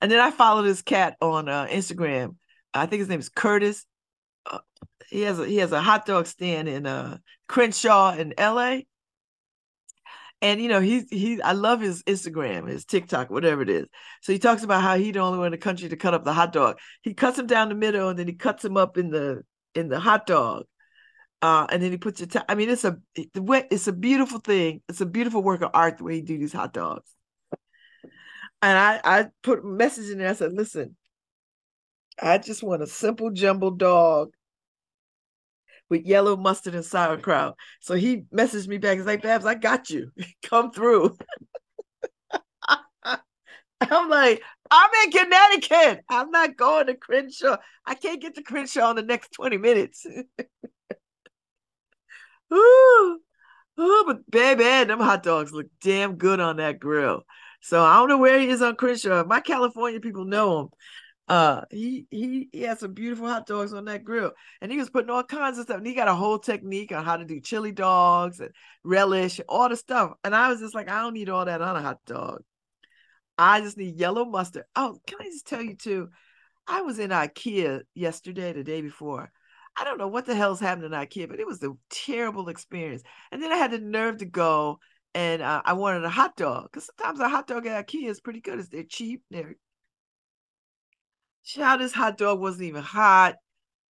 And 0.00 0.10
then 0.10 0.20
I 0.20 0.30
follow 0.30 0.62
this 0.62 0.82
cat 0.82 1.16
on 1.20 1.48
uh, 1.48 1.66
Instagram. 1.66 2.36
I 2.72 2.86
think 2.86 3.00
his 3.00 3.08
name 3.08 3.20
is 3.20 3.28
Curtis. 3.28 3.84
Uh, 4.46 4.58
he 5.08 5.22
has 5.22 5.40
a 5.40 5.46
he 5.46 5.56
has 5.56 5.72
a 5.72 5.80
hot 5.80 6.06
dog 6.06 6.26
stand 6.26 6.68
in 6.68 6.86
uh, 6.86 7.18
Crenshaw 7.48 8.14
in 8.14 8.34
L.A. 8.38 8.86
And 10.40 10.60
you 10.60 10.68
know 10.68 10.80
he's 10.80 11.08
he 11.10 11.42
I 11.42 11.52
love 11.52 11.80
his 11.80 12.04
Instagram, 12.04 12.68
his 12.68 12.84
TikTok, 12.84 13.28
whatever 13.30 13.62
it 13.62 13.70
is. 13.70 13.86
So 14.22 14.32
he 14.32 14.38
talks 14.38 14.62
about 14.62 14.82
how 14.82 14.96
he 14.96 15.10
the 15.10 15.18
only 15.18 15.38
one 15.38 15.48
in 15.48 15.52
the 15.52 15.58
country 15.58 15.88
to 15.88 15.96
cut 15.96 16.14
up 16.14 16.24
the 16.24 16.32
hot 16.32 16.52
dog. 16.52 16.78
He 17.02 17.14
cuts 17.14 17.38
him 17.38 17.48
down 17.48 17.70
the 17.70 17.74
middle 17.74 18.08
and 18.08 18.18
then 18.18 18.28
he 18.28 18.34
cuts 18.34 18.64
him 18.64 18.76
up 18.76 18.98
in 18.98 19.10
the 19.10 19.42
in 19.74 19.88
the 19.88 19.98
hot 19.98 20.26
dog 20.26 20.66
uh, 21.40 21.66
and 21.70 21.82
then 21.82 21.90
he 21.90 21.98
puts 21.98 22.20
your. 22.20 22.28
I 22.48 22.54
mean, 22.54 22.68
it's 22.68 22.84
a 22.84 22.98
it's 23.14 23.86
a 23.86 23.92
beautiful 23.92 24.40
thing. 24.40 24.82
It's 24.88 25.00
a 25.00 25.06
beautiful 25.06 25.42
work 25.42 25.62
of 25.62 25.70
art 25.72 25.98
the 25.98 26.04
way 26.04 26.16
he 26.16 26.22
do 26.22 26.38
these 26.38 26.52
hot 26.52 26.72
dogs. 26.72 27.08
And 28.62 28.76
I, 28.76 29.00
I 29.04 29.26
put 29.42 29.60
a 29.60 29.66
message 29.66 30.10
in 30.10 30.18
there. 30.18 30.30
I 30.30 30.34
said, 30.34 30.52
listen, 30.52 30.96
I 32.20 32.38
just 32.38 32.62
want 32.62 32.82
a 32.82 32.86
simple 32.86 33.30
jumbo 33.30 33.70
dog 33.70 34.32
with 35.88 36.04
yellow 36.04 36.36
mustard 36.36 36.74
and 36.74 36.84
sauerkraut. 36.84 37.56
So 37.80 37.94
he 37.94 38.24
messaged 38.34 38.68
me 38.68 38.78
back. 38.78 38.96
He's 38.98 39.06
like, 39.06 39.22
Babz, 39.22 39.46
I 39.46 39.54
got 39.54 39.90
you. 39.90 40.10
Come 40.42 40.70
through. 40.72 41.16
I'm 43.80 44.08
like, 44.08 44.42
I'm 44.70 44.90
in 45.04 45.12
Connecticut. 45.12 46.04
I'm 46.08 46.30
not 46.30 46.56
going 46.56 46.86
to 46.86 46.94
Crenshaw. 46.94 47.56
I 47.86 47.94
can't 47.94 48.20
get 48.20 48.34
to 48.34 48.42
Crenshaw 48.42 48.90
in 48.90 48.96
the 48.96 49.02
next 49.02 49.32
20 49.32 49.56
minutes. 49.56 50.04
Ooh, 52.52 53.20
ooh, 53.78 54.04
but 54.06 54.30
baby, 54.30 54.64
them 54.64 55.00
hot 55.00 55.22
dogs 55.22 55.52
look 55.52 55.66
damn 55.82 56.16
good 56.16 56.40
on 56.40 56.56
that 56.56 56.78
grill. 56.78 57.24
So 57.60 57.82
I 57.82 57.96
don't 57.96 58.08
know 58.08 58.18
where 58.18 58.38
he 58.38 58.48
is 58.48 58.62
on 58.62 58.76
Crenshaw. 58.76 59.24
My 59.24 59.40
California 59.40 60.00
people 60.00 60.24
know 60.24 60.60
him. 60.60 60.68
Uh, 61.28 61.60
he 61.70 62.06
he 62.10 62.48
he 62.52 62.62
had 62.62 62.78
some 62.78 62.94
beautiful 62.94 63.28
hot 63.28 63.46
dogs 63.46 63.74
on 63.74 63.84
that 63.84 64.02
grill, 64.02 64.32
and 64.62 64.72
he 64.72 64.78
was 64.78 64.88
putting 64.88 65.10
all 65.10 65.22
kinds 65.22 65.58
of 65.58 65.64
stuff. 65.64 65.76
And 65.76 65.86
he 65.86 65.92
got 65.92 66.08
a 66.08 66.14
whole 66.14 66.38
technique 66.38 66.90
on 66.90 67.04
how 67.04 67.18
to 67.18 67.24
do 67.26 67.40
chili 67.40 67.70
dogs 67.70 68.40
and 68.40 68.50
relish, 68.82 69.40
all 69.46 69.68
the 69.68 69.76
stuff. 69.76 70.12
And 70.24 70.34
I 70.34 70.48
was 70.48 70.60
just 70.60 70.74
like, 70.74 70.88
I 70.88 71.02
don't 71.02 71.12
need 71.14 71.28
all 71.28 71.44
that 71.44 71.60
on 71.60 71.76
a 71.76 71.82
hot 71.82 71.98
dog. 72.06 72.42
I 73.36 73.60
just 73.60 73.76
need 73.76 73.96
yellow 73.96 74.24
mustard. 74.24 74.64
Oh, 74.74 74.98
can 75.06 75.18
I 75.20 75.24
just 75.24 75.46
tell 75.46 75.62
you 75.62 75.76
too? 75.76 76.08
I 76.66 76.82
was 76.82 76.98
in 76.98 77.10
IKEA 77.10 77.82
yesterday, 77.94 78.52
the 78.52 78.64
day 78.64 78.80
before. 78.80 79.30
I 79.76 79.84
don't 79.84 79.98
know 79.98 80.08
what 80.08 80.26
the 80.26 80.34
hell's 80.34 80.60
happening 80.60 80.92
in 80.92 80.98
IKEA, 80.98 81.28
but 81.28 81.38
it 81.38 81.46
was 81.46 81.62
a 81.62 81.72
terrible 81.88 82.48
experience. 82.48 83.02
And 83.30 83.42
then 83.42 83.52
I 83.52 83.56
had 83.56 83.70
the 83.70 83.78
nerve 83.78 84.18
to 84.18 84.24
go 84.24 84.80
and 85.18 85.42
uh, 85.42 85.62
I 85.64 85.72
wanted 85.72 86.04
a 86.04 86.08
hot 86.08 86.36
dog 86.36 86.68
because 86.70 86.86
sometimes 86.86 87.18
a 87.18 87.28
hot 87.28 87.48
dog 87.48 87.66
at 87.66 87.88
IKEA 87.88 88.08
is 88.08 88.20
pretty 88.20 88.40
good. 88.40 88.64
They're 88.70 88.84
cheap. 88.84 89.24
They're 89.32 89.56
Child, 91.44 91.80
this 91.80 91.92
hot 91.92 92.18
dog 92.18 92.38
wasn't 92.38 92.64
even 92.64 92.84
hot. 92.84 93.34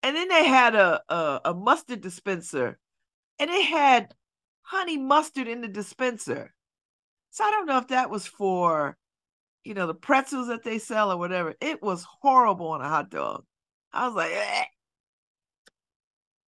And 0.03 0.17
then 0.17 0.29
they 0.29 0.47
had 0.47 0.75
a, 0.75 1.03
a, 1.11 1.41
a 1.47 1.55
mustard 1.55 2.01
dispenser, 2.01 2.79
and 3.39 3.51
it 3.51 3.67
had 3.67 4.15
honey 4.63 4.97
mustard 4.97 5.49
in 5.49 5.61
the 5.61 5.69
dispenser. 5.69 6.55
So 7.31 7.45
I 7.45 7.51
don't 7.51 7.67
know 7.67 7.77
if 7.77 7.89
that 7.89 8.09
was 8.09 8.27
for, 8.27 8.97
you 9.65 9.75
know, 9.75 9.87
the 9.87 9.95
pretzels 9.95 10.49
that 10.49 10.65
they 10.65 10.79
sell 10.79 11.13
or 11.13 11.19
whatever. 11.19 11.55
It 11.61 11.83
was 11.83 12.07
horrible 12.23 12.69
on 12.69 12.81
a 12.81 12.89
hot 12.89 13.11
dog. 13.11 13.45
I 13.93 14.07
was 14.07 14.17
like, 14.17 14.33
eh. 14.33 14.63
it 14.63 14.69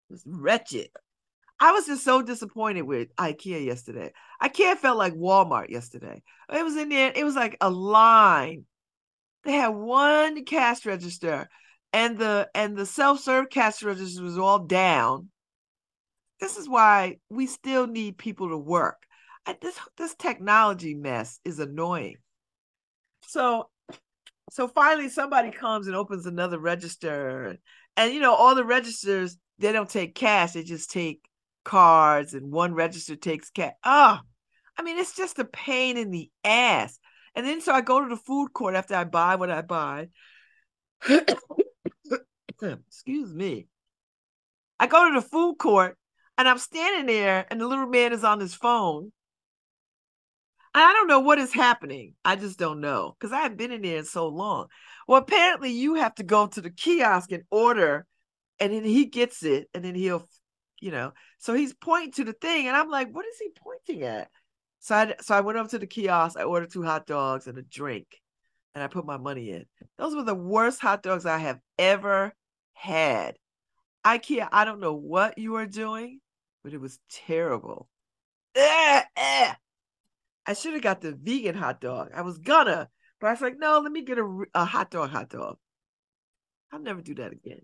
was 0.09 0.23
wretched. 0.25 0.89
I 1.61 1.73
was 1.73 1.87
just 1.87 2.05
so 2.05 2.23
disappointed 2.23 2.83
with 2.83 3.15
IKEA 3.17 3.65
yesterday. 3.65 4.13
IKEA 4.43 4.77
felt 4.77 4.97
like 4.97 5.13
Walmart 5.13 5.69
yesterday. 5.69 6.23
It 6.51 6.65
was 6.65 6.77
in 6.77 6.89
there, 6.89 7.13
it 7.15 7.25
was 7.25 7.35
like 7.37 7.57
a 7.61 7.71
line 7.71 8.65
they 9.45 9.53
had 9.53 9.69
one 9.69 10.45
cash 10.45 10.85
register, 10.85 11.49
and 11.93 12.19
the 12.19 12.51
and 12.55 12.77
the 12.77 12.87
self-serve 12.87 13.49
cash 13.51 13.83
register 13.83 14.23
was 14.23 14.39
all 14.39 14.59
down. 14.61 15.31
This 16.41 16.57
is 16.57 16.69
why 16.69 17.19
we 17.29 17.47
still 17.47 17.87
need 17.87 18.19
people 18.19 18.51
to 18.51 18.59
work. 18.59 19.03
I, 19.47 19.57
this 19.61 19.79
this 19.97 20.15
technology 20.15 20.95
mess 20.95 21.41
is 21.45 21.59
annoying. 21.59 22.17
So 23.23 23.71
so 24.51 24.69
finally 24.69 25.09
somebody 25.09 25.51
comes 25.51 25.87
and 25.87 25.97
opens 25.97 26.27
another 26.27 26.59
register 26.59 27.57
and 27.97 28.13
you 28.13 28.21
know 28.21 28.35
all 28.35 28.55
the 28.55 28.65
registers 28.65 29.39
they 29.59 29.71
don't 29.71 29.89
take 29.89 30.15
cash 30.15 30.53
they 30.53 30.65
just 30.65 30.91
take 30.91 31.21
cards 31.65 32.35
and 32.35 32.53
one 32.53 32.75
register 32.75 33.17
takes 33.17 33.51
cash 33.51 33.75
oh 33.85 34.19
i 34.77 34.83
mean 34.83 34.99
it's 34.99 35.17
just 35.17 35.39
a 35.39 35.45
pain 35.45 35.97
in 35.97 36.11
the 36.11 36.31
ass 36.45 36.99
and 37.35 37.47
then 37.47 37.61
so 37.61 37.73
I 37.73 37.81
go 37.81 38.01
to 38.01 38.09
the 38.09 38.17
food 38.17 38.53
court 38.53 38.75
after 38.75 38.95
I 38.95 39.05
buy 39.05 39.37
what 39.37 39.51
I 39.51 39.63
buy. 39.63 40.09
Excuse 42.63 43.33
me. 43.33 43.69
I 44.79 44.87
go 44.87 45.09
to 45.09 45.21
the 45.21 45.27
food 45.27 45.57
court 45.59 45.97
and 46.37 46.49
I'm 46.49 46.59
standing 46.59 47.07
there 47.07 47.47
and 47.51 47.61
the 47.61 47.67
little 47.67 47.87
man 47.87 48.13
is 48.13 48.25
on 48.25 48.41
his 48.41 48.55
phone. 48.55 49.13
And 50.73 50.85
I 50.85 50.93
don't 50.93 51.09
know 51.09 51.21
what 51.21 51.39
is 51.39 51.53
happening. 51.53 52.15
I 52.25 52.37
just 52.37 52.59
don't 52.59 52.81
know 52.81 53.17
because 53.19 53.33
I 53.33 53.41
haven't 53.41 53.59
been 53.59 53.73
in 53.73 53.83
there 53.83 53.99
in 53.99 54.05
so 54.05 54.29
long. 54.29 54.67
Well, 55.09 55.21
apparently 55.21 55.71
you 55.71 55.95
have 55.95 56.15
to 56.17 56.23
go 56.23 56.47
to 56.47 56.61
the 56.61 56.71
kiosk 56.71 57.33
and 57.33 57.43
order, 57.51 58.07
and 58.61 58.73
then 58.73 58.85
he 58.85 59.07
gets 59.07 59.43
it, 59.43 59.69
and 59.75 59.85
then 59.85 59.97
he'll, 59.97 60.29
you 60.81 60.91
know. 60.91 61.13
So 61.39 61.55
he's 61.55 61.75
pointing 61.75 62.13
to 62.13 62.25
the 62.25 62.33
thing, 62.33 62.67
and 62.67 62.77
I'm 62.77 62.91
like, 62.91 63.15
what 63.15 63.27
is 63.27 63.39
he 63.39 63.51
pointing 63.63 64.05
at? 64.05 64.29
So 64.81 64.95
I 64.95 65.15
so 65.21 65.35
I 65.35 65.41
went 65.43 65.59
up 65.59 65.69
to 65.69 65.79
the 65.79 65.87
kiosk. 65.87 66.39
I 66.39 66.43
ordered 66.45 66.73
two 66.73 66.83
hot 66.83 67.07
dogs 67.07 67.47
and 67.47 67.59
a 67.59 67.63
drink, 67.63 68.07
and 68.75 68.83
I 68.83 68.87
put 68.89 69.07
my 69.07 69.19
money 69.19 69.51
in. 69.51 69.67
Those 69.99 70.15
were 70.15 70.25
the 70.25 70.35
worst 70.35 70.81
hot 70.81 71.03
dogs 71.03 71.27
I 71.27 71.39
have 71.39 71.61
ever 71.79 72.33
had. 72.73 73.37
IKEA, 74.05 74.49
I 74.51 74.65
don't 74.65 74.81
know 74.81 74.95
what 74.95 75.37
you 75.37 75.57
are 75.57 75.67
doing, 75.67 76.21
but 76.65 76.73
it 76.73 76.81
was 76.81 76.99
terrible. 77.11 77.89
Eh, 78.55 79.03
eh. 79.17 79.55
I 80.47 80.53
should 80.55 80.73
have 80.73 80.83
got 80.83 81.03
the 81.03 81.13
vegan 81.13 81.55
hot 81.55 81.81
dog. 81.81 82.11
I 82.15 82.23
was 82.23 82.39
gonna, 82.39 82.89
but 83.21 83.27
I 83.27 83.33
was 83.33 83.43
like, 83.43 83.59
no, 83.59 83.81
let 83.81 83.93
me 83.93 84.03
get 84.03 84.19
a, 84.19 84.45
a 84.55 84.65
hot 84.65 84.91
dog, 84.91 85.11
hot 85.11 85.29
dog. 85.29 85.59
I'll 86.73 86.81
never 86.81 87.03
do 87.03 87.15
that 87.17 87.33
again. 87.33 87.61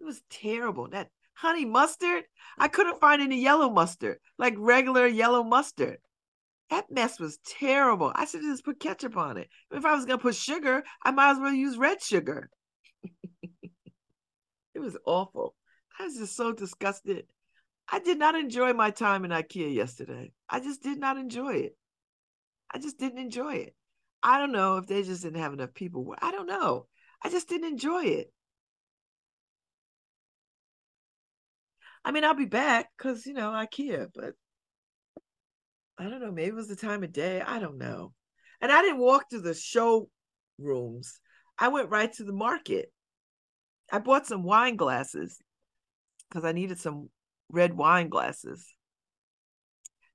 It 0.00 0.04
was 0.04 0.22
terrible. 0.30 0.88
That 0.88 1.10
honey 1.40 1.64
mustard, 1.64 2.24
I 2.58 2.68
couldn't 2.68 3.00
find 3.00 3.22
any 3.22 3.40
yellow 3.40 3.70
mustard, 3.70 4.18
like 4.38 4.54
regular 4.58 5.06
yellow 5.06 5.42
mustard. 5.42 5.98
That 6.68 6.90
mess 6.90 7.18
was 7.18 7.38
terrible. 7.46 8.12
I 8.14 8.26
should 8.26 8.42
just 8.42 8.64
put 8.64 8.78
ketchup 8.78 9.16
on 9.16 9.38
it. 9.38 9.48
If 9.70 9.84
I 9.84 9.94
was 9.94 10.04
gonna 10.04 10.18
put 10.18 10.34
sugar, 10.34 10.84
I 11.02 11.10
might 11.10 11.32
as 11.32 11.38
well 11.38 11.52
use 11.52 11.78
red 11.78 12.02
sugar. 12.02 12.50
it 13.42 14.78
was 14.78 14.96
awful. 15.06 15.54
I 15.98 16.04
was 16.04 16.16
just 16.16 16.36
so 16.36 16.52
disgusted. 16.52 17.24
I 17.90 17.98
did 17.98 18.18
not 18.18 18.34
enjoy 18.34 18.72
my 18.72 18.90
time 18.90 19.24
in 19.24 19.30
IKEA 19.30 19.74
yesterday. 19.74 20.32
I 20.48 20.60
just 20.60 20.82
did 20.82 20.98
not 20.98 21.16
enjoy 21.16 21.54
it. 21.54 21.76
I 22.72 22.78
just 22.78 22.98
didn't 22.98 23.18
enjoy 23.18 23.54
it. 23.54 23.74
I 24.22 24.38
don't 24.38 24.52
know 24.52 24.76
if 24.76 24.86
they 24.86 25.02
just 25.02 25.22
didn't 25.22 25.40
have 25.40 25.54
enough 25.54 25.74
people. 25.74 26.14
I 26.20 26.30
don't 26.30 26.46
know. 26.46 26.86
I 27.22 27.30
just 27.30 27.48
didn't 27.48 27.68
enjoy 27.68 28.04
it. 28.04 28.32
I 32.04 32.12
mean, 32.12 32.24
I'll 32.24 32.34
be 32.34 32.46
back 32.46 32.90
because 32.96 33.26
you 33.26 33.34
know 33.34 33.52
I 33.52 33.66
care, 33.66 34.08
but 34.14 34.34
I 35.98 36.04
don't 36.04 36.20
know. 36.20 36.32
Maybe 36.32 36.48
it 36.48 36.54
was 36.54 36.68
the 36.68 36.76
time 36.76 37.02
of 37.02 37.12
day. 37.12 37.42
I 37.42 37.58
don't 37.58 37.76
know. 37.76 38.14
And 38.60 38.72
I 38.72 38.80
didn't 38.80 38.98
walk 38.98 39.28
to 39.30 39.40
the 39.40 39.54
show 39.54 40.08
rooms. 40.58 41.20
I 41.58 41.68
went 41.68 41.90
right 41.90 42.10
to 42.14 42.24
the 42.24 42.32
market. 42.32 42.90
I 43.92 43.98
bought 43.98 44.26
some 44.26 44.42
wine 44.42 44.76
glasses 44.76 45.38
because 46.28 46.44
I 46.44 46.52
needed 46.52 46.78
some 46.78 47.10
red 47.50 47.74
wine 47.74 48.08
glasses. 48.08 48.66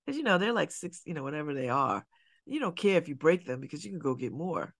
Because, 0.05 0.17
you 0.17 0.23
know, 0.23 0.37
they're 0.37 0.53
like 0.53 0.71
six, 0.71 1.01
you 1.05 1.13
know, 1.13 1.23
whatever 1.23 1.53
they 1.53 1.69
are. 1.69 2.05
You 2.45 2.59
don't 2.59 2.75
care 2.75 2.97
if 2.97 3.07
you 3.07 3.15
break 3.15 3.45
them 3.45 3.59
because 3.59 3.83
you 3.83 3.91
can 3.91 3.99
go 3.99 4.15
get 4.15 4.31
more, 4.31 4.73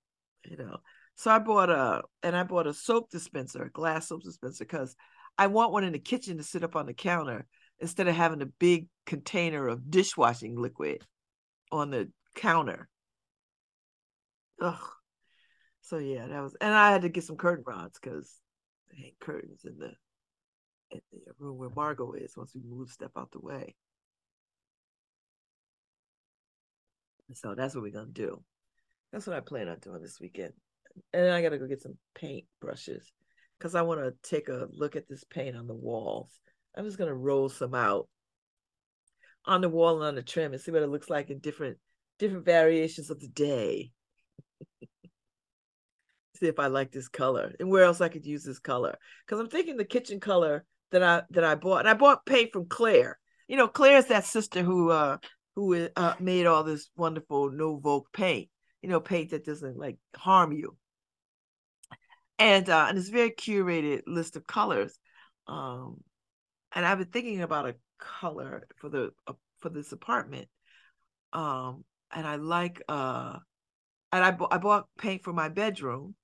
you 0.45 0.57
know. 0.57 0.77
So 1.15 1.31
I 1.31 1.39
bought 1.39 1.69
a, 1.69 2.03
and 2.23 2.35
I 2.35 2.43
bought 2.43 2.67
a 2.67 2.73
soap 2.73 3.09
dispenser, 3.09 3.63
a 3.63 3.69
glass 3.69 4.07
soap 4.07 4.23
dispenser, 4.23 4.63
because 4.65 4.95
I 5.37 5.47
want 5.47 5.71
one 5.71 5.83
in 5.83 5.93
the 5.93 5.99
kitchen 5.99 6.37
to 6.37 6.43
sit 6.43 6.63
up 6.63 6.75
on 6.75 6.85
the 6.85 6.93
counter 6.93 7.45
instead 7.79 8.07
of 8.07 8.15
having 8.15 8.41
a 8.41 8.45
big 8.45 8.87
container 9.05 9.67
of 9.67 9.89
dishwashing 9.91 10.55
liquid 10.55 11.03
on 11.71 11.91
the 11.91 12.09
counter. 12.35 12.87
Ugh. 14.61 14.89
So 15.81 15.97
yeah, 15.97 16.27
that 16.27 16.41
was, 16.41 16.55
and 16.61 16.73
I 16.73 16.91
had 16.91 17.03
to 17.03 17.09
get 17.09 17.25
some 17.25 17.37
curtain 17.37 17.63
rods 17.67 17.99
because 18.01 18.33
there 18.89 19.05
ain't 19.05 19.19
curtains 19.19 19.65
in 19.65 19.77
the 19.77 19.91
in 20.91 21.01
the 21.11 21.33
room 21.39 21.57
where 21.57 21.69
Margot 21.69 22.13
is 22.13 22.37
once 22.37 22.53
we 22.55 22.61
move 22.63 22.89
stuff 22.89 23.11
out 23.17 23.31
the 23.31 23.39
way. 23.39 23.75
So 27.33 27.55
that's 27.55 27.75
what 27.75 27.83
we're 27.83 27.91
gonna 27.91 28.07
do. 28.11 28.43
That's 29.11 29.27
what 29.27 29.35
I 29.35 29.41
plan 29.41 29.67
on 29.67 29.79
doing 29.79 30.01
this 30.01 30.19
weekend. 30.19 30.53
And 31.13 31.31
I 31.31 31.41
gotta 31.41 31.57
go 31.57 31.67
get 31.67 31.81
some 31.81 31.97
paint 32.13 32.45
brushes 32.61 33.11
because 33.57 33.75
I 33.75 33.81
want 33.83 34.01
to 34.01 34.29
take 34.29 34.49
a 34.49 34.67
look 34.71 34.95
at 34.95 35.07
this 35.07 35.23
paint 35.23 35.55
on 35.55 35.67
the 35.67 35.73
walls 35.73 36.29
I'm 36.77 36.85
just 36.85 36.97
gonna 36.97 37.13
roll 37.13 37.49
some 37.49 37.73
out 37.73 38.07
on 39.45 39.61
the 39.61 39.69
wall 39.69 39.97
and 39.97 40.05
on 40.05 40.15
the 40.15 40.23
trim 40.23 40.53
and 40.53 40.61
see 40.61 40.71
what 40.71 40.83
it 40.83 40.89
looks 40.89 41.09
like 41.09 41.29
in 41.29 41.39
different 41.39 41.77
different 42.19 42.45
variations 42.45 43.09
of 43.09 43.19
the 43.19 43.27
day. 43.27 43.91
see 46.35 46.47
if 46.47 46.59
I 46.59 46.67
like 46.67 46.91
this 46.91 47.07
color 47.07 47.53
and 47.59 47.69
where 47.69 47.85
else 47.85 48.01
I 48.01 48.09
could 48.09 48.25
use 48.25 48.43
this 48.43 48.59
color. 48.59 48.97
Because 49.25 49.39
I'm 49.39 49.49
thinking 49.49 49.77
the 49.77 49.85
kitchen 49.85 50.19
color 50.19 50.65
that 50.91 51.01
I 51.01 51.23
that 51.31 51.43
I 51.43 51.55
bought, 51.55 51.79
and 51.79 51.89
I 51.89 51.93
bought 51.93 52.25
paint 52.25 52.51
from 52.51 52.67
Claire. 52.67 53.17
You 53.47 53.57
know, 53.57 53.67
Claire's 53.67 54.07
that 54.07 54.25
sister 54.25 54.61
who 54.61 54.91
uh 54.91 55.17
who 55.55 55.87
uh, 55.95 56.15
made 56.19 56.45
all 56.45 56.65
this 56.65 56.89
wonderful 56.97 57.49
no-VOC 57.49 58.03
paint. 58.11 58.49
You 58.81 58.89
know, 58.89 58.99
paint 58.99 59.29
that 59.29 59.45
doesn't 59.45 59.77
like 59.77 59.97
harm 60.13 60.51
you. 60.51 60.75
And 62.37 62.69
uh, 62.69 62.87
and 62.89 62.97
it's 62.97 63.09
very 63.09 63.31
curated 63.31 64.01
list 64.07 64.35
of 64.35 64.45
colors. 64.45 64.99
Um, 65.47 66.03
and 66.73 66.85
I've 66.85 66.97
been 66.97 67.07
thinking 67.07 67.41
about 67.41 67.67
a 67.67 67.75
color 67.97 68.67
for 68.77 68.89
the 68.89 69.11
uh, 69.27 69.33
for 69.59 69.69
this 69.69 69.91
apartment. 69.91 70.47
Um, 71.31 71.85
and 72.13 72.27
I 72.27 72.35
like 72.35 72.81
uh, 72.89 73.37
and 74.11 74.23
I, 74.23 74.31
bu- 74.31 74.47
I 74.49 74.57
bought 74.57 74.87
paint 74.97 75.23
for 75.23 75.33
my 75.33 75.49
bedroom 75.49 76.15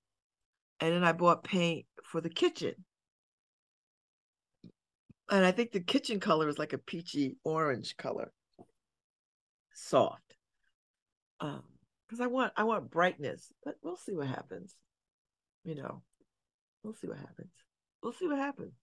and 0.80 0.94
then 0.94 1.04
I 1.04 1.12
bought 1.12 1.44
paint 1.44 1.86
for 2.04 2.22
the 2.22 2.30
kitchen. 2.30 2.74
And 5.30 5.46
I 5.46 5.52
think 5.52 5.72
the 5.72 5.80
kitchen 5.80 6.20
color 6.20 6.50
is 6.50 6.58
like 6.58 6.74
a 6.74 6.78
peachy 6.78 7.38
orange 7.44 7.96
color. 7.98 8.32
Soft. 9.74 10.36
Um, 11.40 11.64
because 12.08 12.22
I 12.22 12.28
want 12.28 12.54
I 12.58 12.64
want 12.64 12.92
brightness, 12.92 13.52
but 13.64 13.76
we'll 13.82 13.96
see 13.96 14.14
what 14.14 14.28
happens. 14.28 14.76
You 15.64 15.76
know, 15.76 16.04
we'll 16.84 16.94
see 16.96 17.08
what 17.08 17.18
happens. 17.20 17.52
We'll 18.04 18.14
see 18.14 18.28
what 18.28 18.40
happens. 18.40 18.74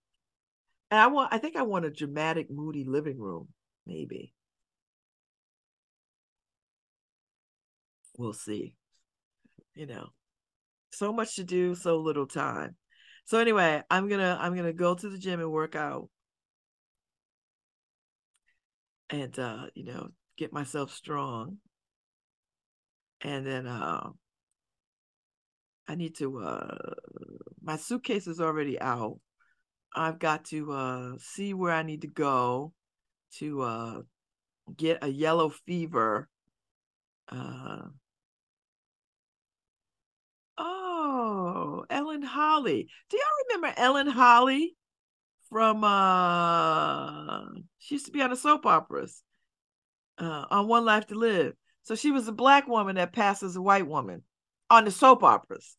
And 0.90 1.00
I 1.00 1.06
want 1.06 1.32
I 1.32 1.38
think 1.38 1.56
I 1.56 1.62
want 1.62 1.86
a 1.86 1.90
dramatic, 1.90 2.50
moody 2.50 2.84
living 2.84 3.18
room, 3.18 3.48
maybe. 3.86 4.34
We'll 8.18 8.34
see. 8.34 8.74
You 9.74 9.86
know, 9.86 10.08
so 10.92 11.12
much 11.12 11.36
to 11.36 11.44
do, 11.44 11.74
so 11.74 11.98
little 11.98 12.26
time. 12.26 12.76
So 13.26 13.38
anyway, 13.38 13.82
I'm 13.90 14.08
gonna 14.08 14.38
I'm 14.40 14.56
gonna 14.56 14.72
go 14.72 14.94
to 14.94 15.08
the 15.10 15.18
gym 15.18 15.40
and 15.40 15.52
work 15.52 15.76
out, 15.76 16.10
and 19.10 19.38
uh, 19.38 19.66
you 19.74 19.84
know, 19.84 20.08
get 20.36 20.52
myself 20.52 20.92
strong, 20.92 21.58
and 23.20 23.46
then 23.46 23.66
uh, 23.66 24.10
I 25.88 25.94
need 25.94 26.16
to. 26.16 26.38
Uh, 26.38 26.94
my 27.62 27.76
suitcase 27.76 28.26
is 28.26 28.40
already 28.40 28.78
out. 28.80 29.18
I've 29.96 30.18
got 30.18 30.44
to 30.46 30.72
uh, 30.72 31.12
see 31.18 31.54
where 31.54 31.72
I 31.72 31.82
need 31.82 32.02
to 32.02 32.08
go 32.08 32.74
to 33.38 33.62
uh, 33.62 34.02
get 34.76 34.98
a 35.02 35.08
yellow 35.08 35.48
fever. 35.48 36.28
Uh, 37.30 37.88
oh, 40.58 41.86
Ellen 41.88 42.22
Holly. 42.22 42.88
Do 43.08 43.16
y'all 43.16 43.56
remember 43.56 43.80
Ellen 43.80 44.06
Holly 44.06 44.76
from 45.48 45.82
uh 45.82 47.44
she 47.78 47.94
used 47.94 48.04
to 48.04 48.12
be 48.12 48.20
on 48.20 48.28
the 48.28 48.36
soap 48.36 48.66
operas 48.66 49.22
uh 50.18 50.44
on 50.50 50.68
One 50.68 50.84
Life 50.84 51.06
to 51.06 51.14
Live. 51.14 51.54
So 51.82 51.94
she 51.94 52.10
was 52.10 52.28
a 52.28 52.32
black 52.32 52.68
woman 52.68 52.96
that 52.96 53.14
passed 53.14 53.42
as 53.42 53.56
a 53.56 53.62
white 53.62 53.86
woman 53.86 54.22
on 54.68 54.84
the 54.84 54.90
soap 54.90 55.22
operas. 55.22 55.77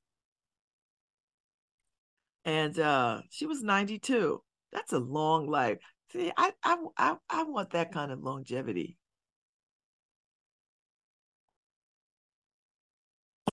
And 2.50 2.80
uh 2.80 3.22
she 3.30 3.46
was 3.46 3.62
92. 3.62 4.42
That's 4.72 4.92
a 4.92 4.98
long 4.98 5.48
life. 5.48 5.78
See, 6.12 6.32
I 6.36 6.52
I 6.64 6.78
I, 6.98 7.16
I 7.30 7.44
want 7.44 7.70
that 7.72 7.92
kind 7.92 8.12
of 8.12 8.24
longevity. 8.24 8.98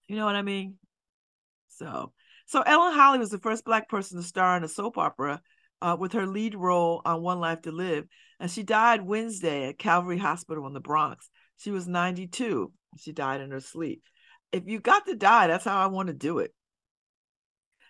You 0.09 0.17
know 0.17 0.25
what 0.25 0.35
I 0.37 0.41
mean? 0.41 0.79
So, 1.69 2.13
so 2.47 2.63
Ellen 2.63 2.95
Holly 2.95 3.19
was 3.19 3.29
the 3.29 3.39
first 3.39 3.67
black 3.67 3.91
person 3.91 4.17
to 4.19 4.27
star 4.27 4.57
in 4.57 4.65
a 4.65 4.69
soap 4.69 4.97
opera 4.97 5.43
uh, 5.83 5.97
with 6.01 6.13
her 6.15 6.27
lead 6.27 6.55
role 6.55 7.03
on 7.05 7.23
One 7.23 7.39
Life 7.41 7.63
to 7.63 7.73
Live, 7.73 8.07
and 8.41 8.51
she 8.51 8.63
died 8.63 9.03
Wednesday 9.03 9.69
at 9.69 9.79
Calvary 9.79 10.17
Hospital 10.17 10.67
in 10.67 10.73
the 10.73 10.81
Bronx. 10.81 11.29
She 11.59 11.71
was 11.71 11.87
92. 11.87 12.73
She 12.99 13.13
died 13.13 13.43
in 13.43 13.51
her 13.51 13.61
sleep. 13.61 14.03
If 14.53 14.63
you 14.67 14.81
got 14.81 15.05
to 15.07 15.17
die, 15.17 15.49
that's 15.49 15.67
how 15.67 15.77
I 15.77 15.89
want 15.89 16.07
to 16.09 16.15
do 16.15 16.39
it. 16.39 16.55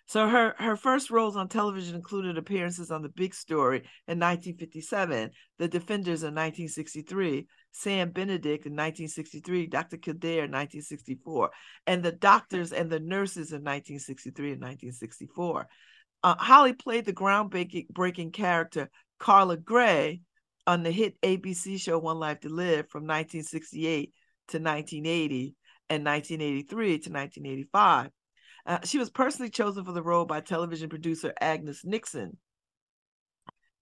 So 0.07 0.29
her 0.29 0.55
her 0.57 0.77
first 0.77 1.11
roles 1.11 1.35
on 1.35 1.49
television 1.49 1.95
included 1.95 2.37
appearances 2.37 2.91
on 2.91 3.01
The 3.01 3.09
Big 3.09 3.35
Story 3.35 3.79
in 4.07 4.19
1957, 4.19 5.31
The 5.57 5.67
Defenders 5.67 6.23
in 6.23 6.33
1963, 6.33 7.45
Sam 7.71 8.11
Benedict 8.11 8.65
in 8.65 8.71
1963, 8.71 9.67
Dr. 9.67 9.97
Kildare 9.97 10.45
in 10.45 10.51
1964, 10.51 11.51
and 11.87 12.01
The 12.01 12.13
Doctors 12.13 12.71
and 12.71 12.89
the 12.89 13.01
Nurses 13.01 13.51
in 13.51 13.63
1963 13.63 14.53
and 14.53 14.61
1964. 14.61 15.67
Uh, 16.23 16.35
Holly 16.39 16.73
played 16.73 17.05
the 17.05 17.13
groundbreaking 17.13 18.33
character 18.33 18.89
Carla 19.19 19.57
Gray 19.57 20.21
on 20.65 20.83
the 20.83 20.91
hit 20.91 21.19
ABC 21.21 21.79
show 21.79 21.99
One 21.99 22.17
Life 22.17 22.39
to 22.41 22.49
Live 22.49 22.89
from 22.89 23.03
1968 23.03 24.13
to 24.49 24.57
1980 24.57 25.55
and 25.89 26.05
1983 26.05 26.87
to 26.87 27.09
1985. 27.11 28.11
Uh, 28.67 28.79
she 28.83 28.99
was 28.99 29.09
personally 29.09 29.49
chosen 29.49 29.85
for 29.85 29.93
the 29.93 30.03
role 30.03 30.25
by 30.25 30.41
television 30.41 30.89
producer 30.89 31.33
Agnes 31.39 31.85
Nixon 31.85 32.37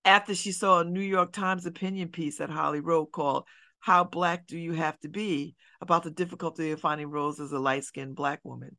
after 0.05 0.35
she 0.35 0.51
saw 0.51 0.79
a 0.79 0.85
New 0.85 1.01
York 1.01 1.33
Times 1.33 1.65
opinion 1.65 2.09
piece 2.09 2.37
that 2.37 2.51
Holly 2.51 2.79
wrote 2.79 3.11
called 3.11 3.45
How 3.79 4.03
Black 4.03 4.45
Do 4.45 4.59
You 4.59 4.73
Have 4.73 4.99
to 4.99 5.09
Be 5.09 5.55
about 5.81 6.03
the 6.03 6.11
difficulty 6.11 6.69
of 6.69 6.79
finding 6.79 7.09
roles 7.09 7.39
as 7.39 7.51
a 7.51 7.57
light 7.57 7.83
skinned 7.83 8.15
Black 8.15 8.41
woman. 8.43 8.77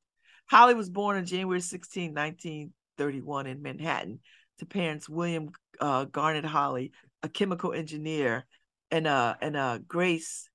Holly 0.49 0.75
was 0.75 0.89
born 0.89 1.17
on 1.17 1.27
January 1.27 1.61
16, 1.61 2.15
1931, 2.15 3.49
in 3.49 3.61
Manhattan 3.61 4.21
to 4.59 4.67
parents 4.67 5.09
William 5.09 5.51
uh, 5.81 6.05
Garnett 6.05 6.45
Holly, 6.45 6.93
a 7.25 7.29
chemical 7.29 7.73
engineer, 7.73 8.47
and 8.93 9.09
uh, 9.09 9.35
and 9.41 9.57
uh, 9.57 9.79
Grace, 9.89 10.49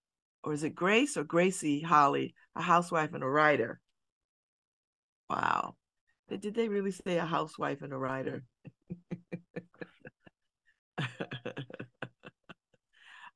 or 0.46 0.54
is 0.54 0.64
it 0.64 0.74
Grace 0.74 1.18
or 1.18 1.26
Gracie 1.26 1.82
Holly, 1.82 2.34
a 2.56 2.62
housewife 2.62 3.14
and 3.14 3.24
a 3.24 3.28
writer. 3.28 3.82
Wow. 5.32 5.76
Did 6.28 6.54
they 6.56 6.68
really 6.68 6.92
say 6.92 7.18
a 7.18 7.26
housewife 7.26 7.82
and 7.82 7.94
a 7.94 7.98
writer? 7.98 8.44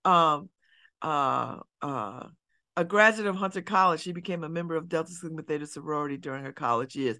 um, 0.03 0.49
uh, 1.01 1.59
uh, 1.81 2.27
a 2.76 2.84
graduate 2.85 3.27
of 3.27 3.38
Hunter 3.38 3.61
College, 3.61 4.01
she 4.01 4.11
became 4.11 4.43
a 4.43 4.49
member 4.49 4.76
of 4.76 4.89
Delta 4.89 5.11
Sigma 5.11 5.41
Theta 5.43 5.67
sorority 5.67 6.17
during 6.17 6.43
her 6.43 6.51
college 6.51 6.97
years. 6.97 7.17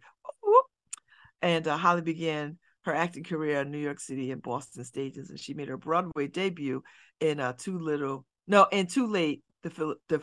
And 1.42 1.66
uh, 1.68 1.78
Holly 1.78 2.02
began 2.02 2.58
her 2.84 2.94
acting 2.94 3.24
career 3.24 3.62
in 3.62 3.72
New 3.72 3.78
York 3.78 4.02
City 4.02 4.32
and 4.32 4.42
Boston 4.42 4.84
stages, 4.84 5.30
and 5.30 5.40
she 5.40 5.54
made 5.54 5.70
her 5.70 5.78
Broadway 5.78 6.28
debut 6.28 6.84
in 7.22 7.40
uh, 7.40 7.54
Too 7.54 7.80
Little, 7.80 8.26
no, 8.46 8.68
in 8.72 8.88
Too 8.88 9.08
Late, 9.08 9.42
the 9.64 9.96
the 10.10 10.22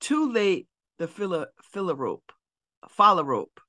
Too 0.00 0.32
Late, 0.32 0.66
the 0.98 1.06
Filler 1.06 1.94
Rope, 1.94 2.32
Follow 2.88 3.22
Rope 3.22 3.60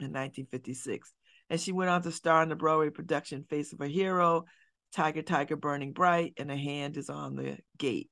in 0.00 0.06
1956. 0.06 1.12
And 1.50 1.60
she 1.60 1.72
went 1.72 1.90
on 1.90 2.02
to 2.02 2.12
star 2.12 2.42
in 2.42 2.48
the 2.48 2.56
Broadway 2.56 2.90
production 2.90 3.44
Face 3.44 3.72
of 3.72 3.80
a 3.80 3.88
Hero, 3.88 4.44
Tiger 4.92 5.22
Tiger 5.22 5.56
Burning 5.56 5.92
Bright, 5.92 6.34
and 6.38 6.50
A 6.50 6.56
Hand 6.56 6.96
is 6.96 7.10
on 7.10 7.36
the 7.36 7.58
Gate. 7.78 8.10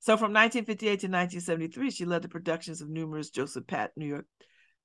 So 0.00 0.16
from 0.16 0.32
1958 0.32 0.86
to 0.86 1.06
1973, 1.06 1.90
she 1.90 2.04
led 2.04 2.22
the 2.22 2.28
productions 2.28 2.80
of 2.80 2.88
numerous 2.88 3.30
Joseph 3.30 3.66
Papp 3.66 3.88
New 3.96 4.06
York 4.06 4.26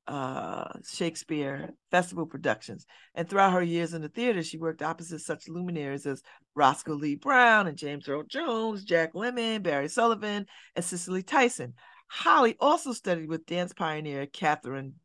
uh, 0.08 0.68
Shakespeare 0.86 1.70
festival 1.92 2.26
productions. 2.26 2.86
And 3.16 3.30
throughout 3.30 3.54
her 3.54 3.62
years 3.62 3.94
in 3.94 4.02
the 4.02 4.10
theater, 4.10 4.44
she 4.44 4.58
worked 4.58 4.82
opposite 4.82 5.22
such 5.22 5.48
luminaries 5.48 6.06
as 6.06 6.24
Roscoe 6.56 6.96
Lee 6.96 7.16
Browne 7.16 7.68
and 7.68 7.78
James 7.78 8.08
Earl 8.10 8.24
Jones, 8.24 8.84
Jack 8.84 9.14
Lemmon, 9.14 9.64
Barry 9.64 9.88
Sullivan, 9.88 10.46
and 10.76 10.84
Cicely 10.84 11.24
Tyson. 11.24 11.74
Holly 12.08 12.56
also 12.60 12.92
studied 12.92 13.30
with 13.30 13.46
dance 13.46 13.74
pioneer 13.74 14.26
Katherine 14.26 14.96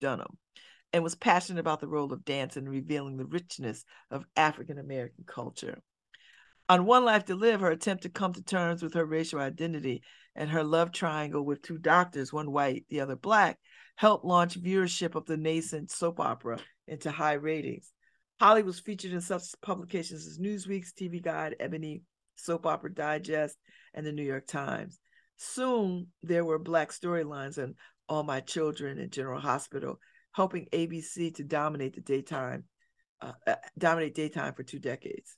Dunham 0.00 0.38
and 0.92 1.04
was 1.04 1.14
passionate 1.14 1.60
about 1.60 1.80
the 1.80 1.88
role 1.88 2.12
of 2.12 2.24
dance 2.24 2.56
in 2.56 2.68
revealing 2.68 3.16
the 3.16 3.26
richness 3.26 3.84
of 4.10 4.24
African 4.36 4.78
American 4.78 5.24
culture. 5.26 5.78
On 6.70 6.84
One 6.84 7.04
Life 7.04 7.24
to 7.26 7.34
Live, 7.34 7.60
her 7.60 7.70
attempt 7.70 8.02
to 8.02 8.10
come 8.10 8.32
to 8.34 8.42
terms 8.42 8.82
with 8.82 8.94
her 8.94 9.04
racial 9.04 9.40
identity 9.40 10.02
and 10.34 10.50
her 10.50 10.62
love 10.62 10.92
triangle 10.92 11.44
with 11.44 11.62
two 11.62 11.78
doctors, 11.78 12.32
one 12.32 12.52
white, 12.52 12.84
the 12.90 13.00
other 13.00 13.16
black, 13.16 13.58
helped 13.96 14.24
launch 14.24 14.60
viewership 14.60 15.14
of 15.14 15.24
the 15.26 15.36
nascent 15.36 15.90
soap 15.90 16.20
opera 16.20 16.58
into 16.86 17.10
high 17.10 17.34
ratings. 17.34 17.92
Holly 18.38 18.62
was 18.62 18.80
featured 18.80 19.12
in 19.12 19.20
such 19.20 19.42
publications 19.62 20.26
as 20.26 20.38
Newsweek's 20.38 20.92
TV 20.92 21.22
Guide, 21.22 21.56
Ebony, 21.58 22.02
Soap 22.36 22.66
Opera 22.66 22.94
Digest, 22.94 23.56
and 23.94 24.06
the 24.06 24.12
New 24.12 24.22
York 24.22 24.46
Times. 24.46 25.00
Soon 25.36 26.08
there 26.22 26.44
were 26.44 26.58
Black 26.58 26.92
storylines 26.92 27.58
in 27.58 27.74
All 28.08 28.22
My 28.22 28.40
Children 28.40 28.98
and 28.98 29.12
General 29.12 29.40
Hospital, 29.40 30.00
helping 30.32 30.66
ABC 30.72 31.34
to 31.36 31.44
dominate 31.44 31.94
the 31.94 32.00
daytime, 32.00 32.64
uh, 33.20 33.32
uh, 33.46 33.56
dominate 33.78 34.14
daytime 34.14 34.54
for 34.54 34.62
two 34.62 34.78
decades. 34.78 35.36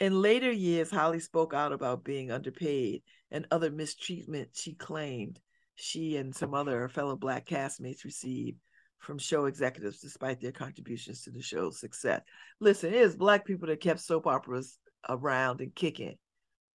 In 0.00 0.20
later 0.20 0.50
years, 0.50 0.90
Holly 0.90 1.20
spoke 1.20 1.54
out 1.54 1.72
about 1.72 2.04
being 2.04 2.30
underpaid 2.30 3.02
and 3.30 3.46
other 3.50 3.70
mistreatment 3.70 4.50
she 4.52 4.74
claimed 4.74 5.40
she 5.76 6.16
and 6.16 6.34
some 6.34 6.54
other 6.54 6.88
fellow 6.88 7.16
Black 7.16 7.46
castmates 7.46 8.04
received 8.04 8.58
from 8.98 9.18
show 9.18 9.44
executives 9.46 10.00
despite 10.00 10.40
their 10.40 10.52
contributions 10.52 11.22
to 11.22 11.30
the 11.30 11.42
show's 11.42 11.78
success. 11.78 12.22
Listen, 12.60 12.92
it 12.92 13.00
is 13.00 13.16
Black 13.16 13.44
people 13.44 13.68
that 13.68 13.80
kept 13.80 14.00
soap 14.00 14.26
operas 14.26 14.78
around 15.08 15.60
and 15.60 15.74
kicking. 15.74 16.16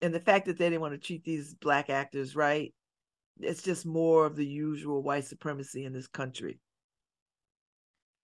And 0.02 0.14
the 0.14 0.20
fact 0.20 0.46
that 0.46 0.58
they 0.58 0.66
didn't 0.66 0.80
want 0.80 0.94
to 0.94 0.98
treat 0.98 1.24
these 1.24 1.54
Black 1.54 1.90
actors 1.90 2.36
right, 2.36 2.72
it's 3.40 3.62
just 3.62 3.86
more 3.86 4.26
of 4.26 4.36
the 4.36 4.46
usual 4.46 5.02
white 5.02 5.26
supremacy 5.26 5.84
in 5.84 5.92
this 5.92 6.06
country. 6.06 6.58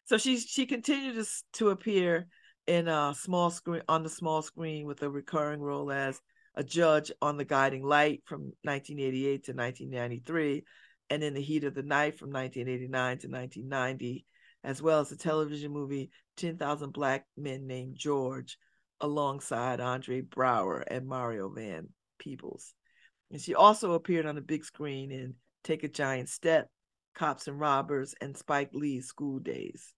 So 0.07 0.19
she 0.19 0.39
she 0.39 0.66
continued 0.66 1.15
to, 1.15 1.31
to 1.55 1.70
appear 1.70 2.27
in 2.66 2.89
a 2.89 3.15
small 3.16 3.51
screen 3.51 3.82
on 3.89 4.03
the 4.03 4.09
small 4.09 4.43
screen 4.43 4.86
with 4.86 5.03
a 5.03 5.11
recurring 5.11 5.61
role 5.61 5.91
as 5.91 6.20
a 6.55 6.65
judge 6.65 7.11
on 7.20 7.36
The 7.36 7.45
Guiding 7.45 7.82
Light 7.82 8.23
from 8.27 8.53
1988 8.62 9.45
to 9.45 9.53
1993, 9.53 10.65
and 11.11 11.23
In 11.23 11.35
the 11.35 11.41
Heat 11.41 11.65
of 11.65 11.74
the 11.74 11.82
Night 11.82 12.19
from 12.19 12.31
1989 12.31 13.19
to 13.19 13.28
1990, 13.28 14.24
as 14.62 14.81
well 14.81 15.01
as 15.01 15.09
the 15.09 15.16
television 15.16 15.73
movie 15.73 16.11
10,000 16.36 16.93
Black 16.93 17.27
Men 17.36 17.66
Named 17.66 17.97
George, 17.97 18.57
alongside 19.01 19.81
Andre 19.81 20.23
Braugher 20.23 20.85
and 20.86 21.07
Mario 21.07 21.49
Van 21.49 21.89
Peebles. 22.19 22.74
And 23.31 23.41
she 23.41 23.55
also 23.55 23.93
appeared 23.93 24.27
on 24.27 24.35
the 24.35 24.41
big 24.41 24.65
screen 24.65 25.11
in 25.11 25.35
Take 25.65 25.83
a 25.83 25.89
Giant 25.89 26.29
Step, 26.29 26.69
Cops 27.15 27.49
and 27.49 27.59
Robbers, 27.59 28.15
and 28.21 28.37
Spike 28.37 28.71
Lee's 28.73 29.07
School 29.07 29.39
Daze. 29.39 29.93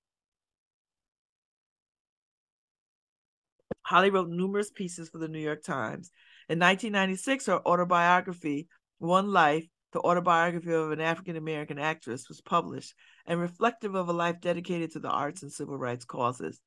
Holly 3.82 4.10
wrote 4.10 4.28
numerous 4.28 4.70
pieces 4.70 5.08
for 5.08 5.18
the 5.18 5.28
New 5.28 5.38
York 5.38 5.62
Times. 5.62 6.10
In 6.48 6.58
1996, 6.58 7.46
her 7.46 7.66
autobiography, 7.66 8.68
One 8.98 9.32
Life, 9.32 9.66
the 9.92 10.00
autobiography 10.00 10.72
of 10.72 10.90
an 10.90 11.00
African 11.00 11.36
American 11.36 11.78
actress, 11.78 12.28
was 12.28 12.40
published 12.40 12.94
and 13.26 13.40
reflective 13.40 13.94
of 13.94 14.08
a 14.08 14.12
life 14.12 14.40
dedicated 14.40 14.92
to 14.92 15.00
the 15.00 15.08
arts 15.08 15.42
and 15.42 15.52
civil 15.52 15.78
rights 15.78 16.04
causes. 16.04 16.60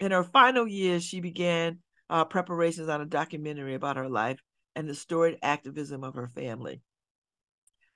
In 0.00 0.12
her 0.12 0.24
final 0.24 0.66
years, 0.66 1.04
she 1.04 1.20
began 1.20 1.78
uh, 2.10 2.24
preparations 2.24 2.88
on 2.88 3.00
a 3.00 3.06
documentary 3.06 3.74
about 3.74 3.96
her 3.96 4.08
life 4.08 4.40
and 4.76 4.88
the 4.88 4.94
storied 4.94 5.38
activism 5.42 6.04
of 6.04 6.14
her 6.14 6.28
family. 6.28 6.82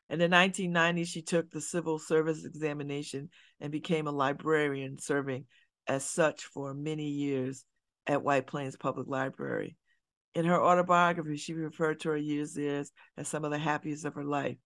In 0.08 0.18
the 0.18 0.28
1990s, 0.28 1.06
she 1.06 1.22
took 1.22 1.50
the 1.50 1.60
civil 1.60 2.00
service 2.00 2.44
examination 2.44 3.28
and 3.60 3.70
became 3.70 4.08
a 4.08 4.12
librarian, 4.12 4.98
serving 4.98 5.44
as 5.86 6.04
such 6.04 6.46
for 6.46 6.74
many 6.74 7.06
years 7.06 7.64
at 8.06 8.24
White 8.24 8.48
Plains 8.48 8.76
Public 8.76 9.06
Library. 9.06 9.76
In 10.34 10.46
her 10.46 10.60
autobiography, 10.60 11.36
she 11.36 11.52
referred 11.52 12.00
to 12.00 12.08
her 12.08 12.16
years 12.16 12.54
there 12.54 12.84
as 13.16 13.28
some 13.28 13.44
of 13.44 13.52
the 13.52 13.58
happiest 13.58 14.04
of 14.04 14.14
her 14.14 14.24
life. 14.24 14.56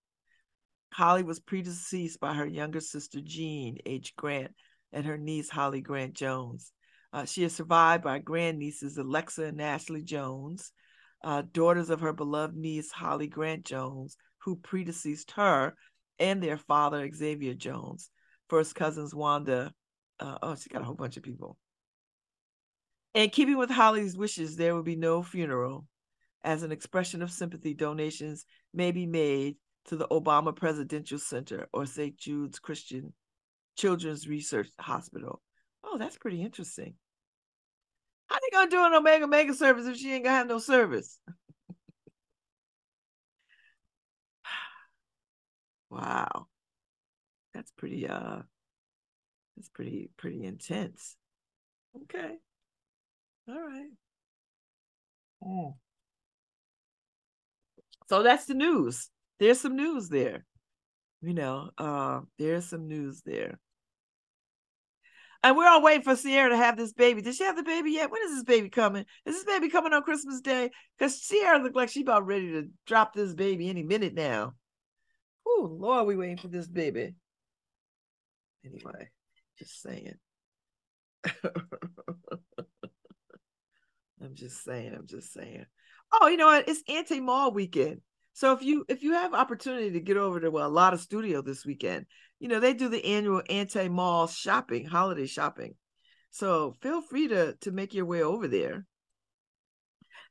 Holly 0.93 1.25
was 1.25 1.41
predeceased 1.41 2.21
by 2.21 2.35
her 2.35 2.47
younger 2.47 2.81
sister, 2.81 3.21
Jean 3.21 3.79
H. 3.85 4.15
Grant, 4.17 4.53
and 4.93 5.05
her 5.05 5.19
niece, 5.19 5.51
Holly 5.51 5.81
Grant 5.81 6.15
Jones. 6.15 6.73
Uh, 7.13 7.25
she 7.25 7.45
is 7.45 7.55
survived 7.55 8.05
by 8.05 8.19
grandnieces 8.19 8.97
Alexa 8.97 9.45
and 9.45 9.61
Ashley 9.61 10.03
Jones, 10.03 10.73
uh, 11.25 11.43
daughters 11.53 11.91
of 11.91 12.01
her 12.01 12.13
beloved 12.13 12.55
niece 12.55 12.93
Holly 12.93 13.27
Grant 13.27 13.65
Jones, 13.65 14.17
who 14.39 14.57
predeceased 14.57 15.33
her, 15.33 15.75
and 16.19 16.43
their 16.43 16.59
father 16.59 17.11
Xavier 17.13 17.55
Jones. 17.55 18.11
First 18.49 18.75
cousins 18.75 19.15
Wanda. 19.15 19.73
Uh, 20.21 20.39
oh, 20.43 20.55
she 20.55 20.69
got 20.69 20.83
a 20.83 20.85
whole 20.85 20.95
bunch 20.95 21.17
of 21.17 21.23
people. 21.23 21.57
In 23.15 23.31
keeping 23.31 23.57
with 23.57 23.71
Holly's 23.71 24.17
wishes, 24.17 24.57
there 24.57 24.75
will 24.75 24.83
be 24.83 24.97
no 24.97 25.23
funeral. 25.23 25.87
As 26.45 26.63
an 26.63 26.73
expression 26.73 27.23
of 27.23 27.31
sympathy, 27.31 27.73
donations 27.73 28.45
may 28.75 28.93
be 28.93 29.07
made 29.07 29.57
to 29.87 29.97
the 29.97 30.09
Obama 30.09 30.55
Presidential 30.55 31.19
Center 31.19 31.69
or 31.73 31.87
St. 31.87 32.17
Jude's 32.19 32.59
Christian 32.59 33.15
Children's 33.77 34.29
Research 34.29 34.69
Hospital. 34.79 35.41
Oh, 35.83 35.97
that's 35.97 36.19
pretty 36.19 36.43
interesting. 36.43 36.95
How 38.29 38.37
they 38.37 38.51
gonna 38.53 38.71
do 38.71 38.85
an 38.85 38.95
Omega 38.95 39.27
Mega 39.27 39.55
service 39.55 39.87
if 39.87 39.97
she 39.97 40.13
ain't 40.13 40.25
gonna 40.25 40.37
have 40.37 40.47
no 40.49 40.59
service? 40.59 41.19
wow. 45.91 46.47
That's 47.55 47.71
pretty 47.73 48.09
uh 48.09 48.43
that's 49.57 49.69
pretty 49.69 50.11
pretty 50.17 50.45
intense. 50.45 51.17
Okay. 52.03 52.37
All 53.49 53.61
right. 53.61 53.91
Oh. 55.45 55.77
So 58.09 58.23
that's 58.23 58.47
the 58.47 58.55
news. 58.55 59.11
There's 59.39 59.61
some 59.61 59.77
news 59.77 60.09
there. 60.09 60.45
You 61.23 61.35
know, 61.35 61.71
uh, 61.79 62.21
there's 62.39 62.67
some 62.67 62.87
news 62.87 63.23
there. 63.25 63.59
And 65.45 65.59
we're 65.59 65.69
all 65.69 65.83
waiting 65.83 66.03
for 66.03 66.17
Sierra 66.17 66.49
to 66.49 66.57
have 66.57 66.79
this 66.79 66.95
baby. 66.95 67.21
Did 67.21 67.35
she 67.35 67.45
have 67.45 67.55
the 67.55 67.63
baby 67.63 67.91
yet? 67.91 68.11
When 68.11 68.23
is 68.23 68.31
this 68.31 68.45
baby 68.45 68.71
coming? 68.71 69.05
Is 69.27 69.35
this 69.35 69.45
baby 69.45 69.69
coming 69.69 69.93
on 69.93 70.03
Christmas 70.03 70.41
Day? 70.41 70.71
Because 70.99 71.21
Sierra 71.23 71.63
looked 71.63 71.77
like 71.77 71.91
she 71.91 72.01
about 72.01 72.27
ready 72.27 72.53
to 72.53 72.71
drop 72.87 73.13
this 73.13 73.35
baby 73.35 73.69
any 73.69 73.83
minute 73.83 74.15
now. 74.15 74.55
Oh 75.47 75.69
Lord, 75.71 76.07
we 76.07 76.17
waiting 76.17 76.39
for 76.39 76.49
this 76.49 76.67
baby. 76.67 77.15
Anyway, 78.65 79.11
just 79.59 79.83
saying. 79.83 80.15
I'm 84.25 84.35
just 84.35 84.65
saying. 84.65 84.95
I'm 84.95 85.07
just 85.07 85.31
saying. 85.31 85.67
Oh, 86.11 86.29
you 86.29 86.39
know 86.39 86.47
what? 86.47 86.71
It's 86.71 86.83
anti-mall 86.89 87.53
weekend. 87.53 88.01
So 88.33 88.53
if 88.53 88.63
you 88.63 88.87
if 88.89 89.03
you 89.03 89.13
have 89.13 89.35
opportunity 89.35 89.91
to 89.91 90.01
get 90.01 90.17
over 90.17 90.41
to 90.41 90.51
well, 90.51 90.67
a 90.67 90.69
Lotta 90.69 90.97
Studio 90.97 91.43
this 91.43 91.67
weekend, 91.67 92.07
you 92.45 92.51
know 92.51 92.61
they 92.61 92.75
do 92.75 92.91
the 92.91 93.03
annual 93.07 93.41
anti 93.49 93.89
mall 93.89 94.27
shopping, 94.27 94.85
holiday 94.85 95.25
shopping. 95.25 95.77
So 96.31 96.75
feel 96.83 97.01
free 97.01 97.27
to 97.29 97.55
to 97.63 97.71
make 97.73 97.95
your 97.95 98.05
way 98.05 98.23
over 98.23 98.47
there 98.47 98.85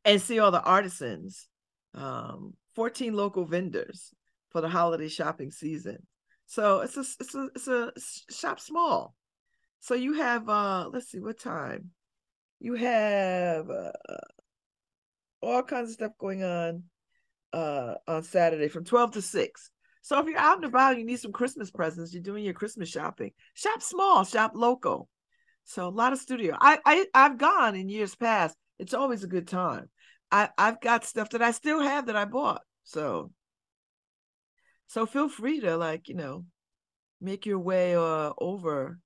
and 0.05 0.21
see 0.21 0.37
all 0.37 0.51
the 0.51 0.61
artisans, 0.61 1.47
um, 1.95 2.53
14 2.75 3.15
local 3.15 3.45
vendors 3.45 4.13
for 4.51 4.61
the 4.61 4.69
holiday 4.69 5.07
shopping 5.07 5.49
season. 5.49 6.05
So 6.45 6.81
it's 6.81 6.97
a 6.97 7.05
it's 7.19 7.33
a 7.33 7.49
it's 7.55 7.67
a 7.67 7.91
shop 8.31 8.59
small. 8.59 9.15
So 9.79 9.95
you 9.95 10.13
have 10.13 10.47
uh 10.47 10.89
let's 10.93 11.09
see 11.09 11.19
what 11.19 11.39
time. 11.39 11.89
You 12.59 12.75
have 12.75 13.71
uh, 13.71 13.91
all 15.41 15.63
kinds 15.63 15.89
of 15.89 15.93
stuff 15.95 16.11
going 16.19 16.43
on 16.43 16.83
uh, 17.53 17.95
on 18.07 18.21
Saturday 18.21 18.67
from 18.67 18.85
12 18.85 19.13
to 19.13 19.21
6. 19.23 19.71
So 20.03 20.19
if 20.19 20.27
you're 20.27 20.37
out 20.37 20.57
and 20.57 20.65
about, 20.65 20.97
you 20.97 21.05
need 21.05 21.19
some 21.19 21.31
Christmas 21.31 21.71
presents, 21.71 22.13
you're 22.13 22.21
doing 22.21 22.43
your 22.43 22.53
Christmas 22.53 22.89
shopping, 22.89 23.31
shop 23.55 23.81
small, 23.81 24.23
shop 24.23 24.51
local. 24.53 25.09
So 25.63 25.87
a 25.87 25.89
Lotta 25.89 26.17
Studio. 26.17 26.55
I, 26.59 26.77
I 26.85 27.05
I've 27.13 27.37
gone 27.37 27.75
in 27.75 27.89
years 27.89 28.13
past. 28.13 28.55
It's 28.79 28.93
always 28.93 29.23
a 29.23 29.27
good 29.27 29.47
time. 29.47 29.89
I, 30.29 30.49
I've 30.57 30.81
got 30.81 31.05
stuff 31.05 31.29
that 31.29 31.41
I 31.41 31.51
still 31.51 31.81
have 31.81 32.07
that 32.07 32.17
I 32.17 32.25
bought. 32.25 32.61
So 32.83 33.31
so 34.87 35.05
feel 35.05 35.29
free 35.29 35.61
to 35.61 35.77
like, 35.77 36.09
you 36.09 36.15
know, 36.15 36.45
make 37.21 37.45
your 37.45 37.59
way 37.59 37.95
uh, 37.95 38.33
over 38.37 38.99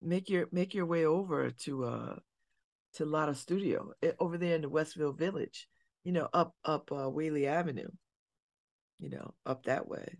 make 0.00 0.28
your 0.28 0.46
make 0.52 0.74
your 0.74 0.86
way 0.86 1.06
over 1.06 1.50
to 1.50 1.84
uh 1.84 2.16
to 2.94 3.04
Lotta 3.04 3.34
Studio 3.34 3.90
eh, 4.02 4.12
over 4.20 4.38
there 4.38 4.54
in 4.54 4.62
the 4.62 4.68
Westville 4.68 5.12
Village, 5.12 5.66
you 6.04 6.12
know, 6.12 6.28
up 6.32 6.54
up 6.64 6.90
uh, 6.92 7.08
Whaley 7.10 7.46
Avenue, 7.46 7.88
you 8.98 9.10
know, 9.10 9.34
up 9.44 9.64
that 9.64 9.88
way. 9.88 10.16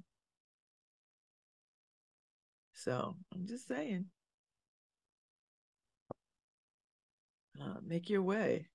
So 2.72 3.14
I'm 3.32 3.46
just 3.46 3.68
saying, 3.68 4.06
uh, 7.60 7.76
make 7.86 8.10
your 8.10 8.22
way. 8.22 8.68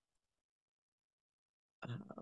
Uh, 1.84 2.22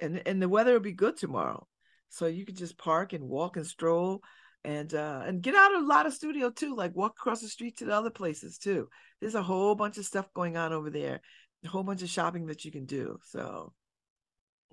and 0.00 0.22
and 0.26 0.42
the 0.42 0.48
weather 0.48 0.72
will 0.72 0.80
be 0.80 0.92
good 0.92 1.16
tomorrow, 1.16 1.66
so 2.08 2.26
you 2.26 2.44
could 2.44 2.56
just 2.56 2.76
park 2.76 3.12
and 3.12 3.28
walk 3.28 3.56
and 3.56 3.66
stroll 3.66 4.22
and 4.64 4.92
uh 4.94 5.22
and 5.24 5.42
get 5.42 5.54
out 5.54 5.74
of 5.74 5.82
a 5.82 5.86
Lotta 5.86 6.10
Studio 6.10 6.50
too 6.50 6.74
like 6.74 6.94
walk 6.94 7.12
across 7.18 7.40
the 7.40 7.48
street 7.48 7.78
to 7.78 7.86
the 7.86 7.94
other 7.94 8.10
places 8.10 8.58
too 8.58 8.88
there's 9.20 9.34
a 9.34 9.42
whole 9.42 9.74
bunch 9.74 9.96
of 9.96 10.04
stuff 10.04 10.32
going 10.34 10.56
on 10.56 10.72
over 10.72 10.90
there 10.90 11.20
a 11.64 11.68
whole 11.68 11.82
bunch 11.82 12.02
of 12.02 12.10
shopping 12.10 12.46
that 12.46 12.64
you 12.64 12.70
can 12.70 12.84
do 12.84 13.18
so 13.24 13.72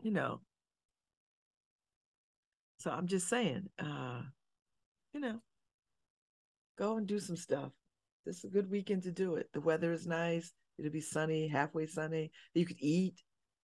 you 0.02 0.12
know 0.12 0.42
so 2.78 2.92
i'm 2.92 3.08
just 3.08 3.28
saying 3.28 3.68
uh 3.80 4.22
you 5.14 5.20
know 5.20 5.40
go 6.78 6.98
and 6.98 7.08
do 7.08 7.20
some 7.20 7.38
stuff 7.38 7.72
this 8.26 8.38
is 8.38 8.44
a 8.46 8.50
good 8.50 8.70
weekend 8.70 9.04
to 9.04 9.12
do 9.12 9.36
it 9.36 9.48
the 9.54 9.62
weather 9.62 9.92
is 9.92 10.06
nice 10.06 10.54
it'll 10.78 10.92
be 10.92 11.02
sunny 11.02 11.48
halfway 11.48 11.88
sunny 11.88 12.32
you 12.54 12.66
could 12.66 12.80
eat 12.80 13.22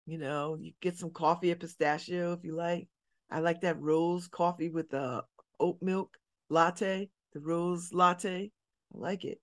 you 0.07 0.19
know 0.19 0.57
you 0.61 0.73
get 0.81 0.97
some 0.97 1.11
coffee 1.11 1.51
at 1.51 1.61
pistachio 1.61 2.33
if 2.33 2.45
you 2.45 2.55
like 2.55 2.89
i 3.31 3.41
like 3.41 3.61
that 3.61 3.81
rose 3.81 4.29
coffee 4.29 4.69
with 4.69 4.91
the 4.91 5.23
oat 5.61 5.79
milk 5.81 6.19
latte, 6.51 7.11
the 7.33 7.41
rose 7.41 7.93
latte. 7.93 8.51
I 8.95 8.99
like 8.99 9.25
it. 9.25 9.41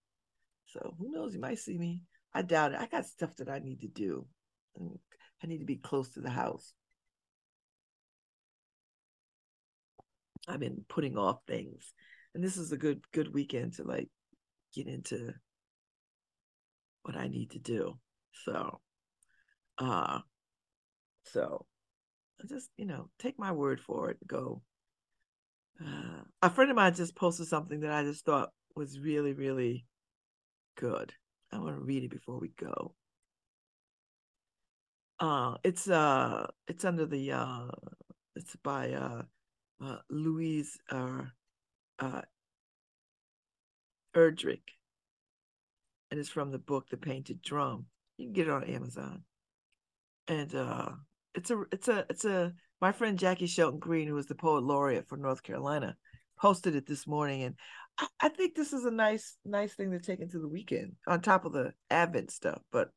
So 0.66 0.96
who 0.98 1.12
knows? 1.12 1.34
You 1.34 1.40
might 1.40 1.60
see 1.60 1.78
me. 1.78 2.02
I 2.34 2.42
doubt 2.42 2.74
it. 2.74 2.80
I 2.80 2.88
got 2.88 3.06
stuff 3.06 3.36
that 3.38 3.50
I 3.50 3.60
need 3.60 3.82
to 3.82 3.88
do. 3.88 4.26
I 5.44 5.48
need 5.48 5.60
to 5.60 5.66
be 5.66 5.76
close 5.76 6.10
to 6.12 6.22
the 6.22 6.30
house. 6.30 6.74
I've 10.48 10.60
been 10.60 10.86
putting 10.88 11.18
off 11.18 11.40
things. 11.48 11.94
And 12.34 12.44
this 12.44 12.58
is 12.58 12.72
a 12.72 12.78
good 12.78 13.04
good 13.12 13.34
weekend 13.34 13.74
to 13.76 13.84
like 13.84 14.10
get 14.74 14.88
into 14.88 15.34
what 17.04 17.16
I 17.16 17.28
need 17.28 17.52
to 17.52 17.60
do. 17.60 17.98
So 18.46 18.82
uh 19.78 20.20
so 21.24 21.66
just, 22.48 22.70
you 22.78 22.86
know, 22.86 23.10
take 23.18 23.40
my 23.40 23.52
word 23.52 23.80
for 23.80 24.12
it. 24.12 24.18
Go 24.28 24.62
uh, 25.84 26.24
a 26.42 26.50
friend 26.50 26.72
of 26.72 26.76
mine 26.76 26.94
just 26.94 27.16
posted 27.16 27.48
something 27.48 27.82
that 27.82 27.92
I 27.92 28.04
just 28.04 28.26
thought 28.26 28.50
was 28.76 29.00
really, 29.00 29.34
really 29.34 29.86
good. 30.78 31.14
I 31.52 31.60
want 31.60 31.76
to 31.76 31.82
read 31.82 32.04
it 32.04 32.12
before 32.12 32.40
we 32.40 32.50
go. 32.58 32.94
Uh, 35.20 35.56
it's 35.64 35.90
uh, 35.90 36.48
it's 36.68 36.84
under 36.84 37.06
the 37.06 37.32
uh, 37.32 37.68
It's 38.36 38.56
by 38.58 38.92
uh, 38.92 39.22
uh, 39.82 39.98
Louise 40.10 40.78
uh, 40.90 41.24
uh, 42.00 42.22
Erdrich, 44.16 44.76
and 46.12 46.20
it's 46.20 46.30
from 46.30 46.52
the 46.52 46.60
book 46.60 46.90
The 46.90 46.98
Painted 46.98 47.42
Drum. 47.42 47.86
You 48.18 48.26
can 48.28 48.34
get 48.34 48.48
it 48.48 48.54
on 48.54 48.66
Amazon, 48.66 49.24
and 50.28 50.54
uh, 50.54 50.90
it's 51.34 51.50
a 51.50 51.64
it's 51.72 51.88
a 51.88 52.06
it's 52.10 52.26
a 52.26 52.54
my 52.82 52.92
friend 52.92 53.18
Jaki 53.18 53.48
Shelton 53.48 53.80
Green, 53.80 54.08
who 54.08 54.18
is 54.18 54.26
the 54.26 54.36
poet 54.36 54.64
laureate 54.64 55.08
for 55.08 55.18
North 55.18 55.44
Carolina, 55.44 55.96
posted 56.38 56.76
it 56.76 56.86
this 56.86 57.08
morning, 57.08 57.44
and 57.44 57.56
I, 57.98 58.08
I 58.20 58.30
think 58.30 58.56
this 58.56 58.74
is 58.74 58.84
a 58.84 58.92
nice 58.92 59.38
nice 59.46 59.74
thing 59.74 59.92
to 59.92 60.00
take 60.00 60.20
into 60.20 60.40
the 60.40 60.50
weekend 60.50 60.94
on 61.08 61.22
top 61.22 61.46
of 61.46 61.54
the 61.54 61.74
Advent 61.90 62.32
stuff. 62.32 62.62
But 62.70 62.90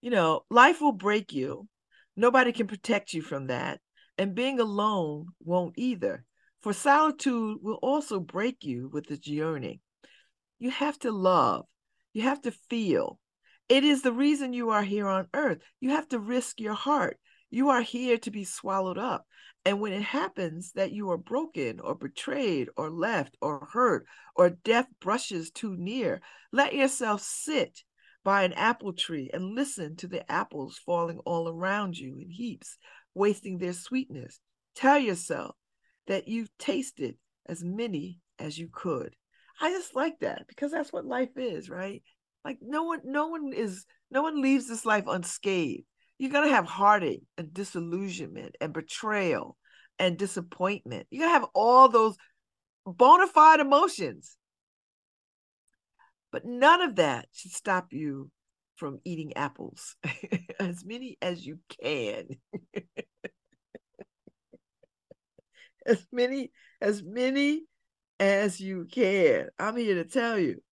you 0.00 0.10
know, 0.10 0.42
life 0.50 0.80
will 0.80 0.92
break 0.92 1.32
you. 1.32 1.68
Nobody 2.16 2.52
can 2.52 2.66
protect 2.66 3.12
you 3.12 3.22
from 3.22 3.46
that. 3.48 3.80
And 4.18 4.34
being 4.34 4.60
alone 4.60 5.28
won't 5.40 5.74
either. 5.76 6.24
For 6.62 6.72
solitude 6.72 7.58
will 7.62 7.78
also 7.82 8.20
break 8.20 8.64
you 8.64 8.90
with 8.92 9.10
its 9.10 9.26
yearning. 9.26 9.80
You 10.58 10.70
have 10.70 10.98
to 11.00 11.10
love, 11.10 11.64
you 12.12 12.22
have 12.22 12.42
to 12.42 12.50
feel. 12.50 13.18
It 13.68 13.84
is 13.84 14.02
the 14.02 14.12
reason 14.12 14.52
you 14.52 14.70
are 14.70 14.82
here 14.82 15.06
on 15.06 15.28
earth. 15.32 15.58
You 15.80 15.90
have 15.90 16.08
to 16.08 16.18
risk 16.18 16.60
your 16.60 16.74
heart. 16.74 17.18
You 17.50 17.70
are 17.70 17.82
here 17.82 18.18
to 18.18 18.30
be 18.30 18.44
swallowed 18.44 18.98
up. 18.98 19.26
And 19.64 19.80
when 19.80 19.92
it 19.92 20.02
happens 20.02 20.72
that 20.72 20.92
you 20.92 21.10
are 21.10 21.18
broken 21.18 21.80
or 21.80 21.94
betrayed 21.94 22.68
or 22.76 22.90
left 22.90 23.36
or 23.40 23.68
hurt 23.72 24.06
or 24.34 24.50
death 24.50 24.88
brushes 25.00 25.50
too 25.50 25.76
near, 25.76 26.20
let 26.52 26.74
yourself 26.74 27.22
sit 27.22 27.84
by 28.24 28.42
an 28.42 28.52
apple 28.52 28.92
tree 28.92 29.30
and 29.32 29.54
listen 29.54 29.96
to 29.96 30.08
the 30.08 30.30
apples 30.30 30.78
falling 30.84 31.18
all 31.20 31.48
around 31.48 31.96
you 31.96 32.18
in 32.20 32.30
heaps, 32.30 32.76
wasting 33.14 33.58
their 33.58 33.72
sweetness. 33.72 34.40
Tell 34.74 34.98
yourself 34.98 35.56
that 36.06 36.28
you've 36.28 36.50
tasted 36.58 37.16
as 37.46 37.64
many 37.64 38.20
as 38.38 38.58
you 38.58 38.68
could. 38.72 39.14
I 39.60 39.70
just 39.70 39.94
like 39.94 40.20
that 40.20 40.46
because 40.48 40.70
that's 40.72 40.92
what 40.92 41.04
life 41.04 41.36
is, 41.36 41.68
right? 41.68 42.02
Like 42.44 42.58
no 42.62 42.84
one, 42.84 43.00
no 43.04 43.28
one 43.28 43.52
is, 43.54 43.84
no 44.10 44.22
one 44.22 44.40
leaves 44.40 44.68
this 44.68 44.86
life 44.86 45.04
unscathed. 45.06 45.84
You're 46.18 46.30
gonna 46.30 46.48
have 46.48 46.66
heartache 46.66 47.22
and 47.38 47.52
disillusionment 47.52 48.56
and 48.60 48.72
betrayal 48.72 49.56
and 49.98 50.16
disappointment. 50.16 51.06
You're 51.10 51.26
gonna 51.26 51.38
have 51.38 51.48
all 51.54 51.88
those 51.88 52.16
bona 52.86 53.26
fide 53.26 53.60
emotions. 53.60 54.36
But 56.32 56.44
none 56.44 56.80
of 56.80 56.96
that 56.96 57.26
should 57.32 57.52
stop 57.52 57.92
you 57.92 58.30
from 58.76 59.00
eating 59.04 59.36
apples 59.36 59.96
as 60.60 60.84
many 60.84 61.18
as 61.20 61.44
you 61.44 61.58
can. 61.82 62.28
as 65.86 66.06
many 66.12 66.50
as 66.80 67.02
many 67.02 67.64
as 68.18 68.60
you 68.60 68.86
can. 68.90 69.48
I'm 69.58 69.76
here 69.76 69.96
to 69.96 70.04
tell 70.04 70.38
you. 70.38 70.62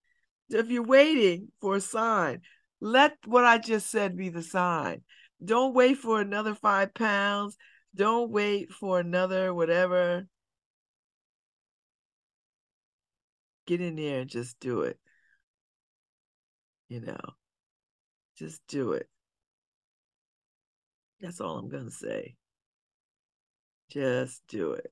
If 0.50 0.70
you're 0.70 0.82
waiting 0.82 1.48
for 1.60 1.76
a 1.76 1.80
sign, 1.80 2.40
let 2.80 3.16
what 3.26 3.44
I 3.44 3.58
just 3.58 3.90
said 3.90 4.16
be 4.16 4.30
the 4.30 4.42
sign. 4.42 5.02
Don't 5.44 5.74
wait 5.74 5.98
for 5.98 6.20
another 6.20 6.54
five 6.54 6.94
pounds. 6.94 7.56
Don't 7.94 8.30
wait 8.30 8.70
for 8.70 8.98
another 9.00 9.52
whatever. 9.52 10.26
Get 13.66 13.80
in 13.80 13.96
there 13.96 14.20
and 14.20 14.30
just 14.30 14.58
do 14.60 14.82
it. 14.82 14.98
You 16.88 17.00
know, 17.00 17.20
just 18.36 18.60
do 18.68 18.92
it. 18.92 19.08
That's 21.20 21.40
all 21.40 21.58
I'm 21.58 21.68
going 21.68 21.84
to 21.84 21.90
say. 21.90 22.36
Just 23.90 24.42
do 24.48 24.72
it. 24.72 24.90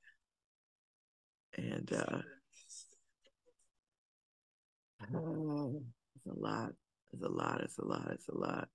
And 1.57 1.91
uh, 1.93 2.19
oh, 5.15 5.83
it's 6.17 6.27
a 6.27 6.39
lot. 6.39 6.73
It's 7.13 7.23
a 7.23 7.29
lot. 7.29 7.61
It's 7.63 7.79
a 7.79 7.85
lot. 7.85 8.11
It's 8.13 8.29
a 8.29 8.37
lot. 8.37 8.69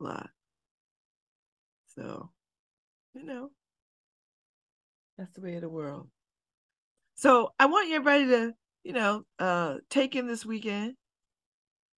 A 0.00 0.04
lot. 0.04 0.30
So, 1.96 2.30
you 3.14 3.24
know, 3.24 3.50
that's 5.18 5.32
the 5.32 5.40
way 5.40 5.56
of 5.56 5.62
the 5.62 5.68
world. 5.68 6.08
So 7.16 7.52
I 7.58 7.66
want 7.66 7.90
everybody 7.90 8.26
to, 8.26 8.54
you 8.84 8.92
know, 8.92 9.24
uh, 9.38 9.76
take 9.88 10.16
in 10.16 10.26
this 10.26 10.44
weekend 10.44 10.94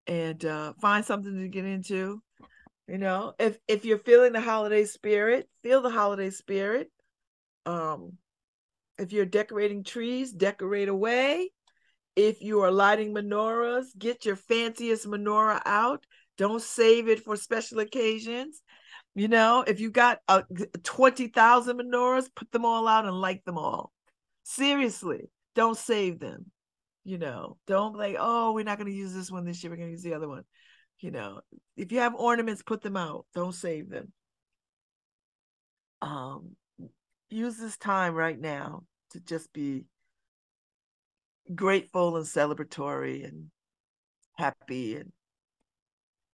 and 0.06 0.44
uh, 0.44 0.72
find 0.80 1.04
something 1.04 1.36
to 1.36 1.48
get 1.48 1.64
into. 1.64 2.22
You 2.88 2.98
know, 2.98 3.32
if 3.38 3.59
if 3.68 3.84
you're 3.84 3.98
feeling 3.98 4.32
the 4.32 4.40
holiday 4.40 4.84
spirit, 4.84 5.48
feel 5.62 5.80
the 5.80 5.90
holiday 5.90 6.30
spirit. 6.30 6.90
Um, 7.64 8.18
if 8.98 9.12
you're 9.12 9.24
decorating 9.24 9.84
trees, 9.84 10.32
decorate 10.32 10.88
away. 10.88 11.50
If 12.14 12.42
you 12.42 12.60
are 12.60 12.70
lighting 12.70 13.14
menorahs, 13.14 13.86
get 13.98 14.26
your 14.26 14.36
fanciest 14.36 15.06
menorah 15.06 15.62
out. 15.64 16.04
Don't 16.36 16.62
save 16.62 17.09
it 17.09 17.24
for 17.24 17.36
special 17.36 17.78
occasions. 17.78 18.60
You 19.14 19.28
know, 19.28 19.64
if 19.66 19.80
you 19.80 19.90
got 19.90 20.18
uh, 20.28 20.42
20,000 20.82 21.78
menorahs, 21.78 22.28
put 22.34 22.50
them 22.50 22.64
all 22.64 22.86
out 22.88 23.04
and 23.04 23.20
light 23.20 23.44
them 23.44 23.59
all. 23.59 23.92
Seriously, 24.42 25.30
don't 25.54 25.76
save 25.76 26.18
them. 26.18 26.52
You 27.05 27.19
know, 27.19 27.57
don't 27.66 27.97
like, 27.97 28.16
oh, 28.19 28.53
we're 28.53 28.65
not 28.65 28.79
going 28.79 28.91
to 28.91 28.97
use 28.97 29.12
this 29.12 29.31
one 29.31 29.45
this 29.45 29.62
year. 29.62 29.70
We're 29.70 29.77
going 29.77 29.89
to 29.89 29.93
use 29.93 30.03
the 30.03 30.15
other 30.15 30.29
one. 30.29 30.45
You 31.01 31.11
know, 31.11 31.41
if 31.77 31.91
you 31.91 31.99
have 31.99 32.15
ornaments, 32.15 32.62
put 32.62 32.81
them 32.81 32.97
out. 32.97 33.27
Don't 33.35 33.55
save 33.55 33.91
them. 33.91 34.12
Um, 36.01 36.57
use 37.29 37.57
this 37.57 37.77
time 37.77 38.15
right 38.15 38.39
now 38.39 38.85
to 39.11 39.20
just 39.20 39.53
be 39.53 39.87
grateful 41.55 42.16
and 42.16 42.27
celebratory 42.27 43.24
and 43.27 43.47
happy 44.37 44.97
and 44.97 45.12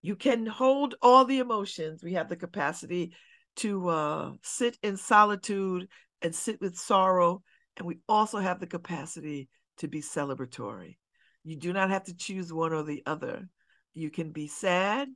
you 0.01 0.15
can 0.15 0.45
hold 0.45 0.95
all 1.01 1.25
the 1.25 1.39
emotions 1.39 2.03
we 2.03 2.13
have 2.13 2.29
the 2.29 2.35
capacity 2.35 3.11
to 3.55 3.89
uh, 3.89 4.31
sit 4.41 4.77
in 4.81 4.95
solitude 4.95 5.87
and 6.21 6.33
sit 6.33 6.61
with 6.61 6.77
sorrow 6.77 7.41
and 7.77 7.85
we 7.85 7.99
also 8.07 8.39
have 8.39 8.59
the 8.59 8.67
capacity 8.67 9.49
to 9.79 9.87
be 9.87 10.01
celebratory. 10.01 10.97
You 11.43 11.55
do 11.55 11.73
not 11.73 11.89
have 11.89 12.03
to 12.05 12.15
choose 12.15 12.53
one 12.53 12.73
or 12.73 12.83
the 12.83 13.03
other. 13.05 13.47
You 13.93 14.09
can 14.09 14.31
be 14.31 14.47
sad 14.47 15.09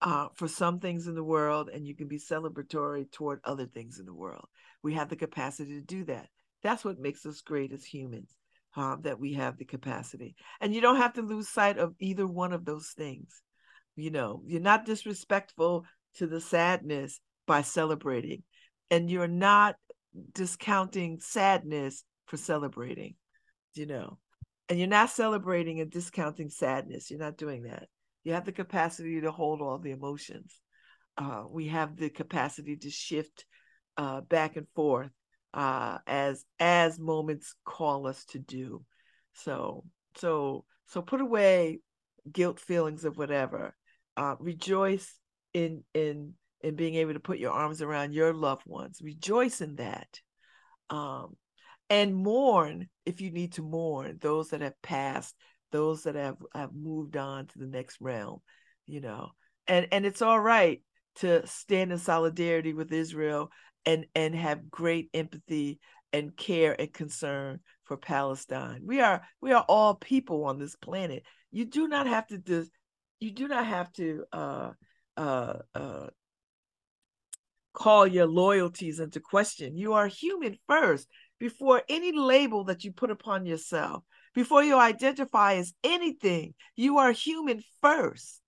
uh, 0.00 0.28
for 0.34 0.46
some 0.46 0.78
things 0.78 1.06
in 1.06 1.14
the 1.14 1.24
world 1.24 1.68
and 1.72 1.86
you 1.86 1.94
can 1.94 2.08
be 2.08 2.18
celebratory 2.18 3.10
toward 3.10 3.40
other 3.44 3.66
things 3.66 3.98
in 3.98 4.06
the 4.06 4.14
world. 4.14 4.46
We 4.82 4.94
have 4.94 5.08
the 5.08 5.16
capacity 5.16 5.74
to 5.74 5.80
do 5.80 6.04
that. 6.04 6.28
That's 6.62 6.84
what 6.84 7.00
makes 7.00 7.26
us 7.26 7.40
great 7.40 7.72
as 7.72 7.84
humans 7.84 8.30
uh, 8.76 8.96
that 9.02 9.18
we 9.18 9.34
have 9.34 9.56
the 9.56 9.64
capacity. 9.64 10.36
And 10.60 10.74
you 10.74 10.80
don't 10.80 10.96
have 10.96 11.14
to 11.14 11.22
lose 11.22 11.48
sight 11.48 11.78
of 11.78 11.94
either 11.98 12.26
one 12.26 12.52
of 12.52 12.64
those 12.64 12.92
things. 12.96 13.42
You 13.96 14.12
know 14.12 14.42
you're 14.46 14.60
not 14.60 14.86
disrespectful 14.86 15.84
to 16.18 16.28
the 16.28 16.40
sadness 16.40 17.18
by 17.48 17.62
celebrating 17.62 18.44
and 18.92 19.10
you're 19.10 19.26
not 19.26 19.74
discounting 20.34 21.18
sadness 21.20 22.04
for 22.26 22.36
celebrating 22.36 23.16
you 23.74 23.86
know 23.86 24.18
and 24.68 24.78
you're 24.78 24.88
not 24.88 25.10
celebrating 25.10 25.80
and 25.80 25.90
discounting 25.90 26.50
sadness. 26.50 27.10
You're 27.10 27.20
not 27.20 27.38
doing 27.38 27.62
that. 27.62 27.88
You 28.24 28.34
have 28.34 28.44
the 28.44 28.52
capacity 28.52 29.20
to 29.20 29.30
hold 29.30 29.62
all 29.62 29.78
the 29.78 29.92
emotions. 29.92 30.60
Uh, 31.16 31.44
we 31.48 31.68
have 31.68 31.96
the 31.96 32.10
capacity 32.10 32.76
to 32.76 32.90
shift 32.90 33.46
uh, 33.96 34.20
back 34.20 34.56
and 34.56 34.66
forth 34.74 35.10
uh, 35.54 35.98
as 36.06 36.44
as 36.60 36.98
moments 36.98 37.54
call 37.64 38.06
us 38.06 38.24
to 38.26 38.38
do. 38.38 38.84
So 39.32 39.84
so 40.16 40.64
so 40.86 41.00
put 41.00 41.20
away 41.20 41.80
guilt 42.30 42.60
feelings 42.60 43.04
of 43.04 43.16
whatever. 43.16 43.74
Uh, 44.16 44.36
rejoice 44.38 45.18
in 45.54 45.82
in 45.94 46.34
in 46.60 46.76
being 46.76 46.96
able 46.96 47.14
to 47.14 47.20
put 47.20 47.38
your 47.38 47.52
arms 47.52 47.80
around 47.80 48.12
your 48.12 48.34
loved 48.34 48.66
ones. 48.66 49.00
Rejoice 49.02 49.60
in 49.60 49.76
that. 49.76 50.08
Um, 50.90 51.36
and 51.90 52.14
mourn 52.14 52.88
if 53.06 53.20
you 53.20 53.30
need 53.30 53.52
to 53.52 53.62
mourn 53.62 54.18
those 54.20 54.50
that 54.50 54.60
have 54.60 54.80
passed 54.82 55.34
those 55.70 56.02
that 56.04 56.14
have, 56.14 56.36
have 56.54 56.74
moved 56.74 57.16
on 57.16 57.46
to 57.46 57.58
the 57.58 57.66
next 57.66 57.98
realm 58.00 58.40
you 58.86 59.00
know 59.00 59.30
and 59.66 59.88
and 59.92 60.06
it's 60.06 60.22
all 60.22 60.40
right 60.40 60.82
to 61.16 61.46
stand 61.46 61.92
in 61.92 61.98
solidarity 61.98 62.72
with 62.72 62.92
israel 62.92 63.50
and 63.86 64.06
and 64.14 64.34
have 64.34 64.70
great 64.70 65.08
empathy 65.14 65.78
and 66.12 66.36
care 66.36 66.78
and 66.78 66.92
concern 66.92 67.60
for 67.84 67.96
palestine. 67.96 68.82
We 68.84 69.00
are 69.00 69.22
we 69.40 69.52
are 69.52 69.64
all 69.68 69.94
people 69.94 70.44
on 70.44 70.58
this 70.58 70.76
planet. 70.76 71.24
You 71.50 71.64
do 71.64 71.88
not 71.88 72.06
have 72.06 72.26
to 72.28 72.38
just 72.38 72.70
you 73.18 73.32
do 73.32 73.48
not 73.48 73.66
have 73.66 73.92
to 73.94 74.24
uh, 74.32 74.70
uh, 75.16 75.54
uh, 75.74 76.06
call 77.72 78.06
your 78.06 78.26
loyalties 78.26 79.00
into 79.00 79.20
question. 79.20 79.76
You 79.76 79.94
are 79.94 80.06
human 80.06 80.56
first 80.68 81.08
before 81.38 81.82
any 81.88 82.12
label 82.12 82.64
that 82.64 82.84
you 82.84 82.92
put 82.92 83.10
upon 83.10 83.46
yourself. 83.46 84.02
Before 84.34 84.62
you 84.62 84.76
identify 84.78 85.54
as 85.54 85.74
anything, 85.82 86.54
you 86.76 86.98
are 86.98 87.12
human 87.12 87.62
first. 87.80 88.40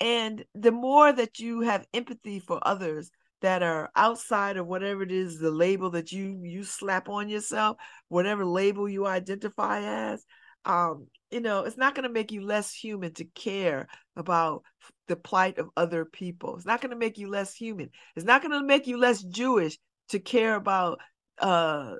And 0.00 0.44
the 0.54 0.70
more 0.70 1.12
that 1.12 1.38
you 1.38 1.62
have 1.62 1.86
empathy 1.92 2.38
for 2.38 2.60
others 2.62 3.10
that 3.40 3.62
are 3.62 3.90
outside 3.96 4.56
of 4.56 4.66
whatever 4.66 5.02
it 5.02 5.12
is, 5.12 5.38
the 5.38 5.50
label 5.50 5.90
that 5.90 6.12
you 6.12 6.40
you 6.42 6.64
slap 6.64 7.08
on 7.08 7.28
yourself, 7.28 7.76
whatever 8.08 8.44
label 8.44 8.88
you 8.88 9.06
identify 9.06 9.80
as, 9.82 10.24
um, 10.64 11.06
you 11.30 11.40
know, 11.40 11.64
it's 11.64 11.76
not 11.76 11.94
going 11.94 12.06
to 12.06 12.12
make 12.12 12.32
you 12.32 12.42
less 12.42 12.72
human 12.72 13.12
to 13.14 13.24
care 13.24 13.88
about 14.16 14.62
the 15.08 15.16
plight 15.16 15.58
of 15.58 15.70
other 15.76 16.04
people. 16.04 16.56
It's 16.56 16.66
not 16.66 16.80
going 16.80 16.90
to 16.90 16.96
make 16.96 17.18
you 17.18 17.28
less 17.28 17.54
human. 17.54 17.90
It's 18.16 18.26
not 18.26 18.42
going 18.42 18.52
to 18.52 18.66
make 18.66 18.86
you 18.86 18.98
less 18.98 19.22
Jewish 19.22 19.78
to 20.10 20.18
care 20.18 20.54
about 20.54 21.00
uh 21.40 21.94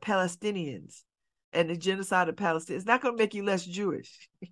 Palestinians 0.00 1.02
and 1.52 1.70
the 1.70 1.76
genocide 1.76 2.28
of 2.28 2.36
Palestine. 2.36 2.76
It's 2.76 2.86
not 2.86 3.00
going 3.00 3.16
to 3.16 3.22
make 3.22 3.34
you 3.34 3.44
less 3.44 3.64
Jewish. 3.64 4.28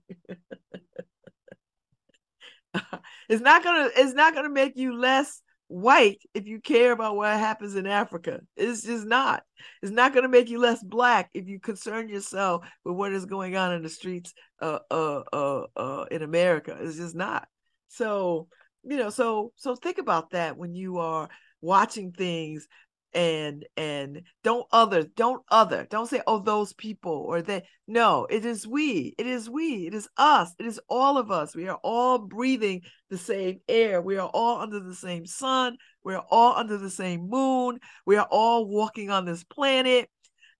it's 3.29 3.43
not 3.43 3.63
gonna 3.63 3.89
it's 3.97 4.15
not 4.15 4.35
gonna 4.35 4.49
make 4.49 4.77
you 4.77 4.99
less 4.99 5.41
white 5.69 6.23
if 6.35 6.47
you 6.47 6.61
care 6.61 6.93
about 6.93 7.17
what 7.17 7.39
happens 7.39 7.75
in 7.75 7.87
Africa. 7.87 8.41
It's 8.57 8.83
just 8.83 9.07
not. 9.07 9.43
It's 9.83 9.93
not 9.93 10.13
going 10.13 10.23
to 10.23 10.29
make 10.29 10.49
you 10.49 10.59
less 10.59 10.83
black 10.83 11.31
if 11.35 11.49
you 11.49 11.59
concern 11.59 12.09
yourself 12.09 12.67
with 12.85 12.97
what 12.97 13.13
is 13.13 13.27
going 13.27 13.57
on 13.57 13.73
in 13.73 13.83
the 13.83 13.89
streets 13.89 14.33
uh, 14.61 14.81
uh, 14.91 15.23
uh, 15.33 15.63
uh, 15.77 16.05
in 16.11 16.23
America. 16.23 16.77
It's 16.81 16.97
just 16.97 17.15
not. 17.15 17.49
So, 17.89 18.49
you 18.83 18.97
know, 18.97 19.11
so 19.11 19.53
so 19.57 19.75
think 19.75 19.99
about 19.99 20.31
that 20.31 20.57
when 20.57 20.75
you 20.75 20.99
are 20.99 21.29
watching 21.61 22.13
things 22.13 22.69
and 23.15 23.65
and 23.77 24.23
don't 24.43 24.67
other 24.73 25.05
don't 25.05 25.43
other 25.51 25.87
don't 25.89 26.09
say 26.09 26.21
oh 26.27 26.41
those 26.41 26.73
people 26.73 27.25
or 27.29 27.43
they 27.43 27.63
no 27.87 28.27
it 28.29 28.45
is 28.45 28.67
we 28.67 29.15
it 29.19 29.27
is 29.27 29.49
we 29.49 29.87
it 29.87 29.95
is 29.95 30.09
us 30.17 30.53
it 30.59 30.67
is 30.67 30.81
all 30.89 31.17
of 31.17 31.31
us. 31.31 31.55
We 31.55 31.69
are 31.69 31.79
all 31.83 32.19
breathing 32.19 32.83
the 33.11 33.19
same 33.19 33.61
air. 33.69 34.03
We 34.03 34.17
are 34.17 34.29
all 34.29 34.61
under 34.61 34.81
the 34.81 34.95
same 34.95 35.27
sun. 35.27 35.77
We 36.03 36.15
are 36.15 36.25
all 36.31 36.55
under 36.57 36.77
the 36.77 36.91
same 36.91 37.29
moon. 37.29 37.79
We 38.05 38.17
are 38.17 38.29
all 38.31 38.67
walking 38.67 39.11
on 39.11 39.25
this 39.25 39.45
planet 39.45 40.11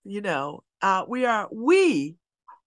you 0.05 0.21
know 0.21 0.63
uh, 0.83 1.05
we 1.09 1.25
are 1.25 1.49
we 1.53 2.17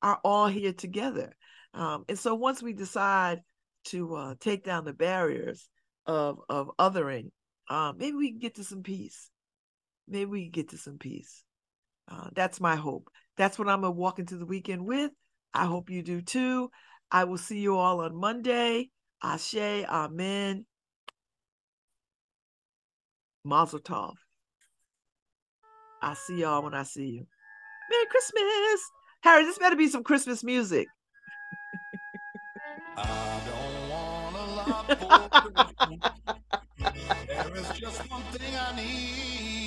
are 0.01 0.19
all 0.23 0.47
here 0.47 0.73
together. 0.73 1.35
Um, 1.73 2.05
and 2.09 2.17
so 2.17 2.33
once 2.35 2.61
we 2.61 2.73
decide 2.73 3.41
to 3.85 4.15
uh, 4.15 4.35
take 4.39 4.63
down 4.63 4.85
the 4.85 4.93
barriers 4.93 5.69
of 6.05 6.39
of 6.49 6.71
othering 6.79 7.31
uh, 7.69 7.93
maybe 7.97 8.15
we 8.15 8.31
can 8.31 8.39
get 8.39 8.55
to 8.55 8.63
some 8.63 8.83
peace 8.83 9.29
maybe 10.07 10.25
we 10.25 10.43
can 10.43 10.51
get 10.51 10.69
to 10.69 10.77
some 10.77 10.97
peace. 10.97 11.43
Uh, 12.09 12.29
that's 12.33 12.61
my 12.61 12.75
hope. 12.75 13.09
That's 13.35 13.59
what 13.59 13.67
I'm 13.67 13.81
gonna 13.81 13.91
walk 13.91 14.19
into 14.19 14.37
the 14.37 14.45
weekend 14.45 14.85
with. 14.85 15.11
I 15.53 15.65
hope 15.65 15.89
you 15.89 16.01
do 16.01 16.21
too. 16.21 16.71
I 17.11 17.23
will 17.25 17.37
see 17.37 17.59
you 17.59 17.77
all 17.77 18.01
on 18.01 18.15
Monday. 18.15 18.89
Ashe, 19.23 19.55
Amen. 19.55 20.65
Mazel 23.43 23.79
Tov. 23.79 24.15
I'll 26.01 26.15
see 26.15 26.41
y'all 26.41 26.63
when 26.63 26.73
I 26.73 26.83
see 26.83 27.07
you. 27.07 27.25
Merry 27.89 28.05
Christmas. 28.09 28.91
Harry, 29.21 29.45
this 29.45 29.57
better 29.57 29.75
be 29.75 29.87
some 29.87 30.03
Christmas 30.03 30.43
music. 30.43 30.87
I 32.97 33.41
don't 33.45 33.89
want 33.89 34.35
a 34.35 34.45
lot 34.55 34.85
for 34.99 35.29
There 37.27 37.55
is 37.55 37.69
just 37.79 38.11
one 38.11 38.21
thing 38.33 38.55
I 38.55 38.75
need. 38.75 39.66